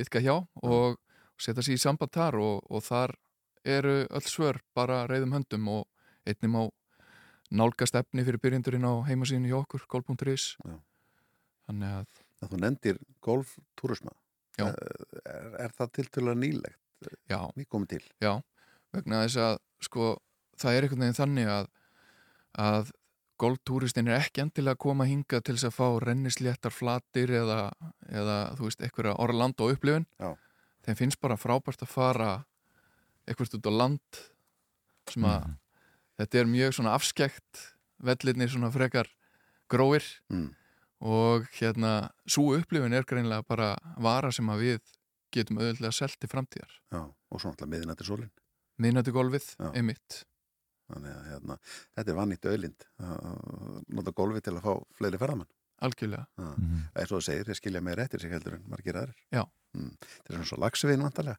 yfka 0.00 0.22
hjá 0.24 0.36
og 0.64 0.98
setja 1.40 1.64
sér 1.64 1.78
í 1.78 1.82
samband 1.82 2.12
þar 2.14 2.40
og, 2.40 2.66
og 2.70 2.84
þar 2.84 3.16
eru 3.64 3.96
öll 4.08 4.26
svör 4.28 4.60
bara 4.76 5.04
reyðum 5.08 5.36
höndum 5.36 5.68
og 5.72 5.86
einnig 6.28 6.52
má 6.52 6.62
nálgast 7.50 7.96
efni 7.98 8.24
fyrir 8.24 8.40
byrjendurinn 8.40 8.86
á 8.86 9.04
heimasíðinu 9.08 9.50
hjá 9.50 9.60
okkur, 9.60 9.86
golf.is 9.90 10.54
þannig 11.66 11.94
að 12.00 12.20
að 12.40 12.54
þú 12.54 12.60
nefndir 12.64 13.00
golftúrisma. 13.24 14.14
Já. 14.58 14.66
er, 14.68 15.52
er 15.64 15.74
það 15.76 15.92
tiltölulega 15.96 16.40
nýlegt, 16.42 17.10
já, 17.30 17.38
nýkomið 17.56 17.92
til? 17.94 18.02
Já, 18.20 18.32
vegna 18.94 19.22
þess 19.24 19.40
að 19.44 19.54
sko, 19.86 20.08
það 20.60 20.76
er 20.76 20.86
einhvern 20.86 21.04
veginn 21.04 21.18
þannig 21.20 21.52
að, 21.52 21.68
að 22.64 22.90
golftúristin 23.40 24.08
er 24.10 24.18
ekki 24.20 24.42
endilega 24.44 24.76
að 24.76 24.82
koma 24.84 25.06
hinga 25.08 25.40
til 25.40 25.54
þess 25.56 25.68
að 25.70 25.76
fá 25.78 25.86
rennisléttar 26.04 26.74
flatir 26.74 27.32
eða, 27.40 27.58
eða 28.08 28.36
þú 28.58 28.68
veist, 28.68 28.84
einhverja 28.84 29.16
Orlando 29.24 29.70
upplifun 29.72 30.06
Já. 30.20 30.34
þeim 30.86 30.98
finnst 31.00 31.20
bara 31.24 31.38
frábært 31.40 31.82
að 31.86 31.92
fara 31.94 32.30
eitthvað 33.28 33.58
út 33.60 33.68
á 33.70 33.72
land 33.80 34.22
sem 35.10 35.24
að 35.24 35.40
Mhm. 35.44 35.56
þetta 36.20 36.38
er 36.40 36.46
mjög 36.52 36.72
svona 36.76 36.94
afskekt 36.94 37.60
vellirnir 38.02 38.48
svona 38.52 38.70
frekar 38.72 39.08
gróir 39.70 40.04
mm. 40.30 40.48
og 41.00 41.46
hérna 41.60 42.10
svo 42.26 42.54
upplifun 42.58 42.92
er 42.92 43.04
greinlega 43.08 43.42
bara 43.48 43.76
vara 43.98 44.30
sem 44.32 44.46
að 44.52 44.60
við 44.66 44.80
getum 45.32 45.58
auðvitað 45.62 45.94
selt 45.94 46.18
til 46.20 46.28
framtíðar 46.28 46.72
Já, 46.92 47.02
og 47.30 47.40
svo 47.40 47.50
náttúrulega 47.52 47.72
miðinætti 47.74 48.04
sólinn 48.08 48.30
minnati 48.80 49.12
golfið, 49.12 49.54
Já. 49.60 49.70
einmitt 49.76 50.24
þannig 50.94 51.14
að 51.16 51.30
hérna, 51.32 51.56
þetta 51.96 52.12
er 52.14 52.18
vannýtt 52.20 52.50
auðlind 52.50 52.84
að 53.00 53.80
nota 54.00 54.12
golfi 54.20 54.44
til 54.46 54.56
að 54.58 54.64
fá 54.66 54.72
fleiri 54.98 55.20
ferðamann 55.22 55.50
algjörlega 55.80 56.26
Já. 56.36 56.48
Mhm. 56.60 56.80
eða 56.92 57.06
svo 57.08 57.18
þú 57.20 57.24
segir, 57.24 57.48
ég 57.48 57.56
skilja 57.56 57.80
meira 57.80 58.04
eftir 58.04 58.20
sig 58.20 58.32
heldur 58.34 58.58
en 58.58 58.66
margir 58.68 58.98
aðrir 59.00 59.16
Já. 59.32 59.46
mm. 59.72 59.94
þetta 60.02 60.28
er 60.28 60.36
svona 60.36 60.48
svo 60.50 60.58
lagsvegin 60.60 61.04
vantarlega 61.06 61.38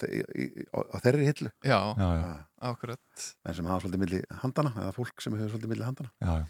þe- 0.00 0.08
í- 0.14 0.46
í- 0.46 0.66
á, 0.72 0.78
á 0.88 0.96
þeirri 1.04 1.26
hillu 1.28 1.50
Já, 1.60 1.78
Já, 1.98 2.08
já, 2.16 2.30
akkurat 2.70 3.26
en 3.44 3.54
sem 3.58 3.68
hafa 3.68 3.84
svolítið 3.84 4.04
milli 4.06 4.22
handana 4.40 4.72
eða 4.72 4.94
fólk 4.96 5.20
sem 5.20 5.36
hefur 5.36 5.52
svolítið 5.52 5.74
milli 5.74 5.84
handana 5.84 6.10
já, 6.16 6.32
já. 6.40 6.46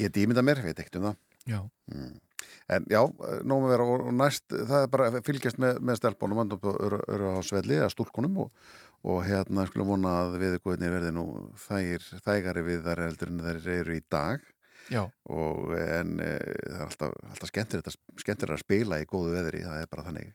get 0.00 0.18
ímynda 0.24 0.42
mér, 0.42 0.62
veit 0.66 0.78
ekkert 0.82 0.98
um 0.98 1.06
það 1.12 1.16
Já, 1.42 1.58
mm. 1.90 2.18
en 2.70 2.84
já, 2.90 3.00
nóg 3.46 3.62
með 3.64 3.70
vera 3.76 3.86
og, 3.86 4.02
og 4.06 4.12
næst, 4.14 4.44
það 4.50 4.76
er 4.84 4.90
bara 4.92 5.08
að 5.10 5.22
fylgjast 5.26 5.58
með, 5.62 5.78
með 5.82 5.96
stelpunum 5.98 6.38
og 6.54 6.66
eru, 6.86 7.00
eru 7.14 7.30
á 7.34 7.40
svelli 7.46 7.78
eða 7.80 7.88
stúlkunum 7.94 8.36
og, 8.44 8.52
og 9.02 9.22
hérna 9.26 9.66
skulum 9.68 9.94
vona 9.94 10.16
að 10.24 10.36
viðurkóðinir 10.42 10.94
verði 10.96 11.14
nú 11.16 11.24
þægir, 11.64 12.04
þægari 12.24 12.66
við 12.66 12.84
þar 12.86 13.04
heldur 13.06 13.32
en 13.32 13.46
þær 13.46 13.72
eru 13.78 13.96
í 13.96 14.04
dag. 14.12 14.44
Já, 14.90 15.02
og 15.30 15.74
en 15.78 16.16
e, 16.18 16.30
það 16.42 16.76
er 16.76 16.86
alltaf, 16.88 17.12
alltaf 17.30 17.50
skemmtir 17.52 17.84
skemmtir 18.18 18.50
að 18.50 18.64
spila 18.64 18.98
í 18.98 19.06
góðu 19.06 19.36
veðri 19.36 19.62
það 19.62 19.84
er 19.84 19.90
bara 19.92 20.06
þannig. 20.08 20.32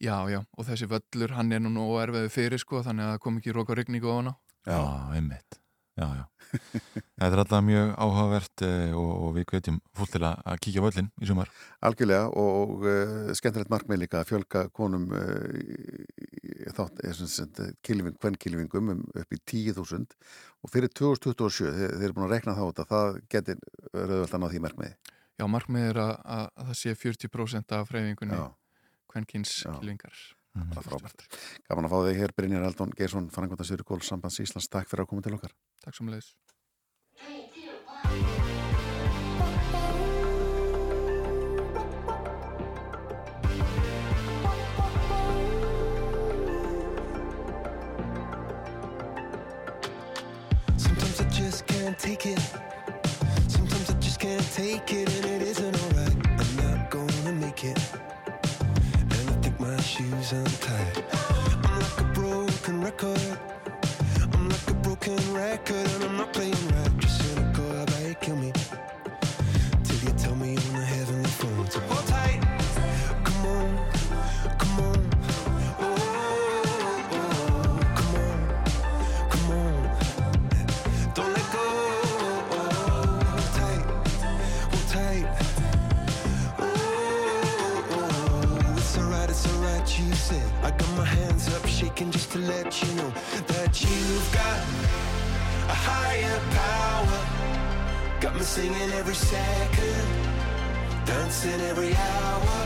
Já, 0.00 0.16
já 0.32 0.40
og 0.40 0.64
þessi 0.64 0.88
völlur, 0.88 1.34
hann 1.36 1.52
er 1.52 1.60
nú 1.60 1.90
erfiðu 2.00 2.32
fyrir 2.32 2.62
sko, 2.62 2.80
þannig 2.86 3.04
að 3.04 3.10
það 3.14 3.24
kom 3.26 3.40
ekki 3.40 3.56
rók 3.56 3.72
og 3.72 3.80
rigningu 3.82 4.08
á 4.08 4.16
hana 4.16 4.36
Já, 4.64 4.80
einmitt 5.16 5.59
Já, 6.00 6.06
já. 6.16 6.24
Þetta 6.50 7.28
er 7.28 7.40
alltaf 7.42 7.60
mjög 7.62 7.90
áhugavert 8.00 8.62
eh, 8.66 8.94
og, 8.96 9.10
og 9.26 9.34
við 9.36 9.44
hvetjum 9.52 9.76
fólk 9.94 10.10
til 10.14 10.22
að 10.26 10.56
kíkja 10.64 10.82
á 10.82 10.86
völlin 10.86 11.10
í 11.20 11.28
sumar. 11.28 11.50
Algjörlega 11.86 12.30
og, 12.32 12.48
og 12.62 12.86
uh, 12.88 13.28
skemmtilegt 13.38 13.70
markmið 13.70 14.00
líka 14.02 14.22
að 14.22 14.32
fjölga 14.32 14.64
konum 14.74 15.04
uh, 15.14 16.72
þátt, 16.74 17.04
er 17.06 17.14
sem 17.20 17.30
sagt 17.30 17.60
kilving, 17.86 18.16
hvern 18.18 18.40
kilvingum 18.40 18.90
um, 18.96 19.04
upp 19.20 19.36
í 19.36 19.40
10.000 19.44 20.08
og 20.64 20.72
fyrir 20.72 20.90
2027 20.96 21.70
þeir, 21.76 21.94
þeir 22.00 22.08
eru 22.08 22.18
búin 22.18 22.26
að 22.30 22.34
rekna 22.38 22.56
það 22.58 22.72
út 22.72 22.82
að 22.82 22.90
það 22.96 23.20
getur 23.36 23.62
rauðvöld 23.94 24.34
að 24.34 24.42
ná 24.42 24.48
því 24.50 24.64
markmiði. 24.66 24.98
Já, 25.40 25.46
markmið 25.48 25.88
er 25.92 26.02
að, 26.02 26.12
að, 26.24 26.50
að 26.56 26.72
það 26.72 26.82
sé 26.82 26.98
40% 27.04 27.78
af 27.78 27.88
freyfingunni 27.92 28.40
Já, 28.40 28.44
kvenkins 29.12 29.56
Já. 29.62 29.72
kilvingar 29.76 30.18
Mhm. 30.18 30.39
Bara 30.54 30.82
frábært 30.82 31.26
Gaman 31.68 31.86
að 31.86 31.92
fá 31.92 31.98
þig 32.08 32.20
hér, 32.20 32.34
Brynjar 32.36 32.66
Aldón 32.66 32.94
Geirsson, 32.96 33.30
Frangvanda 33.30 33.66
Sýrikól, 33.66 34.02
Sambands 34.02 34.40
Íslands 34.42 34.70
Takk 34.70 34.90
fyrir 34.90 35.06
að 35.06 35.12
koma 35.12 35.22
til 35.26 35.36
okkar 35.38 35.54
Takk 35.84 35.96
sem 35.96 36.10
leiðis 36.10 36.34
Sometimes 50.76 51.20
I 51.20 51.28
just 51.30 51.66
can't 51.66 51.98
take 51.98 52.26
it. 52.26 52.40
Sometimes 53.48 53.90
I 53.90 53.94
just 54.00 54.18
can't 54.18 54.52
take 54.52 54.92
it, 54.92 55.08
and 55.14 55.26
it 55.26 55.42
isn't 55.42 55.76
alright. 55.82 56.16
I'm 56.40 56.56
not 56.56 56.90
gonna 56.90 57.32
make 57.32 57.64
it. 57.64 57.78
My 59.70 59.80
shoes 59.82 60.32
untied. 60.32 61.04
I'm 61.64 61.78
like 61.78 62.00
a 62.00 62.04
broken 62.12 62.80
record. 62.80 63.38
I'm 64.32 64.48
like 64.48 64.68
a 64.68 64.74
broken 64.74 65.16
record, 65.32 65.86
and 65.94 66.04
I'm 66.04 66.16
not 66.16 66.32
playing 66.32 66.68
right. 66.74 66.98
Just 66.98 67.22
cynical, 67.22 67.86
how 67.86 68.08
you 68.08 68.16
kill 68.16 68.34
me? 68.34 68.52
Till 69.84 69.98
you 70.08 70.12
tell 70.18 70.34
me 70.34 70.56
on 70.56 70.72
the 70.74 70.84
heavenly 70.84 70.99
up 92.02 92.10
just 92.10 92.32
to 92.32 92.38
let 92.38 92.82
you 92.82 92.94
know 92.94 93.12
that 93.46 93.82
you've 93.82 94.32
got 94.32 94.58
a 95.68 95.76
higher 95.88 96.40
power. 96.60 97.20
Got 98.20 98.34
me 98.36 98.42
singing 98.42 98.90
every 98.92 99.14
second, 99.14 100.06
dancing 101.04 101.60
every 101.60 101.94
hour. 101.94 102.56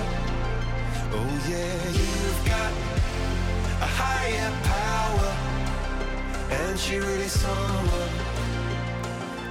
Oh 1.13 1.33
yeah, 1.49 1.83
you've 2.01 2.43
got 2.47 2.73
a 3.81 3.91
higher 4.03 4.53
power, 4.73 5.31
and 6.51 6.79
she 6.79 6.99
really 6.99 7.29
someone 7.29 8.13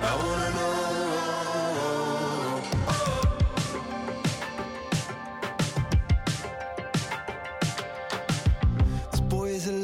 I 0.02 0.16
wanna 0.16 0.50
know. 0.56 1.03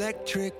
Electric. 0.09 0.55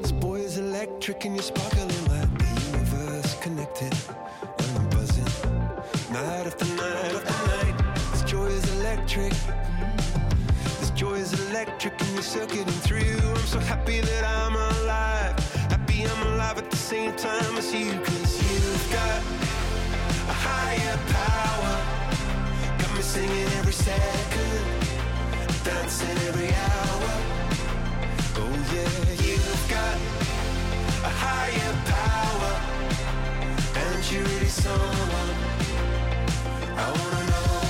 This 0.00 0.12
boy 0.12 0.36
is 0.36 0.58
electric, 0.58 1.24
and 1.24 1.34
you're 1.34 1.42
sparkling 1.42 1.88
like 1.88 2.38
the 2.38 2.46
universe 2.70 3.34
connected. 3.40 3.92
And 4.58 4.78
I'm 4.78 4.88
buzzing 4.90 5.24
night 6.12 6.46
after 6.46 6.64
night 6.76 7.12
after 7.18 7.46
night. 7.56 7.76
This 8.12 8.22
joy 8.22 8.46
is 8.46 8.64
electric. 8.78 9.32
This 10.78 10.90
joy 10.90 11.14
is 11.14 11.32
electric, 11.50 12.00
and 12.00 12.10
you're 12.12 12.22
circuiting 12.22 12.80
through. 12.86 13.18
I'm 13.30 13.46
so 13.48 13.58
happy 13.58 13.98
that 13.98 14.24
I'm 14.24 14.54
alive. 14.54 15.36
Happy 15.74 16.06
I'm 16.06 16.22
alive 16.34 16.58
at 16.58 16.70
the 16.70 16.76
same 16.76 17.16
time 17.16 17.56
as 17.56 17.74
you, 17.74 17.90
cause 17.98 18.32
you've 18.44 18.92
got 18.92 19.18
a 20.30 20.36
higher 20.46 20.96
power. 21.18 21.74
Got 22.78 22.94
me 22.94 23.02
singing 23.02 23.48
every 23.58 23.72
second, 23.72 24.62
dancing 25.64 26.16
every 26.28 26.54
hour. 26.54 27.43
Yeah, 28.72 28.88
you've 29.22 29.66
got 29.68 29.96
a 31.04 31.12
higher 31.22 31.74
power, 31.86 32.54
and 33.76 34.10
you're 34.10 34.22
really 34.24 34.46
someone 34.46 35.30
I 36.76 36.90
wanna 36.90 37.26
know. 37.30 37.63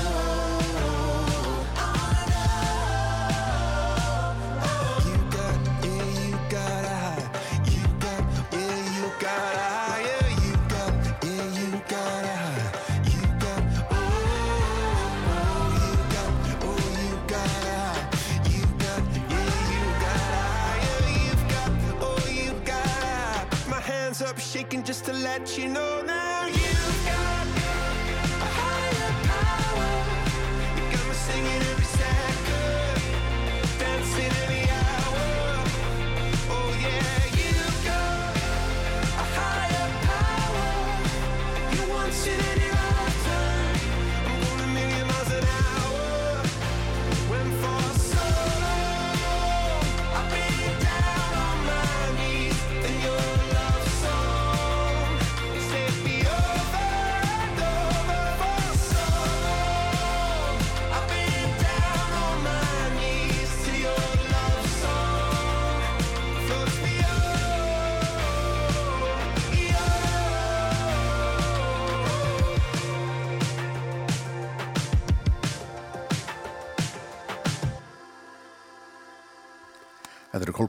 Just 25.57 25.75
to 25.75 25.84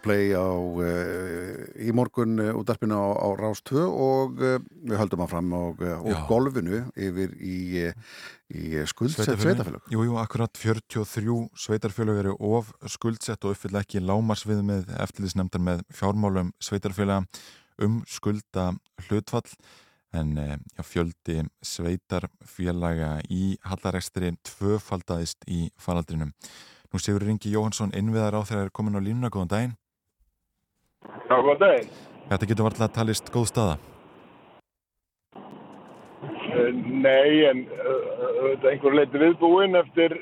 Coldplay 0.05 0.37
á, 0.37 0.53
uh, 0.53 1.65
í 1.81 1.89
morgun 1.95 2.37
uh, 2.37 2.51
útarpinu 2.53 2.93
á, 2.93 3.05
á 3.17 3.27
Rás 3.39 3.63
2 3.65 3.81
og 3.89 4.37
uh, 4.37 4.59
við 4.85 4.99
höldum 5.01 5.23
áfram 5.25 5.53
og, 5.57 5.81
uh, 5.81 5.95
Já. 6.05 6.19
og 6.21 6.27
golfinu 6.29 6.83
yfir 6.93 7.31
í, 7.41 7.87
í 8.53 8.83
skuldsett 8.85 9.33
sveitafélag. 9.33 9.81
Jú, 9.89 10.03
jú, 10.05 10.17
akkurat 10.21 10.53
43 10.53 11.39
sveitarfélög 11.57 12.19
eru 12.21 12.35
of 12.37 12.69
skuldsett 12.85 13.41
og 13.49 13.55
uppfylla 13.55 13.81
ekki 13.81 14.03
lámarsvið 14.03 14.61
með 14.67 14.93
eftirlýsnefndar 15.07 15.63
með 15.65 15.81
fjármálum 15.89 16.53
sveitarfélaga 16.61 17.25
um 17.81 18.03
skulda 18.05 18.75
hlutfall 19.07 19.49
en 20.15 20.37
eh, 20.37 20.53
já, 20.77 20.83
fjöldi 20.85 21.41
sveitarfélaga 21.65 23.17
í 23.33 23.55
hallarekstri 23.65 24.35
tvöfaldaðist 24.45 25.49
í 25.49 25.65
faraldrinum. 25.81 26.31
Nú 26.93 27.01
Sigur 27.01 27.25
Ringi 27.25 27.51
Jóhansson 27.51 27.91
innviðar 27.97 28.37
á 28.37 28.41
þegar 28.45 28.69
er 28.69 28.71
komin 28.71 28.95
á 28.95 29.01
línuna, 29.01 29.33
góðan 29.33 29.51
daginn. 29.51 29.75
Já, 31.25 31.35
góðan 31.35 31.59
daginn. 31.61 31.91
Þetta 32.29 32.47
getur 32.49 32.67
varlega 32.67 32.93
talist 32.95 33.29
góð 33.33 33.51
staða. 33.51 33.75
Eh, 36.55 36.71
Nei, 37.05 37.45
en 37.49 37.65
uh, 37.67 38.15
þetta 38.39 38.71
einhver 38.71 38.95
leiti 38.95 39.21
viðbúin 39.21 39.77
eftir 39.77 40.15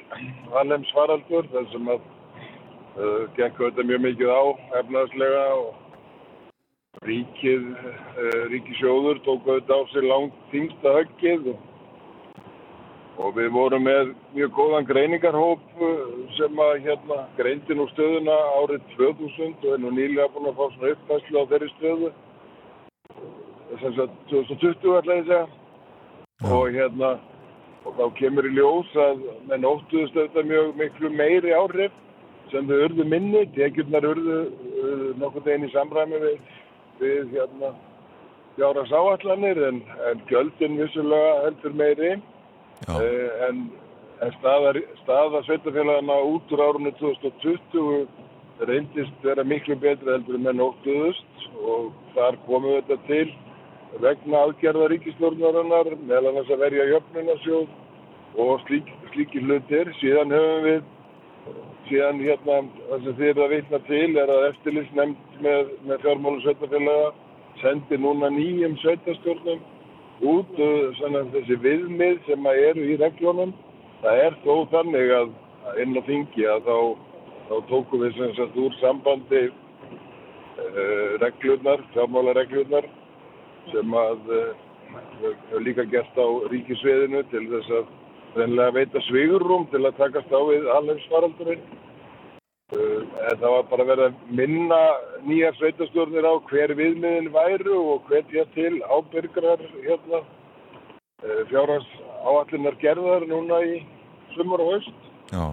Hallems 0.54 0.90
faraldur 0.96 1.48
þar 1.52 1.68
sem 1.72 1.92
að 1.94 2.02
uh, 2.02 3.22
gekk 3.38 3.62
þetta 3.62 3.86
mjög 3.88 4.02
mikið 4.08 4.34
á 4.34 4.44
efnaðslega 4.82 5.44
og 5.60 7.06
ríkið, 7.08 7.70
uh, 7.78 8.42
ríkisjóður 8.52 9.22
tók 9.28 9.46
þetta 9.52 9.78
á 9.78 9.82
sig 9.94 10.10
langt 10.10 10.42
þingsta 10.52 10.96
höggið 10.98 11.54
og, 11.54 11.70
og 13.22 13.36
við 13.38 13.50
vorum 13.54 13.84
með 13.86 14.14
mjög 14.34 14.54
góðan 14.58 14.88
greiningarhóp 14.90 15.66
uh, 15.78 16.14
sem 16.38 16.62
að 16.66 16.80
hérna 16.88 17.20
greindi 17.38 17.78
nú 17.78 17.86
stöðuna 17.92 18.38
árið 18.60 18.88
2000 18.96 19.68
og 19.68 19.76
er 19.76 19.84
nú 19.84 19.92
nýlega 19.94 20.32
búin 20.34 20.50
að 20.50 20.58
fá 20.58 20.64
svona 20.74 20.94
uppfæslu 20.96 21.44
á 21.44 21.50
þeirri 21.52 21.70
stöðu. 21.76 22.10
Sem 23.82 23.94
sagt 24.00 24.18
2020 24.32 24.98
ætla 24.98 25.20
ég 25.20 25.24
að 25.24 25.30
segja. 25.30 25.46
Og 26.50 26.74
hérna 26.74 27.14
og 27.84 27.96
þá 28.00 28.04
kemur 28.18 28.48
í 28.48 28.56
ljós 28.56 28.92
að 29.06 29.24
menn 29.50 29.68
óttuðust 29.68 30.18
auðvitað 30.18 30.50
mjög 30.50 30.76
miklu 30.80 31.14
meiri 31.14 31.54
áhrif 31.54 31.96
sem 32.52 32.68
þau 32.70 32.78
urðu 32.86 33.06
minni, 33.10 33.46
tekjurnar 33.56 34.06
urðu 34.08 34.38
uh, 34.50 35.08
nokkur 35.22 35.46
deginn 35.46 35.68
í 35.68 35.74
samræmi 35.74 36.22
við, 36.22 36.54
við 37.02 37.34
hérna 37.38 37.74
fjáras 38.58 38.94
áallanir 38.94 39.60
en, 39.70 39.82
en 40.10 40.22
gjöldin 40.30 40.78
vissulega 40.82 41.42
heldur 41.46 41.76
meiri 41.78 42.14
en, 42.88 43.64
en 44.22 44.36
staða, 44.40 44.74
staða 45.04 45.44
sveitafélagana 45.48 46.20
út 46.34 46.52
úr 46.52 46.64
árunni 46.66 46.92
2020 47.00 48.08
reyndist 48.68 49.24
vera 49.24 49.44
miklu 49.44 49.76
betri 49.80 50.12
heldur 50.12 50.38
en 50.38 50.62
óttuðust 50.62 51.48
og 51.64 51.92
þar 52.16 52.38
komum 52.48 52.76
við 52.76 52.84
þetta 52.84 52.98
til 53.08 53.30
vegna 54.02 54.42
aðgerða 54.48 54.90
ríkistjórnarinnar, 54.92 55.92
meðal 56.08 56.32
annars 56.32 56.52
að 56.52 56.64
verja 56.66 56.86
jöfnunarsjóð 56.90 57.68
og 58.42 58.64
slík, 58.66 58.90
slíki 59.14 59.44
hlutir. 59.44 59.92
Síðan 60.00 60.34
höfum 60.34 60.64
við, 60.66 60.80
síðan 61.90 62.24
hérna, 62.24 62.62
það 62.88 63.06
sem 63.06 63.20
þið 63.20 63.30
eru 63.34 63.44
að 63.46 63.54
vitna 63.54 63.82
til 63.90 64.08
er 64.24 64.34
að 64.34 64.48
eftirlýsnefnd 64.50 65.38
með, 65.46 65.76
með 65.90 66.02
fjármálu 66.08 66.42
sveitafélaga 66.46 67.12
sendi 67.62 68.00
núna 68.02 68.32
nýjum 68.34 68.80
sveitastjórnum 68.82 69.62
út 70.24 70.60
uh, 70.60 70.90
svona, 71.00 71.24
þessi 71.34 71.58
viðmið 71.64 72.20
sem 72.28 72.48
eru 72.54 72.86
í 72.88 72.98
reglunum. 73.02 73.54
Það 74.04 74.22
er 74.26 74.38
þó 74.44 74.54
þannig 74.72 75.14
að 75.18 75.34
inn 75.84 75.98
á 76.00 76.02
þingi 76.08 76.48
að 76.52 76.68
þá, 76.68 76.78
þá 77.50 77.56
tókum 77.70 78.04
við 78.04 78.18
sem 78.18 78.36
sagt 78.40 78.60
úr 78.60 78.76
sambandi 78.80 79.44
uh, 79.50 81.12
reglurnar, 81.24 81.84
fjármálareglurnar 81.96 82.90
sem 83.72 83.96
að 84.00 84.34
uh, 84.40 85.62
líka 85.64 85.88
gert 85.92 86.20
á 86.20 86.28
ríkisviðinu 86.52 87.24
til 87.32 87.46
þess 87.52 87.78
að 87.78 88.76
veita 88.76 89.02
svigurum 89.08 89.68
til 89.72 89.86
að 89.86 89.98
takast 90.02 90.32
á 90.34 90.42
við 90.50 90.68
alheimsfaraldurinn. 90.80 91.64
Uh, 91.64 91.83
en 92.72 93.40
það 93.42 93.50
var 93.56 93.66
bara 93.72 93.88
verið 93.90 94.06
að 94.08 94.38
minna 94.40 94.80
nýjar 95.28 95.58
sveitastjórnir 95.60 96.26
á 96.26 96.34
hver 96.50 96.74
viðmiðin 96.80 97.30
væru 97.34 97.82
og 97.96 98.08
hvetja 98.10 98.46
til 98.56 98.80
ábyrgrar 98.88 99.62
hérna, 99.84 100.24
uh, 101.24 101.42
fjárhans 101.52 101.90
áallinar 102.24 102.80
gerðar 102.82 103.28
núna 103.28 103.62
í 103.68 103.84
sumar 104.36 104.64
og 104.64 104.74
haust. 104.74 105.12
Já, 105.34 105.46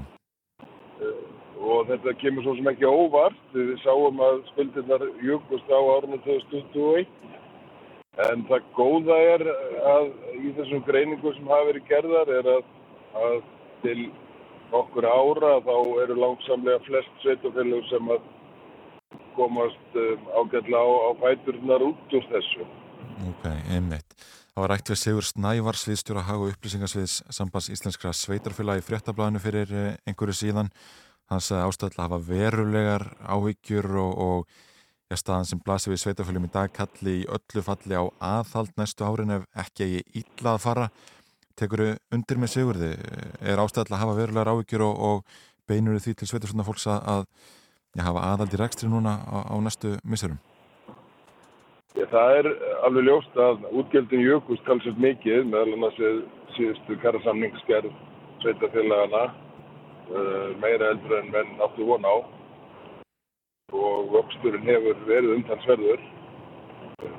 og 1.60 1.80
og 1.80 1.88
þetta 1.90 2.16
kemur 2.20 2.44
svo 2.44 2.54
sem 2.56 2.70
ekki 2.72 2.88
óvart. 2.88 3.36
Við 3.54 3.74
sáum 3.84 4.20
að 4.24 4.40
skuldirnar 4.52 5.04
júkust 5.24 5.68
á 5.68 5.78
árunum 5.78 6.22
2021 6.24 7.08
en 8.30 8.42
það 8.48 8.66
góða 8.76 9.16
er 9.34 9.44
að 9.86 10.08
í 10.40 10.50
þessum 10.56 10.82
greiningum 10.88 11.36
sem 11.36 11.48
hafa 11.48 11.68
verið 11.70 11.86
gerðar 11.88 12.32
er 12.38 12.48
að, 12.56 12.64
að 13.26 13.36
til 13.84 14.00
okkur 14.76 15.06
ára 15.06 15.56
þá 15.66 15.76
eru 16.04 16.18
langsamlega 16.18 16.82
flest 16.86 17.24
sveitafélög 17.24 17.88
sem 17.90 18.12
að 18.14 18.28
komast 19.36 19.98
um, 19.98 20.28
ágætlega 20.38 20.82
á, 20.82 20.88
á 21.06 21.10
fæturnar 21.22 21.86
út 21.86 22.14
úr 22.18 22.28
þessu. 22.30 22.66
Ok, 23.30 23.44
einmitt. 23.72 24.14
Það 24.50 24.64
var 24.64 24.72
rætt 24.74 24.90
við 24.90 24.98
Sigur 25.00 25.26
Snævar, 25.26 25.78
sviðstjóra 25.78 26.24
hag 26.26 26.42
og 26.42 26.54
upplýsingarsviðs 26.54 27.20
sambands 27.32 27.70
íslenskra 27.72 28.10
sveitarfélagi 28.16 28.82
fréttablaðinu 28.84 29.42
fyrir 29.42 29.70
eh, 29.72 29.92
einhverju 30.10 30.36
síðan. 30.36 30.72
Hann 31.30 31.44
sagði 31.44 31.68
ástæðilega 31.68 32.02
að 32.02 32.08
hafa 32.08 32.26
verulegar 32.26 33.04
áhyggjur 33.30 33.88
og, 34.02 34.18
og 34.24 35.10
ja, 35.10 35.18
staðan 35.18 35.46
sem 35.46 35.62
blasir 35.62 35.94
við 35.94 36.02
sveitarfélagum 36.02 36.48
í 36.48 36.52
dag 36.54 36.74
kalli 36.74 37.14
í 37.20 37.28
öllu 37.30 37.64
falli 37.66 37.98
á 37.98 38.04
aðhald 38.32 38.74
næstu 38.78 39.06
árin 39.06 39.36
ef 39.38 39.46
ekki 39.64 39.86
eigi 39.86 40.24
illa 40.24 40.56
að 40.56 40.62
fara. 40.66 40.90
Tekur 41.58 41.82
þau 41.84 42.16
undir 42.16 42.40
með 42.40 42.52
Sigurði? 42.54 42.90
Er 43.40 43.62
ástæðilega 43.62 43.96
að 43.96 44.02
hafa 44.04 44.18
verulegar 44.18 44.52
áhyggjur 44.52 44.84
og, 44.86 45.00
og 45.08 45.48
beinur 45.70 45.98
því 46.02 46.14
til 46.18 46.28
sveitarfélagna 46.30 46.66
fólks 46.66 46.86
að, 46.90 47.26
ja, 47.96 48.06
hafa 48.06 48.26
aðhald 48.30 48.56
í 48.56 48.60
rekstri 48.60 48.90
núna 48.90 49.18
á, 49.26 49.36
á 49.50 49.56
næstu 49.62 49.96
missurum? 50.04 50.40
Það 52.10 52.36
er 52.38 52.48
alveg 52.86 53.06
ljóst 53.06 53.36
að 53.38 53.64
útgjöldin 53.76 54.22
jökust 54.24 54.64
talsett 54.66 54.98
mikið 55.02 55.48
meðal 55.50 55.74
annars 55.74 55.98
við 56.00 56.20
síðustu 56.56 56.96
kærasamningsgerð 57.02 57.90
sveitafélagana 58.42 59.24
uh, 59.28 60.48
meira 60.62 60.92
eldur 60.94 61.18
en 61.18 61.32
menn 61.34 61.58
áttu 61.66 61.86
von 61.88 62.06
á 62.06 62.14
og 63.74 64.14
vöxturinn 64.14 64.66
hefur 64.66 65.02
verið 65.06 65.36
umtalsverður 65.36 66.06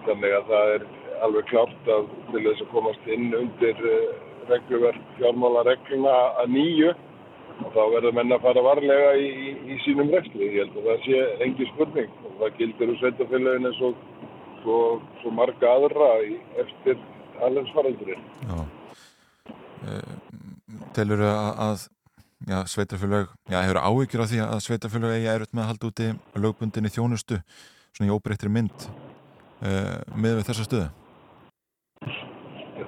þannig 0.08 0.36
að 0.40 0.50
það 0.52 0.74
er 0.76 0.88
alveg 1.26 1.48
klárt 1.52 1.94
að 1.96 2.10
til 2.32 2.44
þess 2.48 2.66
að 2.66 2.74
komast 2.74 3.08
inn 3.16 3.32
undir 3.38 3.86
uh, 3.86 4.12
regluverk 4.50 5.16
fjármálaregluna 5.20 6.18
að 6.42 6.54
nýju 6.56 6.92
og 7.62 7.70
þá 7.76 7.82
verður 7.94 8.16
menn 8.18 8.34
að 8.34 8.44
fara 8.46 8.64
varlega 8.66 9.14
í, 9.22 9.30
í, 9.30 9.54
í 9.76 9.80
sínum 9.86 10.10
rekstri. 10.14 10.50
Ég 10.56 10.66
held 10.66 10.78
að 10.82 10.90
það 10.90 11.06
sé 11.06 11.24
engi 11.46 11.68
spurning 11.72 12.14
og 12.26 12.38
það 12.40 12.60
gildir 12.60 12.94
úr 12.94 13.00
sveitafélagin 13.02 13.70
eins 13.70 13.82
og 13.86 13.98
svo, 14.62 14.78
svo 15.22 15.34
marga 15.36 15.74
aðra 15.76 16.12
í, 16.26 16.38
eftir 16.64 17.02
alveg 17.42 17.70
Já. 18.46 18.58
Uh, 19.82 20.14
telur 20.96 21.22
þau 21.24 21.36
að, 21.66 21.86
já, 22.46 22.58
sveitarfélag, 22.70 23.30
já, 23.50 23.60
hefur 23.64 23.82
áhyggjur 23.82 24.24
af 24.24 24.32
því 24.32 24.42
að 24.46 24.64
sveitarfélag 24.68 25.16
eigi 25.18 25.30
erut 25.34 25.54
með 25.54 25.64
að 25.64 25.72
halda 25.72 25.90
úti 25.90 26.10
lögbundinni 26.38 26.94
þjónustu, 26.94 27.40
svona 27.92 28.12
í 28.12 28.14
óbreyttri 28.14 28.52
mynd 28.54 28.86
uh, 28.86 29.98
með 30.14 30.42
við 30.42 30.50
þessa 30.52 30.68
stöðu? 30.68 30.90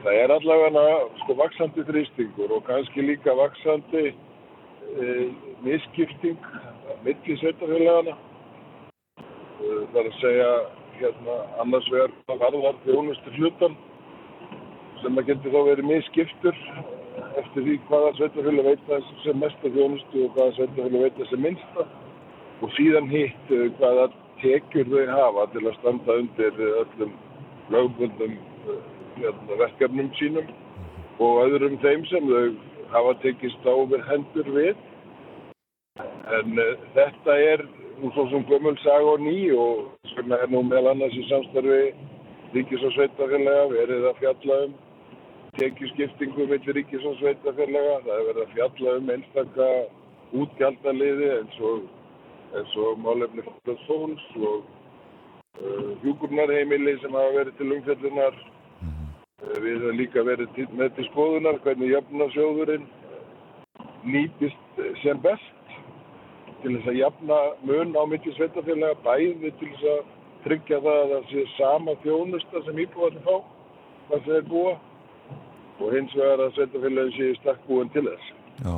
Það 0.03 0.17
er 0.19 0.31
allavega 0.35 0.85
sko 1.21 1.35
vaksandi 1.39 1.83
þrýstingur 1.87 2.51
og 2.51 2.65
kannski 2.67 3.05
líka 3.05 3.31
vaksandi 3.39 4.09
e, 4.11 5.11
misskipting 5.63 6.39
milli 7.05 7.37
sveitarfélagana. 7.39 8.17
E, 9.23 9.69
það 9.93 9.99
er 10.01 10.09
að 10.09 10.17
segja 10.19 10.49
hérna 10.99 11.37
annars 11.63 11.87
vegar 11.93 12.11
varðar 12.27 12.81
þjónustu 12.83 13.35
hlutan 13.37 13.77
sem 15.01 15.17
að 15.19 15.31
getur 15.31 15.55
þá 15.55 15.61
verið 15.69 15.89
misskiptur 15.89 16.59
eftir 17.39 17.65
því 17.65 17.79
hvaða 17.87 18.13
sveitafélag 18.19 18.69
veita 18.73 18.99
sem 19.23 19.39
mesta 19.39 19.71
þjónustu 19.77 20.25
og 20.27 20.35
hvaða 20.35 20.57
sveitafélag 20.57 21.05
veita 21.07 21.29
sem 21.31 21.43
minnsta 21.47 21.87
og 22.59 22.75
síðan 22.77 23.07
hitt 23.11 23.55
eh, 23.55 23.69
hvaða 23.79 24.09
tekjur 24.43 24.91
þau 24.91 25.15
hafa 25.15 25.47
til 25.55 25.63
að 25.63 25.77
standa 25.79 26.17
undir 26.23 26.65
öllum 26.83 27.15
lögbundum 27.73 28.35
hérna, 28.67 28.92
verkefnum 29.59 30.11
sínum 30.19 30.47
og 31.19 31.43
öðrum 31.45 31.77
þeim 31.83 32.05
sem 32.09 32.27
þau 32.29 32.45
hafa 32.93 33.13
tekist 33.21 33.65
á 33.65 33.73
hendur 34.09 34.49
við. 34.55 34.75
En 36.33 36.57
uh, 36.57 36.73
þetta 36.95 37.37
er 37.53 37.65
nú 38.01 38.09
svo 38.13 38.25
sem 38.31 38.45
gömul 38.49 38.75
sag 38.81 39.05
og 39.05 39.21
ný 39.21 39.51
og 39.53 39.91
svona 40.13 40.39
er 40.41 40.49
nú 40.49 40.63
meðal 40.65 40.93
annars 40.93 41.17
í 41.17 41.25
samstarfi 41.29 41.93
ríkis 42.53 42.85
og 42.85 42.93
sveitafélaga 42.95 43.67
verið 43.73 44.07
að 44.09 44.21
fjalla 44.21 44.59
um 44.67 44.77
tekjuskiptingu 45.59 46.47
millir 46.49 46.79
ríkis 46.79 47.05
og 47.05 47.19
sveitafélaga. 47.21 47.99
Það 48.05 48.15
er 48.15 48.29
verið 48.29 48.45
að 48.45 48.55
fjalla 48.55 48.95
um 48.99 49.11
einstakka 49.17 49.69
útgjaldaliði 50.43 51.29
eins 51.37 51.59
og, 51.69 51.83
og 52.57 53.03
málefni 53.05 53.45
fólks 53.85 54.25
og 54.41 54.65
uh, 55.61 55.93
hjúkurnarheimili 56.01 56.97
sem 57.01 57.21
hafa 57.21 57.37
verið 57.37 57.61
til 57.61 57.77
umfjöldunar 57.77 58.41
Við 59.43 59.73
höfum 59.75 59.97
líka 59.99 60.23
verið 60.23 60.61
með 60.71 60.93
til 60.97 61.07
skoðunar 61.09 61.59
hvernig 61.63 61.91
jöfnarsjóðurinn 61.91 62.85
nýtist 64.07 64.79
sem 65.03 65.19
best 65.23 65.75
til 66.63 66.77
þess 66.77 66.89
að 66.91 66.99
jafna 66.99 67.39
mun 67.67 67.91
á 67.95 68.03
milli 68.07 68.35
sveitafélaga 68.37 68.99
bæði 69.03 69.51
til 69.59 69.71
þess 69.73 69.89
að 69.93 70.01
tryggja 70.45 70.79
það 70.85 71.01
að 71.01 71.13
það 71.13 71.29
sé 71.31 71.45
sama 71.57 71.95
þjónusta 72.03 72.63
sem 72.65 72.81
íbúðarnir 72.85 73.27
fá 73.27 73.35
hvað 74.07 74.25
það 74.25 74.35
er 74.39 74.49
búa 74.49 74.73
og 75.79 75.95
hins 75.97 76.15
vegar 76.17 76.43
að 76.45 76.57
sveitafélagin 76.57 77.15
sé 77.17 77.29
stakk 77.41 77.63
búin 77.67 77.91
til 77.93 78.05
þess. 78.07 78.31
Já, 78.63 78.75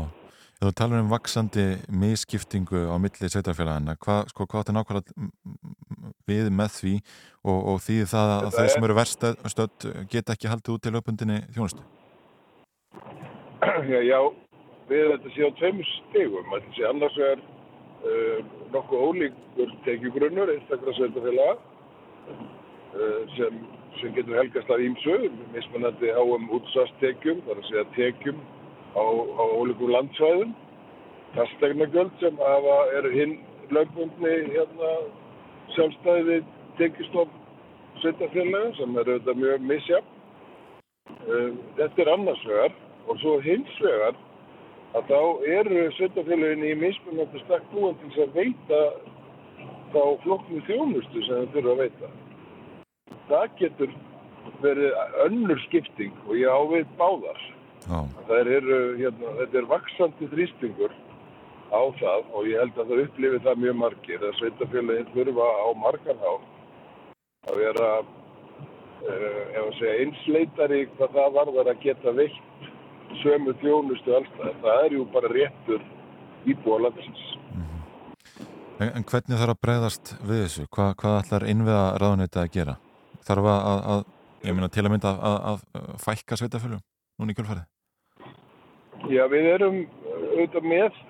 þú 0.61 0.73
talar 0.81 1.03
um 1.03 1.13
vaksandi 1.13 1.65
misskiptingu 2.03 2.85
á 2.89 2.95
milli 3.01 3.29
sveitafélagana, 3.29 3.97
hvað 4.01 4.33
sko, 4.33 4.49
hva 4.49 4.63
er 4.63 4.77
nákvæmlega 4.79 5.25
við 6.29 6.49
með 6.53 6.79
því 6.79 6.95
og, 7.45 7.59
og 7.73 7.77
því 7.85 7.97
það 8.11 8.33
að 8.35 8.49
þeir 8.57 8.71
sem 8.73 8.87
eru 8.87 8.97
verstöld 8.97 9.87
geta 10.11 10.35
ekki 10.35 10.51
haldið 10.51 10.75
út 10.75 10.85
til 10.85 10.95
löpundinni 10.95 11.41
þjónustu? 11.55 11.85
Já, 13.91 13.99
já, 14.05 14.19
við 14.89 15.07
þetta 15.11 15.31
séu 15.33 15.47
á 15.49 15.57
tveim 15.59 15.79
stegum. 15.89 16.51
Þetta 16.51 16.75
sé 16.75 16.83
annars 16.89 17.15
vegar 17.19 17.41
uh, 17.41 18.51
nokkuð 18.73 19.05
ólíkur 19.07 19.71
tekjugrunnur, 19.87 20.51
einstaklega 20.53 20.93
sveitafélaga 20.99 21.55
uh, 21.55 23.21
sem, 23.35 23.57
sem 24.01 24.13
getur 24.17 24.37
helgast 24.39 24.69
af 24.73 24.83
ímsu, 24.85 25.17
mismunandi 25.55 26.13
háum 26.17 26.47
útsastekjum, 26.57 27.41
þar 27.47 27.61
að 27.61 27.69
segja 27.71 27.85
tekjum 27.97 28.39
á, 28.93 29.05
á 29.05 29.43
ólíkum 29.57 29.93
landsvæðum, 29.95 30.55
fastegnagöld 31.35 32.15
sem 32.21 32.41
hafa, 32.41 32.79
eru 32.99 33.13
hinn 33.15 33.37
lögbundni 33.73 34.35
hérna 34.53 34.95
sjálfstæði 35.73 36.41
tekistofn 36.79 37.41
sveitafélaga 38.03 38.75
sem 38.77 38.97
er 38.99 39.09
auðvitað 39.09 39.41
mjög 39.41 39.65
misjafn. 39.71 40.11
Þetta 41.77 42.03
er 42.03 42.11
annars 42.13 42.45
vegar 42.45 42.75
og 43.09 43.19
svo 43.21 43.35
hins 43.45 43.81
vegar 43.81 44.17
að 44.95 45.11
þá 45.11 45.19
eru 45.57 45.85
sveitafélagin 45.97 46.65
í 46.69 46.73
mismunandi 46.79 47.41
stakk 47.43 47.65
búin 47.73 47.97
til 48.01 48.25
að 48.25 48.35
veita 48.37 48.81
þá 49.93 50.01
flokknu 50.25 50.61
þjónustu 50.67 51.25
sem 51.25 51.41
það 51.41 51.55
þurfa 51.55 51.73
að 51.73 51.81
veita. 51.83 52.11
Það 53.29 53.45
getur 53.61 53.95
verið 54.61 54.99
önnur 55.25 55.61
skipting 55.65 56.13
og 56.27 56.37
ég 56.39 56.51
áveit 56.51 56.91
báðar. 56.99 57.41
Það 57.85 58.51
er, 58.55 58.69
hérna, 58.99 59.33
þetta 59.41 59.59
er 59.59 59.67
vaksandi 59.69 60.29
þrýstingur 60.31 60.93
á 61.75 61.83
það 61.99 62.29
og 62.33 62.47
ég 62.49 62.61
held 62.61 62.77
að 62.79 62.91
það 62.91 63.03
upplifi 63.05 63.39
það 63.45 63.63
mjög 63.63 63.75
margir 63.81 64.23
að 64.23 64.37
sveitafélagin 64.39 65.11
þurfa 65.15 65.47
á 65.51 65.67
margan 65.83 66.21
há 66.23 66.31
að 67.45 67.59
vera 67.61 67.89
uh, 68.01 69.71
segja, 69.77 69.97
einsleitari 70.03 70.81
hvað 70.95 71.17
það 71.17 71.37
varðar 71.39 71.71
að 71.73 71.83
geta 71.83 72.15
veitt 72.15 72.71
sömu 73.21 73.53
þjónustu 73.61 74.15
alltaf. 74.17 74.57
Það 74.63 74.81
er 74.85 74.97
jú 74.97 75.05
bara 75.13 75.31
réttur 75.31 75.85
íbúa 76.45 76.79
landsins. 76.85 77.23
-hmm. 77.51 77.83
en, 78.79 78.89
en 78.95 79.03
hvernig 79.03 79.39
þarf 79.39 79.55
að 79.55 79.61
breyðast 79.61 80.15
við 80.21 80.43
þessu? 80.45 80.65
Hva, 80.71 80.93
hvað 80.99 81.21
ætlar 81.21 81.47
innviða 81.51 81.85
ráðuneytið 82.01 82.41
að 82.41 82.51
gera? 82.57 82.75
Þarf 83.27 83.45
að, 83.53 83.61
að, 83.71 83.79
að 83.93 84.03
ég 84.47 84.53
minna 84.53 84.69
til 84.69 84.85
að 84.85 84.91
mynda 84.93 85.15
að, 85.29 85.37
að 85.51 85.59
fækka 86.05 86.37
sveitafélagum 86.37 86.83
núna 87.19 87.31
í 87.31 87.37
kjölfarið? 87.37 87.65
Já, 89.09 89.23
við 89.29 89.45
erum 89.53 89.79
auðvitað 90.35 90.63
með 90.65 91.01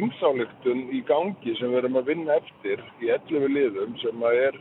yngsáleiktun 0.00 0.84
uh, 0.86 0.92
í 0.94 1.00
gangi 1.08 1.54
sem 1.58 1.72
við 1.72 1.80
erum 1.82 1.98
að 2.00 2.10
vinna 2.12 2.36
eftir 2.38 2.82
í 3.02 3.10
11 3.10 3.48
liðum 3.56 3.96
sem 4.02 4.22
að 4.26 4.38
er 4.44 4.60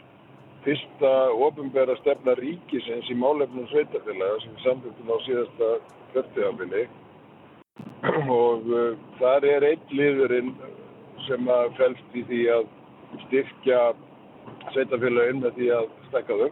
fyrsta 0.65 1.11
ofinbæra 1.47 1.95
stefna 2.01 2.35
ríkisins 2.39 3.09
í 3.11 3.17
málefnum 3.19 3.69
sveitafélaga 3.71 4.41
sem 4.43 4.55
við 4.55 4.65
samfélgum 4.65 5.13
á 5.13 5.17
síðasta 5.27 5.69
kjörtegafili 6.13 6.83
og 8.41 8.67
uh, 8.73 8.97
þar 9.21 9.47
er 9.53 9.67
einn 9.71 9.95
liðurinn 10.01 10.53
sem 11.27 11.51
að 11.51 11.73
fælst 11.77 12.17
í 12.17 12.25
því 12.29 12.43
að 12.57 12.69
styrkja 13.27 13.81
sveitafélagin 14.73 15.43
með 15.43 15.57
því 15.57 15.71
að 15.77 15.89
stekka 16.09 16.37
þau. 16.41 16.49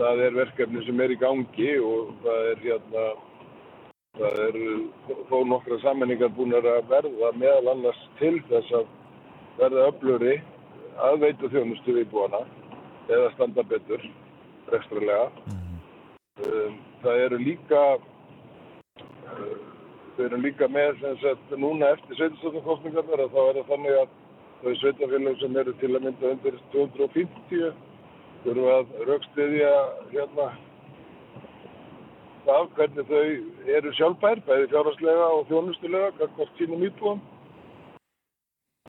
Það 0.00 0.22
er 0.24 0.36
verkefni 0.38 0.84
sem 0.86 1.02
er 1.04 1.12
í 1.12 1.18
gangi 1.20 1.72
og 1.84 2.14
það 2.24 2.46
er 2.52 2.62
hérna 2.64 3.04
það 4.20 4.40
eru 4.46 4.72
þó 5.30 5.36
nokkra 5.48 5.78
sammenningar 5.80 6.32
búin 6.36 6.52
að 6.58 6.68
verða 6.90 7.32
meðal 7.40 7.72
annars 7.72 8.00
til 8.18 8.36
þess 8.50 8.74
að 8.76 8.88
verða 9.60 9.86
öfluri 9.90 10.36
að 11.00 11.20
veita 11.24 11.50
þjónustu 11.54 11.96
við 11.96 12.10
búana 12.12 12.42
eða 13.08 13.32
standa 13.34 13.64
betur 13.66 14.04
rekstralega. 14.70 15.30
Um, 16.40 16.76
það 17.02 17.24
eru 17.24 17.38
líka 17.40 17.82
uh, 17.96 19.58
við 20.16 20.24
erum 20.28 20.44
líka 20.44 20.68
með 20.68 21.00
sem 21.00 21.20
sagt 21.24 21.54
núna 21.56 21.94
eftir 21.96 22.20
sveitarstofnarkostningarnar 22.20 23.24
að 23.24 23.36
þá 23.36 23.40
er 23.42 23.60
það 23.60 23.70
þannig 23.72 24.00
að 24.00 24.16
þau 24.60 24.74
sveitafélög 24.82 25.38
sem 25.40 25.60
eru 25.62 25.76
til 25.80 25.94
að 25.94 26.04
mynda 26.06 26.32
undir 26.34 26.58
250 26.74 27.70
þurfa 28.44 28.74
að 28.80 28.92
raukstiðja 29.08 29.72
hérna 30.12 30.50
það 32.46 32.70
hvernig 32.76 33.08
þau 33.10 33.24
eru 33.76 33.92
sjálfbær, 33.98 34.42
bæði 34.46 34.70
fjárhagslega 34.72 35.26
og 35.36 35.46
þjónustulega, 35.50 36.30
hvort 36.36 36.58
sínum 36.58 36.86
íbúum. 36.88 37.20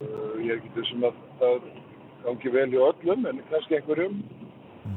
Uh, 0.02 0.38
ég 0.42 0.54
er 0.54 0.60
ekki 0.60 0.72
þessum 0.78 1.04
að 1.08 1.20
það 1.42 1.68
gangi 2.24 2.54
vel 2.56 2.70
í 2.72 2.80
öllum 2.88 3.28
en 3.30 3.44
kannski 3.50 3.78
einhverjum. 3.78 4.22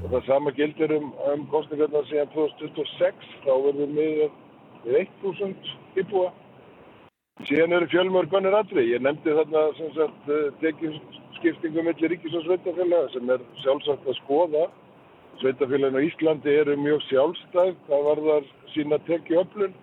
Og 0.04 0.08
það 0.14 0.26
sama 0.30 0.54
gildir 0.58 0.96
um, 0.96 1.12
um 1.32 1.46
kostningarnar 1.52 2.08
síðan 2.10 2.32
2026, 2.34 3.30
þá 3.46 3.54
verðum 3.68 4.00
við 4.00 4.26
við 4.86 5.14
1000 5.22 5.70
íbúa. 6.02 6.32
Síðan 7.46 7.76
eru 7.76 7.90
fjölmörgunir 7.92 8.56
aðri. 8.56 8.86
Ég 8.94 9.04
nefndi 9.04 9.34
þarna 9.36 9.68
sem 9.78 9.92
sagt 9.98 10.30
tekið 10.62 10.98
skiptingum 11.40 11.90
millir 11.90 12.14
ríkis 12.14 12.36
og 12.38 12.46
sveitafélaga 12.46 13.12
sem 13.14 13.32
er 13.34 13.44
sjálfsagt 13.64 14.08
að 14.08 14.20
skoða. 14.22 14.66
Sveitafélagin 15.40 16.00
á 16.00 16.08
Íslandi 16.08 16.52
eru 16.62 16.76
mjög 16.80 17.02
sjálfstæð, 17.10 17.74
það 17.88 18.06
varðar 18.10 18.46
sína 18.72 19.00
tekið 19.08 19.42
öflun 19.42 19.74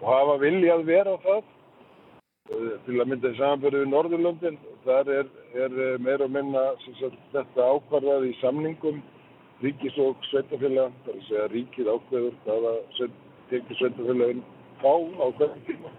og 0.00 0.04
hafa 0.06 0.36
viljað 0.44 0.84
vera 0.86 1.14
það 1.24 1.40
uh, 1.40 2.74
til 2.86 2.98
að 3.00 3.08
mynda 3.10 3.32
í 3.32 3.38
samanbyrðu 3.40 3.80
við 3.82 3.90
Norðurlöndin. 3.94 4.60
Þar 4.84 5.10
er, 5.16 5.32
er 5.64 5.74
meira 6.00 6.28
og 6.28 6.34
minna 6.36 6.62
sagt, 6.84 7.18
þetta 7.34 7.66
ákvarðað 7.74 8.28
í 8.30 8.36
samningum 8.38 9.02
ríkis 9.64 9.98
og 10.00 10.22
sveitafélag, 10.30 10.94
það 11.04 11.12
er 11.12 11.18
að 11.18 11.26
segja 11.26 11.50
ríkið 11.56 11.90
ákveður 11.96 12.38
hvaða 12.46 12.76
tekið 13.50 13.82
sveitafélagin 13.82 14.46
fá 14.80 14.94
á 14.94 15.26
hvernig 15.36 15.66
tíma. 15.66 15.92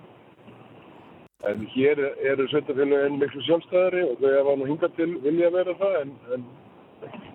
En 1.51 1.68
hér 1.76 1.99
eru 2.32 2.47
sveitafélagin 2.47 3.20
miklu 3.22 3.43
sjálfstæðari 3.45 4.07
og 4.07 4.20
þau 4.24 4.34
hafa 4.39 4.57
nú 4.57 4.72
hingað 4.72 4.97
til 4.97 5.14
vilja 5.28 5.51
vera 5.53 5.78
það 5.84 6.01
en, 6.01 6.20
en 6.36 6.51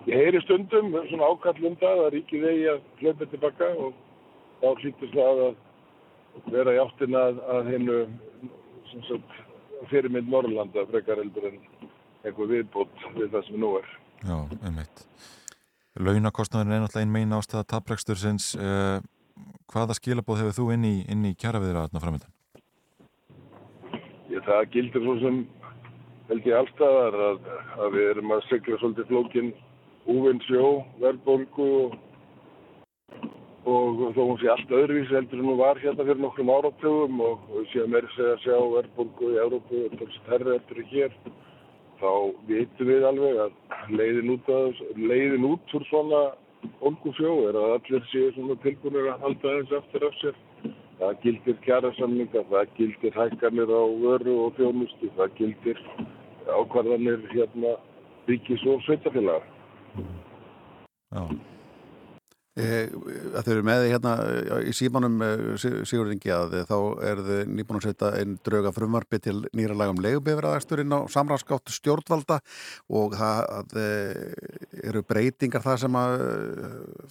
ég 0.07 0.15
heyri 0.15 0.41
stundum 0.45 0.93
svona 1.09 1.31
ákall 1.31 1.69
um 1.69 1.77
það 1.81 2.03
að 2.05 2.13
ríkið 2.15 2.45
eigi 2.51 2.67
að 2.73 2.83
hlaupa 3.01 3.29
tilbaka 3.33 3.71
og 3.85 3.97
þá 4.61 4.67
hlýttur 4.81 5.13
það 5.13 5.41
að 5.47 6.51
vera 6.53 6.75
í 6.75 6.81
áttina 6.83 7.23
að, 7.29 7.41
að 7.55 7.71
hennu 7.73 7.97
fyrirmynd 9.91 10.31
Norrlanda 10.31 10.85
frekar 10.91 11.21
heldur 11.21 11.49
en 11.51 11.59
einhver 12.23 12.51
viðbót 12.51 13.03
við 13.17 13.33
það 13.33 13.45
sem 13.49 13.59
nú 13.61 13.73
er. 13.81 13.91
Já, 14.23 14.37
einmitt. 14.63 15.03
Launakostnaður 15.97 16.73
er 16.73 16.81
náttúrulega 16.83 17.05
ein 17.05 17.13
megin 17.13 17.37
ástæða 17.37 17.67
taprekstur 17.73 18.19
sinns. 18.21 18.51
Uh, 18.55 18.99
hvaða 19.71 19.97
skilabóð 19.97 20.43
hefur 20.43 20.57
þú 20.57 20.71
inn 20.75 20.87
í, 20.87 20.95
inn 21.11 21.25
í 21.27 21.35
kjæraviðra 21.37 21.87
þarna 21.87 22.03
framöndan? 22.03 22.33
Ég, 24.31 24.41
það 24.45 24.67
gildir 24.73 25.05
svo 25.05 25.15
sem 25.21 25.39
held 26.29 26.47
ég 26.49 26.57
allstaðar 26.57 27.17
að, 27.29 27.49
að 27.77 27.97
við 27.97 28.11
erum 28.13 28.35
að 28.35 28.45
segla 28.49 28.79
svolítið 28.81 29.09
flókin 29.11 29.51
úvinn 30.11 30.43
sjó, 30.47 30.83
verðbólgu 31.01 31.69
og, 31.87 31.97
og 33.67 34.13
þó 34.15 34.21
hún 34.21 34.39
sé 34.41 34.51
allt 34.53 34.71
öðruvísi 34.71 35.17
heldur 35.17 35.41
en 35.41 35.49
hún 35.51 35.59
var 35.59 35.81
hérna 35.81 36.05
fyrir 36.05 36.23
nokkrum 36.23 36.53
áratugum 36.53 37.19
og 37.27 37.49
við 37.55 37.67
séum 37.73 37.91
meira 37.95 38.13
segja 38.15 38.37
að 38.37 38.43
sjá 38.45 38.57
verðbólgu 38.77 39.33
í 39.33 39.41
Európu 39.43 39.83
og 39.89 39.99
tólst 39.99 40.31
herri 40.31 40.55
eftir 40.55 40.83
hér 40.93 41.17
þá 42.01 42.11
vitum 42.47 42.91
við 42.91 43.07
alveg 43.09 43.39
að 43.45 43.95
leiðin 43.97 44.33
út, 44.35 44.51
að, 44.51 44.83
leiðin 44.95 45.47
út 45.49 45.73
úr 45.77 45.87
svona 45.89 46.21
ólgusjó 46.85 47.33
er 47.49 47.57
að 47.57 47.73
allir 47.77 48.05
séu 48.11 48.29
svona 48.35 48.57
tilbúinir 48.63 49.09
að 49.11 49.25
halda 49.25 49.55
þess 49.57 49.75
aftur 49.79 50.07
af 50.07 50.21
sér. 50.21 50.39
Það 50.97 51.19
gildir 51.23 51.57
kjærasamlinga, 51.65 52.43
það 52.49 52.71
gildir 52.77 53.13
hækkanir 53.17 53.69
á 53.69 53.83
vöru 54.01 54.37
og 54.45 54.55
þjónustu, 54.57 55.11
það 55.17 55.35
gildir 55.37 55.83
ákvarðanir 56.47 57.27
hérna 57.33 57.75
ríkis 58.29 58.65
og 58.65 58.81
sveitafélaga. 58.87 59.56
Eh, 62.57 62.87
þau 62.89 63.51
eru 63.53 63.63
með 63.67 63.83
hérna 63.91 64.11
eh, 64.25 64.63
í 64.65 64.71
símanum 64.73 65.19
Sigurðingi 65.61 66.31
að 66.33 66.55
þá 66.65 66.77
er 67.05 67.19
þau 67.21 67.51
nýbúin 67.53 67.77
að 67.77 67.85
setja 67.85 68.09
einn 68.17 68.33
drauga 68.41 68.71
frumvarfi 68.73 69.19
til 69.21 69.35
nýra 69.53 69.77
lagum 69.77 70.01
leigubifræðarsturinn 70.01 70.95
á 70.97 71.05
samráðskátt 71.13 71.69
stjórnvalda 71.75 72.39
og 72.89 73.13
það 73.19 73.77
eru 74.89 75.03
breytingar 75.05 75.61
það 75.67 75.83
sem 75.83 75.99
að 76.01 76.15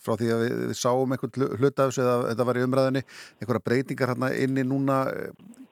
frá 0.02 0.18
því 0.18 0.32
að 0.34 0.42
við 0.46 0.74
sáum 0.80 1.14
einhvern 1.14 1.60
hlutafs 1.60 2.00
eða 2.02 2.18
þetta 2.32 2.48
var 2.50 2.58
í 2.58 2.66
umræðinni 2.66 3.04
einhverja 3.38 3.66
breytingar 3.70 4.14
hérna 4.16 4.34
inni 4.34 4.66
núna 4.66 5.04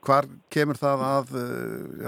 hvar 0.05 0.29
kemur 0.53 0.79
það 0.79 1.05
að 1.09 1.35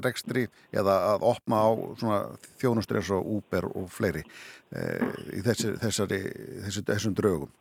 rekstri 0.05 0.47
eða 0.75 0.97
að 1.13 1.29
opna 1.33 1.63
á 1.65 1.71
svona 2.01 2.21
þjónustur 2.61 3.01
eins 3.01 3.13
og 3.17 3.31
Uber 3.39 3.69
og 3.73 3.89
fleiri 3.93 4.25
í 4.27 5.43
þessari, 5.47 5.79
þessari, 5.83 6.21
þessari, 6.67 6.89
þessum 6.93 7.17
draugum? 7.17 7.55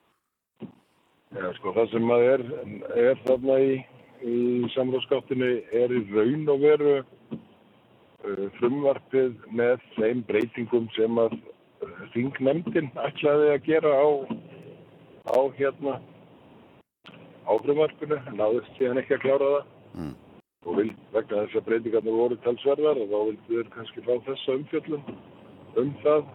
Já, 1.36 1.50
sko, 1.58 1.74
það 1.76 1.92
sem 1.92 2.12
er, 2.16 2.44
er 2.96 3.20
þarna 3.26 3.56
í, 3.60 3.72
í 4.24 4.38
samráðskáttinu 4.76 5.50
er 5.76 5.92
í 5.92 6.02
raun 6.14 6.46
og 6.54 6.62
veru 6.62 6.94
uh, 7.02 8.46
frumvarpið 8.60 9.34
með 9.52 9.84
þeim 9.98 10.22
breytingum 10.30 10.88
sem 10.96 11.20
að 11.20 11.36
þingnemndin 12.14 12.88
ætlaði 13.04 13.50
að 13.52 13.66
gera 13.68 13.92
á, 14.00 14.08
á 15.36 15.40
hérna 15.58 15.98
á 17.46 17.54
frumvarpinu, 17.66 18.22
náðist 18.40 18.72
síðan 18.80 19.02
ekki 19.04 19.18
að 19.18 19.26
klára 19.26 19.52
það 19.58 19.68
mm. 20.00 20.14
Og 20.66 20.80
vil, 20.80 20.90
vegna 21.14 21.44
þess 21.44 21.60
að 21.60 21.68
breytingarnir 21.70 22.18
voru 22.18 22.40
talsverðar 22.46 23.02
og 23.02 23.12
þá 23.12 23.20
vildu 23.30 23.62
þau 23.62 23.72
kannski 23.76 24.06
fá 24.06 24.14
þessa 24.30 24.58
umfjöllum 24.60 25.06
um 25.82 25.94
það. 26.04 26.26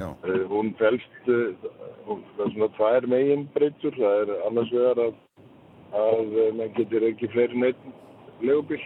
Uh, 0.00 0.44
hún 0.52 0.70
fælst 0.78 1.30
uh, 1.32 1.70
það 2.06 2.44
er 2.44 2.52
svona 2.54 2.68
tvær 2.76 3.06
megin 3.10 3.48
breytur 3.56 3.96
það 3.96 4.20
er 4.22 4.34
annars 4.46 4.70
vegar 4.74 5.00
að, 5.08 5.16
að 5.98 6.36
mann 6.60 6.76
getur 6.76 7.06
ekki 7.08 7.30
fleiri 7.32 7.58
neitt 7.58 7.88
legubíl 8.46 8.82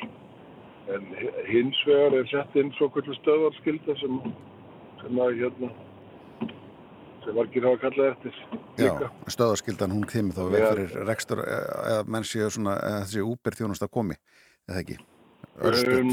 en 0.94 1.04
hins 1.50 1.80
vegar 1.88 2.16
er 2.18 2.30
sett 2.30 2.56
inn 2.60 2.72
svo 2.78 2.88
kvöldu 2.92 3.16
stöðarskilda 3.18 3.98
sem, 4.00 4.16
sem 5.02 5.20
að 5.26 5.42
hérna 5.42 5.70
sem 7.24 7.36
margir 7.36 7.64
hafa 7.64 7.80
kallað 7.86 8.10
eftir. 8.14 8.40
Já, 8.80 8.92
stöðarskildan 9.32 9.94
hún 9.94 10.08
kemur 10.08 10.36
þá 10.36 10.42
við 10.52 10.66
fyrir 10.66 11.06
rekstur 11.08 11.44
eða 11.44 12.00
menn 12.10 12.26
séu 12.28 12.50
svona 12.52 12.74
þessi 13.04 13.24
úber 13.24 13.56
þjónust 13.56 13.84
að 13.86 13.94
komi 13.96 14.18
eða 14.70 14.84
ekki? 14.84 15.00
Um, 15.54 16.08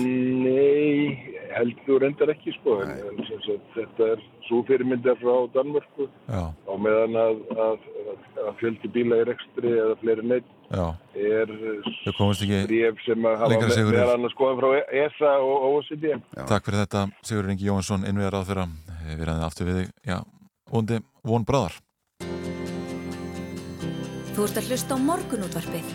nei, 0.45 1.17
heldur 1.55 2.03
endar 2.05 2.29
ekki 2.29 2.53
sko 2.59 2.75
en, 2.83 2.91
en 3.09 3.21
sagt, 3.25 3.71
þetta 3.73 4.09
er 4.13 4.19
svo 4.45 4.59
fyrirmyndar 4.67 5.17
frá 5.17 5.47
Danmörku. 5.55 6.05
Já. 6.29 6.43
á 6.53 6.73
meðan 6.77 7.17
að, 7.17 7.41
að, 7.55 7.87
að 8.43 8.51
fjöldi 8.59 8.91
bíla 8.93 9.17
í 9.23 9.25
rekstri 9.31 9.73
eða 9.73 9.97
fleiri 10.03 10.27
neitt 10.29 10.51
Já. 10.69 10.85
er 11.17 11.55
bríf 12.69 13.01
sem 13.07 13.27
að 13.31 13.41
hafa 13.41 13.59
meðan 13.89 14.13
annars 14.13 14.37
skoðan 14.37 14.61
frá 14.61 14.69
ESA 15.01 15.33
og 15.41 15.67
OECD 15.71 16.07
Já. 16.13 16.45
Takk 16.45 16.69
fyrir 16.69 16.83
þetta 16.83 17.05
Sigurður 17.25 17.55
Ingi 17.55 17.69
Jónsson 17.71 18.05
innviðar 18.05 18.37
á 18.37 18.47
þeirra 18.51 18.67
við 19.09 19.25
erum 19.25 19.45
aftur 19.49 19.71
við 19.71 19.81
þig 19.81 20.21
vondi 20.71 21.01
von 21.27 21.45
bráðar. 21.47 21.81
Þú 24.31 24.47
ert 24.47 24.61
að 24.61 24.69
hlusta 24.71 24.95
á 24.95 24.97
morgunútvarpið. 25.09 25.93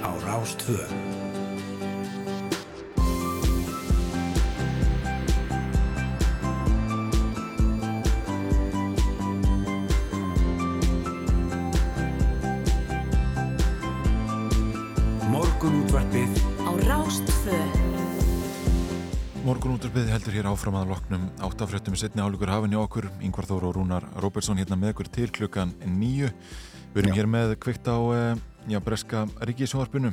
Á 0.00 0.10
Rástvöð 0.24 1.19
Morgunútvarpið 19.50 20.12
heldur 20.12 20.34
hér 20.36 20.46
áfram 20.46 20.76
að 20.78 20.92
loknum 20.92 21.22
áttafröttum 21.42 21.96
í 21.96 21.98
setni 21.98 22.22
álugur 22.22 22.52
hafinn 22.52 22.76
í 22.76 22.78
okkur. 22.78 23.08
Yngvar 23.26 23.48
Þóru 23.48 23.66
og 23.66 23.72
Rúnar 23.74 24.04
Róbertsson 24.22 24.60
hérna 24.60 24.76
með 24.78 24.92
okkur 24.92 25.08
til 25.10 25.26
klukkan 25.34 25.72
nýju 25.90 26.28
Við 26.92 27.00
erum 27.00 27.10
já. 27.10 27.16
hér 27.16 27.28
með 27.32 27.54
kvikt 27.64 27.90
á 27.90 27.98
já, 28.70 28.78
breska 28.78 29.24
ríkisvarpinu 29.50 30.12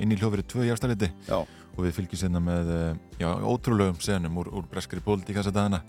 inn 0.00 0.14
í 0.14 0.16
hljófrið 0.16 0.48
tvö 0.54 0.64
járstæliti 0.70 1.10
og 1.28 1.82
við 1.84 1.98
fylgjum 1.98 2.22
sérna 2.22 2.40
með 2.40 2.72
já, 3.20 3.28
ótrúlegum 3.44 4.00
senum 4.00 4.40
úr, 4.40 4.48
úr 4.48 4.64
breskari 4.72 5.04
pólitík 5.04 5.36
þess 5.42 5.52
að 5.52 5.58
dana 5.60 5.82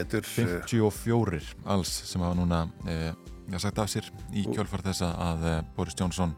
54 0.00 1.44
alls 1.76 1.92
sem 2.08 2.24
hafa 2.24 2.40
núna 2.40 2.62
e, 2.88 3.12
sagt 3.60 3.84
af 3.84 3.92
sér 3.92 4.08
í 4.32 4.48
kjálfar 4.48 4.88
þessa 4.88 5.12
að 5.28 5.48
Boris 5.76 6.00
Johnson 6.00 6.32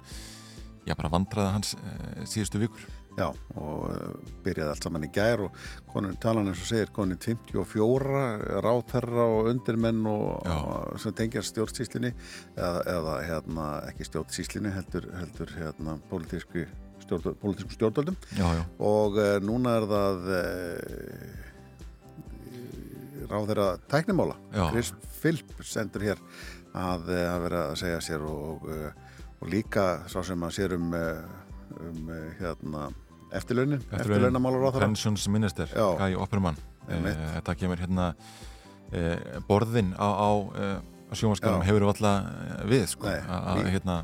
já, 0.87 0.97
bara 0.97 1.13
vandraði 1.13 1.55
hans 1.55 1.77
uh, 1.79 2.25
síðustu 2.27 2.61
vikur. 2.63 2.91
Já, 3.13 3.27
og 3.61 3.91
uh, 3.91 4.13
byrjaði 4.45 4.73
allt 4.73 4.87
saman 4.87 5.05
í 5.05 5.11
gær 5.13 5.43
og 5.45 5.57
konin 5.93 6.15
talan 6.21 6.49
eins 6.49 6.63
og 6.63 6.69
segir 6.71 6.93
konin 6.97 7.21
54 7.21 8.23
ráþerra 8.65 9.27
og 9.35 9.51
undirmenn 9.51 10.01
og, 10.09 10.47
og 10.49 10.97
sem 11.03 11.13
tengjar 11.19 11.45
stjórnsýslinni 11.45 12.13
eða, 12.57 12.81
eða 12.95 13.19
hérna, 13.29 13.67
ekki 13.91 14.09
stjórnsýslinni 14.09 14.73
heldur, 14.73 15.11
heldur 15.19 15.53
hérna, 15.59 15.99
pólitísku 16.09 16.65
stjórn, 17.05 17.37
stjórnvöldum. 17.75 18.17
Og 18.81 19.21
uh, 19.21 19.37
núna 19.45 19.77
er 19.83 19.89
það 19.93 20.19
uh, 20.39 20.41
ráþerra 23.29 23.69
tæknimála. 23.93 24.41
Chris 24.73 24.95
Philp 25.21 25.53
sendur 25.69 26.09
hér 26.09 26.19
að, 26.73 27.13
að 27.13 27.41
vera 27.45 27.65
að 27.69 27.79
segja 27.85 28.01
sér 28.09 28.25
og, 28.25 28.65
og 29.37 29.47
líka 29.53 30.09
sá 30.09 30.23
sem 30.25 30.49
að 30.49 30.57
sér 30.57 30.81
um 30.81 30.89
um 31.81 32.11
hérna 32.39 32.91
eftirlaunin, 33.39 33.85
eftirlaunamálur 33.91 34.69
á 34.69 34.71
það 34.75 34.87
Pensions 34.87 35.29
Minister, 35.33 35.75
Guy 35.75 36.17
Oppermann 36.19 36.59
þetta 36.89 37.55
kemur 37.61 37.83
hérna 37.83 38.09
e, 38.91 39.05
borðin 39.49 39.95
á, 39.97 40.09
á 40.09 40.31
e, 40.33 40.73
sjónvarskanum 41.13 41.65
hefur 41.67 41.87
við 41.87 41.93
alltaf 41.93 42.67
við 42.69 42.85
sko, 42.91 43.13
að 43.13 43.65
hérna 43.71 44.03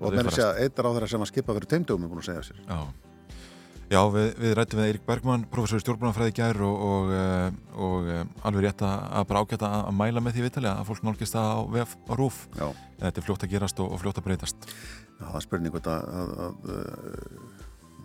og 0.00 0.16
með 0.16 0.30
þess 0.30 0.42
að 0.46 0.64
eitt 0.64 0.80
er 0.80 0.88
á 0.88 0.90
þeirra 0.94 1.12
sem 1.12 1.24
að 1.24 1.32
skipa 1.32 1.56
fyrir 1.56 1.70
teimdögum 1.74 2.06
er 2.06 2.12
búin 2.12 2.22
að 2.22 2.28
segja 2.30 2.44
sér. 2.50 2.60
Já, 2.66 2.80
Já 3.90 3.98
við, 4.06 4.28
við 4.38 4.52
rættum 4.54 4.78
við 4.78 4.86
Eirik 4.86 5.02
Bergman 5.02 5.44
professor 5.50 5.80
í 5.80 5.82
stjórnbúnafræði 5.82 6.34
gær 6.36 6.60
og, 6.62 6.82
og, 6.86 7.08
og, 7.74 8.10
og 8.14 8.44
alveg 8.46 8.68
rétt 8.68 8.84
að 8.86 9.24
bara 9.26 9.40
ágæta 9.42 9.70
að 9.80 9.96
mæla 9.98 10.22
með 10.22 10.36
því 10.36 10.44
viðtali 10.44 10.70
að 10.70 10.84
fólk 10.86 11.02
nálgist 11.08 11.34
það 11.34 11.50
á 11.50 11.60
vef 11.74 11.96
og 12.06 12.20
rúf 12.20 12.38
en 12.54 12.76
þetta 13.00 13.10
er 13.10 13.26
fljótt 13.26 13.46
að 13.48 13.56
gerast 13.56 13.82
og 13.82 13.96
fljótt 13.98 14.20
að 14.22 14.28
breytast. 14.28 14.68
Já, 14.70 15.24
það 15.24 15.40
er 15.40 15.46
spurning 15.48 15.74
hvort 15.74 15.90
að, 15.90 16.06
að, 16.20 16.30
að, 16.44 16.60
að 16.76 17.49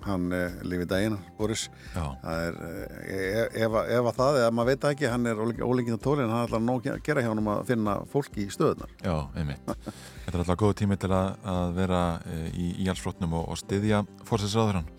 hann 0.05 0.27
eh, 0.35 0.55
lifið 0.65 0.89
daginn, 0.91 1.17
Boris. 1.37 1.65
Er, 1.95 2.57
eh, 3.05 3.63
ef, 3.65 3.77
ef 3.81 4.09
að 4.11 4.19
það 4.19 4.39
eða 4.41 4.53
maður 4.55 4.71
veit 4.71 4.87
ekki, 4.91 5.09
hann 5.11 5.29
er 5.29 5.41
ólengið 5.41 5.97
á 5.97 6.05
tólinn 6.05 6.29
hann 6.29 6.39
er 6.39 6.45
alltaf 6.45 6.63
nóg 6.63 6.89
að 6.91 7.01
gera 7.05 7.23
hjá 7.23 7.31
hann 7.31 7.41
um 7.41 7.51
að 7.55 7.65
finna 7.71 7.97
fólki 8.11 8.45
í 8.45 8.53
stöðunar 8.53 8.93
Já, 9.01 9.15
einmitt. 9.35 9.75
Þetta 10.25 10.33
er 10.33 10.41
alltaf 10.43 10.61
góð 10.61 10.75
tími 10.81 10.99
til 11.01 11.11
að, 11.15 11.29
að 11.55 11.75
vera 11.79 12.01
eh, 12.31 12.47
í 12.53 12.71
íhalsflotnum 12.85 13.37
og, 13.39 13.51
og 13.53 13.61
styðja 13.61 14.03
fórsætsraðurann 14.29 14.89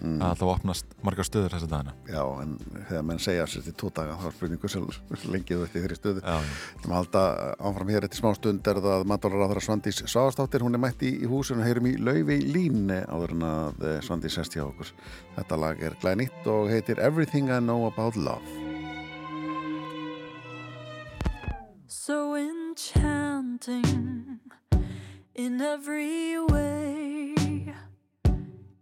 mm. 0.00 0.18
að 0.18 0.30
alltaf 0.30 0.52
opnast 0.54 0.94
margar 1.04 1.28
stöður 1.28 1.54
þess 1.54 1.66
að 1.66 1.74
dagina 1.74 1.94
Já, 2.08 2.22
en 2.42 2.54
þegar 2.88 3.06
menn 3.08 3.22
segja 3.22 3.46
sér 3.50 3.64
til 3.66 3.74
tvo 3.80 3.90
daga 3.94 4.16
þá 4.20 4.26
er 4.28 4.36
spurningu 4.36 4.70
sem 4.72 4.86
lengið 5.32 5.64
þetta 5.64 5.78
í 5.78 5.84
þeirri 5.84 5.98
stöðu. 5.98 6.24
Þú 6.82 6.90
maður 6.90 7.00
halda 7.00 7.22
áfram 7.70 7.92
hér 7.94 8.06
eftir 8.08 8.20
smá 8.20 8.30
stund 8.38 8.70
er 8.70 8.80
það 8.84 9.06
á 9.44 9.48
þeirra 9.50 9.64
Svandís 9.64 10.02
Sáastáttir, 10.04 10.64
hún 10.64 10.76
er 10.76 10.82
mætt 10.82 11.04
í, 11.06 11.14
og 11.54 11.68
heyrum 11.68 11.90
í 11.90 11.96
laufi 12.00 12.38
líni 12.44 13.00
áður 13.08 13.36
en 13.36 13.48
að 13.48 13.88
Svandís 14.06 14.38
sest 14.38 14.56
hjá 14.56 14.64
okkur. 14.66 14.92
Þetta 15.38 15.60
lag 15.60 15.82
er 15.82 15.98
glænýtt 16.02 16.50
og 16.50 16.70
heitir 16.72 17.02
Everything 17.02 17.50
I 17.50 17.60
Know 17.60 17.88
About 17.88 18.16
Love. 18.16 18.46
So 21.88 22.34
enchanting 22.34 23.84
in 25.34 25.60
every 25.60 26.38
way 26.38 27.34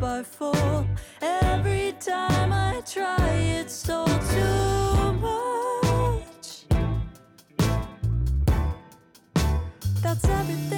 Trip, 0.00 0.26
fall. 0.26 0.86
Every 1.20 1.94
time 2.00 2.52
I 2.52 2.82
try, 2.86 3.28
it's 3.60 3.88
all 3.88 4.06
too 4.06 5.12
much. 5.20 6.64
That's 10.02 10.28
everything 10.28 10.73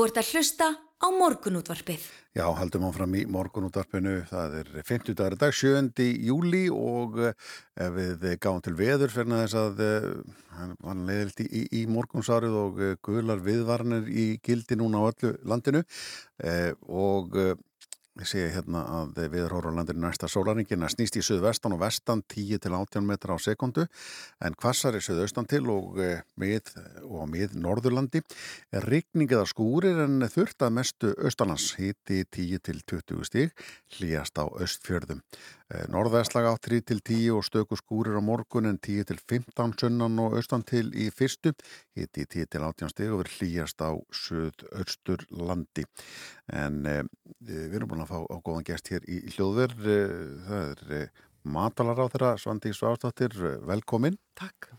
Þú 0.00 0.06
ert 0.08 0.16
að 0.16 0.28
hlusta 0.32 0.66
á 0.80 1.06
morgunútvarpið. 1.12 2.04
Já, 2.32 2.46
haldum 2.56 2.86
áfram 2.88 3.16
í 3.20 3.26
morgunútvarpinu. 3.28 4.14
Það 4.30 4.54
er 4.62 4.70
50 4.88 5.16
dagar 5.18 5.34
dag, 5.42 5.52
7. 5.52 6.06
júli 6.24 6.62
og 6.72 7.18
eh, 7.20 7.34
ef 7.84 7.98
við 7.98 8.38
gáum 8.40 8.62
til 8.64 8.72
veður 8.78 9.12
fyrir 9.12 9.42
þess 9.42 9.58
að 9.60 9.82
eh, 9.84 10.06
hann 10.56 10.72
var 10.80 11.02
leiðilt 11.04 11.42
í, 11.44 11.64
í, 11.82 11.82
morgunsárið 11.92 12.56
og 12.62 12.80
eh, 12.80 12.94
gular 13.04 13.44
viðvarnir 13.44 14.08
í 14.08 14.26
gildi 14.40 14.80
núna 14.80 15.04
á 15.04 15.12
öllu 15.12 15.34
landinu 15.52 15.84
eh, 15.84 16.72
og 16.88 17.36
eh, 17.36 17.52
Ég 18.18 18.26
sé 18.26 18.40
hérna 18.50 18.80
að 18.90 19.20
viðhórulandir 19.30 19.94
næsta 19.94 20.26
sólaringina 20.26 20.88
snýst 20.90 21.14
í 21.20 21.22
söðvestan 21.22 21.76
og 21.76 21.82
vestan 21.84 22.24
10 22.26 22.58
til 22.64 22.72
18 22.74 23.06
metra 23.06 23.36
á 23.36 23.38
sekundu 23.38 23.84
en 24.42 24.56
kvassar 24.58 24.98
er 24.98 25.04
söðaustan 25.06 25.46
til 25.46 25.62
og 25.70 26.00
eh, 26.02 26.24
mið 26.34 26.72
og 27.06 27.30
mið 27.30 27.54
norðurlandi. 27.62 28.24
Er 28.74 28.88
rigning 28.90 29.30
eða 29.30 29.46
skúrir 29.46 30.02
en 30.02 30.26
þurft 30.26 30.66
að 30.66 30.74
mestu 30.80 31.12
austanlands. 31.22 31.76
Hiti 31.78 32.24
10 32.26 32.66
til 32.66 32.82
20 32.82 33.30
stíg 33.30 33.54
hlýjast 33.94 34.42
á 34.42 34.44
östfjörðum. 34.58 35.22
Norðvestlag 35.92 36.48
á 36.50 36.54
3 36.58 36.80
til 36.82 36.98
10 36.98 37.36
og 37.36 37.44
stöku 37.46 37.78
skúrir 37.78 38.18
á 38.18 38.22
morgun 38.24 38.66
en 38.66 38.78
10 38.78 39.06
til 39.06 39.20
15 39.22 39.76
sunnan 39.78 40.18
og 40.18 40.34
austan 40.38 40.64
til 40.66 40.90
í 40.90 41.10
fyrstu. 41.14 41.52
Hiti 41.94 42.26
10 42.26 42.50
til 42.50 42.66
18 42.66 42.90
stíg 42.90 43.12
og 43.12 43.22
verður 43.22 43.36
hlýjast 43.38 43.78
á 43.78 43.90
söðaustur 44.10 45.26
landi 45.30 45.86
en 46.50 46.82
eh, 46.90 47.02
við 47.38 47.78
erum 47.78 47.92
búin 47.92 48.02
að 48.02 48.10
fá 48.10 48.18
á 48.18 48.36
góðan 48.42 48.66
gest 48.66 48.90
hér 48.90 49.06
í 49.06 49.22
hljóðverð 49.30 49.90
það 50.48 50.94
er 51.00 51.10
matalar 51.42 52.02
á 52.02 52.06
þeirra 52.10 52.34
Svandi 52.38 52.72
Svástóttir, 52.74 53.32
velkomin. 53.66 54.18
Takk. 54.36 54.72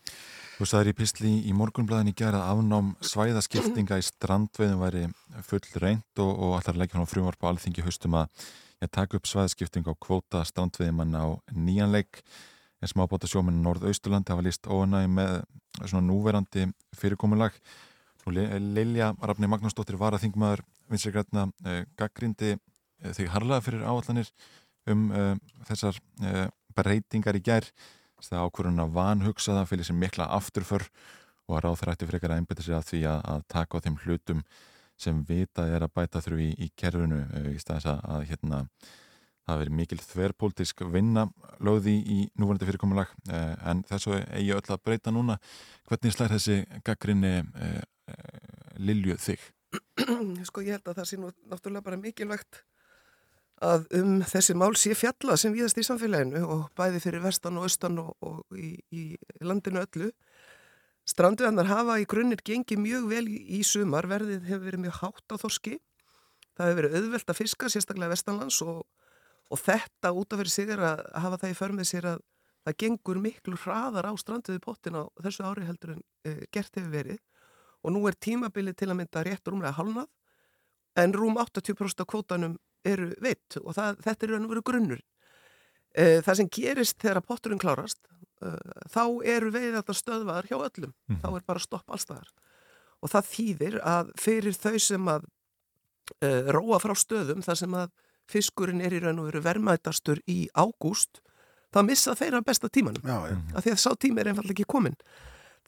Þú 0.57 0.67
sagðir 0.69 0.91
í 0.91 0.97
písli 0.99 1.31
í 1.49 1.53
morgunblæðin 1.57 2.11
í 2.11 2.17
gera 2.17 2.43
afnám 2.51 2.91
svæðaskiptinga 3.01 3.97
í 3.97 4.05
strandveiðum 4.05 4.83
væri 4.83 5.07
full 5.47 5.63
reynd 5.81 6.21
og, 6.21 6.31
og 6.35 6.57
allar 6.59 6.77
leggja 6.83 6.99
hann 6.99 7.07
á 7.07 7.11
frumvarp 7.11 7.41
á 7.41 7.49
alþingi 7.49 7.85
haustum 7.85 8.19
að 8.19 8.29
ég 8.81 8.89
taka 8.89 9.19
upp 9.19 9.29
svæðaskiptinga 9.29 9.93
á 9.93 10.01
kvóta 10.01 10.41
strandveiðumann 10.47 11.13
á 11.13 11.37
nýjanleik 11.53 12.21
en 12.81 12.89
smábáta 12.89 13.29
sjóminn 13.29 13.61
Norðausturlandi 13.61 14.33
hafa 14.33 14.45
líst 14.45 14.65
óanæg 14.65 15.07
með 15.13 15.35
svona 15.83 16.03
núverandi 16.07 16.65
fyrirkomulag. 16.97 17.53
Og 18.25 18.33
Lilja 18.33 19.11
Rafni 19.21 19.49
Magnúsdóttir 19.49 19.97
var 20.01 20.17
að 20.17 20.25
þingmaður 20.25 20.63
vinsir 20.89 21.13
grætna 21.13 21.47
eh, 21.65 21.85
gaggrindi 21.97 22.55
eh, 22.55 23.13
þig 23.17 23.31
harlaða 23.33 23.65
fyrir 23.65 23.85
áallanir 23.85 24.29
um 24.89 25.07
eh, 25.13 25.33
þessar 25.69 25.97
eh, 26.25 26.47
breytingar 26.77 27.37
í 27.37 27.43
gær. 27.45 27.69
Það 28.21 28.45
ákvörðun 28.45 28.83
að 28.83 28.93
vanhugsa 28.93 29.55
það 29.57 29.69
fyrir 29.71 29.87
sem 29.87 29.97
mikla 29.97 30.29
afturför 30.35 30.85
og 31.49 31.55
að 31.57 31.63
ráð 31.65 31.79
þrætti 31.81 32.09
frekar 32.09 32.33
að 32.33 32.41
einbeta 32.41 32.65
sig 32.65 32.75
að 32.77 32.85
því 32.91 32.99
að, 33.09 33.23
að 33.33 33.47
taka 33.49 33.81
á 33.81 33.83
þeim 33.85 33.97
hlutum 34.03 34.43
sem 35.01 35.21
vitað 35.27 35.75
er 35.75 35.85
að 35.85 35.93
bæta 35.97 36.21
þrjú 36.23 36.41
í, 36.41 36.49
í 36.65 36.71
kerfinu 36.77 37.21
eh, 37.25 37.51
í 37.55 37.61
staðis 37.61 37.89
að, 37.91 38.03
að 38.15 38.25
hérna 38.31 38.61
það 39.47 39.61
verið 39.63 39.77
mikil 39.79 39.99
þverpolítisk 40.05 40.83
vinna 40.93 41.25
lögði 41.63 41.95
í 41.99 42.19
núvarandi 42.39 42.67
fyrirkomulag 42.69 43.13
eh, 43.33 43.55
en 43.71 43.85
þessu 43.89 44.17
eigi 44.19 44.53
öll 44.55 44.63
að 44.63 44.83
breyta 44.85 45.13
núna 45.13 45.39
hvernig 45.89 46.15
slær 46.15 46.35
þessi 46.35 46.61
gaggrinni 46.87 47.39
eh, 47.41 47.81
Lilju 48.81 49.15
þig? 49.21 49.41
Sko 50.47 50.63
ég 50.65 50.77
held 50.77 50.89
að 50.91 51.01
það 51.01 51.09
sé 51.09 51.19
nú 51.19 51.31
náttúrulega 51.49 51.85
bara 51.85 51.99
mikilvægt 52.01 52.63
að 53.61 53.85
um 53.99 54.13
þessi 54.25 54.55
mál 54.57 54.73
sé 54.79 54.95
fjalla 54.97 55.37
sem 55.37 55.53
viðast 55.53 55.77
í 55.77 55.85
samfélaginu 55.85 56.41
og 56.49 56.63
bæði 56.77 57.01
fyrir 57.03 57.23
vestan 57.23 57.59
og 57.59 57.67
austan 57.67 57.99
og, 58.01 58.15
og 58.25 58.57
í, 58.57 58.73
í 58.89 59.03
landinu 59.45 59.83
öllu. 59.83 60.09
Stranduðarnar 61.11 61.67
hafa 61.67 61.97
í 61.99 62.07
grunnir 62.07 62.39
gengið 62.45 62.79
mjög 62.79 63.07
vel 63.11 63.25
í, 63.27 63.61
sumar, 63.67 64.07
verðið 64.07 64.45
hefur 64.47 64.67
verið 64.69 64.83
mjög 64.85 64.99
hátt 65.01 65.33
á 65.33 65.35
þorski. 65.41 65.73
Það 66.55 66.69
hefur 66.69 66.79
verið 66.79 66.97
auðvelt 66.99 67.33
að 67.33 67.39
fiska, 67.39 67.71
sérstaklega 67.71 68.13
vestanlands 68.13 68.59
og, 68.63 68.85
og 69.51 69.59
þetta 69.59 70.13
út 70.15 70.31
af 70.31 70.41
fyrir 70.41 70.53
sig 70.53 70.71
er 70.71 70.83
að 70.91 71.01
hafa 71.25 71.41
það 71.41 71.53
í 71.53 71.57
förmið 71.59 71.89
sér 71.89 72.07
að 72.13 72.23
það 72.61 72.77
gengur 72.83 73.19
miklu 73.21 73.57
hraðar 73.57 74.07
á 74.07 74.13
stranduði 74.21 74.61
pottin 74.63 74.99
á 75.01 75.03
þessu 75.25 75.45
ári 75.47 75.67
heldur 75.67 75.95
en 75.95 76.01
e, 76.23 76.33
gert 76.53 76.75
hefur 76.77 76.91
verið 76.93 77.21
og 77.81 77.95
nú 77.95 78.03
er 78.07 78.17
tímabilið 78.21 78.77
til 78.77 78.91
að 78.91 78.99
mynda 78.99 79.23
rétt 79.25 79.49
rúmlega 79.49 79.73
halnað 79.79 80.07
en 81.01 81.15
rúm 81.15 81.39
80% 81.41 82.03
af 82.03 82.09
kvótanum 82.11 82.59
eru 82.85 83.09
veitt 83.23 83.57
og 83.63 83.73
það, 83.77 83.97
þetta 84.05 84.27
er 84.27 84.33
raun 84.35 84.45
og 84.45 84.53
veru 84.53 84.63
grunnur. 84.69 85.01
E, 85.91 86.21
það 86.21 86.37
sem 86.37 86.51
gerist 86.53 87.01
þegar 87.01 87.25
potturinn 87.25 87.61
klárast 87.61 88.05
þá 88.91 89.03
eru 89.33 89.51
veið 89.53 89.75
þetta 89.79 89.97
stöðvaðar 89.97 90.49
hjá 90.49 90.57
öllum, 90.57 90.93
mm. 91.09 91.19
þá 91.23 91.27
er 91.31 91.45
bara 91.47 91.63
stopp 91.63 91.93
allstaðar 91.93 92.31
og 93.01 93.11
það 93.11 93.31
þýðir 93.31 93.79
að 93.87 94.13
fyrir 94.21 94.57
þau 94.57 94.77
sem 94.81 95.11
að 95.11 95.27
e, 96.21 96.29
róa 96.53 96.79
frá 96.81 96.95
stöðum 96.97 97.43
þar 97.45 97.59
sem 97.63 97.75
að 97.77 97.91
fiskurinn 98.31 98.83
er 98.85 98.93
í 98.93 99.01
raun 99.01 99.19
og 99.21 99.31
veru 99.31 99.43
vermaðtastur 99.45 100.21
í 100.29 100.45
ágúst 100.53 101.21
þá 101.71 101.81
missa 101.87 102.13
þeirra 102.15 102.43
besta 102.45 102.69
tímanum. 102.69 103.03
Já, 103.03 103.31
ja. 103.31 103.37
af 103.55 103.65
því 103.65 103.73
að 103.73 103.83
sá 103.83 103.91
tími 103.99 104.21
er 104.21 104.31
einfallega 104.31 104.59
ekki 104.59 104.69
komin 104.69 104.97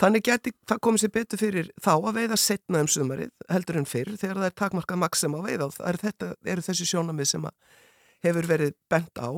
Þannig 0.01 0.23
geti 0.25 0.53
það 0.65 0.79
komið 0.87 1.03
sér 1.03 1.11
betur 1.13 1.39
fyrir 1.39 1.67
þá 1.81 1.91
að 1.93 2.15
veiða 2.17 2.37
setna 2.41 2.81
um 2.81 2.87
sumarið 2.89 3.29
heldur 3.53 3.77
en 3.77 3.85
fyrr 3.89 4.15
þegar 4.17 4.39
það 4.39 4.47
er 4.47 4.55
takmarka 4.61 4.97
maksum 4.97 5.35
á 5.37 5.39
veiða 5.45 5.67
og 5.67 5.75
það 5.75 5.89
er 5.91 5.99
þetta, 6.01 6.29
eru 6.53 6.65
þessi 6.65 6.87
sjónamið 6.89 7.29
sem 7.29 7.45
hefur 8.25 8.49
verið 8.49 8.73
bent 8.89 9.21
á 9.21 9.29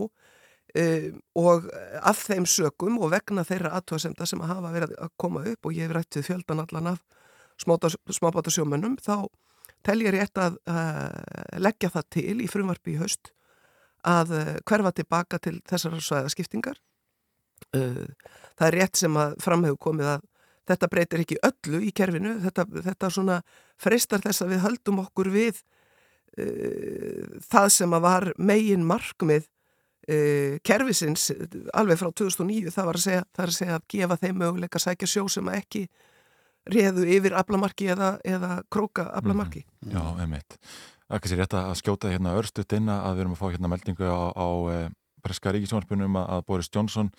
og 0.76 1.69
af 2.03 2.23
þeim 2.28 2.45
sökum 2.49 2.97
og 2.99 3.13
vegna 3.13 3.45
þeirra 3.47 3.71
aðtóðasemda 3.78 4.26
sem 4.28 4.41
að 4.43 4.49
hafa 4.51 4.71
verið 4.73 4.95
að 5.05 5.13
koma 5.21 5.43
upp 5.47 5.69
og 5.69 5.78
ég 5.78 5.88
hef 5.88 5.95
rættið 5.95 6.26
fjöldan 6.28 6.63
allan 6.65 6.89
af 6.91 6.99
smábáta 7.63 8.51
sjómennum 8.51 8.97
þá 8.99 9.30
tel 9.86 10.01
ég 10.03 10.15
rétt 10.15 10.41
að 10.41 10.57
uh, 10.67 11.59
leggja 11.61 11.93
það 11.93 12.09
til 12.17 12.36
í 12.43 12.49
frumvarpi 12.51 12.95
í 12.95 12.99
haust 12.99 13.32
að 14.05 14.34
hverfa 14.67 14.91
tilbaka 14.93 15.39
til 15.41 15.55
þessar 15.65 15.95
svæðaskiptingar. 15.97 16.78
Það 17.73 18.67
er 18.67 18.76
rétt 18.78 18.99
sem 18.99 19.15
að 19.17 19.34
framhefur 19.41 19.80
komið 19.82 20.11
að 20.11 20.28
þetta 20.69 20.89
breytir 20.91 21.23
ekki 21.23 21.39
öllu 21.45 21.82
í 21.86 21.89
kerfinu, 21.95 22.36
þetta, 22.43 22.65
þetta 22.86 23.09
svona 23.13 23.39
freistar 23.82 24.21
þess 24.21 24.43
að 24.45 24.53
við 24.53 24.63
höldum 24.65 25.01
okkur 25.05 25.32
við 25.34 25.63
uh, 26.38 27.41
það 27.49 27.71
sem 27.80 27.97
að 27.97 28.05
var 28.05 28.30
megin 28.38 28.86
markmið 28.86 29.49
uh, 30.10 30.58
kerfisins 30.66 31.30
alveg 31.74 32.01
frá 32.01 32.10
2009, 32.12 32.74
það 32.74 32.89
var 32.89 32.99
að 32.99 33.06
segja, 33.06 33.24
það 33.36 33.47
að, 33.47 33.55
segja 33.59 33.78
að 33.78 33.88
gefa 33.96 34.20
þeim 34.24 34.42
möguleika 34.42 34.82
að 34.82 34.86
sækja 34.88 35.12
sjó 35.12 35.25
sem 35.32 35.50
að 35.51 35.62
ekki 35.62 35.86
réðu 36.75 37.05
yfir 37.13 37.38
aflamarki 37.38 37.89
eða, 37.93 38.16
eða 38.25 38.59
króka 38.74 39.08
aflamarki. 39.13 39.66
Mm, 39.86 39.96
já, 39.96 40.04
emitt. 40.25 40.59
Það 41.05 41.17
er 41.17 41.24
kannski 41.24 41.39
rétt 41.39 41.58
að 41.59 41.74
skjóta 41.82 42.12
hérna 42.13 42.38
örstuðt 42.39 42.78
inn 42.79 42.89
að 42.89 43.12
við 43.13 43.25
erum 43.25 43.36
að 43.36 43.42
fá 43.42 43.50
hérna 43.51 43.70
meldingu 43.70 44.08
á, 44.09 44.25
á 44.34 44.47
eh, 44.74 44.88
Breska 45.25 45.54
Ríkisvonarpunum 45.54 46.17
að 46.21 46.46
Boris 46.50 46.71
Johnson 46.74 47.12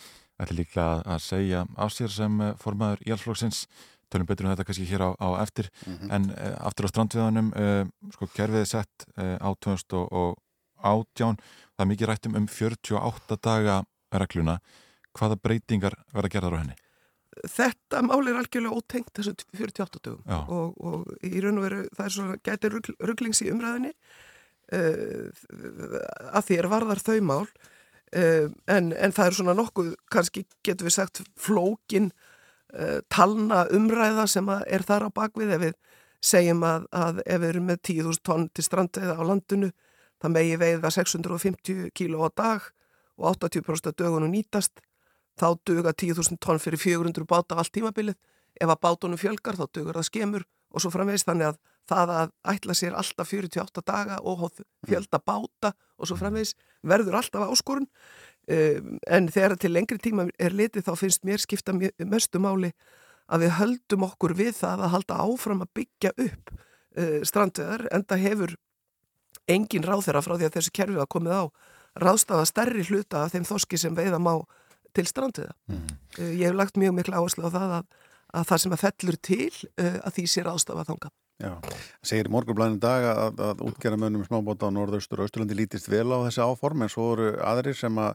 ætli 0.43 0.65
líklega 0.65 1.05
að 1.07 1.21
segja 1.23 1.63
á 1.79 1.87
sér 1.95 2.11
sem 2.11 2.41
eh, 2.43 2.57
formaður 2.59 3.05
íhalsflokksins 3.07 3.67
tölum 4.13 4.27
betur 4.29 4.47
um 4.47 4.53
þetta 4.53 4.67
kannski 4.67 4.87
hér 4.89 5.05
á, 5.07 5.11
á 5.19 5.29
eftir 5.43 5.71
mm 5.87 5.95
-hmm. 5.95 6.13
en 6.15 6.23
uh, 6.31 6.67
aftur 6.69 6.87
á 6.87 6.93
strandviðanum 6.93 7.49
uh, 7.55 7.85
sko 8.15 8.29
kerfiði 8.35 8.67
sett 8.67 9.07
uh, 9.19 9.37
á 9.43 9.51
2018 9.59 11.37
það 11.77 11.85
er 11.85 11.91
mikið 11.93 12.11
rættum 12.11 12.37
um 12.41 12.49
48 12.51 13.39
daga 13.45 13.79
regluna. 14.17 14.59
Hvaða 15.17 15.39
breytingar 15.41 15.97
verða 16.13 16.33
gerðar 16.33 16.57
á 16.57 16.61
henni? 16.61 16.77
Þetta 17.37 18.01
máli 18.05 18.33
er 18.33 18.39
algjörlega 18.41 18.79
ótengt 18.81 19.13
þessu 19.17 19.35
48 19.53 20.01
dögum. 20.05 20.25
Og, 20.49 20.77
og 20.81 21.25
í 21.25 21.37
raun 21.45 21.61
og 21.61 21.67
veru 21.67 21.83
það 21.97 22.07
er 22.07 22.15
svona 22.15 22.39
gæti 22.45 22.71
rugglings 22.73 23.43
í 23.45 23.51
umræðinni 23.53 23.93
að 24.67 26.47
því 26.49 26.59
er 26.59 26.71
varðar 26.71 27.03
þau 27.03 27.19
mál. 27.23 27.47
Uh, 28.15 28.53
en, 28.71 28.93
en 28.95 29.13
það 29.13 29.27
er 29.29 29.35
svona 29.35 29.55
nokkuð, 29.59 29.89
kannski 30.15 30.45
getur 30.65 30.87
við 30.87 30.95
sagt 30.95 31.21
flókin 31.43 32.13
uh, 32.71 33.01
talna 33.11 33.65
umræða 33.75 34.29
sem 34.31 34.47
er 34.47 34.85
þar 34.87 35.09
á 35.11 35.17
bakvið 35.17 35.55
ef 35.57 35.65
við 35.65 35.75
segjum 36.23 36.63
að, 36.65 36.87
að 36.95 37.19
ef 37.25 37.41
við 37.43 37.49
erum 37.49 37.67
með 37.67 37.81
10.000 37.91 38.23
tonn 38.29 38.47
til 38.55 38.65
strandveiða 38.65 39.17
á 39.19 39.23
landinu 39.27 39.73
það 40.23 40.35
megi 40.37 40.59
veiða 40.61 40.93
650 40.95 41.91
kíló 41.97 42.27
á 42.27 42.31
dag 42.33 42.67
og 43.17 43.37
80% 43.37 43.91
af 43.91 43.97
dögunum 43.97 44.33
nýtast. 44.33 44.81
Þá 45.37 45.49
duga 45.69 45.93
10.000 45.93 46.41
tonn 46.41 46.61
fyrir 46.61 46.81
400 46.81 47.27
báta 47.29 47.57
allt 47.57 47.73
tímabilið. 47.73 48.17
Ef 48.57 48.71
að 48.73 48.81
bátunum 48.81 49.21
fjölgar 49.21 49.59
þá 49.59 49.67
dugur 49.69 49.99
það 49.99 50.09
skemur 50.09 50.47
og 50.73 50.83
svo 50.83 50.91
framvegist 50.93 51.29
þannig 51.29 51.51
að 51.51 51.59
það 51.87 52.13
að 52.17 52.31
ætla 52.53 52.75
sér 52.77 52.97
alltaf 52.99 53.31
48 53.31 53.83
daga 53.87 54.17
og 54.27 54.47
fjölda 54.89 55.21
báta 55.21 55.73
og 55.97 56.09
svo 56.09 56.17
framvegis 56.19 56.55
verður 56.83 57.21
alltaf 57.21 57.53
áskorun. 57.53 57.89
Um, 58.47 58.99
en 59.11 59.27
þegar 59.33 59.57
til 59.59 59.73
lengri 59.75 59.99
tíma 59.99 60.29
er 60.39 60.55
litið 60.55 60.87
þá 60.87 60.93
finnst 61.01 61.25
mér 61.27 61.43
skipta 61.43 61.75
mestu 61.75 62.39
máli 62.39 62.71
að 63.27 63.43
við 63.43 63.57
höldum 63.59 64.05
okkur 64.07 64.37
við 64.39 64.53
það 64.61 64.85
að 64.87 64.93
halda 64.93 65.17
áfram 65.25 65.65
að 65.65 65.73
byggja 65.81 66.13
upp 66.15 66.53
uh, 66.55 67.21
strandveðar 67.27 67.89
en 67.91 68.07
það 68.07 68.23
hefur 68.23 68.55
engin 69.51 69.87
ráð 69.87 70.07
þeirra 70.07 70.25
frá 70.25 70.37
því 70.37 70.49
að 70.49 70.57
þessi 70.59 70.75
kerfi 70.75 71.01
að 71.01 71.11
komið 71.15 71.37
á 71.39 71.45
ráðstafa 71.97 72.47
stærri 72.49 72.85
hluta 72.87 73.25
af 73.25 73.35
þeim 73.35 73.47
þoski 73.49 73.81
sem 73.81 73.97
veiða 73.97 74.21
má 74.21 74.35
til 74.97 75.07
strandveða. 75.09 75.55
Mm. 75.71 75.87
Uh, 76.19 76.33
ég 76.33 76.49
hef 76.49 76.59
lagt 76.59 76.81
mjög 76.81 76.97
miklu 76.97 77.17
áherslu 77.17 77.47
á 77.49 77.51
það 77.53 77.77
að, 77.79 77.87
að 78.41 78.51
það 78.51 78.63
sem 78.63 78.77
að 78.77 78.83
fellur 78.85 79.21
til 79.29 79.53
uh, 79.53 79.97
að 80.03 80.19
því 80.19 80.27
sé 80.33 80.45
ráðstafa 80.47 80.87
þanga. 80.89 81.13
Já, 81.37 81.51
segir 82.01 82.31
morgunblæðin 82.33 82.79
dag 82.81 83.05
að, 83.11 83.41
að 83.45 83.59
útgerra 83.67 83.99
mönnum 84.01 84.23
smábóta 84.25 84.71
á 84.71 84.73
norðaustur 84.73 85.21
og 85.21 85.27
austurlandi 85.27 85.59
lítist 85.59 85.91
vel 85.93 86.09
á 86.09 86.25
þessi 86.25 86.41
áform 86.41 86.87
en 86.87 86.89
svo 86.89 87.11
eru 87.13 87.27
aðrir 87.45 87.77
sem 87.77 87.99
að 88.01 88.15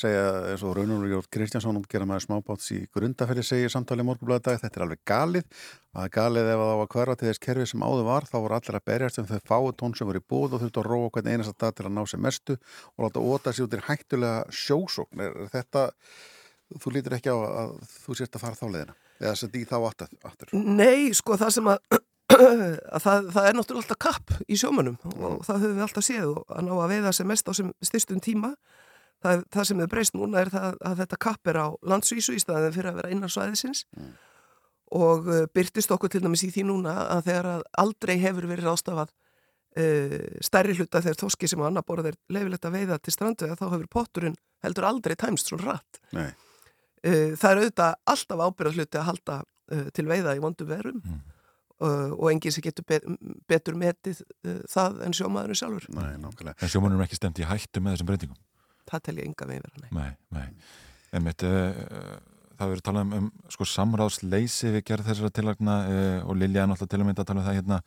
segja 0.00 0.22
eins 0.48 0.64
og 0.64 0.72
Raunur 0.78 1.04
Jótt 1.10 1.28
Kristjánsson 1.36 1.76
útgerra 1.82 2.08
maður 2.08 2.24
smábóts 2.24 2.70
í 2.72 2.78
grundafelli 2.88 3.44
segir 3.44 3.74
samtali 3.74 4.06
morgunblæðin 4.08 4.46
dag, 4.48 4.62
þetta 4.62 4.80
er 4.80 4.86
alveg 4.86 5.02
galið. 5.12 5.60
Að 5.92 6.08
galið 6.16 6.50
ef 6.54 6.64
það 6.64 6.72
að 6.72 6.88
hverfa 6.96 7.18
til 7.20 7.28
þess 7.28 7.44
kerfi 7.44 7.68
sem 7.68 7.84
áður 7.84 8.08
var 8.08 8.30
þá 8.30 8.36
voru 8.38 8.58
allir 8.58 8.80
að 8.80 8.86
berjast 8.88 9.20
um 9.20 9.28
þau 9.28 9.38
fáu 9.52 9.68
tón 9.76 9.98
sem 10.00 10.08
voru 10.08 10.24
í 10.24 10.28
búð 10.32 10.56
og 10.56 10.64
þurftu 10.64 10.80
að 10.80 10.88
róa 10.88 11.12
hvern 11.12 11.32
einasta 11.34 11.56
dag 11.66 11.76
til 11.76 11.84
að 11.90 11.96
ná 11.98 12.02
sem 12.08 12.24
mestu 12.24 12.56
og 12.96 13.04
láta 13.04 13.20
óta 13.28 13.52
sér 13.52 13.68
út 13.68 13.76
í 13.76 13.84
hættulega 13.90 14.40
sjósókn. 14.64 15.20
Er 15.20 15.52
þetta, 15.52 15.84
þú 16.80 16.96
lítur 16.96 17.20
ekki 17.20 17.28
á 17.28 17.36
að 17.36 17.76
þú 17.92 18.18
sért 18.22 18.40
að 18.40 18.46
fara 18.48 18.58
þá 18.58 18.66
leiðina? 18.72 18.98
Eða 19.20 19.36
sett 19.38 19.54
í 19.54 19.62
þá 19.68 19.76
aftur? 19.86 20.50
Nei, 20.58 21.12
sko 21.14 21.36
það 21.38 21.52
sem 21.54 21.68
að 21.70 22.00
að 22.34 23.04
það, 23.04 23.28
það 23.34 23.48
er 23.48 23.56
náttúrulega 23.58 23.82
alltaf 23.82 24.00
kapp 24.04 24.34
í 24.48 24.58
sjómanum 24.58 24.96
og 25.14 25.44
það 25.46 25.64
höfum 25.64 25.76
við 25.78 25.86
alltaf 25.86 26.06
séð 26.06 26.30
og 26.30 26.54
að 26.54 26.66
ná 26.66 26.72
að 26.74 26.92
veiða 26.94 27.12
sem 27.16 27.30
mest 27.30 27.50
á 27.50 27.52
sem 27.56 27.72
styrstum 27.84 28.22
tíma 28.24 28.52
það, 29.24 29.42
það 29.54 29.68
sem 29.68 29.82
við 29.82 29.90
breyst 29.94 30.16
núna 30.16 30.42
er 30.42 30.52
það 30.52 30.78
að 30.90 31.02
þetta 31.02 31.20
kapp 31.26 31.50
er 31.52 31.60
á 31.60 31.66
landsvísu 31.92 32.36
í 32.36 32.42
staðin 32.42 32.76
fyrir 32.76 32.92
að 32.92 33.00
vera 33.00 33.12
innan 33.14 33.32
svæðisins 33.32 33.84
mm. 33.96 34.14
og 35.00 35.28
uh, 35.30 35.42
byrtist 35.54 35.92
okkur 35.94 36.12
til 36.12 36.22
dæmis 36.24 36.44
í 36.46 36.50
því 36.54 36.66
núna 36.70 36.96
að 37.16 37.28
þegar 37.30 37.50
að 37.54 37.66
aldrei 37.84 38.14
hefur 38.22 38.48
verið 38.50 38.72
ástafað 38.74 39.12
uh, 39.12 40.18
stærri 40.44 40.76
hluta 40.78 41.02
þegar 41.04 41.20
þoski 41.24 41.50
sem 41.50 41.64
á 41.64 41.68
annar 41.68 41.86
borð 41.86 42.12
er 42.12 42.18
leifilegt 42.32 42.68
að 42.68 42.78
veiða 42.78 43.00
til 43.00 43.16
strandu 43.16 43.52
þá 43.52 43.66
hefur 43.68 43.90
potturinn 43.98 44.38
heldur 44.64 44.88
aldrei 44.88 45.16
tæmst 45.20 45.50
svona 45.50 45.74
rætt 45.74 46.02
uh, 46.14 46.32
það 47.36 47.50
er 47.50 47.62
auðvitað 47.62 48.00
alltaf 48.14 48.44
ábyrðað 48.48 48.80
hluti 48.80 49.00
að 49.00 49.08
halda 49.12 49.40
uh, 49.44 49.86
til 49.96 50.08
veiða 50.10 50.36
í 50.36 50.44
vondu 50.44 50.68
verum 50.68 51.00
mm. 51.00 51.22
Uh, 51.84 52.12
og 52.16 52.30
enginn 52.30 52.54
sem 52.54 52.64
getur 52.64 52.84
bet, 52.88 53.04
betur 53.50 53.74
metið 53.76 54.22
uh, 54.24 54.60
það 54.72 55.02
en 55.04 55.16
sjómaðurinn 55.16 55.58
sjálfur 55.58 55.88
Nei, 55.92 56.14
nákvæmlega. 56.22 56.54
En 56.62 56.70
sjómaðurinn 56.72 57.02
er 57.02 57.08
ekki 57.08 57.18
stemt 57.18 57.40
í 57.42 57.48
hættu 57.48 57.82
með 57.82 57.96
þessum 57.96 58.08
breytingum? 58.08 58.38
Það 58.88 59.02
tel 59.08 59.14
ég 59.18 59.26
enga 59.28 59.48
með 59.50 59.58
vera, 59.58 59.82
nei. 59.82 59.90
Nei, 59.98 60.38
nei. 60.38 60.70
En 61.18 61.26
mitt, 61.26 61.44
uh, 61.44 62.14
það 62.54 62.72
verður 62.72 62.84
talað 62.86 63.04
um, 63.04 63.12
um 63.18 63.52
sko, 63.52 63.66
samráðsleysi 63.68 64.72
við 64.78 64.86
gerð 64.92 65.10
þessara 65.10 65.32
tillagna 65.36 65.76
og 66.24 66.40
Lilja 66.40 66.62
er 66.62 66.70
náttúrulega 66.70 66.94
til 66.94 67.02
að 67.02 67.08
mynda 67.10 67.24
að 67.26 67.30
tala 67.32 67.42
um 67.42 67.48
það 67.50 67.58
hérna, 67.58 67.80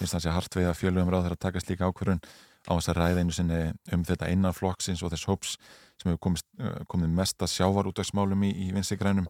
finnst 0.00 0.16
það 0.16 0.20
að 0.20 0.26
sé 0.26 0.34
hartvega 0.38 0.74
fjölugum 0.80 1.14
ráð 1.14 1.24
þegar 1.26 1.36
að 1.36 1.44
taka 1.44 1.62
slíka 1.62 1.90
ákvörðun 1.92 2.24
á 2.64 2.72
þess 2.72 2.90
að 2.90 3.00
ræða 3.02 3.22
einu 3.22 3.36
sinni 3.36 3.62
um 3.92 4.04
þetta 4.08 4.32
innan 4.32 4.56
flokksins 4.56 5.04
og 5.04 5.12
þess 5.12 5.28
hóps 5.28 5.54
sem 6.00 6.08
hefur 6.08 6.22
komist, 6.30 6.48
komið 6.88 7.12
mesta 7.20 7.46
sjávarútdagsmálum 7.52 8.46
í, 8.48 8.54
í 8.64 8.70
vinstigrænum 8.74 9.28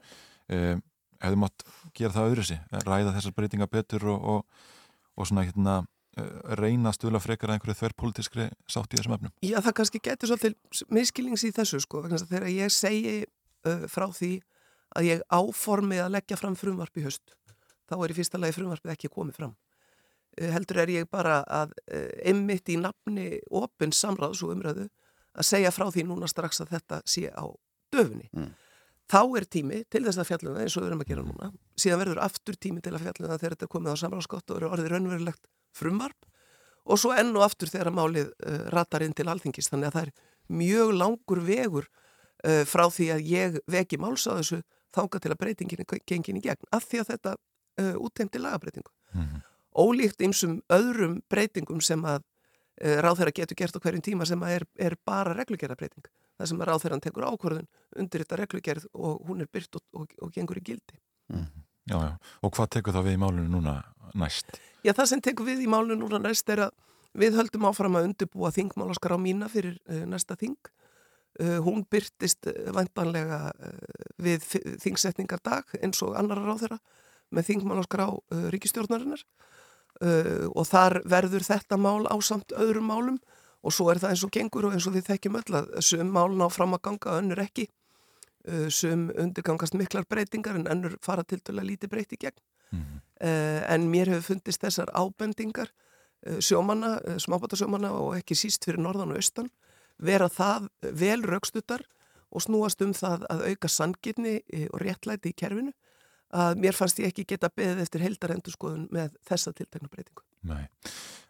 hefðu 1.24 1.40
mátt 1.42 1.66
gera 1.96 2.14
það 2.14 2.30
öðru 2.30 2.46
sig, 2.50 2.62
ræða 2.84 3.16
þessar 3.16 3.36
breytinga 3.36 3.68
betur 3.72 4.06
og, 4.12 4.30
og, 4.34 4.70
og 5.18 5.28
svona 5.28 5.46
hérna 5.48 5.82
reyna 6.58 6.90
að 6.90 6.98
stula 6.98 7.20
frekar 7.22 7.50
að 7.50 7.58
einhverju 7.58 7.78
þverrpolítiskri 7.80 8.46
sátt 8.70 8.94
í 8.94 8.98
þessum 8.98 9.16
efnum? 9.16 9.32
Já, 9.42 9.58
það 9.64 9.76
kannski 9.80 10.00
getur 10.04 10.30
svolítið 10.30 10.84
miskilnings 10.94 11.44
í 11.46 11.50
þessu 11.54 11.80
sko, 11.82 12.04
þegar 12.06 12.46
ég 12.52 12.74
segi 12.74 13.14
uh, 13.24 13.86
frá 13.90 14.06
því 14.14 14.32
að 14.94 15.08
ég 15.08 15.24
áformi 15.34 15.98
að 15.98 16.14
leggja 16.14 16.38
fram 16.38 16.54
frumvarp 16.58 17.00
í 17.00 17.06
höst, 17.06 17.34
þá 17.90 17.96
er 17.98 18.14
í 18.14 18.18
fyrsta 18.18 18.40
lagi 18.40 18.54
frumvarpið 18.58 18.94
ekki 18.94 19.10
komið 19.14 19.40
fram. 19.40 19.56
Uh, 20.38 20.50
heldur 20.54 20.84
er 20.84 20.94
ég 20.94 21.10
bara 21.10 21.40
að 21.42 21.74
uh, 21.88 22.10
emmitt 22.30 22.70
í 22.70 22.78
nafni 22.78 23.40
opinn 23.50 23.94
samráðs 23.94 24.44
og 24.46 24.54
umræðu 24.54 24.86
að 25.34 25.50
segja 25.50 25.74
frá 25.74 25.88
því 25.90 26.06
núna 26.12 26.30
strax 26.30 26.62
að 26.62 26.76
þetta 26.76 27.02
sé 27.10 27.26
á 27.34 27.46
döfunni. 27.90 28.30
Mm 28.30 28.52
þá 29.10 29.20
er 29.38 29.46
tími 29.50 29.80
til 29.92 30.04
þess 30.04 30.20
að 30.20 30.28
fjalluna 30.30 30.62
eins 30.64 30.76
og 30.76 30.84
við 30.84 30.90
erum 30.90 31.02
að 31.02 31.10
gera 31.10 31.24
núna. 31.24 31.50
Síðan 31.80 32.00
verður 32.00 32.20
aftur 32.24 32.56
tími 32.56 32.84
til 32.84 32.94
að 32.94 33.04
fjalluna 33.04 33.38
þegar 33.38 33.56
þetta 33.56 33.66
er 33.66 33.72
komið 33.74 33.96
á 33.96 34.02
samráðskott 34.02 34.52
og 34.52 34.60
eru 34.60 34.70
orðið 34.72 34.92
raunverulegt 34.92 35.50
frumvarp. 35.76 36.28
Og 36.84 37.00
svo 37.00 37.12
enn 37.16 37.32
og 37.36 37.44
aftur 37.46 37.72
þegar 37.72 37.92
málið 37.96 38.30
uh, 38.32 38.66
ratar 38.72 39.04
inn 39.04 39.16
til 39.16 39.28
alþingis. 39.28 39.70
Þannig 39.72 39.90
að 39.90 39.96
það 39.96 40.08
er 40.08 40.12
mjög 40.60 40.92
langur 41.00 41.40
vegur 41.44 41.88
uh, 41.88 42.62
frá 42.68 42.84
því 42.92 43.10
að 43.14 43.30
ég 43.30 43.58
veki 43.72 44.00
máls 44.00 44.26
á 44.28 44.36
þessu 44.36 44.60
þánga 44.94 45.20
til 45.20 45.32
að 45.32 45.40
breytingin 45.40 45.88
gengin 46.06 46.40
í 46.40 46.44
gegn. 46.44 46.70
Af 46.72 46.88
því 46.88 47.02
að 47.02 47.10
þetta 47.14 47.34
uh, 47.36 47.96
úttemti 48.04 48.40
lagabreitingu 48.40 48.92
mm 49.14 49.24
-hmm. 49.24 49.42
ólíkt 49.74 50.22
einsum 50.22 50.60
öðrum 50.72 51.20
breytingum 51.28 51.80
sem 51.80 52.04
að 52.04 52.22
ráð 52.74 53.20
þeirra 53.20 53.32
getur 53.34 53.56
gert 53.56 53.76
á 53.78 53.82
hverjum 53.84 54.02
tíma 54.02 54.26
sem 54.26 54.42
er, 54.42 54.64
er 54.74 54.96
bara 55.06 55.30
reglugjörabreiting 55.32 56.02
það 56.38 56.50
sem 56.50 56.62
að 56.62 56.70
ráð 56.70 56.84
þeirra 56.84 57.00
tekur 57.04 57.26
ákvörðun 57.30 57.68
undir 58.00 58.24
þetta 58.24 58.38
reglugjörð 58.40 58.86
og 58.94 59.26
hún 59.28 59.44
er 59.44 59.50
byrt 59.52 59.78
og, 59.78 59.84
og, 59.94 60.14
og 60.22 60.32
gengur 60.34 60.60
í 60.60 60.64
gildi. 60.66 60.98
Mm. 61.32 61.50
Já, 61.84 61.98
já, 62.00 62.12
og 62.40 62.54
hvað 62.56 62.70
tekur 62.78 62.96
það 62.96 63.10
við 63.10 63.18
í 63.18 63.20
málunum 63.20 63.50
núna 63.52 63.74
næst? 64.16 64.56
Já, 64.84 64.94
það 64.96 65.10
sem 65.10 65.22
tekur 65.24 65.48
við 65.50 65.66
í 65.66 65.68
málunum 65.70 66.06
núna 66.06 66.20
næst 66.22 66.48
er 66.52 66.66
að 66.66 66.72
við 67.14 67.36
höldum 67.38 67.68
áfram 67.68 67.98
að 67.98 68.08
undirbúa 68.08 68.50
þingmálaskar 68.54 69.14
á 69.14 69.18
mína 69.20 69.50
fyrir 69.52 69.76
uh, 69.84 70.02
næsta 70.08 70.36
þing. 70.40 70.56
Uh, 71.34 71.58
hún 71.66 71.84
byrtist 71.90 72.48
uh, 72.50 72.70
vantanlega 72.74 73.52
við 74.22 74.46
þingsetningardag 74.82 75.76
eins 75.82 76.00
og 76.06 76.16
annar 76.18 76.40
ráð 76.42 76.64
þeirra 76.64 76.80
með 77.34 77.50
þingmálaskar 77.50 78.04
á 78.06 78.10
ríkistjórnarinnar 78.52 79.22
og 80.54 80.66
þar 80.66 80.98
verður 81.06 81.44
þetta 81.46 81.76
mál 81.78 82.04
á 82.10 82.18
samt 82.22 82.50
öðrum 82.58 82.88
málum 82.90 83.18
og 83.64 83.72
svo 83.72 83.88
er 83.90 84.00
það 84.02 84.14
eins 84.14 84.24
og 84.26 84.32
gengur 84.34 84.68
og 84.68 84.76
eins 84.76 84.86
og 84.88 84.96
við 84.96 85.08
þekkjum 85.08 85.38
öll 85.40 85.56
að 85.60 85.70
sum 85.86 86.10
mál 86.12 86.36
ná 86.36 86.44
fram 86.52 86.76
að 86.76 86.82
ganga, 86.88 87.16
önnur 87.20 87.40
ekki 87.44 87.64
uh, 87.68 88.68
sum 88.68 89.08
undirgangast 89.10 89.76
miklar 89.78 90.06
breytingar 90.08 90.58
en 90.60 90.68
önnur 90.70 90.98
fara 91.04 91.24
til 91.24 91.40
dæla 91.40 91.64
lítið 91.64 91.92
breyti 91.94 92.20
gegn 92.20 92.40
mm 92.70 92.80
-hmm. 92.80 93.00
en 93.74 93.90
mér 93.92 94.08
hefur 94.08 94.34
fundist 94.34 94.60
þessar 94.60 94.90
ábendingar 94.92 95.70
uh, 96.26 96.38
sjómanna, 96.40 97.00
smábátasjómanna 97.18 97.90
og 97.92 98.16
ekki 98.16 98.34
síst 98.34 98.64
fyrir 98.64 98.80
norðan 98.80 99.10
og 99.10 99.16
austan 99.16 99.50
vera 99.98 100.28
það 100.28 100.68
vel 100.80 101.22
raukstuttar 101.22 101.82
og 102.30 102.42
snúast 102.42 102.82
um 102.82 102.92
það 102.92 103.26
að 103.30 103.48
auka 103.48 103.68
sangirni 103.68 104.40
og 104.72 104.80
réttlæti 104.80 105.28
í 105.28 105.32
kerfinu 105.32 105.72
að 106.34 106.58
mér 106.58 106.74
fannst 106.74 106.98
ég 106.98 107.06
ekki 107.12 107.24
geta 107.24 107.48
beðið 107.48 107.82
eftir 107.84 108.00
heldarendurskoðun 108.00 108.88
með 108.90 109.14
þessa 109.28 109.52
tiltegna 109.52 109.88
breytingu. 109.88 110.22
Nei, 110.44 110.64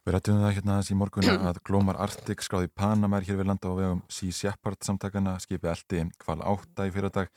við 0.05 0.17
rættum 0.17 0.41
það 0.43 0.55
hérna 0.57 0.79
í 0.83 0.97
morgun 0.99 1.29
að 1.33 1.59
Glómar 1.67 1.99
Artik 2.03 2.43
skráði 2.43 2.71
Panamær 2.75 3.27
hér 3.27 3.39
við 3.41 3.51
landa 3.51 3.71
og 3.71 3.79
vegum 3.79 4.01
Sea 4.13 4.35
Shepherd 4.35 4.81
samtakana 4.87 5.37
skipi 5.43 5.71
eldi 5.71 6.07
kval 6.23 6.41
átta 6.43 6.89
í 6.89 6.95
fyrirdag 6.95 7.31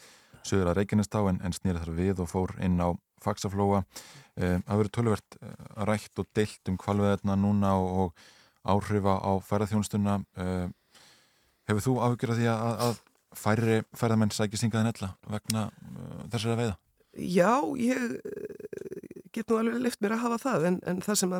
sögur 0.48 0.72
að 0.72 0.82
Reykjanestá 0.82 1.22
en, 1.30 1.42
en 1.44 1.56
snýri 1.56 1.84
þar 1.84 1.94
við 1.98 2.24
og 2.24 2.32
fór 2.32 2.56
inn 2.64 2.80
á 2.82 2.90
Faxaflóa. 3.22 3.84
Eh, 4.38 4.58
það 4.62 4.80
verður 4.82 4.94
tölvert 4.96 5.38
rætt 5.90 6.22
og 6.22 6.28
deilt 6.38 6.72
um 6.72 6.78
kvalveðina 6.82 7.38
núna 7.40 7.74
og, 7.82 7.88
og 8.02 8.74
áhrifa 8.74 9.18
á 9.22 9.32
ferðarþjónstuna. 9.48 10.20
Eh, 10.38 10.68
hefur 11.70 11.86
þú 11.86 11.96
áhugir 12.02 12.34
að 12.34 12.42
því 12.42 12.50
að, 12.54 12.84
að 12.88 13.00
færri 13.38 13.80
ferðarmenn 13.98 14.34
sækir 14.34 14.62
syngaðin 14.62 14.94
ella 14.94 15.12
vegna 15.30 15.68
uh, 15.68 16.22
þessari 16.32 16.58
veiða? 16.62 16.76
Já, 17.18 17.52
ég 17.82 18.18
get 19.38 19.52
nú 19.52 19.60
alveg 19.62 19.84
lift 19.84 20.02
mér 20.04 20.18
að 20.18 20.24
hafa 20.26 20.38
það 20.44 20.68
en, 20.72 20.80
en 20.90 21.02
það 21.06 21.20
sem 21.22 21.36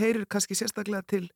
heyrir 0.00 0.26
kannski 0.30 0.58
sérstaklega 0.58 1.02
til 1.10 1.26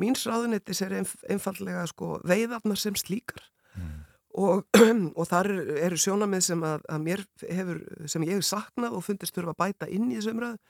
míns 0.00 0.24
ráðunettis 0.28 0.82
er 0.84 0.96
einf 1.00 1.16
einfallega 1.30 1.84
sko, 1.90 2.18
veiðafnar 2.26 2.78
sem 2.80 2.96
slíkar. 2.98 3.42
Mm. 3.78 3.98
og, 4.40 4.64
og 5.18 5.26
þar 5.30 5.50
eru 5.86 5.98
sjónamið 5.98 6.42
sem 6.48 6.62
að, 6.66 6.84
að 6.90 7.06
mér 7.06 7.24
hefur, 7.46 7.80
sem 8.10 8.24
ég 8.26 8.38
hef 8.38 8.46
saknað 8.46 8.96
og 8.98 9.04
fundist 9.06 9.36
þurfa 9.36 9.54
að 9.54 9.60
bæta 9.62 9.90
inn 9.90 10.10
í 10.10 10.18
þessu 10.18 10.34
umræðu. 10.34 10.60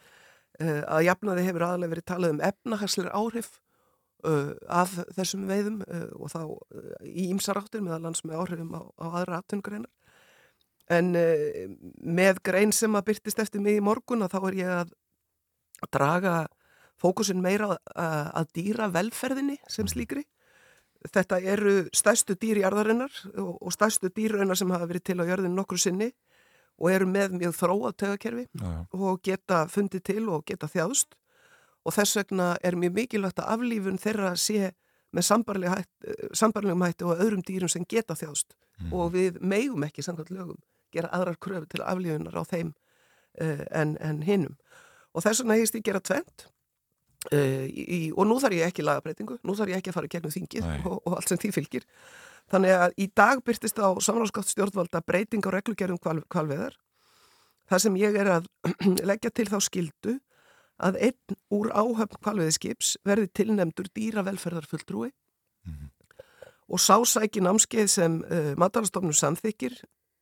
Uh, 0.61 0.81
að 0.85 1.07
jafnaði 1.07 1.45
hefur 1.47 1.65
aðalega 1.65 1.95
verið 1.95 2.07
talað 2.11 2.33
um 2.35 2.41
efnahagsleir 2.45 3.13
áhrif 3.17 3.51
uh, 4.29 4.51
af 4.69 4.97
þessum 5.17 5.47
veiðum 5.49 5.79
uh, 5.87 6.09
og 6.19 6.33
þá 6.33 6.43
í 7.07 7.29
ímsaráttir 7.31 7.85
meðal 7.85 8.03
lands 8.09 8.25
með 8.27 8.43
áhrifum 8.43 8.75
á, 8.77 8.83
á 9.01 9.07
aðra 9.23 9.39
aftunugreinar 9.41 9.89
En 10.91 11.13
uh, 11.19 11.61
með 12.03 12.43
grein 12.47 12.75
sem 12.75 12.97
að 12.99 13.13
byrtist 13.13 13.43
eftir 13.43 13.63
mig 13.63 13.79
í 13.79 13.85
morgun 13.85 14.27
og 14.27 14.33
þá 14.33 14.41
er 14.41 14.59
ég 14.59 14.73
að 14.81 14.95
draga 15.95 16.35
fókusin 17.01 17.41
meira 17.41 17.71
að, 17.73 17.79
að 18.37 18.51
dýra 18.59 18.91
velferðinni 18.93 19.57
sem 19.67 19.87
mhm. 19.87 19.93
slíkri. 19.95 20.25
Þetta 21.01 21.39
eru 21.49 21.75
stærstu 21.97 22.35
dýr 22.37 22.61
í 22.61 22.65
arðarinnar 22.69 23.15
og, 23.41 23.55
og 23.57 23.73
stærstu 23.73 24.11
dýraunar 24.13 24.59
sem 24.59 24.69
hafa 24.69 24.89
verið 24.91 25.07
til 25.09 25.23
á 25.25 25.25
jörðin 25.31 25.57
nokkru 25.57 25.81
sinni 25.81 26.11
og 26.81 26.91
eru 26.93 27.07
með 27.09 27.39
mjög 27.41 27.57
þróað 27.57 27.97
tögakerfi 28.03 28.45
og 28.97 29.23
geta 29.25 29.63
fundið 29.73 30.05
til 30.11 30.27
og 30.33 30.45
geta 30.49 30.69
þjáðst 30.69 31.17
og 31.85 31.97
þess 31.97 32.19
vegna 32.21 32.51
er 32.65 32.77
mjög 32.77 32.97
mikilvægt 32.99 33.41
að 33.41 33.53
aflífun 33.55 34.01
þeirra 34.01 34.35
sé 34.37 34.73
með 35.17 35.27
sambarlegum 36.37 36.85
hætti 36.85 37.09
og 37.09 37.23
öðrum 37.25 37.45
dýrum 37.47 37.73
sem 37.73 37.87
geta 37.89 38.17
þjáðst 38.17 38.55
mm. 38.55 38.93
og 38.93 39.13
við 39.17 39.41
meigum 39.41 39.85
ekki 39.89 40.05
samkvæmt 40.05 40.33
lögum 40.37 40.61
gera 40.95 41.11
aðrar 41.17 41.39
kröfu 41.43 41.69
til 41.71 41.83
aflífunar 41.85 42.39
á 42.39 42.45
þeim 42.49 42.73
uh, 43.41 43.65
en, 43.71 43.97
en 44.01 44.23
hinnum. 44.27 44.57
Og 45.15 45.25
þess 45.25 45.43
vegna 45.43 45.59
hefist 45.59 45.79
ég 45.79 45.87
gera 45.87 46.03
tvent 46.05 46.47
uh, 47.33 47.67
í, 47.69 48.11
og 48.15 48.29
nú 48.29 48.39
þarf 48.43 48.59
ég 48.59 48.71
ekki 48.71 48.87
lagabreitingu, 48.87 49.39
nú 49.43 49.57
þarf 49.59 49.75
ég 49.75 49.83
ekki 49.83 49.93
að 49.93 49.99
fara 49.99 50.13
gegnum 50.15 50.35
þingið 50.37 50.69
og, 50.85 50.99
og 50.99 51.19
allt 51.19 51.33
sem 51.33 51.41
því 51.43 51.53
fylgir. 51.59 51.87
Þannig 52.51 52.77
að 52.77 52.97
í 52.99 53.07
dag 53.21 53.43
byrtist 53.47 53.79
á 53.79 53.89
samráðskátt 54.03 54.51
stjórnvalda 54.51 55.03
breyting 55.07 55.45
á 55.47 55.51
reglugjörðum 55.55 56.01
kval, 56.03 56.19
kvalveðar. 56.33 56.75
Það 57.71 57.85
sem 57.85 58.01
ég 58.01 58.19
er 58.19 58.33
að 58.39 58.51
leggja 59.11 59.31
til 59.31 59.47
þá 59.51 59.59
skildu 59.63 60.17
að 60.81 60.97
einn 61.07 61.39
úr 61.53 61.71
áhöfn 61.77 62.19
kvalviðskips 62.25 62.97
verði 63.07 63.29
tilnemdur 63.37 63.91
dýravelferðarfulltrúi 63.95 65.11
og 66.71 66.81
sásæki 66.81 67.43
námskeið 67.45 67.89
sem 67.91 68.21
uh, 68.25 68.53
matalastofnum 68.59 69.15
samþykir 69.17 69.77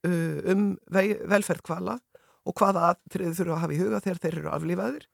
um 0.05 0.77
velferð 0.93 1.65
kvala 1.67 1.99
og 2.49 2.57
hvaða 2.57 2.93
atriði 2.95 3.35
þurfa 3.37 3.57
að 3.57 3.63
hafa 3.63 3.75
í 3.75 3.81
huga 3.83 4.01
þegar 4.05 4.21
þeir 4.23 4.39
eru 4.39 4.53
aflífaðir. 4.55 5.09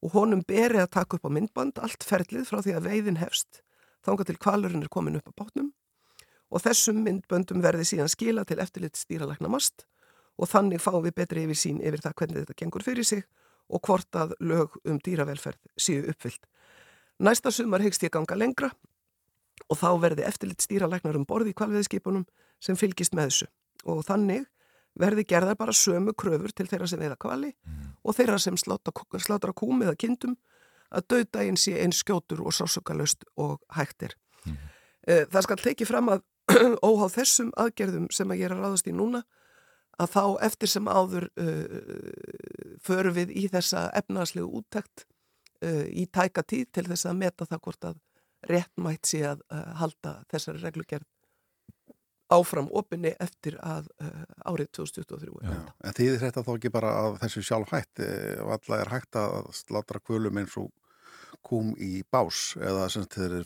Og 0.00 0.14
honum 0.14 0.42
beri 0.48 0.80
að 0.80 0.92
taka 0.96 1.18
upp 1.18 1.26
á 1.28 1.30
myndband 1.36 1.80
allt 1.82 2.06
ferlið 2.06 2.46
frá 2.48 2.62
því 2.64 2.76
að 2.78 2.86
veiðin 2.88 3.20
hefst 3.20 3.60
þangað 4.06 4.30
til 4.30 4.40
kvalurinn 4.40 4.84
er 4.86 4.92
komin 4.92 5.18
upp 5.18 5.28
á 5.28 5.38
bátnum. 5.42 5.72
Og 6.50 6.64
þessum 6.64 7.02
myndböndum 7.04 7.60
verði 7.62 7.84
síðan 7.84 8.08
skila 8.08 8.46
til 8.48 8.58
eftirlit 8.62 8.96
stýralækna 8.96 9.50
mast 9.52 9.84
og 10.40 10.48
þannig 10.48 10.80
fáum 10.80 11.04
við 11.04 11.18
betri 11.20 11.44
yfir 11.44 11.58
sín 11.58 11.82
yfir 11.84 12.00
það 12.00 12.16
hvernig 12.16 12.40
þetta 12.40 12.58
gengur 12.62 12.86
fyrir 12.86 13.06
sig 13.06 13.26
og 13.70 13.84
hvort 13.84 14.16
að 14.16 14.32
lög 14.40 14.78
um 14.88 14.98
dýravelferð 15.04 15.60
séu 15.76 16.06
uppfyllt. 16.10 16.40
Næsta 17.20 17.52
sumar 17.52 17.84
hegst 17.84 18.02
ég 18.02 18.14
ganga 18.14 18.38
lengra 18.38 18.72
og 19.68 19.76
þá 19.76 19.90
verði 20.00 20.24
eftirlit 20.24 20.64
stýralæknar 20.64 21.20
um 21.20 21.28
borði 21.28 21.52
í 21.52 21.58
kvalviðskipunum 21.60 22.24
sem 22.58 22.78
fylgist 22.80 23.12
með 23.14 23.28
þessu 23.28 23.50
og 23.84 24.04
þannig 24.06 24.46
verði 25.00 25.24
gerðar 25.28 25.58
bara 25.58 25.72
sömu 25.76 26.14
kröfur 26.18 26.52
til 26.52 26.66
þeirra 26.68 26.88
sem 26.90 27.00
veiða 27.00 27.18
kvali 27.20 27.52
og 28.02 28.16
þeirra 28.16 28.38
sem 28.42 28.56
slátra, 28.58 28.92
slátra 29.18 29.52
kúm 29.56 29.82
eða 29.82 29.96
kindum 29.96 30.36
að 30.90 31.06
döðdægin 31.12 31.58
sé 31.60 31.76
eins 31.78 32.00
skjótur 32.02 32.42
og 32.42 32.52
sásökalaust 32.52 33.24
og 33.36 33.60
hægtir. 33.76 34.16
Eh, 35.06 35.26
Það 35.30 35.42
skal 35.46 35.56
tekið 35.56 35.86
fram 35.88 36.10
að 36.10 36.24
óháð 36.88 37.14
þessum 37.14 37.52
aðgerðum 37.56 38.08
sem 38.10 38.30
að 38.30 38.40
ég 38.40 38.48
er 38.48 38.56
að 38.56 38.64
ráðast 38.64 38.90
í 38.90 38.94
núna 38.96 39.22
að 40.00 40.12
þá 40.14 40.24
eftir 40.46 40.70
sem 40.72 40.88
áður 40.88 41.28
uh, 41.36 42.76
förum 42.82 43.14
við 43.14 43.32
í 43.36 43.46
þessa 43.52 43.90
efnarslegu 44.00 44.48
úttekt 44.60 45.04
uh, 45.64 45.84
í 45.86 46.06
tæka 46.06 46.42
tíð 46.42 46.70
til 46.72 46.86
þess 46.88 47.06
að 47.10 47.20
meta 47.20 47.46
það 47.46 47.62
hvort 47.66 47.88
að 47.90 47.98
réttmætt 48.48 49.10
sé 49.10 49.20
að 49.28 49.42
uh, 49.52 49.74
halda 49.80 50.14
þessari 50.32 50.62
reglugerð 50.64 51.06
áfram 52.30 52.68
opinni 52.78 53.14
eftir 53.20 53.56
að 53.62 53.88
uh, 54.02 54.24
árið 54.50 54.70
2023 54.78 55.30
er 55.42 55.54
enda. 55.54 55.74
En 55.84 55.96
þýðir 55.96 56.22
þetta 56.24 56.44
þá 56.46 56.52
ekki 56.56 56.74
bara 56.74 56.92
að 57.04 57.18
þessu 57.24 57.42
sjálf 57.46 57.74
hætt 57.74 58.04
og 58.44 58.52
alla 58.56 58.82
er 58.82 58.92
hægt 58.94 59.18
að 59.18 59.50
slátra 59.56 60.02
kvölum 60.02 60.38
eins 60.42 60.56
og 60.60 60.70
kúm 61.46 61.72
í 61.80 62.02
bás 62.12 62.54
eða 62.60 62.88
sem 62.92 63.06
þeir 63.10 63.44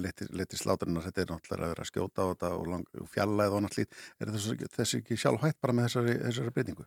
leti 0.00 0.58
slátrinnar, 0.58 1.04
þetta 1.08 1.22
er 1.22 1.32
náttúrulega 1.34 1.66
að 1.66 1.72
vera 1.74 1.84
að 1.84 1.90
skjóta 1.90 2.24
á 2.24 2.28
þetta 2.30 2.52
og, 2.56 2.70
lang, 2.70 2.86
og 3.00 3.10
fjalla 3.12 3.46
eða 3.48 3.60
annað 3.60 3.76
slít 3.76 3.98
er 4.20 4.32
þessi, 4.34 4.70
þessi 4.76 5.00
ekki 5.02 5.18
sjálf 5.20 5.44
hætt 5.44 5.58
bara 5.60 5.76
með 5.76 5.88
þessari, 5.88 6.16
þessari 6.24 6.54
breytingu? 6.56 6.86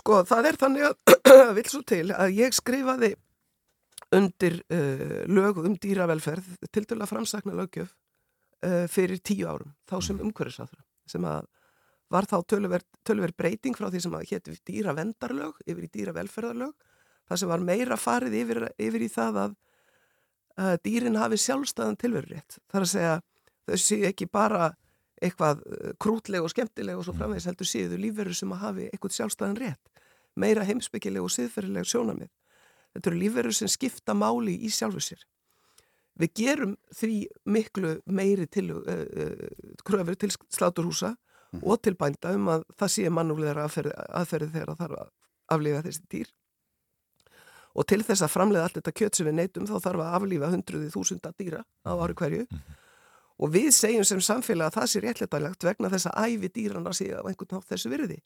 Sko 0.00 0.22
það 0.26 0.50
er 0.50 0.60
þannig 0.62 0.86
að 0.88 1.52
vil 1.58 1.66
svo 1.70 1.82
til 1.86 2.06
að 2.14 2.38
ég 2.38 2.56
skrifaði 2.56 3.12
undir 4.14 4.60
uh, 4.72 5.20
lög 5.30 5.60
um 5.64 5.76
dýravelferð 5.80 6.56
til 6.70 6.86
að 6.96 7.10
framsakna 7.10 7.56
lögjöf 7.60 7.92
uh, 8.64 8.86
fyrir 8.90 9.20
tíu 9.20 9.50
árum, 9.50 9.74
þá 9.88 9.98
sem 10.08 10.22
umhverfisáþra 10.24 10.82
sem 11.10 11.24
að 11.28 11.46
var 12.12 12.26
þá 12.28 12.36
töluverð 12.48 13.36
breyting 13.36 13.76
frá 13.76 13.88
því 13.90 14.00
sem 14.04 14.14
að 14.16 14.26
hétti 14.30 14.54
dýravendarlög 14.68 15.60
yfir 15.66 15.86
í 15.86 15.90
dýravelferðarlög 15.98 16.74
það 17.28 17.40
sem 17.40 17.50
var 17.50 17.64
meira 17.64 17.98
farið 18.00 18.36
yfir, 18.42 18.62
yfir 18.80 19.04
í 19.04 19.10
það 19.12 19.40
að, 19.44 19.56
að 20.60 20.78
dýrin 20.86 21.18
hafi 21.20 21.40
sjálfstæðan 21.40 22.00
tilverurétt. 22.00 22.58
Það 22.70 22.80
er 22.80 22.86
að 22.86 22.92
segja 22.92 23.14
þau 23.64 23.76
séu 23.80 24.08
ekki 24.10 24.28
bara 24.30 24.70
eitthvað 25.24 25.64
uh, 25.64 25.92
krútleg 26.02 26.44
og 26.44 26.52
skemmtileg 26.52 27.00
og 27.00 27.06
svo 27.06 27.16
framvegis 27.16 27.48
heldur 27.48 27.68
séu 27.68 27.90
þau 27.90 27.98
lífverður 28.02 28.40
sem 28.40 28.54
að 28.54 28.64
hafi 28.66 28.88
eitthvað 28.90 29.18
sjálfstæðan 29.18 29.60
rétt. 29.62 29.92
Meira 30.36 30.66
heimsbyggileg 30.66 31.24
og 31.24 31.32
siðferðileg 31.32 31.88
sjónamið. 31.88 32.32
Þetta 32.94 33.10
eru 33.10 33.20
lífverður 33.22 33.56
sem 33.58 33.70
skipta 33.70 34.14
máli 34.18 34.56
í 34.66 34.70
sjálfu 34.70 35.02
sér. 35.02 35.22
Við 36.20 36.30
gerum 36.38 36.76
því 36.94 37.16
miklu 37.50 37.96
meiri 38.06 38.46
til, 38.46 38.68
uh, 38.76 39.02
uh, 39.02 39.74
kröfur 39.86 40.18
til 40.18 40.30
sláturhúsa 40.54 41.14
og 41.62 41.82
til 41.82 41.94
bænda 41.98 42.32
um 42.34 42.48
að 42.50 42.64
það 42.78 42.92
sé 42.94 43.10
mannúlegar 43.10 43.60
aðferði, 43.62 43.92
aðferði 44.18 44.48
þegar 44.54 44.70
það 44.72 44.80
þarf 44.82 45.00
að 45.00 45.10
aflifa 45.54 45.82
þessi 45.86 46.08
dýr. 46.10 46.32
Og 47.74 47.86
til 47.90 48.00
þess 48.06 48.22
að 48.22 48.32
framleiða 48.32 48.64
allt 48.68 48.78
þetta 48.78 48.94
kjöt 49.00 49.18
sem 49.18 49.28
við 49.28 49.36
neytum 49.38 49.68
þá 49.70 49.74
þarf 49.82 50.02
að 50.02 50.16
aflífa 50.18 50.50
hundruði 50.50 50.90
þúsunda 50.94 51.32
dýra 51.38 51.62
á 51.62 51.92
ári 51.94 52.18
hverju. 52.18 52.46
Og 53.42 53.50
við 53.54 53.70
segjum 53.74 54.06
sem 54.06 54.22
samfélag 54.22 54.70
að 54.70 54.76
það 54.78 54.90
sé 54.90 55.02
réttlætanlegt 55.02 55.66
vegna 55.66 55.90
þess 55.90 56.10
að 56.10 56.28
æfi 56.28 56.50
dýrana 56.54 56.94
sé 56.94 57.08
á 57.10 57.22
einhvern 57.22 57.56
nátt 57.56 57.70
þessu 57.70 57.90
virði. 57.90 58.20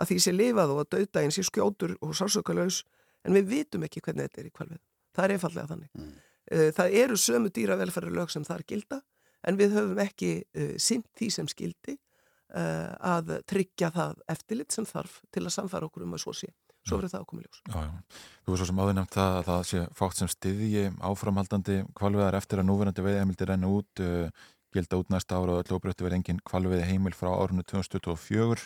Að 0.00 0.12
því 0.12 0.20
sé 0.24 0.32
lifað 0.32 0.72
og 0.72 0.80
að 0.84 0.92
döðdægin 0.94 1.36
sé 1.36 1.44
skjótur 1.44 1.96
og 2.00 2.16
sársökalaus 2.16 2.84
en 3.24 3.36
við 3.36 3.52
vitum 3.52 3.84
ekki 3.84 4.00
hvernig 4.00 4.30
þetta 4.30 4.40
er 4.40 4.48
í 4.48 4.54
kvalvið 4.56 4.80
það 5.16 5.26
er 5.26 5.34
einfallega 5.36 5.70
þannig. 5.70 5.90
Mm. 5.98 6.12
Það 6.50 6.94
eru 7.04 7.16
sömu 7.20 7.50
dýravelferðarlög 7.54 8.32
sem 8.32 8.44
þar 8.46 8.64
gilda 8.66 9.00
en 9.46 9.58
við 9.60 9.76
höfum 9.76 10.00
ekki 10.02 10.32
uh, 10.42 10.74
sint 10.80 11.06
því 11.18 11.28
sem 11.34 11.50
skildi 11.50 11.96
uh, 11.96 12.90
að 13.12 13.36
tryggja 13.50 13.92
það 13.94 14.24
eftirlit 14.34 14.74
sem 14.74 14.88
þarf 14.88 15.20
til 15.32 15.46
að 15.46 15.56
samfara 15.56 15.88
okkur 15.88 16.06
um 16.06 16.18
að 16.18 16.24
svo 16.24 16.36
sé 16.42 16.50
svo 16.86 16.96
verður 16.96 17.12
það 17.12 17.20
að 17.20 17.26
koma 17.28 17.42
í 17.42 17.44
ljós. 17.44 17.58
Já, 17.60 17.80
já. 17.84 18.22
Þú 18.44 18.52
er 18.52 18.60
svo 18.60 18.66
sem 18.70 18.78
áður 18.80 18.94
nefnt 18.96 19.16
það 19.16 19.34
að 19.34 19.44
það 19.50 19.66
sé 19.70 19.82
fátt 19.98 20.20
sem 20.20 20.30
styðji 20.32 20.84
áframhaldandi 21.10 21.76
kvalveðar 21.98 22.38
eftir 22.38 22.62
að 22.62 22.68
núverandi 22.70 23.04
veiðheimildi 23.04 23.48
renna 23.50 23.72
út, 23.76 24.02
uh, 24.04 24.48
gilda 24.72 25.00
út 25.02 25.12
næsta 25.12 25.36
ára 25.36 25.58
og 25.58 25.60
öll 25.60 25.76
óbreytti 25.76 26.06
verið 26.06 26.20
engin 26.20 26.40
kvalveði 26.46 26.88
heimil 26.88 27.12
frá 27.16 27.30
árunni 27.34 27.66
2024. 27.68 28.64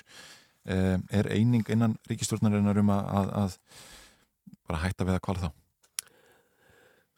Uh, 0.65 0.97
er 1.11 1.29
eining 1.35 1.67
innan 1.75 1.99
ríkistjórnarinnar 2.09 2.79
um 2.81 2.95
að, 2.95 3.11
að, 3.19 3.35
að 3.43 3.59
bara 4.71 4.85
hætta 4.87 5.09
við 5.11 5.19
að 5.19 5.25
kvala 5.27 5.43
þá? 5.49 5.64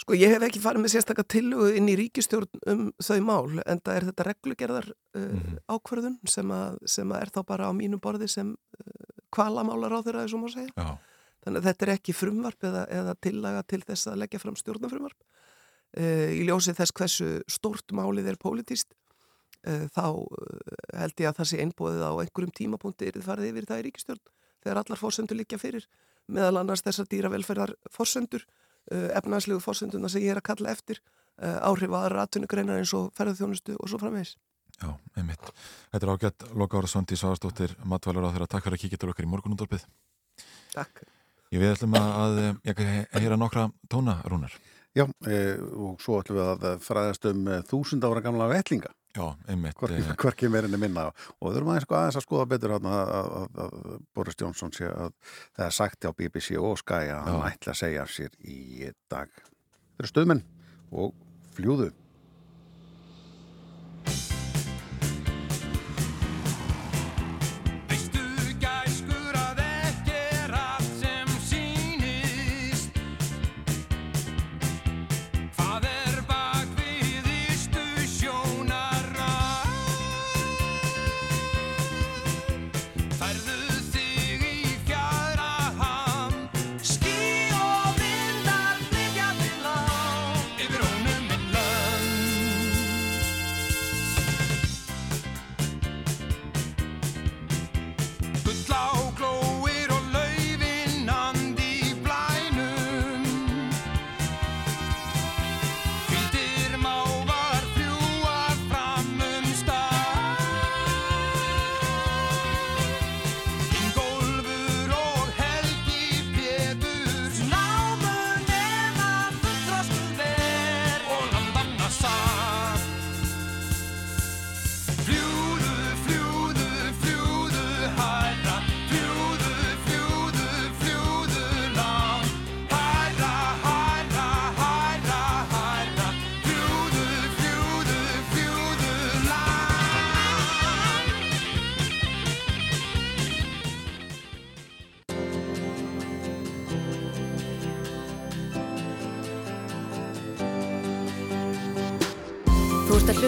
Sko 0.07 0.15
ég 0.15 0.31
hef 0.31 0.45
ekki 0.47 0.61
farið 0.63 0.85
með 0.85 0.93
sérstakka 0.93 1.23
tillugu 1.27 1.73
inn 1.75 1.89
í 1.91 1.97
ríkistjórn 1.99 2.61
um 2.71 2.83
þau 3.03 3.17
mál 3.27 3.57
en 3.65 3.81
það 3.83 3.97
er 3.97 4.05
þetta 4.07 4.25
reglugerðar 4.29 4.85
uh, 4.87 5.19
mm 5.19 5.39
-hmm. 5.41 5.57
ákverðun 5.67 6.13
sem, 6.31 6.51
að, 6.55 6.77
sem 6.87 7.11
að 7.11 7.23
er 7.25 7.31
þá 7.35 7.41
bara 7.49 7.67
á 7.67 7.73
mínu 7.75 7.99
borði 7.99 8.29
sem 8.31 8.53
uh, 8.55 9.09
kvalamálar 9.35 9.97
á 9.99 10.07
þeirra 10.07 10.21
þessum 10.23 10.45
að 10.47 10.53
segja. 10.55 10.71
Já. 10.77 10.93
Þannig 11.43 11.59
að 11.59 11.67
þetta 11.67 11.87
er 11.87 11.93
ekki 11.97 12.15
frumvarp 12.15 12.67
eða, 12.69 12.85
eða 12.87 13.15
tillaga 13.27 13.63
til 13.67 13.81
þess 13.83 14.07
að 14.07 14.21
leggja 14.23 14.41
fram 14.45 14.59
stjórnumfrumvarp. 14.61 15.27
Uh, 15.99 16.31
í 16.39 16.47
ljósið 16.47 16.79
þess 16.79 16.95
hversu 16.95 17.31
stórt 17.51 17.91
málið 17.91 18.31
er 18.31 18.39
pólitíst 18.39 18.95
þá 19.67 20.23
held 20.95 21.19
ég 21.19 21.27
að 21.27 21.39
það 21.41 21.49
sé 21.51 21.57
einbóðið 21.59 22.03
á 22.07 22.13
einhverjum 22.23 22.53
tímapunkti 22.55 23.09
er 23.09 23.17
þið 23.17 23.25
farið 23.27 23.49
yfir 23.51 23.65
það 23.67 23.81
í 23.81 23.85
ríkistjórn 23.89 24.21
þegar 24.63 24.79
allar 24.79 25.01
fórsendur 25.01 25.39
líka 25.41 25.59
fyrir 25.59 25.89
meðal 26.31 26.61
annars 26.61 26.85
þessar 26.87 27.09
dýravelferðar 27.11 27.73
fórsendur 27.91 28.47
efnarslegu 28.91 29.61
fórsenduna 29.63 30.11
sem 30.13 30.25
ég 30.25 30.35
er 30.35 30.41
að 30.43 30.49
kalla 30.51 30.75
eftir 30.75 31.01
áhrif 31.37 31.93
að 31.93 32.05
aðra 32.05 32.27
atvinnugreinar 32.27 32.81
eins 32.81 32.93
og 32.97 33.11
ferðarþjónustu 33.17 33.75
og 33.77 33.91
svo 33.91 33.99
framvegis. 34.01 34.37
Já, 34.77 34.93
einmitt. 35.17 35.51
Þetta 35.93 36.07
er 36.07 36.13
ágætt 36.13 36.47
Loka 36.57 36.79
Ára 36.81 36.89
Svandi 36.91 37.17
Sáastóttir, 37.17 37.75
matvælar 37.85 38.29
á 38.29 38.33
þeirra. 38.35 38.49
Takk 38.53 38.67
fyrir 38.67 38.77
að 38.77 38.83
kíkja 38.85 39.01
til 39.01 39.11
okkar 39.13 39.27
í 39.27 39.31
morgunundorpið. 39.33 39.87
Takk. 40.75 41.05
Ég 41.55 41.63
við 41.63 41.73
ætlum 41.73 41.97
að, 41.97 42.41
að 42.67 43.21
heyra 43.23 43.39
nokkra 43.41 43.69
tóna, 43.93 44.19
Rúnar. 44.29 44.53
Já, 44.97 45.05
e, 45.29 45.41
og 45.77 45.99
svo 46.01 46.21
ætlum 46.23 46.39
við 46.39 46.69
að 46.71 46.85
fræðast 46.85 47.27
um 47.29 47.51
þúsund 47.69 48.07
ára 48.09 48.23
gamla 48.25 48.49
vellinga. 48.49 48.93
Já, 49.17 49.27
einmitt. 49.49 49.77
Hvorki 50.21 50.49
meirinni 50.53 50.79
minna. 50.81 51.07
Og 51.41 51.55
þurfum 51.55 51.73
aðeins 51.73 51.87
sko 51.87 51.97
aðeins 51.97 52.19
að 52.21 52.25
skoða 52.27 52.49
betur 52.53 52.75
að, 52.77 52.89
að, 52.93 53.61
að 53.65 53.77
Boris 54.17 54.37
Johnson 54.41 54.73
sé 54.77 54.89
að 54.91 55.15
það 55.57 55.67
er 55.67 55.77
sagt 55.77 56.09
á 56.09 56.11
BBC 56.17 56.59
og 56.61 56.77
Sky 56.83 57.13
að 57.15 57.23
hann 57.31 57.47
ætla 57.49 57.73
að 57.73 57.81
segja 57.81 58.09
sér 58.13 58.35
í 58.45 58.91
dag. 59.13 59.33
Þeir 59.97 60.05
eru 60.05 60.13
stöðmenn 60.13 60.43
og 60.93 61.15
fljúðu. 61.57 61.93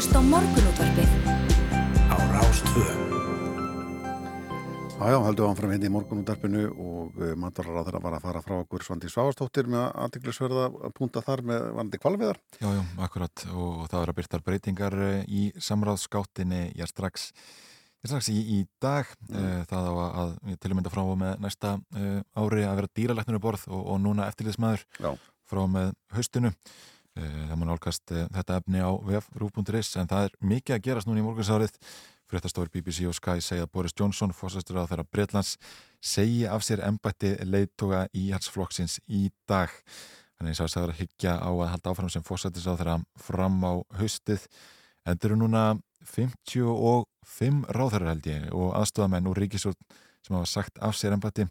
Hlusta 0.09 0.25
á 0.25 0.25
morgunútvarpið 0.25 1.11
á 2.09 2.17
Rástvö. 2.33 2.85
Já, 4.99 5.05
já, 5.13 5.19
haldum 5.21 5.45
við 5.45 5.51
áfram 5.53 5.73
hérna 5.75 5.87
í 5.89 5.93
morgunúttarpinu 5.93 6.63
og 6.73 7.19
uh, 7.21 7.35
matarar 7.37 7.85
þeirra 7.85 8.01
var 8.01 8.17
að 8.17 8.25
fara 8.25 8.43
frá 8.43 8.55
okkur 8.57 8.87
Svandi 8.87 9.11
Svavastóttir 9.13 9.69
með 9.69 9.85
aðtiklisverða 10.01 10.65
að 10.89 10.97
punta 10.97 11.21
þar 11.23 11.45
með 11.51 11.69
vandi 11.77 12.01
kvalviðar. 12.01 12.41
Já, 12.57 12.69
já, 12.73 12.83
akkurat 13.05 13.47
og 13.53 13.85
það 13.93 14.01
er 14.01 14.15
að 14.15 14.19
byrta 14.23 14.43
breytingar 14.49 14.99
eh, 15.05 15.23
í 15.29 15.47
samráðskáttinni 15.61 16.65
ég 16.73 16.85
er 16.87 16.91
strax, 16.91 17.31
ég 18.01 18.09
er 18.09 18.15
strax 18.15 18.33
í, 18.33 18.41
í 18.41 18.59
dag 18.81 19.13
mm. 19.29 19.65
það 19.69 19.91
á 19.93 19.95
að, 19.95 20.21
að 20.25 20.37
til 20.57 20.73
að 20.73 20.79
mynda 20.81 20.95
frá 20.95 21.05
og 21.05 21.19
með 21.21 21.43
næsta 21.45 21.77
uh, 21.77 22.21
ári 22.41 22.65
að 22.65 22.79
vera 22.81 22.97
dýralæknir 22.97 23.45
borð 23.45 23.69
og, 23.69 23.83
og 23.93 24.07
núna 24.09 24.31
eftirliðsmaður 24.33 24.89
frá 25.49 25.67
og 25.67 25.75
með 25.77 25.93
haustinu 26.17 26.55
uh, 26.57 26.79
það 27.19 27.57
má 27.59 27.67
nálgast 27.69 28.15
uh, 28.15 28.27
þetta 28.37 28.61
efni 28.61 28.85
á 28.85 28.91
vf.rú.is 28.93 29.97
en 29.99 30.09
það 30.11 30.29
er 30.29 30.39
mikið 30.55 30.77
að 30.77 30.87
gerast 30.87 31.11
núna 31.11 31.23
í 31.23 31.27
morgunsárið 31.27 31.77
Fréttastofur 32.29 32.69
BBC 32.69 33.07
og 33.09 33.17
Sky 33.17 33.41
segja 33.41 33.65
að 33.65 33.73
Boris 33.73 33.95
Johnson, 33.97 34.35
fórsæstur 34.37 34.77
á 34.77 34.85
þeirra 34.85 35.07
Breitlands, 35.09 35.55
segi 36.05 36.45
af 36.45 36.65
sér 36.67 36.83
embætti 36.85 37.33
leittoga 37.49 38.05
í 38.13 38.27
halsflokksins 38.35 38.99
í 39.09 39.31
dag. 39.49 39.73
Þannig 40.37 40.61
að 40.61 40.75
það 40.75 40.83
er 40.83 40.93
að 40.93 41.01
hyggja 41.01 41.33
á 41.41 41.51
að 41.51 41.71
halda 41.73 41.95
áfram 41.95 42.13
sem 42.13 42.27
fórsættis 42.27 42.69
á 42.69 42.77
þeirra 42.77 42.99
fram 43.17 43.57
á 43.65 43.73
haustið. 43.97 44.45
Þetta 45.09 45.29
eru 45.31 45.39
núna 45.41 45.65
55 46.05 47.65
ráðherrar 47.73 48.13
held 48.13 48.29
ég 48.29 48.49
og 48.53 48.77
aðstofamenn 48.77 49.33
úr 49.33 49.41
Ríkisvöld 49.41 49.81
sem 50.21 50.37
hafa 50.37 50.53
sagt 50.53 50.83
af 50.85 51.01
sér 51.01 51.17
embætti. 51.17 51.49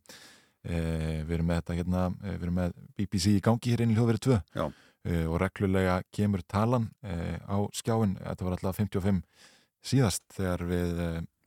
Eh, 0.68 1.24
við 1.26 1.40
erum 1.40 1.50
með 1.50 1.64
þetta 1.64 1.80
hérna, 1.80 2.06
við 2.22 2.46
erum 2.46 2.60
með 2.62 2.78
BBC 2.98 3.34
í 3.34 3.42
gangi 3.42 3.74
hér 3.74 3.86
inn 3.86 3.94
í 3.94 3.98
hljóðverið 3.98 4.26
2 4.28 4.38
eh, 4.38 4.78
og 5.08 5.40
reglulega 5.42 6.02
kemur 6.14 6.44
talan 6.50 6.90
eh, 7.06 7.38
á 7.44 7.58
skjáin, 7.76 8.18
þetta 8.20 8.48
var 8.48 8.58
alltaf 8.58 8.80
55 8.82 9.24
síðast 9.88 10.24
þegar 10.36 10.64
við, 10.68 11.02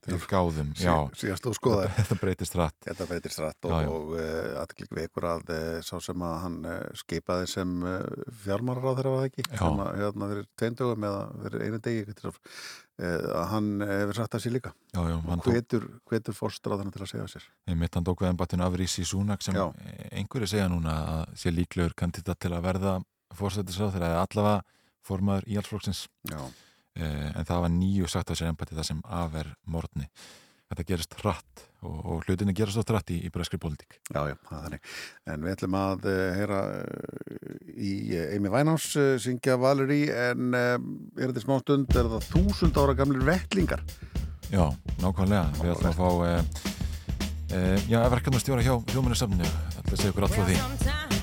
við 0.08 0.26
gáðum. 0.30 0.72
sí, 0.78 0.90
síðast 1.20 1.48
og 1.50 1.56
skoðar 1.58 1.92
þetta 1.98 2.18
breytist 2.22 2.56
rætt 2.56 2.86
þetta 2.86 3.06
breytist 3.10 3.42
rætt 3.42 3.68
og, 3.68 3.74
og 3.90 4.12
uh, 4.16 4.60
aðklik 4.62 4.92
við 4.96 5.08
ykkur 5.08 5.26
að 5.34 5.52
uh, 5.52 5.80
sá 5.84 5.96
sem 6.04 6.24
að 6.24 6.36
hann 6.44 6.60
uh, 6.64 6.78
skipaði 7.02 7.50
sem 7.52 7.74
fjármárar 8.44 8.86
á 8.86 8.92
þeirra 8.96 9.14
var 9.14 9.24
það 9.24 9.28
ekki? 9.30 9.46
Já. 9.50 9.58
sem 9.60 9.82
að 9.84 9.90
hérna 10.00 10.30
verið 10.32 10.48
tveindögum 10.62 11.10
eða 11.10 11.26
verið 11.44 11.66
einu 11.66 11.82
degi 11.88 12.16
að 13.00 13.46
hann 13.48 13.68
hefur 13.80 14.16
sagt 14.18 14.34
það 14.34 14.42
sér 14.44 14.52
líka. 14.52 14.70
Já, 14.92 14.98
já, 15.08 15.14
hvetur, 15.46 15.84
hvetur 16.10 16.36
fórstráðana 16.36 16.92
til 16.92 17.00
að 17.00 17.08
segja 17.08 17.28
sér. 17.32 17.46
Mitt 17.80 17.96
hann 17.96 18.04
tók 18.04 18.20
við 18.20 18.28
ennbættinu 18.34 18.66
af 18.66 18.76
Rísi 18.76 19.06
Súnak 19.08 19.40
sem 19.40 19.56
einhverju 19.56 20.50
segja 20.52 20.66
núna 20.68 20.98
að 21.14 21.32
sé 21.40 21.52
líklegur 21.54 21.96
kandidat 21.96 22.42
til 22.44 22.52
að 22.52 22.66
verða 22.66 22.98
fórstættisráð 23.36 23.96
þegar 23.96 24.18
allavega 24.24 24.60
formaður 25.06 25.48
í 25.48 25.56
allsflokksins 25.60 26.04
já. 26.30 26.42
Eh, 26.98 27.30
en 27.38 27.46
það 27.46 27.64
var 27.64 27.72
nýju 27.72 28.08
sagt 28.10 28.30
á 28.30 28.34
sér 28.34 28.50
empati 28.50 28.76
það 28.76 28.88
sem 28.88 29.02
afer 29.06 29.52
morgni. 29.70 30.08
Þetta 30.70 30.86
gerist 30.86 31.14
hratt 31.18 31.62
og, 31.82 31.96
og 31.98 32.26
hlutinni 32.26 32.54
gerast 32.54 32.76
svo 32.78 32.84
hratt 32.86 33.10
í, 33.10 33.16
í 33.26 33.30
breskri 33.34 33.58
politík 33.58 33.96
Já, 34.12 34.20
já, 34.30 34.36
það 34.46 34.56
er 34.58 34.64
þannig. 34.66 34.90
En 35.32 35.46
við 35.46 35.54
ætlum 35.56 35.76
að 35.80 36.06
uh, 36.06 36.18
heyra 36.36 36.60
uh, 36.76 37.56
í 37.74 37.92
Eimi 38.36 38.52
Vænás 38.54 38.86
uh, 38.94 39.14
syngja 39.22 39.58
Valeri 39.58 40.04
en 40.14 40.54
er 40.54 41.24
þetta 41.24 41.42
smá 41.42 41.56
stund 41.64 41.90
er 41.94 42.10
það 42.14 42.28
þúsund 42.30 42.78
ára 42.78 42.94
gamlir 42.98 43.26
vettlingar? 43.26 43.82
Já, 44.50 44.66
nákvæmlega. 45.02 45.46
Við 45.58 45.74
ætlum 45.74 45.90
að 45.90 45.98
fá 45.98 46.68
já, 47.90 47.98
verkefnastjóra 48.12 48.62
hjá 48.62 48.76
hljóminni 48.92 49.18
samni 49.18 49.42
ætlum 49.42 49.96
að 49.96 49.98
segja 50.04 50.14
okkur 50.14 50.28
allt 50.28 50.38
frá 50.38 50.46
því 50.52 51.19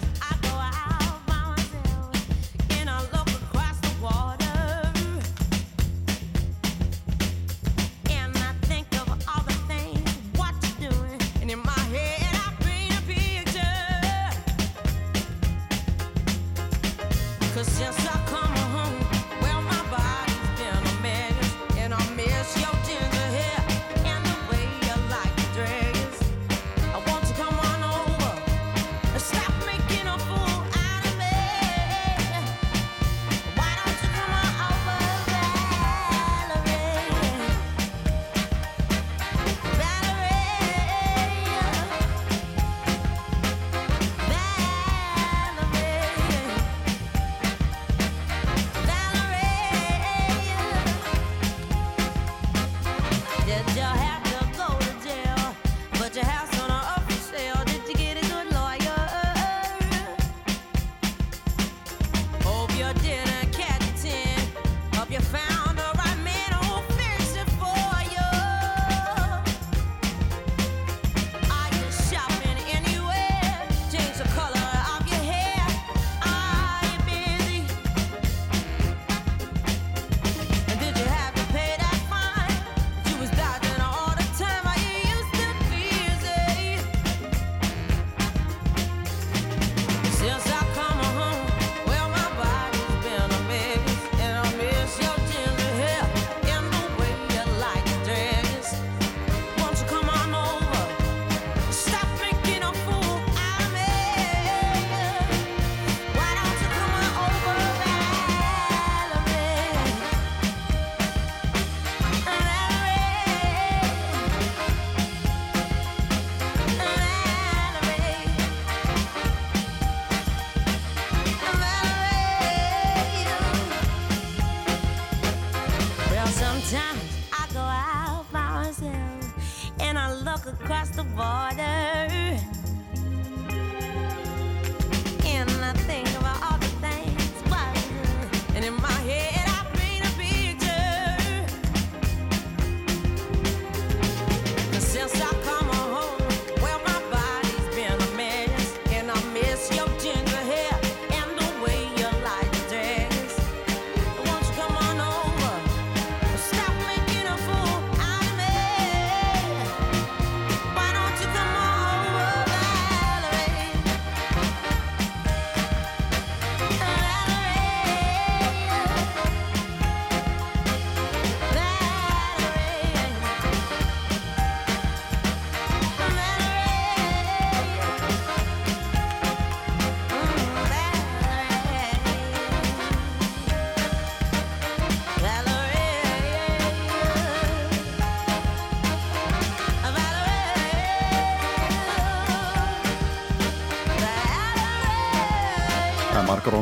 'Cause 17.58 17.80
yes, 17.80 18.06
I. 18.06 18.27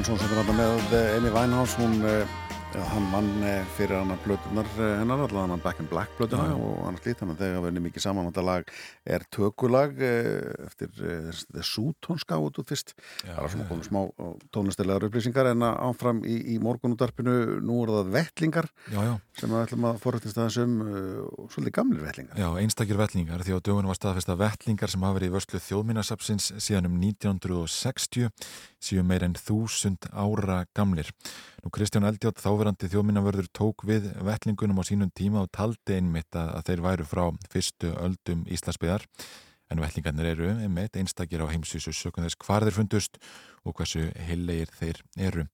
Rónsson 0.06 0.22
sem 0.22 0.38
er 0.38 0.46
hann 0.46 0.58
með 0.60 0.92
eh, 0.94 1.16
Amy 1.18 1.30
Winehouse, 1.34 1.80
hún, 1.82 1.96
eh, 2.06 2.34
hann 2.92 3.08
vann 3.10 3.30
eh, 3.42 3.64
fyrir 3.74 3.96
hann 3.98 4.12
að 4.14 4.20
blötunar 4.22 4.68
hennar, 4.78 5.24
allavega 5.24 5.56
hann 5.56 5.64
Back 5.64 5.80
in 5.82 5.88
Black 5.90 6.12
blötuna 6.20 6.44
já. 6.52 6.54
og 6.62 6.84
hann 6.86 7.00
slít 7.00 7.24
hann 7.24 7.32
þegar 7.40 7.64
verði 7.64 7.82
mikið 7.88 8.04
saman 8.04 8.28
þetta 8.28 8.44
lag 8.46 8.70
er 9.16 9.26
tökulag 9.34 9.98
eftir 10.68 10.92
The 10.94 11.66
gaf 12.30 12.46
út 12.46 12.62
út 12.62 12.70
fyrst 12.70 12.94
það 13.24 13.40
var 13.40 13.54
svona 13.56 13.68
komið 13.72 13.90
smá 13.90 14.00
tónlistilegar 14.56 15.08
upplýsingar 15.08 15.52
en 15.52 15.66
áfram 15.66 16.22
í, 16.26 16.38
í 16.56 16.60
morgunútarpinu 16.64 17.36
nú 17.66 17.82
er 17.84 17.94
það 17.98 18.12
vettlingar 18.16 18.70
Já, 18.90 19.00
já. 19.06 19.14
sem 19.40 19.52
við 19.52 19.62
ætlum 19.62 19.90
að 19.92 20.00
forrættist 20.04 20.40
aðeins 20.40 20.60
um 20.64 20.78
uh, 20.86 21.50
svolítið 21.54 21.76
gamlir 21.80 22.06
vettlingar 22.06 22.40
Já, 22.40 22.48
einstakir 22.64 23.00
vettlingar 23.00 23.46
því 23.46 23.60
á 23.60 23.66
dögunum 23.66 23.92
var 23.92 24.00
staðfest 24.00 24.32
að 24.34 24.42
vettlingar 24.46 24.94
sem 24.94 25.06
hafa 25.06 25.20
verið 25.20 25.32
í 25.32 25.36
vörslu 25.36 25.64
þjóðminnarsapsins 25.68 26.52
síðan 26.58 26.90
um 26.90 26.98
1960 27.04 28.32
séu 28.86 29.04
meir 29.06 29.26
en 29.26 29.36
þúsund 29.38 30.06
ára 30.14 30.64
gamlir. 30.78 31.10
Nú 31.64 31.72
Kristján 31.74 32.06
Eldjátt 32.08 32.42
þáverandi 32.44 32.90
þjóðminnavörður 32.92 33.50
tók 33.56 33.86
við 33.90 34.12
vettlingunum 34.26 34.82
á 34.82 34.84
sínum 34.86 35.12
tíma 35.16 35.46
og 35.46 35.52
taldi 35.56 35.98
einmitt 35.98 36.38
að, 36.38 36.52
að 36.60 36.70
þeir 36.70 36.86
væru 36.86 37.10
frá 37.10 37.26
fyrstu 37.54 37.94
öldum 37.98 38.46
Íslasbyðar 38.52 39.08
en 39.72 39.82
vettlingarnir 39.82 40.32
eru 40.36 40.50
einmitt 40.54 40.98
einstakir 41.00 41.42
á 41.42 41.50
heimsvísu 41.50 41.94
sökum 41.96 42.26
þess 42.26 42.38
hvar 42.46 42.66
þeir 42.66 42.78
fundust 42.78 43.20
og 43.66 43.74
hversu 43.80 44.08
heilegir 44.28 44.72
þeir 44.78 45.02
eru. 45.28 45.46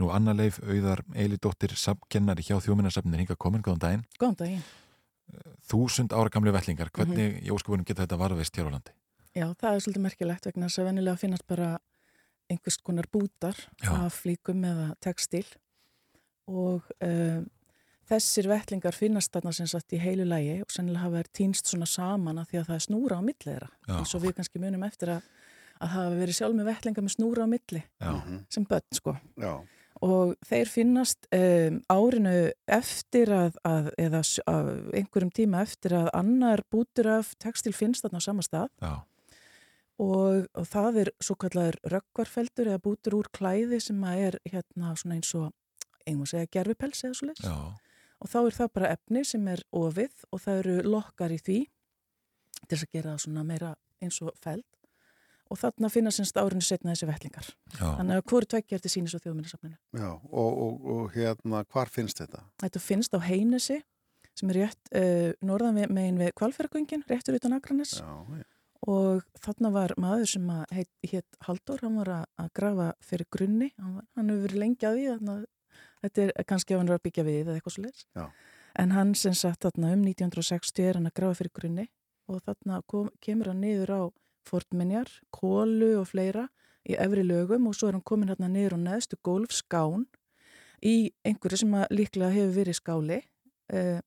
Nú 0.00 0.10
Anna 0.14 0.34
Leif 0.34 0.58
Auðar 0.64 1.04
Eilidóttir 1.14 1.76
sapkennari 1.78 2.42
hjá 2.46 2.56
þjóðminnarsapnir 2.58 3.22
hinga 3.22 3.38
komin, 3.38 3.62
góðan 3.62 3.84
daginn. 3.84 4.06
Góðan 4.18 4.40
daginn. 4.42 4.64
Þúsund 5.70 6.16
ára 6.16 6.32
gamli 6.34 6.50
vettlingar, 6.54 6.90
hvernig 6.90 7.38
í 7.44 7.52
óskapunum 7.54 7.86
geta 7.86 8.02
þetta 8.02 8.18
varðveist 8.18 8.58
hér 8.58 8.72
á 8.72 8.74
landi? 8.74 8.96
Já, 9.30 9.46
það 9.54 9.70
er 9.70 9.84
svolítið 9.84 10.04
merkilegt 10.08 10.48
vegna 10.48 10.66
þess 10.66 10.82
að 10.82 10.88
venjulega 10.90 11.20
finnast 11.20 11.46
bara 11.46 11.70
einhvers 12.50 12.80
konar 12.82 13.06
bútar 13.12 13.54
Já. 13.78 13.92
af 13.94 14.16
flíkum 14.24 14.64
eða 14.66 14.88
textil 14.98 15.44
og 16.50 16.88
um, 16.98 17.46
þessir 18.10 18.48
vettlingar 18.50 18.96
finnast 18.96 19.32
þarna 19.34 19.52
sem 19.54 19.68
sagt 19.70 19.94
í 19.94 20.00
heilu 20.02 20.26
lægi 20.28 20.60
og 20.64 20.72
sennilega 20.74 21.06
hafa 21.06 21.20
þær 21.20 21.32
týnst 21.38 21.70
svona 21.70 21.88
saman 21.90 22.40
af 22.42 22.50
því 22.50 22.60
að 22.60 22.70
það 22.70 22.78
er 22.78 22.86
snúra 22.86 23.18
á 23.18 23.22
milli 23.22 23.44
þeirra 23.46 23.98
eins 23.98 24.14
og 24.16 24.24
við 24.24 24.38
kannski 24.38 24.62
munum 24.62 24.86
eftir 24.86 25.12
að, 25.16 25.28
að 25.80 25.92
hafa 25.96 26.16
verið 26.22 26.38
sjálf 26.38 26.56
með 26.58 26.70
vettlingar 26.72 27.06
með 27.06 27.14
snúra 27.16 27.46
á 27.46 27.48
milli 27.52 27.82
Já. 27.84 28.10
sem 28.56 28.66
börn 28.70 28.98
sko 28.98 29.14
Já. 29.40 29.52
og 30.08 30.32
þeir 30.48 30.72
finnast 30.72 31.28
um, 31.36 31.78
árinu 31.92 32.34
eftir 32.80 33.34
að, 33.36 33.60
að 33.68 33.92
eða 34.06 34.24
að 34.54 34.72
einhverjum 35.02 35.34
tíma 35.40 35.62
eftir 35.66 35.94
að 36.00 36.10
annar 36.22 36.64
bútur 36.72 37.12
af 37.18 37.34
textil 37.42 37.74
finnst 37.76 38.06
þarna 38.06 38.24
á 38.24 38.26
sama 38.26 38.46
stað 38.46 38.72
Já. 38.82 38.94
og, 40.02 40.48
og 40.50 40.66
það 40.72 41.04
er 41.04 41.12
svo 41.22 41.38
kallar 41.38 41.78
röggvarfeldur 41.94 42.72
eða 42.72 42.82
bútur 42.82 43.20
úr 43.20 43.30
klæði 43.38 43.78
sem 43.84 44.02
að 44.02 44.26
er 44.30 44.40
hérna 44.50 44.96
svona 44.98 45.20
eins 45.20 45.30
og 45.38 45.52
einhvern 46.08 46.26
segja 46.32 46.50
gerfipels 46.58 47.04
eða 47.06 47.20
svo 47.20 47.30
Já. 47.38 47.54
Og 48.20 48.30
þá 48.30 48.40
er 48.42 48.56
það 48.56 48.72
bara 48.76 48.90
efni 48.96 49.22
sem 49.26 49.46
er 49.52 49.62
ofið 49.76 50.26
og 50.30 50.42
það 50.44 50.62
eru 50.62 50.76
lokkar 50.96 51.34
í 51.34 51.40
því 51.40 51.60
til 52.60 52.76
þess 52.76 52.86
að 52.86 52.98
gera 52.98 53.14
það 53.14 53.24
svona 53.24 53.46
meira 53.48 53.72
eins 54.00 54.20
og 54.24 54.36
feld 54.40 54.66
og 55.50 55.58
þarna 55.58 55.90
finna 55.90 56.12
semst 56.14 56.36
árinu 56.38 56.62
setna 56.62 56.92
þessi 56.94 57.08
vettlingar 57.08 57.48
Já. 57.74 57.86
þannig 57.98 58.20
að 58.20 58.26
hvori 58.30 58.50
tveggja 58.52 58.78
er 58.78 58.84
til 58.84 58.92
sínis 58.92 59.16
og 59.16 59.24
þjóðminnisafninu 59.24 59.76
Já, 59.98 60.10
og, 60.12 60.60
og, 60.66 60.86
og 60.94 61.16
hérna, 61.16 61.64
hvar 61.72 61.90
finnst 61.90 62.22
þetta? 62.22 62.44
Þetta 62.62 62.82
finnst 62.84 63.16
á 63.16 63.20
Heinesi 63.24 63.80
sem 64.38 64.52
er 64.52 64.60
rétt 64.62 64.92
uh, 64.94 65.30
norðan 65.44 65.80
við, 65.80 65.92
megin 65.96 66.20
við 66.20 66.32
Kvalfjörgöngin, 66.38 67.04
réttur 67.10 67.38
utan 67.40 67.56
Akranes 67.56 67.96
Já, 67.98 68.12
já. 68.38 68.44
og 68.86 69.24
þarna 69.42 69.72
var 69.74 69.96
maður 70.00 70.34
sem 70.36 70.52
að 70.54 70.76
heit, 70.76 70.92
heit 71.10 71.40
Haldur, 71.48 71.82
hann 71.82 71.98
var 71.98 72.12
að, 72.20 72.52
grafa 72.56 72.92
fyrir 73.04 73.28
grunni, 73.32 73.72
hann, 73.80 73.98
hann 74.16 74.30
hefur 74.30 74.46
verið 74.46 74.62
lengi 74.64 74.86
að 74.88 75.00
því 75.00 75.08
þannig 75.16 75.34
að 75.34 75.48
þetta 76.04 76.26
er 76.26 76.48
kannski 76.48 76.74
ef 76.74 76.80
hann 76.80 76.90
er 76.90 76.98
að 76.98 77.04
byggja 77.08 77.26
við 77.26 77.40
eða 77.44 77.58
eitthvað 77.58 77.76
svo 77.76 77.90
Já. 78.16 78.24
en 78.82 78.94
hann 78.96 79.14
sem 79.14 79.36
sagt 79.36 79.66
þarna 79.66 79.94
um 79.96 80.04
1960 80.08 80.88
er 80.88 81.00
hann 81.00 81.10
að 81.10 81.16
grafa 81.20 81.40
fyrir 81.40 81.54
grunni 81.58 81.86
og 82.30 82.42
þarna 82.46 82.82
kom, 82.86 83.10
kemur 83.20 83.50
hann 83.50 83.62
niður 83.64 83.94
á 83.96 84.02
fortminjar, 84.48 85.10
kólu 85.34 85.96
og 86.00 86.08
fleira 86.10 86.48
í 86.88 86.96
efri 86.96 87.24
lögum 87.26 87.68
og 87.68 87.76
svo 87.76 87.90
er 87.90 87.98
hann 87.98 88.06
komin 88.06 88.30
hérna 88.32 88.48
niður 88.48 88.78
á 88.80 88.84
neðstu 88.86 89.18
gólfskán 89.26 90.06
í 90.80 91.12
einhverju 91.26 91.60
sem 91.60 91.74
líklega 91.92 92.32
hefur 92.32 92.54
verið 92.56 92.78
skáli 92.78 93.18
uh, 93.74 94.00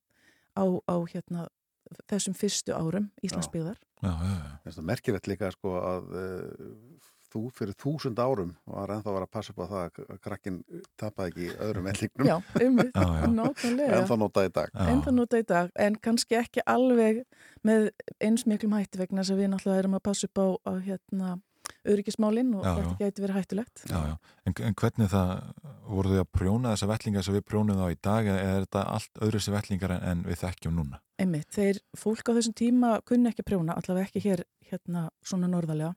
á, 0.57 0.63
á 0.65 0.95
hérna 1.11 1.47
þessum 2.09 2.35
fyrstu 2.37 2.73
árum 2.73 3.11
Íslandsbyggðar. 3.25 3.77
Já, 4.01 4.09
já, 4.09 4.33
já. 4.33 4.53
Það 4.63 4.79
er 4.81 4.87
merkilegt 4.89 5.29
líka 5.29 5.51
sko 5.53 5.75
að 5.79 6.15
uh, 6.17 7.11
þú 7.33 7.43
fyrir 7.57 7.77
þúsund 7.81 8.19
árum 8.21 8.51
var 8.69 8.93
ennþá 8.95 9.09
að 9.11 9.17
vera 9.17 9.27
að 9.27 9.33
passa 9.35 9.53
upp 9.53 9.63
á 9.63 9.65
það 9.71 9.85
að 9.85 10.19
krakkin 10.23 10.59
tapaði 11.01 11.31
ekki 11.33 11.47
öðrum 11.67 11.89
ellingnum. 11.93 12.29
Já, 12.29 12.35
um, 12.63 12.81
Já, 12.93 13.07
já. 13.19 13.29
nákvæmlega. 13.37 14.01
Ennþá 14.01 14.19
notað 14.23 14.49
í 14.49 14.53
dag. 14.59 14.75
En 14.87 15.01
það 15.05 15.17
nota 15.19 15.39
í 15.41 15.47
dag, 15.53 15.71
en 15.87 15.97
kannski 16.09 16.37
ekki 16.39 16.65
alveg 16.69 17.23
með 17.65 17.89
eins 18.23 18.45
miklum 18.49 18.77
hætti 18.77 19.01
vegna 19.01 19.23
þess 19.23 19.33
að 19.35 19.41
við 19.43 19.51
náttúrulega 19.55 19.83
erum 19.85 19.97
að 19.99 20.05
passa 20.09 20.29
upp 20.29 20.39
á, 20.43 20.47
á 20.69 20.71
hérna, 20.83 21.33
öryggismálinn 21.87 22.51
og 22.57 22.63
Já, 22.63 22.73
þetta 22.77 22.95
gæti 22.99 23.23
verið 23.23 23.37
hættulegt. 23.39 23.83
Já, 23.89 23.99
já. 24.11 24.15
En, 24.47 24.55
en 24.67 24.75
hvernig 24.79 25.09
það, 25.11 25.31
voru 25.87 26.13
þau 26.13 26.21
að 26.23 26.29
prjóna 26.37 26.73
þessa 26.73 26.89
vettlingar 26.91 27.25
sem 27.27 27.37
við 27.37 27.45
prjónum 27.47 27.79
þá 27.79 27.85
í 27.91 27.97
dag 28.07 28.29
eða 28.31 28.43
er 28.43 28.65
þetta 28.67 28.83
allt 28.97 29.21
öðru 29.23 29.39
þessi 29.41 29.55
vettlingar 29.55 29.95
en, 29.97 30.03
en 30.11 30.23
við 30.27 30.39
þekkjum 30.43 30.77
núna? 30.79 30.99
Einmitt, 31.23 31.49
þeir 31.55 31.79
fólk 31.99 32.31
á 32.31 32.35
þessum 32.35 32.55
tíma 32.59 32.93
kunni 33.07 33.31
ekki 33.31 33.43
að 33.45 33.49
prjóna, 33.51 33.77
allavega 33.79 34.09
ekki 34.09 34.23
hér 34.27 34.45
hérna 34.71 35.07
svona 35.27 35.49
norðalega. 35.51 35.93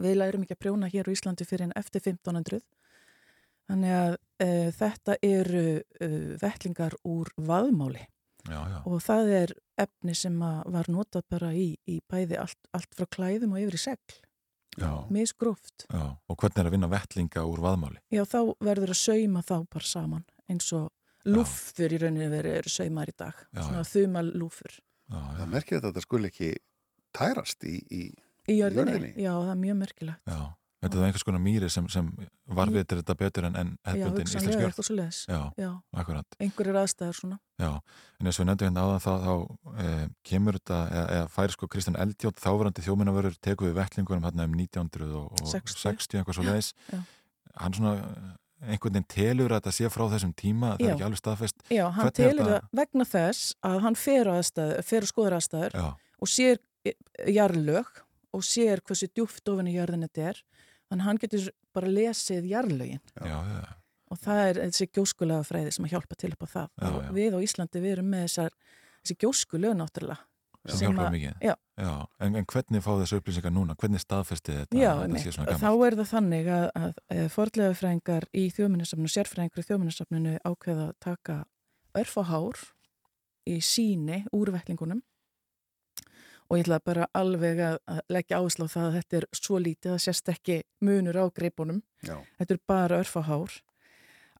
Við 0.00 0.16
lærum 0.16 0.46
ekki 0.46 0.56
að 0.56 0.62
prjóna 0.64 0.88
hér 0.92 1.10
á 1.10 1.14
Íslandi 1.14 1.46
fyrir 1.48 1.66
en 1.68 1.74
eftir 1.76 2.00
1500. 2.00 2.62
Þannig 3.70 3.94
að 3.96 4.16
e, 4.42 4.48
þetta 4.76 5.16
eru 5.22 5.66
e, 5.78 6.08
vettlingar 6.40 6.96
úr 7.08 7.30
vaðmáli 7.36 8.02
Já, 8.48 8.58
já. 8.58 8.78
og 8.88 8.98
það 9.04 9.28
er 9.36 9.52
efni 9.84 10.14
sem 10.18 10.40
var 10.42 10.88
notað 10.90 11.28
bara 11.30 11.52
í, 11.54 11.76
í 11.86 12.00
bæði 12.10 12.40
allt, 12.42 12.58
allt 12.74 12.90
frá 12.96 13.06
klæðum 13.06 13.54
og 13.54 13.62
yfir 13.62 13.78
í 13.78 13.82
segl. 13.84 14.16
Já. 14.80 14.90
Misgróft. 15.12 15.84
Já, 15.92 16.16
og 16.16 16.38
hvernig 16.40 16.62
er 16.62 16.68
að 16.70 16.74
vinna 16.74 16.88
vettlinga 16.90 17.44
úr 17.44 17.60
vaðmáli? 17.62 18.00
Já, 18.10 18.24
þá 18.24 18.40
verður 18.64 18.94
að 18.94 19.00
sauma 19.02 19.44
þá 19.44 19.56
bara 19.68 19.88
saman 19.88 20.24
eins 20.50 20.72
og 20.74 20.88
lúfur 21.28 21.92
í 21.92 22.00
rauninni 22.02 22.30
verið 22.32 22.58
eru 22.62 22.72
saumar 22.72 23.12
í 23.12 23.16
dag. 23.16 23.36
Já, 23.52 23.62
Svona 23.62 23.84
þuma 23.86 24.24
lúfur. 24.26 24.78
Það 25.12 25.42
er 25.44 25.50
merkilegt 25.52 25.84
að 25.84 25.90
þetta 25.92 26.04
skul 26.06 26.22
ekki 26.28 26.50
tærast 27.12 27.66
í, 27.68 27.76
í, 27.92 28.02
Í 28.50 28.58
jörðinni? 28.58 29.12
Já, 29.22 29.32
það 29.38 29.52
er 29.54 29.60
mjög 29.62 29.76
merkilegt. 29.78 30.22
Já, 30.26 30.40
þetta 30.82 30.98
er 30.98 31.04
einhvers 31.06 31.24
konar 31.28 31.42
mýri 31.42 31.68
sem, 31.70 31.86
sem 31.92 32.08
varvitir 32.58 32.98
þetta 33.02 33.14
betur 33.20 33.46
en, 33.48 33.56
en 33.62 33.70
hugsanlega 33.86 34.24
íslensk 34.26 34.64
jörð. 34.64 35.20
Já, 35.30 35.40
Já. 35.62 35.70
akkurat. 36.02 36.38
Einhverjir 36.42 36.78
aðstæður 36.82 37.18
svona. 37.20 37.38
Já, 37.62 37.70
en 38.18 38.26
eins 38.26 38.40
og 38.40 38.42
við 38.44 38.50
nefndum 38.50 38.68
hérna 38.68 38.86
áðan 38.88 39.04
þá, 39.04 39.12
þá 39.22 39.84
e, 39.86 39.94
kemur 40.26 40.58
þetta, 40.58 40.80
eða, 40.90 41.06
eða 41.20 41.30
færi 41.36 41.54
sko 41.56 41.70
Kristján 41.70 42.00
Eldjátt, 42.02 42.42
þáverandi 42.42 42.86
þjóminavörur 42.88 43.38
teku 43.46 43.68
við 43.70 43.78
vettlingunum 43.78 44.26
hérna 44.26 44.48
um 44.50 44.58
1960 44.58 45.82
60. 45.86 46.18
eitthvað 46.22 46.38
svo 46.40 46.46
leiðis. 46.50 46.72
Já. 46.90 47.02
Hann 47.62 47.76
svona 47.78 47.94
einhvern 48.62 48.94
veginn 48.94 49.08
telur 49.10 49.52
að 49.54 49.60
þetta 49.62 49.74
sé 49.76 49.88
frá 49.90 50.04
þessum 50.12 50.32
tíma, 50.38 50.74
það 50.76 50.82
Já. 50.82 50.86
er 50.88 50.94
ekki 50.96 51.06
alveg 51.08 51.20
staðfest. 51.22 51.64
Já, 51.70 51.84
hann 51.90 52.06
Hvernig 52.06 52.12
er 52.12 52.30
telur 52.30 52.46
þetta- 52.46 52.62
það 52.62 52.78
vegna 52.82 53.06
þess 53.12 53.54
að 53.70 53.80
hann 53.86 53.98
fer 54.02 54.30
á 54.30 54.34
skoður 55.10 55.36
aðstæður 55.38 55.78
og 56.22 56.28
sér 56.30 56.58
eh, 56.86 56.94
jarðlög 57.34 57.86
og 58.32 58.44
sér 58.46 58.82
hversu 58.86 59.08
djúft 59.12 59.48
ofan 59.52 59.70
í 59.70 59.76
jörðin 59.76 60.06
þetta 60.08 60.26
er. 60.32 60.42
Þannig 60.88 61.04
að 61.04 61.08
hann 61.08 61.22
getur 61.22 61.46
bara 61.72 61.92
lesið 61.92 62.50
jarðlögin. 62.50 63.00
Já, 63.16 63.38
já. 63.48 63.62
Og 64.12 64.20
það 64.20 64.42
er 64.44 64.58
þessi 64.66 64.88
gjóskulega 64.92 65.48
fræði 65.48 65.72
sem 65.72 65.86
að 65.88 65.94
hjálpa 65.94 66.18
til 66.20 66.32
upp 66.34 66.44
á 66.44 66.48
það. 66.52 66.72
Já, 66.76 67.12
við 67.16 67.36
á 67.36 67.38
Íslandi 67.46 67.80
við 67.80 67.94
erum 67.96 68.10
með 68.12 68.26
þessar, 68.26 68.56
þessi 69.00 69.16
gjóskulega 69.24 69.78
náttúrulega. 69.78 70.26
Já, 71.82 71.94
en, 72.22 72.36
en 72.38 72.44
hvernig 72.52 72.84
fá 72.84 72.90
þessu 73.00 73.18
upplýsingar 73.18 73.54
núna? 73.54 73.74
Hvernig 73.80 74.02
staðfesti 74.04 74.58
þetta? 74.60 74.76
Þetta 75.08 75.56
þá 75.58 75.70
er 75.72 75.96
það 75.98 76.10
þannig 76.12 76.50
að, 76.54 76.66
að, 76.78 76.92
að 77.16 77.30
forðlegafræðingar 77.34 78.26
í 78.30 78.44
þjóðminnarsafninu, 78.54 79.10
sérfræðingur 79.16 79.64
í 79.64 79.66
þjóðminnarsafninu 79.70 80.36
ákveða 80.46 80.84
að 80.92 80.94
taka 81.02 81.38
örf 81.98 82.14
og 82.22 82.28
hár 82.30 82.62
í 83.50 83.56
síni 83.64 84.20
úr 84.36 84.52
vettlingunum 84.54 85.02
og 86.52 86.58
ég 86.60 86.66
ætla 86.66 86.76
bara 86.84 87.06
alveg 87.16 87.60
að, 87.64 87.78
leggja 88.12 88.38
áherslu 88.42 88.66
á 88.68 88.74
það 88.74 88.86
að 88.86 88.96
þetta 88.98 89.14
er 89.18 89.24
svo 89.40 89.56
lítið 89.62 89.90
að 89.94 90.02
sérst 90.04 90.26
ekki 90.28 90.56
munur 90.84 91.16
á 91.16 91.24
greipunum 91.32 91.80
Já. 92.04 92.16
þetta 92.38 92.54
er 92.54 92.60
bara 92.68 92.98
örf 93.00 93.14
og 93.16 93.24
hár 93.28 93.52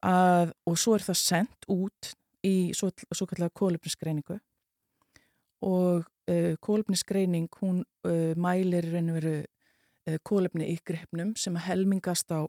að, 0.04 0.52
og 0.68 0.76
svo 0.76 0.94
er 0.98 1.02
það 1.06 1.18
sendt 1.22 1.60
út 1.72 2.00
í 2.44 2.72
svo, 2.76 2.90
svo 3.14 3.26
kallega 3.30 3.56
kólefnisgreiningu 3.56 4.36
og 5.62 6.04
uh, 6.04 6.54
kólefnisgreining 6.60 7.48
hún 7.62 7.84
uh, 8.04 8.34
mælir 8.36 8.92
og 8.92 9.12
veru 9.16 9.36
uh, 9.40 10.18
kólefni 10.26 10.68
í 10.74 10.76
greipnum 10.84 11.32
sem 11.38 11.56
að 11.56 11.66
helmingast 11.70 12.28
á 12.34 12.44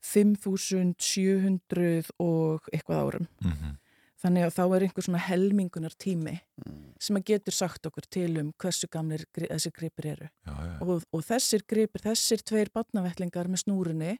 5700 0.00 2.08
og 2.18 2.60
eitthvað 2.72 3.00
árum. 3.04 3.26
Mhm. 3.44 3.76
Þannig 4.20 4.44
að 4.44 4.52
þá 4.52 4.62
er 4.66 4.84
einhver 4.84 5.04
svona 5.06 5.20
helmingunar 5.24 5.94
tími 5.96 6.34
sem 7.00 7.16
að 7.16 7.30
getur 7.30 7.56
sagt 7.56 7.86
okkur 7.88 8.04
til 8.12 8.30
um 8.42 8.50
hversu 8.60 8.88
gamlir 8.92 9.24
þessir 9.32 9.72
gripir 9.72 10.10
eru. 10.10 10.28
Já, 10.44 10.52
já. 10.52 10.74
Og, 10.84 11.06
og 11.16 11.22
þessir 11.24 11.64
gripir, 11.64 12.04
þessir 12.04 12.44
tveir 12.44 12.72
batnavettlingar 12.74 13.48
með 13.48 13.62
snúrunni, 13.64 14.18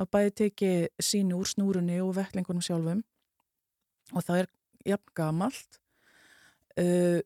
að 0.00 0.10
bæði 0.14 0.32
teki 0.40 0.72
síni 1.02 1.36
úr 1.36 1.50
snúrunni 1.50 2.00
og 2.00 2.14
vettlingunum 2.16 2.64
sjálfum 2.64 3.02
og 4.12 4.24
það 4.24 4.42
er 4.42 4.50
jafn 4.92 5.14
gamalt 5.18 5.78
uh, 6.80 7.20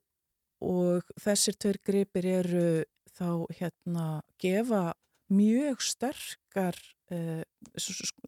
og 0.66 1.16
þessir 1.22 1.58
tveir 1.62 1.80
gripir 1.86 2.28
eru 2.40 2.68
þá 3.16 3.46
hérna 3.58 4.06
gefa 4.42 4.84
mjög 5.32 5.82
sterkar 5.82 6.78
uh, 7.14 7.42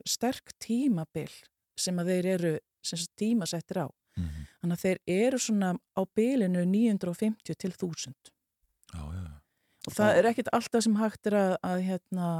sterk 0.06 0.54
tímabil 0.62 1.30
sem 1.78 1.98
að 2.00 2.14
þeir 2.14 2.30
eru 2.36 2.54
sem 2.88 2.98
sagt, 3.04 3.14
tímasettir 3.20 3.84
á 3.84 3.88
Mhm. 4.18 4.46
þannig 4.62 4.74
að 4.74 4.82
þeir 4.82 4.98
eru 5.14 5.38
svona 5.38 5.72
á 5.94 6.02
bilinu 6.18 6.64
950 6.66 7.54
til 7.54 7.70
1000 7.70 8.14
Já, 8.94 8.98
já, 8.98 9.20
já. 9.22 9.34
og 9.86 9.92
það 9.94 10.16
er 10.18 10.24
ekkit 10.32 10.48
alltaf 10.52 10.82
sem 10.82 10.96
hægt 10.98 11.26
er 11.30 11.36
að, 11.38 11.52
að 11.62 11.82
hérna 11.86 12.30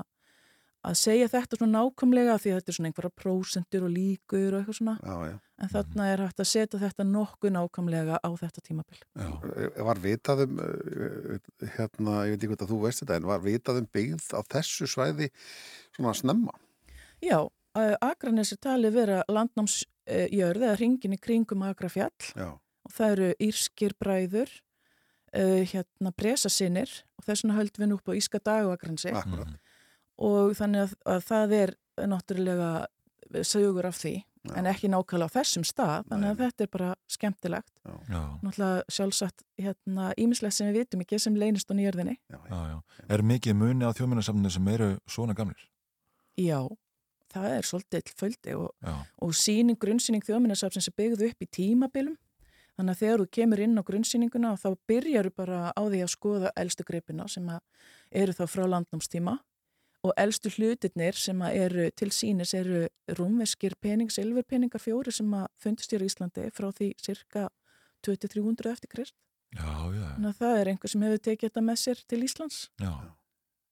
að 0.89 0.95
segja 0.95 1.29
þetta 1.29 1.59
svona 1.59 1.79
nákvæmlega 1.83 2.35
því 2.39 2.51
að 2.51 2.59
þetta 2.59 2.71
er 2.73 2.77
svona 2.77 2.89
einhverja 2.91 3.15
prósentur 3.19 3.85
og 3.87 3.91
líkur 3.95 4.55
og 4.55 4.59
eitthvað 4.63 4.79
svona 4.79 4.95
Já, 5.03 5.17
já. 5.31 5.39
en 5.59 5.69
þarna 5.73 6.05
er 6.13 6.23
hægt 6.25 6.41
að 6.43 6.49
setja 6.51 6.81
þetta 6.83 7.07
nokkuð 7.07 7.55
nákvæmlega 7.59 8.19
á 8.23 8.31
þetta 8.43 8.65
tímabil 8.67 9.01
Eh, 9.19 9.83
Var 9.85 9.99
vitað 10.03 10.43
um, 10.47 10.59
eh, 10.59 11.39
hérna, 11.77 12.25
ég 12.27 12.35
veit 12.35 12.43
ekki 12.43 12.51
hvort 12.55 12.63
að 12.67 12.73
þú 12.75 12.81
veist 12.87 13.03
þetta, 13.05 13.17
en 13.17 13.27
var 13.31 13.41
vitað 13.47 13.79
um 13.83 13.89
byggð 13.95 14.35
á 14.35 14.41
þessu 14.55 14.87
svæði 14.91 15.31
svona 15.95 16.15
snemma? 16.15 16.55
Já, 17.23 17.49
uh, 17.79 17.97
Akranes 18.11 18.53
er 18.55 18.61
talið 18.65 18.97
vera 18.99 19.19
landnámsjörð 19.31 20.65
eða 20.69 20.79
ringin 20.81 21.17
í 21.17 21.21
kringum 21.21 21.65
Akrafjall. 21.69 22.33
Já. 22.35 22.51
og 22.59 22.95
það 22.95 23.15
eru 23.17 23.31
írskir 23.49 23.95
bræður 24.01 24.53
uh, 25.37 25.65
hérna 25.73 26.13
presasinnir 26.17 26.93
og 27.19 27.27
þess 27.27 27.45
vegna 27.45 27.59
höldum 27.59 27.85
við 27.85 27.91
nú 27.91 27.99
upp 27.99 28.13
á 28.13 28.19
Íska 28.19 28.41
dag 28.45 28.69
og 28.69 28.77
Akranesi. 28.77 29.13
Akkurat. 29.13 29.59
og 30.19 30.57
þannig 30.59 30.87
að, 30.87 30.97
að 31.15 31.27
það 31.29 31.59
er 31.63 31.75
náttúrulega 32.09 32.73
sögur 33.45 33.87
af 33.89 33.99
því 33.99 34.17
en 34.57 34.69
ekki 34.71 34.89
nákvæmlega 34.91 35.29
á 35.29 35.37
þessum 35.39 35.65
stað. 35.67 36.07
Þannig 36.09 36.31
að 36.31 36.43
þetta 36.45 36.65
er 36.65 36.71
bara 36.73 36.91
skemmtilegt. 37.11 37.73
Já. 37.85 38.21
náttúrulega 38.45 38.95
sjálfsagt 38.95 39.45
hérna 39.59 40.13
ímislegt 40.21 40.57
sem 40.57 40.71
við 40.71 40.83
vitum 40.83 41.05
ekki 41.05 41.21
sem 41.23 41.37
leynist 41.39 41.71
á 41.71 41.75
nýjörðinni. 41.77 42.17
Já, 42.31 42.59
já. 42.73 42.77
Er 43.09 43.25
mikið 43.27 43.59
muni 43.59 43.89
á 43.89 43.93
þjóðminnarsafninu 43.93 44.53
sem 44.55 44.71
eru 44.75 44.91
svona 45.11 45.37
gamlir? 45.39 45.67
Já, 46.39 46.63
það 47.33 47.51
er 47.57 47.69
svolítið 47.69 48.15
földi 48.19 48.55
og, 48.57 48.71
og 49.25 49.35
síning, 49.37 49.79
grunnsýning 49.81 50.25
þjóðminnarsafsins 50.27 50.89
er 50.91 50.97
byggð 50.99 51.27
upp 51.29 51.45
í 51.45 51.51
tímabilum. 51.59 52.17
Þannig 52.79 52.95
að 52.95 53.01
þegar 53.03 53.23
þú 53.23 53.29
kemur 53.35 53.61
inn 53.65 53.81
á 53.81 53.89
grunnsýninguna 53.89 54.55
þá 54.63 54.69
byrjar 54.87 55.29
bara 55.35 55.61
á 55.75 55.83
því 55.83 56.03
að 56.05 56.13
skoða 56.15 56.53
elstu 56.63 56.87
greipina 56.87 57.27
sem 57.29 57.49
eru 58.15 58.35
þá 58.39 58.45
frá 58.47 58.65
landnámstíma 58.71 59.35
og 60.07 60.13
elstu 60.15 60.53
hlutirnir 60.55 61.17
sem 61.19 61.41
eru 61.49 61.89
til 61.99 62.13
sínis 62.15 62.55
eru 62.55 62.85
rúmveskir 63.19 63.75
pening, 63.83 64.13
silfurpeningar 64.15 64.83
fjóri 64.83 65.11
sem 65.15 65.33
að 65.35 65.49
fundist 65.59 65.91
hér 65.93 66.05
í 66.07 66.11
Íslandi 66.13 66.47
frá 66.55 66.71
því 66.71 66.93
cirka 67.03 67.49
2300 68.07 68.71
eftir 68.77 68.93
krist. 68.95 69.17
Þannig 70.15 70.31
að 70.31 70.39
það 70.39 70.61
er 70.61 70.71
einhver 70.73 70.93
sem 70.93 71.05
hefur 71.07 71.25
tekið 71.25 71.49
þetta 71.49 71.65
með 71.67 71.81
sér 71.83 72.03
til 72.07 72.21
Íslands. 72.27 72.59
Já, 72.79 72.93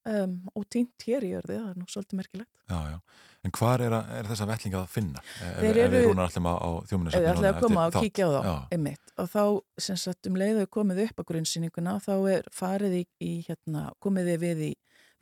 um, 0.07 0.35
og 0.55 0.65
týnt 0.73 1.05
hér 1.07 1.25
í 1.27 1.31
jörði, 1.35 1.57
það 1.61 1.71
er 1.73 1.79
nú 1.81 1.87
svolítið 1.91 2.19
merkilegt 2.21 2.51
já, 2.71 2.79
já. 2.93 2.99
En 3.47 3.53
hvar 3.53 3.79
er, 3.85 3.93
að, 3.95 4.07
er 4.17 4.27
þessa 4.31 4.45
vettlinga 4.49 4.79
að 4.81 4.89
finna? 4.91 5.21
Ef- 5.37 5.59
Þeir 5.61 5.69
ef 5.69 5.83
eru- 5.85 5.93
við 5.93 6.05
rúnar 6.09 6.25
alltaf 6.27 6.47
á 6.47 6.55
Ef 6.57 6.65
þið 6.81 6.89
þjóðminnarsafninu 6.89 7.31
ætlaði 7.31 7.51
að 7.53 7.61
koma 7.63 7.83
og 7.87 7.93
þátt? 7.95 8.07
kíkja 8.07 8.25
á 8.27 8.31
þá, 8.33 8.49
einmitt, 8.75 9.13
og 9.23 9.29
þá 9.31 9.43
sem 9.87 9.99
sagt 10.03 10.27
um 10.31 10.39
leiðu 10.41 10.65
komið 10.77 11.01
upp 11.05 11.21
á 11.21 11.27
grunnsýninguna 11.31 11.93
þá 12.03 12.11
er 12.33 12.49
farið 12.51 12.95
í, 12.97 13.03
í 13.23 13.31
hérna, 13.47 13.83
komið 14.03 14.31
við 14.43 14.63
í 14.67 14.71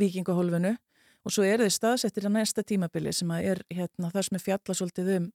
vikingahólfinu 0.02 0.74
og 1.26 1.34
svo 1.34 1.46
er 1.46 1.64
þið 1.66 1.74
staðsettir 1.76 2.28
á 2.30 2.32
næsta 2.38 2.64
tímabili 2.66 3.14
sem 3.14 3.30
að 3.36 3.50
er 3.52 3.62
hérna 3.74 4.10
það 4.14 4.28
sem 4.30 4.40
er 4.40 4.46
fjalla 4.48 4.78
svolítið 4.80 5.12
um 5.20 5.28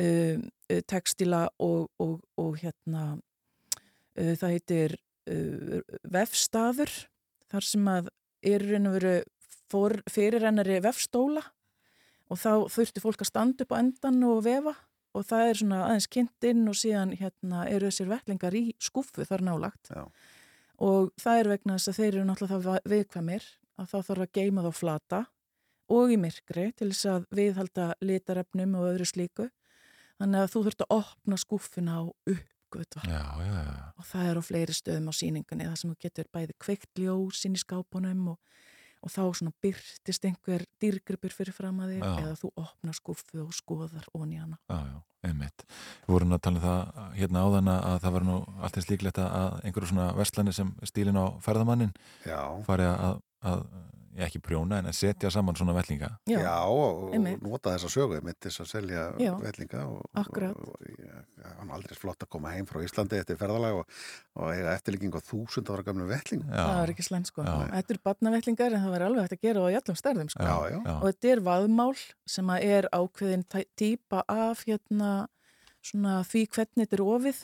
um, 0.00 0.42
uh, 0.70 0.80
textila 0.86 1.44
og, 1.60 1.88
og, 2.00 2.18
og 2.40 2.58
hérna 2.62 3.04
uh, 3.18 4.34
það 4.40 4.54
heitir 4.56 4.94
uh, 5.30 5.80
vefstaður 6.14 6.92
þar 7.50 7.66
sem 7.66 7.88
að 7.90 8.10
er 8.42 8.64
raun 8.64 8.90
og 8.90 8.98
veru 8.98 9.14
fyrirrennari 10.10 10.80
vefstóla 10.82 11.42
og 12.30 12.38
þá 12.38 12.52
þurfti 12.70 13.02
fólk 13.02 13.24
að 13.24 13.30
standa 13.30 13.66
upp 13.66 13.74
á 13.74 13.80
endan 13.80 14.22
og 14.26 14.44
vefa 14.46 14.74
og 15.16 15.26
það 15.26 15.46
er 15.46 15.58
svona 15.60 15.80
aðeins 15.86 16.08
kynnt 16.10 16.46
inn 16.46 16.68
og 16.70 16.78
síðan 16.78 17.14
hérna 17.18 17.64
eru 17.70 17.90
þessir 17.90 18.10
vettlingar 18.10 18.56
í 18.56 18.64
skúfu 18.82 19.26
þar 19.26 19.44
nálagt 19.46 19.90
Já. 19.90 20.04
og 20.78 21.10
það 21.20 21.40
er 21.40 21.50
vegna 21.54 21.78
þess 21.78 21.92
að 21.92 21.98
þeir 21.98 22.12
eru 22.12 22.26
náttúrulega 22.28 22.66
það 22.66 22.92
viðkvæmir 22.94 23.48
að 23.80 23.90
þá 23.90 23.98
þarf 24.10 24.26
að 24.26 24.34
geima 24.38 24.66
þá 24.66 24.70
flata 24.78 25.22
og 25.90 26.14
í 26.14 26.20
myrkri 26.20 26.68
til 26.78 26.92
þess 26.92 27.10
að 27.10 27.26
viðhalda 27.40 27.88
litarefnum 28.06 28.78
og 28.78 28.92
öðru 28.92 29.08
slíku 29.10 29.48
þannig 30.20 30.44
að 30.44 30.52
þú 30.54 30.64
þurft 30.66 30.86
að 30.86 30.96
opna 31.00 31.40
skúfuna 31.40 31.98
á 31.98 32.02
uppgötva 32.06 32.59
já. 33.06 33.22
og 33.96 34.06
það 34.08 34.30
er 34.30 34.40
á 34.40 34.42
fleiri 34.44 34.76
stöðum 34.76 35.10
á 35.10 35.14
síningunni 35.16 35.68
þar 35.68 35.80
sem 35.80 35.92
þú 35.92 35.98
getur 36.06 36.30
bæði 36.34 36.56
kveikt 36.62 37.02
ljós 37.02 37.44
inn 37.46 37.58
í 37.58 37.62
skápunum 37.62 38.32
og, 38.34 38.38
og 39.00 39.12
þá 39.12 39.20
svona 39.40 39.54
byrtist 39.64 40.26
einhver 40.28 40.66
dýrgripur 40.82 41.34
fyrir 41.34 41.56
fram 41.56 41.80
að 41.84 41.94
þig 41.96 42.06
eða 42.08 42.34
þú 42.40 42.52
opnar 42.64 42.98
skúfu 42.98 43.44
og 43.44 43.54
skoðar 43.56 44.08
onni 44.16 44.40
hana. 44.42 44.58
Já, 44.70 44.78
já, 44.90 44.98
einmitt. 45.30 45.64
Við 46.06 46.16
vorum 46.16 46.36
að 46.36 46.42
tala 46.46 46.60
um 46.60 46.66
það 46.66 47.14
hérna 47.20 47.46
áðan 47.46 47.72
að 47.76 48.00
það 48.04 48.16
var 48.18 48.28
nú 48.28 48.40
alltaf 48.60 48.86
slíklegt 48.86 49.22
að 49.24 49.60
einhverju 49.64 49.92
svona 49.92 50.10
vestlani 50.18 50.56
sem 50.56 50.74
stílin 50.90 51.20
á 51.20 51.26
ferðamannin 51.44 51.96
Já. 52.26 52.42
fari 52.68 52.90
að, 52.90 53.22
að 53.40 53.64
ekki 54.18 54.40
prjóna 54.42 54.80
en 54.80 54.88
að 54.90 54.96
setja 54.98 55.30
saman 55.30 55.56
svona 55.58 55.74
vellinga. 55.76 56.08
Já, 56.28 56.66
og, 56.66 57.10
einmitt. 57.14 57.42
nota 57.44 57.74
þessa 57.76 57.90
sögu 57.92 58.20
mitt 58.26 58.40
þess 58.42 58.64
að 58.64 58.70
selja 58.72 59.04
Já, 59.22 59.30
vellinga 59.38 59.84
ég, 60.90 61.44
hann 61.60 61.70
aldrei 61.74 61.98
flott 61.98 62.24
að 62.24 62.30
koma 62.34 62.54
heim 62.54 62.66
frá 62.68 62.80
Íslandi 62.82 63.20
eftir 63.20 63.38
ferðalag 63.40 63.82
og, 63.82 63.98
og 64.40 64.50
eiga 64.54 64.74
eftirlíking 64.74 65.14
á 65.14 65.20
þúsund 65.22 65.70
ára 65.70 65.86
gamlu 65.86 66.08
velling 66.10 66.42
Það 66.50 66.82
er 66.82 66.94
ekki 66.94 67.06
slæmt 67.06 67.30
sko. 67.30 67.44
Já. 67.46 67.54
Þetta 67.76 67.94
eru 67.94 68.04
barnavellingar 68.10 68.74
en 68.74 68.84
það 68.84 68.96
var 68.96 69.06
alveg 69.06 69.28
hægt 69.28 69.36
að 69.38 69.46
gera 69.46 69.64
það 69.64 69.70
í 69.70 69.78
allum 69.80 70.00
stærðum 70.00 70.32
sko. 70.34 70.48
Já, 70.48 70.56
já. 70.74 70.78
Já. 70.80 70.94
Og 70.96 71.06
þetta 71.10 71.32
er 71.34 71.44
vaðmál 71.50 71.94
sem 72.34 72.52
að 72.54 72.66
er 72.78 72.90
ákveðin 72.96 73.46
típa 73.78 74.24
af 74.26 74.66
hérna 74.66 75.12
svona 75.80 76.20
því 76.26 76.44
hvernig 76.56 76.86
þetta 76.86 76.98
er 76.98 77.06
ofið 77.06 77.42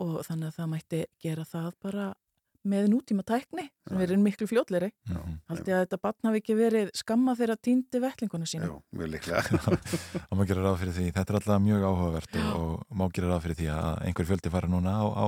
og 0.00 0.20
þannig 0.24 0.48
að 0.48 0.56
það 0.56 0.70
mætti 0.74 1.00
gera 1.20 1.46
það 1.48 1.70
bara 1.84 2.06
með 2.68 2.88
nútíma 2.92 3.22
tækni 3.24 3.64
sem 3.88 3.96
verður 4.00 4.18
miklu 4.20 4.46
fljótleri. 4.50 4.90
Haldi 5.48 5.72
að 5.72 5.84
þetta 5.86 5.98
barn 6.04 6.28
hafi 6.28 6.40
ekki 6.42 6.56
verið 6.58 6.90
skamma 7.00 7.32
þegar 7.38 7.54
að 7.56 7.62
týndi 7.68 8.00
vettlinguna 8.04 8.48
sína. 8.50 8.68
Jú, 8.68 8.78
mjög 9.00 9.12
líklega. 9.14 9.42
og 10.28 10.34
maður 10.36 10.50
gerir 10.50 10.66
ráð 10.68 10.80
fyrir 10.82 10.96
því, 10.98 11.06
þetta 11.16 11.32
er 11.32 11.38
alltaf 11.40 11.62
mjög 11.64 11.86
áhugavert 11.88 12.36
og, 12.42 12.72
og 12.84 12.98
má 13.00 13.06
gerir 13.16 13.32
ráð 13.32 13.44
fyrir 13.46 13.58
því 13.62 13.70
að 13.78 14.02
einhver 14.10 14.28
fjöldi 14.32 14.52
fara 14.52 14.68
núna 14.72 14.96
á, 15.00 15.04
á 15.08 15.24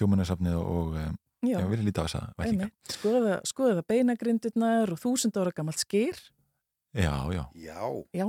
þjóminnarsafnið 0.00 0.56
og 0.62 0.96
um, 1.04 1.18
Já. 1.44 1.58
já, 1.60 1.66
vilja 1.68 1.84
líta 1.84 2.02
á 2.02 2.06
þessa 2.08 2.22
vellinga. 2.40 2.70
Skoða, 2.88 3.34
skoða 3.44 3.82
beinagrindirnar 3.84 4.94
og 4.94 5.00
þúsund 5.02 5.36
ára 5.36 5.52
gammalt 5.52 5.82
skýr. 5.82 6.16
Já, 6.96 7.12
já, 7.34 7.42
Já, 7.58 7.80
Já, 8.16 8.26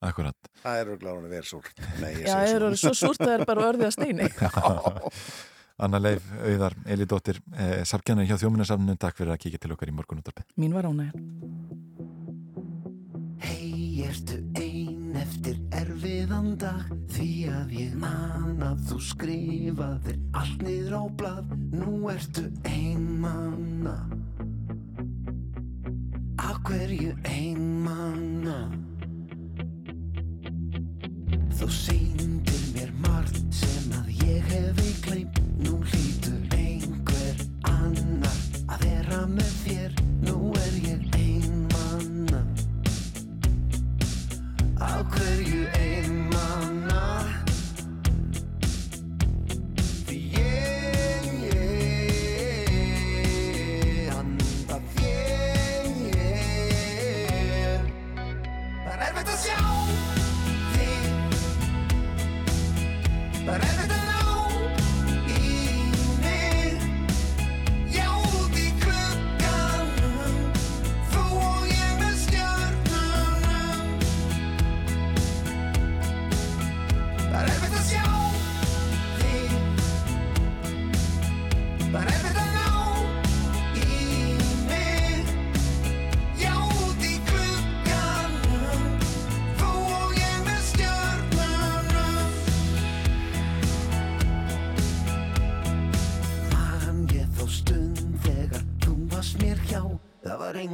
akkurat. 0.00 0.36
það 0.62 0.78
er 0.80 0.90
auðvitað 0.94 1.10
hann 1.18 1.26
verið 1.34 1.48
súrt. 1.50 1.82
Nei, 2.00 2.12
ég 2.16 2.24
Já, 2.24 2.32
segi 2.32 2.32
það 2.32 2.46
er 2.46 2.56
svo. 2.56 2.66
orðið 2.70 2.80
svo 2.80 2.92
súrt 2.96 3.20
að 3.20 3.28
það 3.28 3.34
er 3.36 3.44
bara 3.50 3.66
orðið 3.68 3.88
að 3.90 3.96
steini. 3.98 4.30
Anna 5.80 5.98
Leif, 5.98 6.26
Auðar, 6.44 6.76
Elidóttir, 6.84 7.40
eh, 7.56 7.80
sarkjanir 7.88 8.28
hjá 8.28 8.36
þjóminnarsafninu, 8.42 8.98
takk 9.00 9.16
fyrir 9.16 9.32
að 9.32 9.40
kíkja 9.46 9.60
til 9.62 9.72
okkar 9.72 9.88
í 9.88 9.96
morgunúttarpið. 9.96 10.44
Mín 10.60 10.76
var 10.76 10.84
ánægð. 10.84 11.16
Hei, 13.40 14.04
ertu 14.04 14.36
ein 14.60 15.16
eftir 15.16 15.56
erfiðan 15.72 16.52
dag 16.60 16.84
Því 17.14 17.30
að 17.48 17.72
ég 17.78 17.94
man 17.98 18.60
að 18.62 18.82
þú 18.90 18.98
skrifaðir 19.08 20.18
allt 20.36 20.62
niður 20.66 20.96
á 21.00 21.04
blað 21.16 21.54
Nú 21.72 21.94
ertu 22.12 22.44
einmanna 22.68 23.96
Af 26.44 26.60
hverju 26.68 27.16
einmanna 27.24 28.89
Þú 31.60 31.66
sýndir 31.76 32.60
mér 32.72 32.92
margt 33.04 33.36
sem 33.52 33.90
að 33.92 34.06
ég 34.24 34.46
hefi 34.48 34.94
gleymt. 35.04 35.40
Nú 35.60 35.76
hlýtur 35.90 36.56
einhver 36.56 37.42
annar 37.68 38.38
að 38.64 38.86
vera 38.86 39.20
með 39.28 39.52
þér. 39.66 40.00
Nú 40.24 40.54
er 40.56 40.78
ég 40.86 41.04
einmanna 41.20 42.40
Af 44.80 45.04
hverju 45.12 45.66
einmanna 45.68 46.09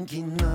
Það 0.06 0.45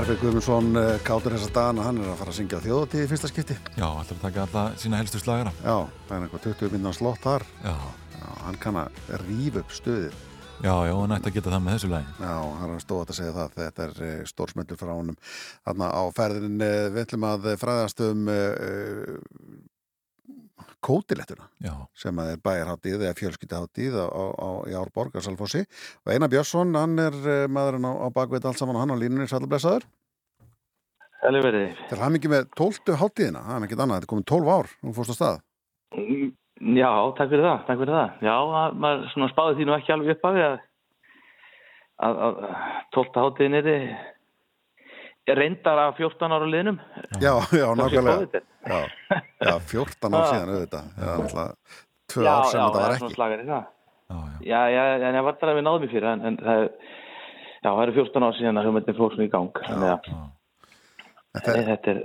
Herbjörg 0.00 0.22
Guðmundsson, 0.24 0.68
eh, 0.80 0.98
kátur 1.04 1.34
þessa 1.34 1.50
dagana, 1.52 1.82
hann 1.84 1.98
er 2.00 2.06
að 2.08 2.14
fara 2.16 2.32
að 2.32 2.36
syngja 2.38 2.56
á 2.56 2.64
þjóðatíð 2.64 3.02
í 3.04 3.08
fyrsta 3.10 3.28
skipti. 3.28 3.56
Já, 3.76 3.84
ætlar 3.84 4.16
að 4.16 4.22
taka 4.22 4.44
alla 4.46 4.62
sína 4.80 4.96
helstu 4.96 5.18
slagara. 5.20 5.52
Já, 5.60 5.76
það 6.08 6.14
er 6.16 6.24
eitthvað 6.24 6.44
20 6.46 6.72
minna 6.72 6.92
slott 6.96 7.20
þar. 7.20 7.44
Já. 7.60 7.74
Já, 8.16 8.28
hann 8.46 8.56
kann 8.62 8.78
að 8.80 8.88
rífa 9.26 9.60
upp 9.60 9.68
stuðið. 9.76 10.14
Já, 10.64 10.72
já, 10.88 10.94
hann 10.96 11.12
ætti 11.12 11.28
að 11.28 11.36
geta 11.36 11.52
það 11.52 11.62
með 11.66 11.76
þessu 11.76 11.90
lagi. 11.92 12.06
Já, 12.16 12.36
hann 12.62 12.72
er 12.72 12.80
stóð 12.80 13.02
að 13.04 13.18
segja 13.18 13.34
það. 13.36 13.52
Þetta 13.58 13.84
er 13.84 14.00
uh, 14.00 14.24
stórsmöldur 14.32 14.80
frá 14.80 14.92
honum. 14.94 15.20
Þarna 15.68 15.90
á 15.92 16.02
ferðin 16.16 16.64
uh, 16.64 16.88
við 16.88 17.04
ætlum 17.04 17.28
að 17.28 17.48
fræðast 17.60 18.00
um 18.08 18.32
kótilettuna 20.84 21.46
Já. 21.62 21.74
sem 21.96 22.20
að 22.22 22.32
er 22.34 22.42
bæjarháttíð 22.44 23.04
eða 23.04 23.18
fjölskyldaháttíð 23.20 23.98
á, 24.00 24.06
á, 24.08 24.24
á, 24.34 24.50
í 24.70 24.76
Árborg 24.80 25.16
á 25.16 25.20
Salfossi 25.24 25.62
og 25.64 26.12
Einar 26.12 26.32
Björnsson, 26.32 26.74
hann 26.76 26.98
er 27.02 27.16
uh, 27.20 27.46
maðurinn 27.52 27.88
á, 27.88 27.92
á 28.04 28.06
bakveit 28.14 28.48
allt 28.48 28.60
saman 28.60 28.78
og 28.78 28.84
hann 28.84 28.94
á 28.94 29.00
línunni 29.00 29.28
sælublesaður. 29.30 29.86
Hæli 31.20 31.44
verið. 31.44 31.80
Til 31.90 32.00
hann 32.00 32.16
ekki 32.16 32.32
með 32.32 32.48
tóltu 32.56 32.96
háttíðina, 32.96 33.44
það 33.44 33.56
er 33.56 33.66
ekkert 33.68 33.84
annað, 33.84 33.98
þetta 34.00 34.08
er 34.08 34.12
komin 34.14 34.28
tólf 34.30 34.52
ár, 34.52 34.70
hún 34.80 34.96
fórst 34.96 35.12
á 35.12 35.16
stað. 35.18 35.42
Mm, 35.96 36.30
Já, 36.60 36.92
takk 37.16 37.30
fyrir 37.32 37.46
það, 37.46 37.60
takk 37.68 37.78
fyrir 37.80 37.96
það. 37.96 38.16
Já, 38.26 38.34
að, 38.36 38.74
maður 38.84 39.04
svona 39.14 39.28
spáði 39.32 39.54
því 39.56 39.66
nú 39.66 39.74
ekki 39.78 39.92
alveg 39.94 40.10
upp 40.12 40.26
af 40.28 40.34
því 40.34 40.42
að, 40.44 40.56
að, 42.08 42.18
að 42.26 42.40
12. 42.96 43.14
hátíðin 43.16 43.56
er, 43.60 43.70
er 43.72 43.86
reyndar 45.38 45.78
af 45.86 45.96
14 46.00 46.32
ára 46.36 46.46
liðnum. 46.50 46.78
Já, 47.22 47.32
já, 47.52 47.66
nákvæmlega. 47.78 48.40
Já, 48.66 48.80
já, 49.46 49.54
14 49.70 50.14
ár 50.14 50.22
Ah. 50.22 50.30
síðan 50.32 50.52
auðvitað. 50.54 50.88
Já, 50.96 51.10
alltaf 51.16 51.76
tvö 52.10 52.24
Já, 52.24 52.32
ár 52.34 52.44
sem 52.50 52.60
já, 52.60 52.64
þetta 52.66 52.80
var 52.80 52.82
það 52.82 52.90
er 52.90 52.96
ekki. 53.00 53.14
slagari 53.14 53.46
það. 53.50 53.68
Já, 54.42 54.60
já, 54.74 54.82
en 55.08 55.14
ég 55.20 55.24
var 55.28 55.36
það 55.38 55.52
að 55.52 55.58
við 55.60 55.64
náðum 55.68 55.84
í 55.86 55.90
fyrir 55.92 56.08
en, 56.12 56.24
en 56.26 56.36
það, 56.40 56.64
er- 56.64 56.74
já, 57.62 57.70
það 57.70 57.82
eru 57.86 57.94
14 58.00 58.26
ár 58.26 58.34
síðan 58.40 58.58
að 58.60 58.66
hugmyndin 58.70 58.98
fór 58.98 59.14
svona 59.14 59.28
í 59.28 59.32
gang. 59.36 59.52
Þannig 59.68 59.94
að 59.94 60.28
Þetta 61.30 61.52
er, 61.54 61.64
þetta 61.70 61.90
er, 61.94 61.98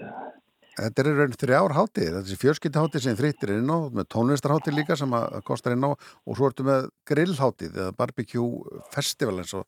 þetta 0.77 1.01
er 1.01 1.07
í 1.09 1.13
raun 1.17 1.31
þrjár 1.41 1.73
hátíðir. 1.73 2.13
Þetta 2.19 2.33
er 2.35 2.41
fjölskyldaháttíð 2.43 3.01
sem 3.07 3.15
þrýttir 3.17 3.53
inn 3.55 3.71
á, 3.73 3.77
með 3.89 4.05
tónlistarháttíð 4.13 4.75
líka 4.77 4.97
sem 4.99 5.09
að 5.17 5.39
kostar 5.47 5.73
inn 5.73 5.81
á 5.81 5.89
og 5.97 6.37
svo 6.37 6.45
ertu 6.51 6.61
með 6.67 6.91
grillháttíð 7.09 7.73
eða 7.81 7.95
barbecue 7.97 8.83
festival 8.93 9.39
eins 9.41 9.55
og 9.57 9.65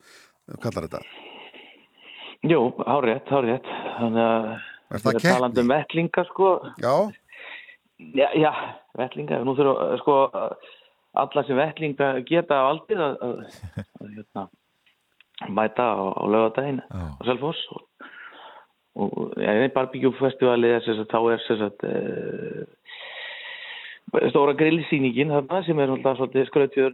kallar 0.62 0.86
þetta. 0.86 1.02
Jú, 2.46 2.60
hárétt, 2.86 3.30
hárétt. 3.32 3.70
Þannig 3.98 4.26
að 4.28 4.50
Er 4.88 5.02
við 5.04 5.10
erum 5.12 5.26
talandi 5.26 5.64
um 5.64 5.72
vettlinga, 5.74 6.24
sko. 6.30 6.52
Já. 6.80 6.94
Já, 8.16 8.28
já, 8.38 8.52
vettlinga. 8.96 9.42
Nú 9.44 9.56
þurfa, 9.58 9.98
sko, 10.04 10.20
alla 11.24 11.44
sem 11.48 11.58
vettlinga 11.60 12.12
geta 12.28 12.62
á 12.62 12.70
aldrei 12.70 13.02
að, 13.02 13.18
að, 13.26 13.36
að 14.00 14.14
hérna, 14.14 14.46
mæta 15.50 15.86
á, 15.86 16.04
á 16.18 16.24
lögadaginn 16.26 16.82
á 16.90 17.22
Selfoss 17.28 17.60
og, 17.76 17.84
og 18.98 19.36
ja, 19.42 19.54
barbecue 19.74 20.14
festivali 20.22 20.72
er 20.74 20.86
sem 20.86 20.98
sagt, 20.98 21.14
þá 21.14 21.20
er 21.34 21.44
sagt, 21.62 21.86
e, 21.86 21.92
stóra 24.32 24.56
grillsýningin 24.58 25.34
þarna 25.34 25.62
sem 25.66 25.80
er 25.84 25.94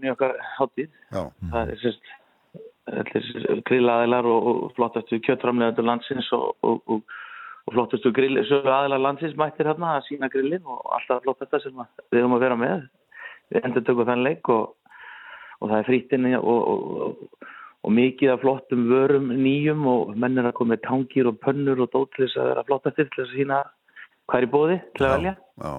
í 0.10 0.12
okkar 0.12 0.36
hátíð 0.58 0.90
Já. 0.90 1.24
það 1.54 1.74
er 1.76 1.82
sem 1.84 1.96
grillaðilar 3.68 4.28
og, 4.28 4.48
og 4.50 4.74
flottastu 4.78 5.20
kjöttframlegandur 5.24 5.88
landsins 5.88 6.28
og, 6.36 6.56
og, 6.62 6.82
og, 6.88 7.02
og 7.68 7.76
flottastu 7.76 8.12
grill, 8.16 8.42
sögu 8.50 8.72
aðilar 8.72 9.02
landsins 9.02 9.38
mættir 9.40 9.70
hérna 9.70 9.98
að 9.98 10.10
sína 10.10 10.30
grillin 10.34 10.66
og 10.68 10.84
alltaf 10.98 11.24
flott 11.24 11.40
þetta 11.44 11.62
sem 11.64 11.84
við 12.12 12.20
höfum 12.20 12.38
að 12.38 12.46
vera 12.48 12.60
með 12.60 12.86
við 13.54 13.68
endur 13.68 13.86
tökum 13.88 14.10
þann 14.10 14.26
leik 14.28 14.52
og, 14.52 14.76
og 15.62 15.70
það 15.70 15.78
er 15.80 15.90
frítinni 15.90 16.36
og, 16.40 16.68
og, 16.74 17.50
og 17.84 17.96
mikið 17.96 18.34
af 18.34 18.44
flottum 18.44 18.86
vörum 18.92 19.32
nýjum 19.32 19.88
og 19.92 20.14
menn 20.20 20.40
er 20.40 20.50
að 20.50 20.58
koma 20.60 20.76
með 20.76 20.84
tangir 20.88 21.30
og 21.32 21.40
pönnur 21.44 21.86
og 21.86 21.92
dót 21.96 22.14
til 22.16 22.26
þess 22.26 22.40
að 22.40 22.52
vera 22.52 22.68
flottastir 22.70 23.10
til 23.10 23.22
þess 23.22 23.32
að 23.32 23.40
sína 23.40 23.64
er 24.34 24.48
í 24.48 24.52
bóði 24.52 24.80
til 24.98 25.08
að 25.08 25.16
velja 25.18 25.36
Já. 25.64 25.74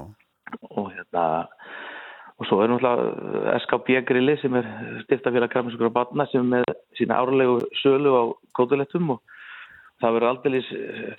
og 0.70 0.90
hérna 0.94 1.24
og 2.38 2.48
svo 2.48 2.60
er 2.62 2.70
náttúrulega 2.72 3.58
SKB 3.62 4.00
grilli 4.08 4.34
sem 4.40 4.54
er 4.58 4.66
stiftafélag 5.04 5.52
krafminskur 5.52 5.90
og 5.90 5.94
batna 5.94 6.26
sem 6.30 6.42
er 6.42 6.64
með 6.64 6.78
sína 6.98 7.18
árlegu 7.22 7.60
sölu 7.82 8.14
á 8.18 8.22
kótulettum 8.58 9.14
og 9.14 9.20
það 10.02 10.16
verður 10.16 10.30
aldrei 10.32 10.62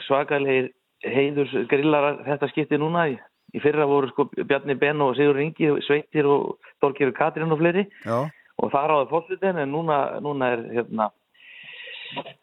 svakalegir 0.07 0.71
heiðurs 1.05 1.53
grillarar 1.71 2.23
þetta 2.25 2.49
skipti 2.51 2.79
núna 2.81 3.07
í, 3.13 3.17
í 3.55 3.61
fyrra 3.63 3.87
voru 3.87 4.11
sko 4.11 4.27
Bjarni 4.35 4.75
Ben 4.79 5.01
og 5.01 5.15
Sigur 5.15 5.39
Ingi 5.39 5.71
Sveitir 5.87 6.27
og 6.27 6.57
Dorkir 6.83 7.13
og 7.13 7.17
Katrin 7.17 7.53
og 7.53 7.61
fleiri 7.61 7.85
Já. 8.03 8.25
og 8.59 8.73
það 8.73 8.89
ráði 8.91 9.11
fórstutin 9.13 9.61
en 9.63 9.71
núna, 9.71 9.99
núna 10.23 10.51
er 10.55 10.65
hérna 10.73 11.11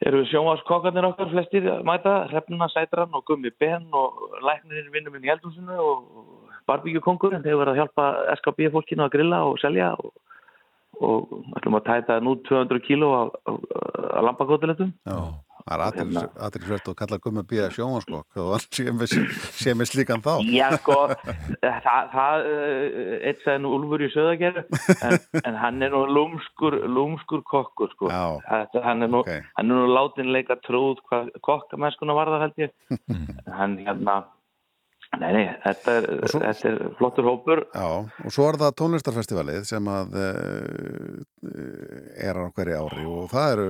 eru 0.04 0.24
sjónvarskokkarnir 0.28 1.06
okkar 1.06 1.30
flestir 1.30 1.68
mæta, 1.86 2.26
Hrefnuna, 2.32 2.68
Sætran 2.72 3.12
og 3.14 3.24
Gummi 3.28 3.52
Ben 3.60 3.84
og 3.92 4.40
læknirinn 4.42 4.92
vinnum 4.94 5.16
inn 5.16 5.28
í 5.28 5.32
eldhúsinu 5.32 5.76
og 5.76 6.41
barbíkjukongurinn 6.68 7.44
þeir 7.44 7.58
verða 7.60 7.74
að 7.74 7.80
hjálpa 7.82 8.08
SKB 8.38 8.68
fólkinu 8.74 9.06
að 9.06 9.14
grilla 9.16 9.42
og 9.48 9.58
selja 9.62 9.92
og, 9.98 10.12
og 11.02 11.32
ætlum 11.58 11.78
að 11.78 11.88
tæta 11.88 12.18
nú 12.24 12.36
200 12.48 12.84
kíló 12.86 13.12
af, 13.20 13.40
af, 13.46 13.62
af 14.12 14.28
lambakótilettum 14.28 14.92
Það 15.62 16.00
er 16.02 16.28
aðriðsvert 16.42 16.88
og 16.90 16.96
kallar 16.98 17.20
gummi 17.22 17.42
að 17.42 17.48
býða 17.52 17.68
sjónvanskokk 17.76 18.40
og 18.42 18.64
sé 18.74 18.86
með, 18.90 19.12
sé 19.54 19.74
með 19.78 19.90
slíkan 19.92 20.24
þá. 20.24 20.32
Já, 20.50 20.66
sko, 20.80 20.96
það, 21.86 22.08
það 22.14 22.46
uh, 22.48 23.12
eitt 23.30 23.44
sagði 23.44 23.62
nú 23.62 23.72
Úlfur 23.76 24.02
í 24.02 24.10
söðagerðu, 24.14 24.64
en, 25.06 25.16
en 25.42 25.58
hann 25.62 25.86
er 25.86 25.94
nú 25.94 26.02
lúmskur, 26.10 26.78
lúmskur 26.90 27.44
kokkur, 27.46 27.92
sko. 27.94 28.10
Þetta, 28.48 28.82
hann 28.88 29.06
er 29.06 29.12
nú, 29.14 29.22
okay. 29.22 29.44
hann 29.58 29.70
er 29.70 29.84
nú 29.84 29.94
látin 29.94 30.32
leika 30.34 30.58
trúð 30.66 30.98
hvað 31.06 31.30
kokkamennskuna 31.46 32.18
var 32.18 32.32
það 32.34 32.46
held 32.48 32.64
ég. 32.66 32.76
hann, 33.60 33.78
hérna, 33.86 34.18
nei, 35.20 35.30
nei, 35.36 35.44
þetta 35.60 35.94
er, 35.98 36.06
svo, 36.30 36.40
þetta 36.40 36.70
er 36.70 36.78
flottur 36.96 37.26
hópur. 37.28 37.60
Já, 37.74 37.88
og 38.00 38.32
svo 38.32 38.46
er 38.48 38.58
það 38.62 38.76
tónlistarfestivalið 38.80 39.66
sem 39.68 39.90
að 39.92 40.16
uh, 40.22 41.18
er 42.28 42.40
á 42.40 42.44
hverju 42.48 42.78
ári 42.80 43.04
og 43.10 43.28
það 43.32 43.54
eru 43.56 43.68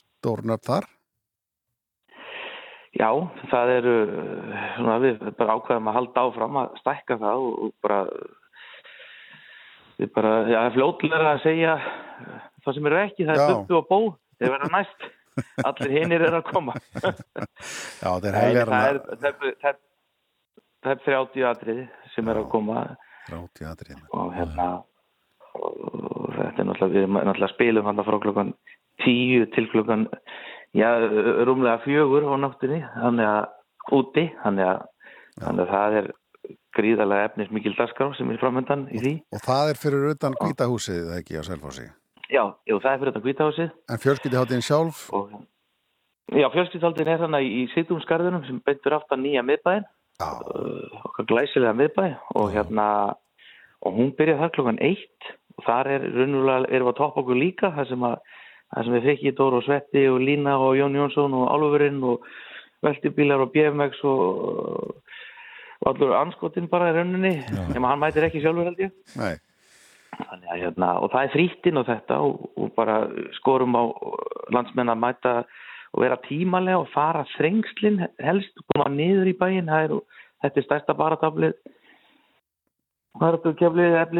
stórnöfn 0.00 0.66
þar. 0.66 0.88
Já, 2.94 3.10
það 3.50 3.72
eru, 3.74 3.94
svona, 4.76 4.98
við 5.02 5.22
bara 5.38 5.56
ákveðum 5.58 5.90
að 5.90 5.96
halda 5.98 6.26
áfram 6.28 6.58
að 6.60 6.76
stækka 6.82 7.18
það 7.22 7.46
og, 7.46 7.54
og 7.64 7.72
bara, 7.82 8.00
við 9.98 10.12
bara, 10.14 10.36
já, 10.50 10.60
fljóðlega 10.76 11.32
að 11.32 11.42
segja 11.42 11.78
það 12.64 12.76
sem 12.76 12.86
eru 12.90 13.00
ekki, 13.00 13.26
það 13.26 13.40
er 13.40 13.50
buppu 13.50 13.80
og 13.80 13.88
bó, 13.90 13.98
þeir 14.38 14.54
verða 14.54 14.70
næst, 14.76 15.08
allir 15.70 15.96
hinnir 15.98 16.22
eru 16.28 16.38
að 16.38 16.52
koma. 16.52 16.78
já, 17.02 18.10
þeir 18.22 18.38
helgar 18.38 18.70
það 18.76 18.86
er, 18.92 19.02
það 19.10 19.28
er, 19.32 19.58
það 19.58 19.68
er 19.72 19.82
30 20.84 21.46
atriði 21.50 21.86
sem 22.14 22.28
eru 22.28 22.44
að 22.44 22.50
koma. 22.52 22.86
30 23.30 23.70
atriði. 23.70 24.00
Og 24.12 24.32
hérna, 24.36 24.68
og 25.54 26.32
þetta 26.34 26.62
er 26.62 26.68
náttúrulega, 26.68 26.92
við 26.94 27.14
náttúrulega 27.14 27.54
spilum 27.54 27.88
hann 27.88 28.04
frá 28.04 28.18
klokkan 28.22 28.52
10 29.04 29.48
til 29.54 29.70
klokkan 29.72 30.08
já, 30.74 30.90
rúmlega 31.46 31.78
fjögur 31.84 32.26
á 32.26 32.34
náttunni, 32.38 32.82
þannig 32.98 33.30
að 33.30 33.94
úti, 33.94 34.28
þannig 34.42 34.68
að, 34.68 34.84
þannig 35.40 35.64
að 35.64 35.72
það 35.74 35.98
er 36.00 36.12
gríðarlega 36.74 37.30
efnis 37.30 37.50
mikil 37.54 37.74
dagskrá 37.78 38.10
sem 38.18 38.30
er 38.30 38.40
framöndan 38.42 38.86
í 38.90 39.02
því. 39.02 39.14
Og 39.34 39.42
það 39.44 39.72
er 39.72 39.80
fyrir 39.80 40.06
utan 40.12 40.38
kvítahúsið, 40.40 41.02
það 41.08 41.20
ekki 41.22 41.38
á 41.38 41.42
Selfossi? 41.46 41.88
Já, 42.32 42.44
jú, 42.66 42.78
það 42.82 42.90
er 42.90 43.02
fyrir 43.02 43.12
utan 43.14 43.24
kvítahúsið. 43.26 43.74
En 43.92 44.02
fjölskyldiháttin 44.02 44.64
sjálf? 44.64 45.04
Og, 45.14 45.34
já, 46.34 46.48
fjölskyldiháttin 46.56 47.12
er 47.14 47.22
þannig 47.22 47.50
í 47.60 47.66
Sýtumskarðunum 47.74 48.46
sem 48.48 48.60
beintur 48.66 48.98
aftan 48.98 49.22
nýja 49.22 49.44
miðbæðin, 49.46 49.86
okkar 50.22 51.26
glæsilega 51.30 51.74
miðbæð 51.78 52.14
og 52.38 52.52
hérna, 52.54 52.86
og 53.82 53.98
hún 53.98 54.14
byrjaði 54.18 54.40
þar 54.42 54.54
klokkan 54.54 54.82
eitt. 54.84 55.30
Og 55.54 55.66
þar 55.68 55.90
er 55.94 56.08
raunverulega, 56.10 56.70
erum 56.70 56.88
við 56.88 56.92
að 56.92 56.98
toppa 56.98 57.22
okkur 57.22 57.38
líka, 57.38 57.70
það 57.76 57.90
sem 57.92 58.06
að 58.08 58.16
það 58.74 58.86
sem 58.86 58.96
við 58.96 59.06
fekk 59.08 59.22
í 59.22 59.32
Dóru 59.38 59.60
og 59.60 59.66
Svetti 59.66 60.02
og 60.10 60.20
Lína 60.24 60.56
og 60.58 60.74
Jón 60.78 60.96
Jónsson 60.98 61.36
og 61.38 61.44
Álfurinn 61.52 62.00
og 62.02 62.24
Veltibílar 62.84 63.44
og 63.44 63.52
BMX 63.54 64.00
og, 64.08 64.94
allur 65.84 66.14
anskotinn 66.16 66.70
bara 66.72 66.90
í 66.90 66.96
rauninni. 66.96 67.34
Nema 67.74 67.92
hann 67.92 68.02
mætir 68.02 68.26
ekki 68.26 68.42
sjálfur 68.42 68.70
held 68.70 68.82
ég. 68.86 68.94
Þannig 70.14 70.50
hérna, 70.62 70.90
og 71.02 71.10
það 71.12 71.26
er 71.26 71.32
frítinn 71.34 71.80
og 71.80 71.86
þetta 71.88 72.18
og, 72.24 72.48
og 72.56 72.70
bara 72.76 73.00
skorum 73.38 73.74
á 73.78 73.82
landsmenn 74.54 74.92
að 74.92 75.00
mæta 75.02 75.32
og 75.94 76.02
vera 76.02 76.18
tímalega 76.26 76.82
og 76.82 76.90
fara 76.92 77.22
þrengslinn 77.36 78.02
helst 78.22 78.58
og 78.58 78.74
koma 78.74 78.90
niður 78.90 79.30
í 79.30 79.38
bæin 79.38 79.70
er, 79.70 79.94
þetta 80.42 80.60
er 80.60 80.66
stærsta 80.66 80.98
baratablið 80.98 81.54
það 83.22 83.38
er 83.38 84.18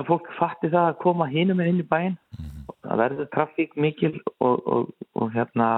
að 0.00 0.08
fólk 0.08 0.32
fatti 0.38 0.72
það 0.72 0.86
að 0.88 1.00
koma 1.04 1.28
hinum 1.28 1.60
inn 1.60 1.84
í 1.84 1.88
bæin 1.88 2.16
mm 2.16 2.54
það 2.84 3.00
verður 3.00 3.30
trafík 3.34 3.76
mikil 3.80 4.14
og, 4.38 4.60
og, 4.64 4.90
og 5.16 5.32
hérna 5.34 5.68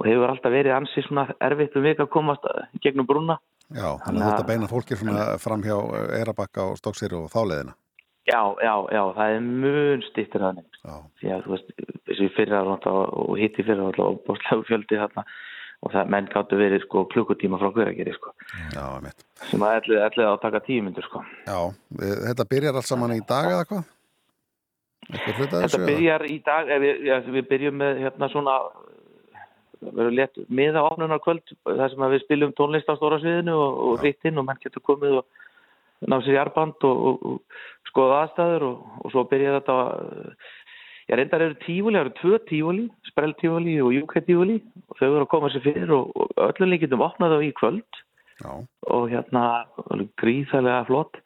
og 0.00 0.08
hefur 0.08 0.32
alltaf 0.32 0.54
verið 0.54 0.76
ansið 0.76 1.06
svona 1.06 1.28
erfitt 1.44 1.76
um 1.78 1.86
vik 1.86 2.02
að 2.02 2.10
komast 2.12 2.48
gegnum 2.82 3.06
brúna. 3.06 3.38
Já, 3.72 3.94
þannig 4.04 4.24
að 4.24 4.32
þetta 4.32 4.48
beina 4.48 4.70
fólkir 4.70 5.00
svona 5.00 5.26
fram 5.40 5.62
hjá 5.64 5.76
Eirabakka 6.18 6.72
og 6.72 6.80
Stokksýri 6.80 7.16
og 7.16 7.30
þáleðina 7.32 7.76
Já, 8.22 8.38
já, 8.62 8.74
já, 8.94 9.02
það 9.16 9.32
er 9.34 9.40
mjög 9.42 10.04
stýttir 10.06 10.44
nefnst 10.44 10.84
því 11.18 11.30
að 11.34 11.40
þú 11.46 11.54
veist, 11.56 11.72
þessi 12.06 12.28
fyrra 12.36 12.60
og 12.94 13.32
hitti 13.40 13.64
fyrra 13.66 13.88
og 13.90 14.20
bóðslega 14.26 14.66
fjöldi 14.68 15.00
þarna 15.00 15.24
og 15.82 15.90
það 15.90 16.12
menn 16.14 16.28
gáttu 16.30 16.58
verið 16.60 16.84
sko 16.84 17.02
klukkutíma 17.10 17.58
frá 17.58 17.72
hverjageri 17.74 18.14
sko. 18.14 18.30
Já, 18.70 18.84
sem 19.50 19.64
að 19.66 19.90
ætlaði 19.98 20.28
að 20.28 20.38
taka 20.44 20.62
tíu 20.62 20.84
myndur 20.86 21.06
sko. 21.08 21.24
Já, 21.48 21.58
þetta 22.28 22.46
byrjar 22.52 22.78
alls 22.78 22.92
saman 22.92 23.16
í 23.16 23.18
dag 23.26 23.50
eða 23.50 23.66
hvað? 23.72 23.90
Þetta 25.10 25.82
byrjar 25.82 26.26
í 26.30 26.38
dag, 26.46 26.70
við, 26.84 27.04
ja, 27.08 27.18
við 27.26 27.48
byrjum 27.50 27.78
með 27.82 28.04
hérna 28.04 28.28
svona, 28.30 28.54
erum 29.90 30.14
létt 30.14 30.38
með 30.46 30.78
á 30.78 30.86
ánuna 30.86 31.18
kvöld, 31.24 31.56
þar 31.66 31.90
sem 31.90 32.06
við 32.14 32.22
spilum 32.28 32.54
tónlist 32.54 32.86
á 32.86 32.94
stóra 32.94 33.18
sviðinu 33.18 33.58
og, 33.58 33.80
og 33.88 34.06
rittinn 34.06 34.38
og 34.38 34.46
menn 34.46 34.62
getur 34.62 34.86
komið 34.86 35.18
og 35.24 35.40
ná 36.08 36.18
sér 36.22 36.38
í 36.38 36.42
arband 36.42 36.86
og, 36.88 37.06
og, 37.08 37.24
og 37.30 37.90
skoða 37.90 38.22
aðstæður 38.24 38.66
og 38.68 39.08
svo 39.12 39.24
byrjar 39.30 39.58
þetta, 39.60 39.76
ég 41.10 41.18
reyndar 41.20 41.46
eru 41.46 41.58
tífúli, 41.64 41.98
það 41.98 42.04
eru 42.04 42.14
tvö 42.20 42.40
tífúli, 42.50 42.86
sprell 43.10 43.34
tífúli 43.40 43.76
og 43.84 43.92
júkætt 43.96 44.28
tífúli 44.30 44.60
og 44.88 45.00
þau 45.00 45.08
eru 45.10 45.24
að 45.26 45.32
koma 45.34 45.52
sér 45.52 45.66
fyrir 45.66 45.92
og 45.96 46.38
öllum 46.48 46.72
líkitum 46.72 47.04
opnaðu 47.04 47.42
á 47.42 47.46
í 47.46 47.52
kvöld 47.58 48.00
Já. 48.42 48.52
og 48.90 49.10
hérna 49.12 49.44
gríðarlega 50.18 50.86
flott 50.88 51.20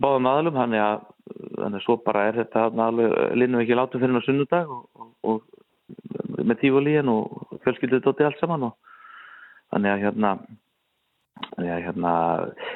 báðum 0.00 0.30
aðlum, 0.30 0.56
hann 0.58 0.74
er 0.74 0.84
að 0.84 1.02
þannig 1.24 1.78
að 1.80 1.84
svo 1.86 1.96
bara 2.04 2.26
er 2.28 2.38
þetta 2.42 2.90
linnum 3.38 3.62
ekki 3.62 3.76
látum 3.78 4.02
fyrir 4.02 4.14
náðu 4.14 4.26
sunnudag 4.26 4.72
og, 4.72 4.82
og, 4.98 5.12
og 5.24 6.44
með 6.44 6.60
tífólíin 6.60 7.10
og 7.12 7.60
fjölskylduð 7.64 8.04
dótti 8.04 8.26
allt 8.26 8.40
saman 8.42 8.68
og 8.68 8.74
þannig 9.72 9.94
að 9.94 10.04
hérna, 10.04 10.34
ja, 11.64 11.78
hérna 11.82 12.12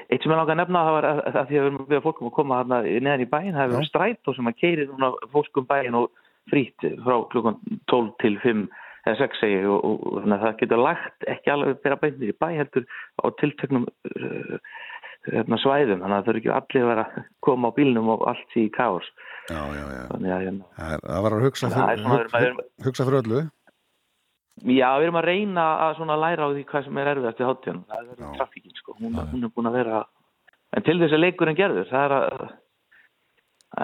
eitt 0.09 0.23
sem 0.23 0.33
ég 0.33 0.39
langar 0.39 0.55
að 0.55 0.61
nefna 0.63 0.85
það 0.87 0.97
var 0.97 1.09
að, 1.09 1.21
að 1.29 1.39
því 1.51 1.59
að 1.59 1.63
við 1.63 1.69
erum 1.69 1.87
við 1.93 2.03
fólkum 2.07 2.31
að 2.31 2.37
koma 2.39 2.61
hérna 2.63 2.81
neðan 2.87 3.25
í 3.25 3.31
bæin 3.31 3.53
það 3.53 3.63
hefur 3.63 3.77
verið 3.77 3.91
stræt 3.91 4.31
og 4.31 4.37
sem 4.39 4.51
að 4.51 4.59
keiri 4.63 4.89
núna 4.89 5.13
fólkum 5.35 5.69
bæin 5.69 5.99
og 5.99 6.11
frít 6.49 6.87
frá 7.05 7.17
klukkan 7.33 7.59
12 7.93 8.13
til 8.23 8.35
5 8.45 8.67
eða 9.09 9.17
6 9.23 9.41
segi 9.43 9.63
og, 9.69 9.87
og 9.87 10.21
þannig 10.23 10.37
að 10.37 10.45
það 10.45 10.61
getur 10.63 10.85
lagt 10.85 11.29
ekki 11.35 11.55
alveg 11.55 11.81
bera 11.85 12.01
bænir 12.03 12.33
í 12.33 12.37
bæ 12.37 12.49
heldur 12.57 12.87
á 13.23 13.27
tiltöknum 13.41 13.87
uh, 13.89 14.59
hérna, 15.29 15.59
svæðum, 15.63 16.03
þannig 16.03 16.17
að 16.17 16.19
það 16.19 16.29
þurfi 16.29 16.43
ekki 16.43 16.55
allir 16.57 16.85
að 16.85 16.91
vera 16.93 17.07
að 17.07 17.29
koma 17.45 17.71
á 17.71 17.77
bílnum 17.79 18.13
og 18.15 18.27
allt 18.33 18.59
í 18.59 18.69
kárs 18.75 19.11
Já, 19.49 19.63
já, 19.73 19.85
já. 19.97 20.03
Þannig 20.11 20.33
að 20.35 20.43
hérna 20.45 20.67
Það, 20.77 21.21
var 21.25 21.37
að 21.37 21.45
hugsa 21.47 21.71
fyrir, 21.73 22.03
hug, 22.05 22.35
hug, 22.35 22.59
hugsa 22.85 23.07
fyrir 23.09 23.23
öllu 23.23 23.45
Já, 24.67 24.89
við 24.99 25.07
erum 25.07 25.19
að 25.21 25.29
reyna 25.29 25.65
að 25.87 26.23
læra 26.23 26.47
á 26.47 26.51
því 26.51 26.63
hvað 26.67 26.87
sem 26.87 26.99
er 26.99 27.11
erfiðast 27.13 27.41
í 27.41 27.47
háttíðan 27.47 27.83
það 27.89 28.09
er 28.15 28.33
trafíkin, 28.39 28.79
sko, 28.81 28.95
hún, 28.99 29.19
hún 29.33 29.47
er 29.47 29.53
búin 29.55 29.71
að 29.71 29.77
vera 29.79 30.01
en 30.75 30.87
til 30.87 30.97
þess 30.99 31.15
að 31.15 31.23
leikurinn 31.23 31.59
gerður. 31.59 31.87
Það 31.91 32.07
er 32.07 32.15
að 32.17 32.43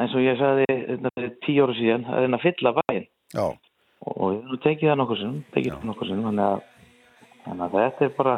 eins 0.01 0.17
og 0.17 0.25
ég 0.25 0.41
sagði 0.41 0.67
fyrir 1.05 1.31
tíu 1.45 1.65
ára 1.65 1.79
síðan 1.79 2.09
að 2.11 2.25
reyna 2.25 2.41
að 2.41 2.47
fylla 2.49 2.75
bæinn. 2.81 3.07
Og 4.05 4.25
við 4.25 4.41
erum 4.41 4.63
tekið 4.65 4.91
það 4.91 5.01
nokkur 5.01 5.21
sem 5.23 5.39
tekið 5.55 5.73
það 5.77 5.89
nokkur 5.91 6.11
sem 6.11 6.27
þannig 6.27 6.45
að, 6.49 6.67
þannig 7.47 7.65
að 7.65 7.79
þetta 7.79 8.07
er 8.09 8.15
bara 8.19 8.37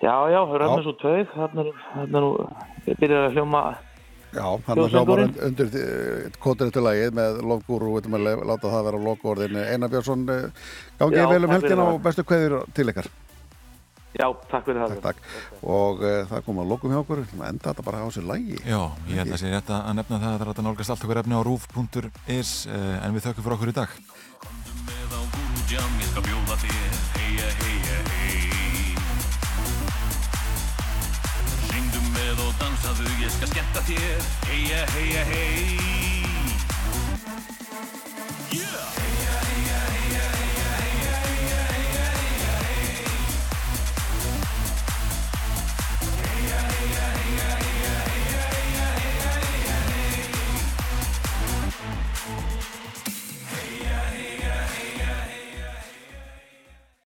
Já, 0.00 0.14
já, 0.32 0.38
röfnir 0.48 0.84
svo 0.86 0.92
tauð, 0.96 1.26
þarna 1.34 1.64
er 2.00 2.06
nú, 2.14 2.28
við 2.86 3.00
byrjarum 3.02 3.26
að 3.26 3.34
hljóma 3.36 3.60
Já, 4.30 4.46
hann 4.66 4.84
hljómar 4.92 5.24
undir 5.26 5.68
kótinu 6.42 6.70
til 6.74 6.84
lagið 6.86 7.16
með 7.18 7.40
Lofgúru, 7.50 7.88
við 7.90 7.96
veitum 8.00 8.18
að 8.20 8.44
láta 8.52 8.70
það 8.70 8.86
vera 8.90 9.00
Lofgúrðin. 9.08 9.58
Einar 9.64 9.90
Björnsson, 9.90 10.22
gangið 11.00 11.32
vel 11.34 11.44
um 11.48 11.54
helgin 11.56 11.82
og 11.86 11.98
bestu 12.04 12.22
kveðir 12.28 12.60
til 12.76 12.88
ykkar. 12.92 13.10
Já, 14.10 14.26
takk 14.50 14.64
fyrir 14.66 14.82
það. 14.82 14.90
Takk, 14.90 15.02
takk. 15.06 15.18
Og 15.62 16.00
uh, 16.02 16.26
það 16.26 16.40
kom 16.46 16.58
að 16.58 16.70
lokum 16.72 16.90
hjá 16.90 16.98
okkur, 16.98 17.20
enda 17.46 17.70
þetta 17.70 17.84
bara 17.86 18.02
á 18.02 18.08
sér 18.10 18.26
lagi. 18.26 18.56
Já, 18.66 18.80
ég 19.06 19.20
held 19.22 19.34
að 19.36 19.42
sé 19.42 19.52
rétt 19.52 19.70
að 19.70 19.92
nefna 20.00 20.18
það 20.18 20.30
að 20.30 20.40
það 20.40 20.42
er 20.42 20.50
að 20.50 20.66
nálgast 20.66 20.90
allt 20.94 21.04
okkur 21.06 21.20
efni 21.22 21.38
á 21.38 21.46
rúf.is, 21.46 22.50
en 22.74 23.14
við 23.14 23.22
þökkum 23.28 23.44
fyrir 23.46 23.56
okkur 23.56 23.70
í 23.70 23.76
dag. 23.78 23.90
Komdu 24.42 24.72
með 24.88 25.10
á 25.14 25.20
Gúrúdjám, 25.36 25.92
ég 26.02 26.08
skal 26.10 26.24
bjóða 26.26 26.56
þér, 26.64 26.92
heia, 27.14 27.48
heia, 27.62 27.98
hei. 28.10 28.98
Syngdu 31.70 32.00
með 32.10 32.36
og 32.48 32.52
dansaðu, 32.64 33.09
ég 33.20 33.30
skal 33.30 33.48
skemmta 33.52 33.82
þér, 33.84 34.22
heia, 34.48 34.80
heia, 34.94 35.24
hei. 35.28 35.78
Yeah! 38.50 38.99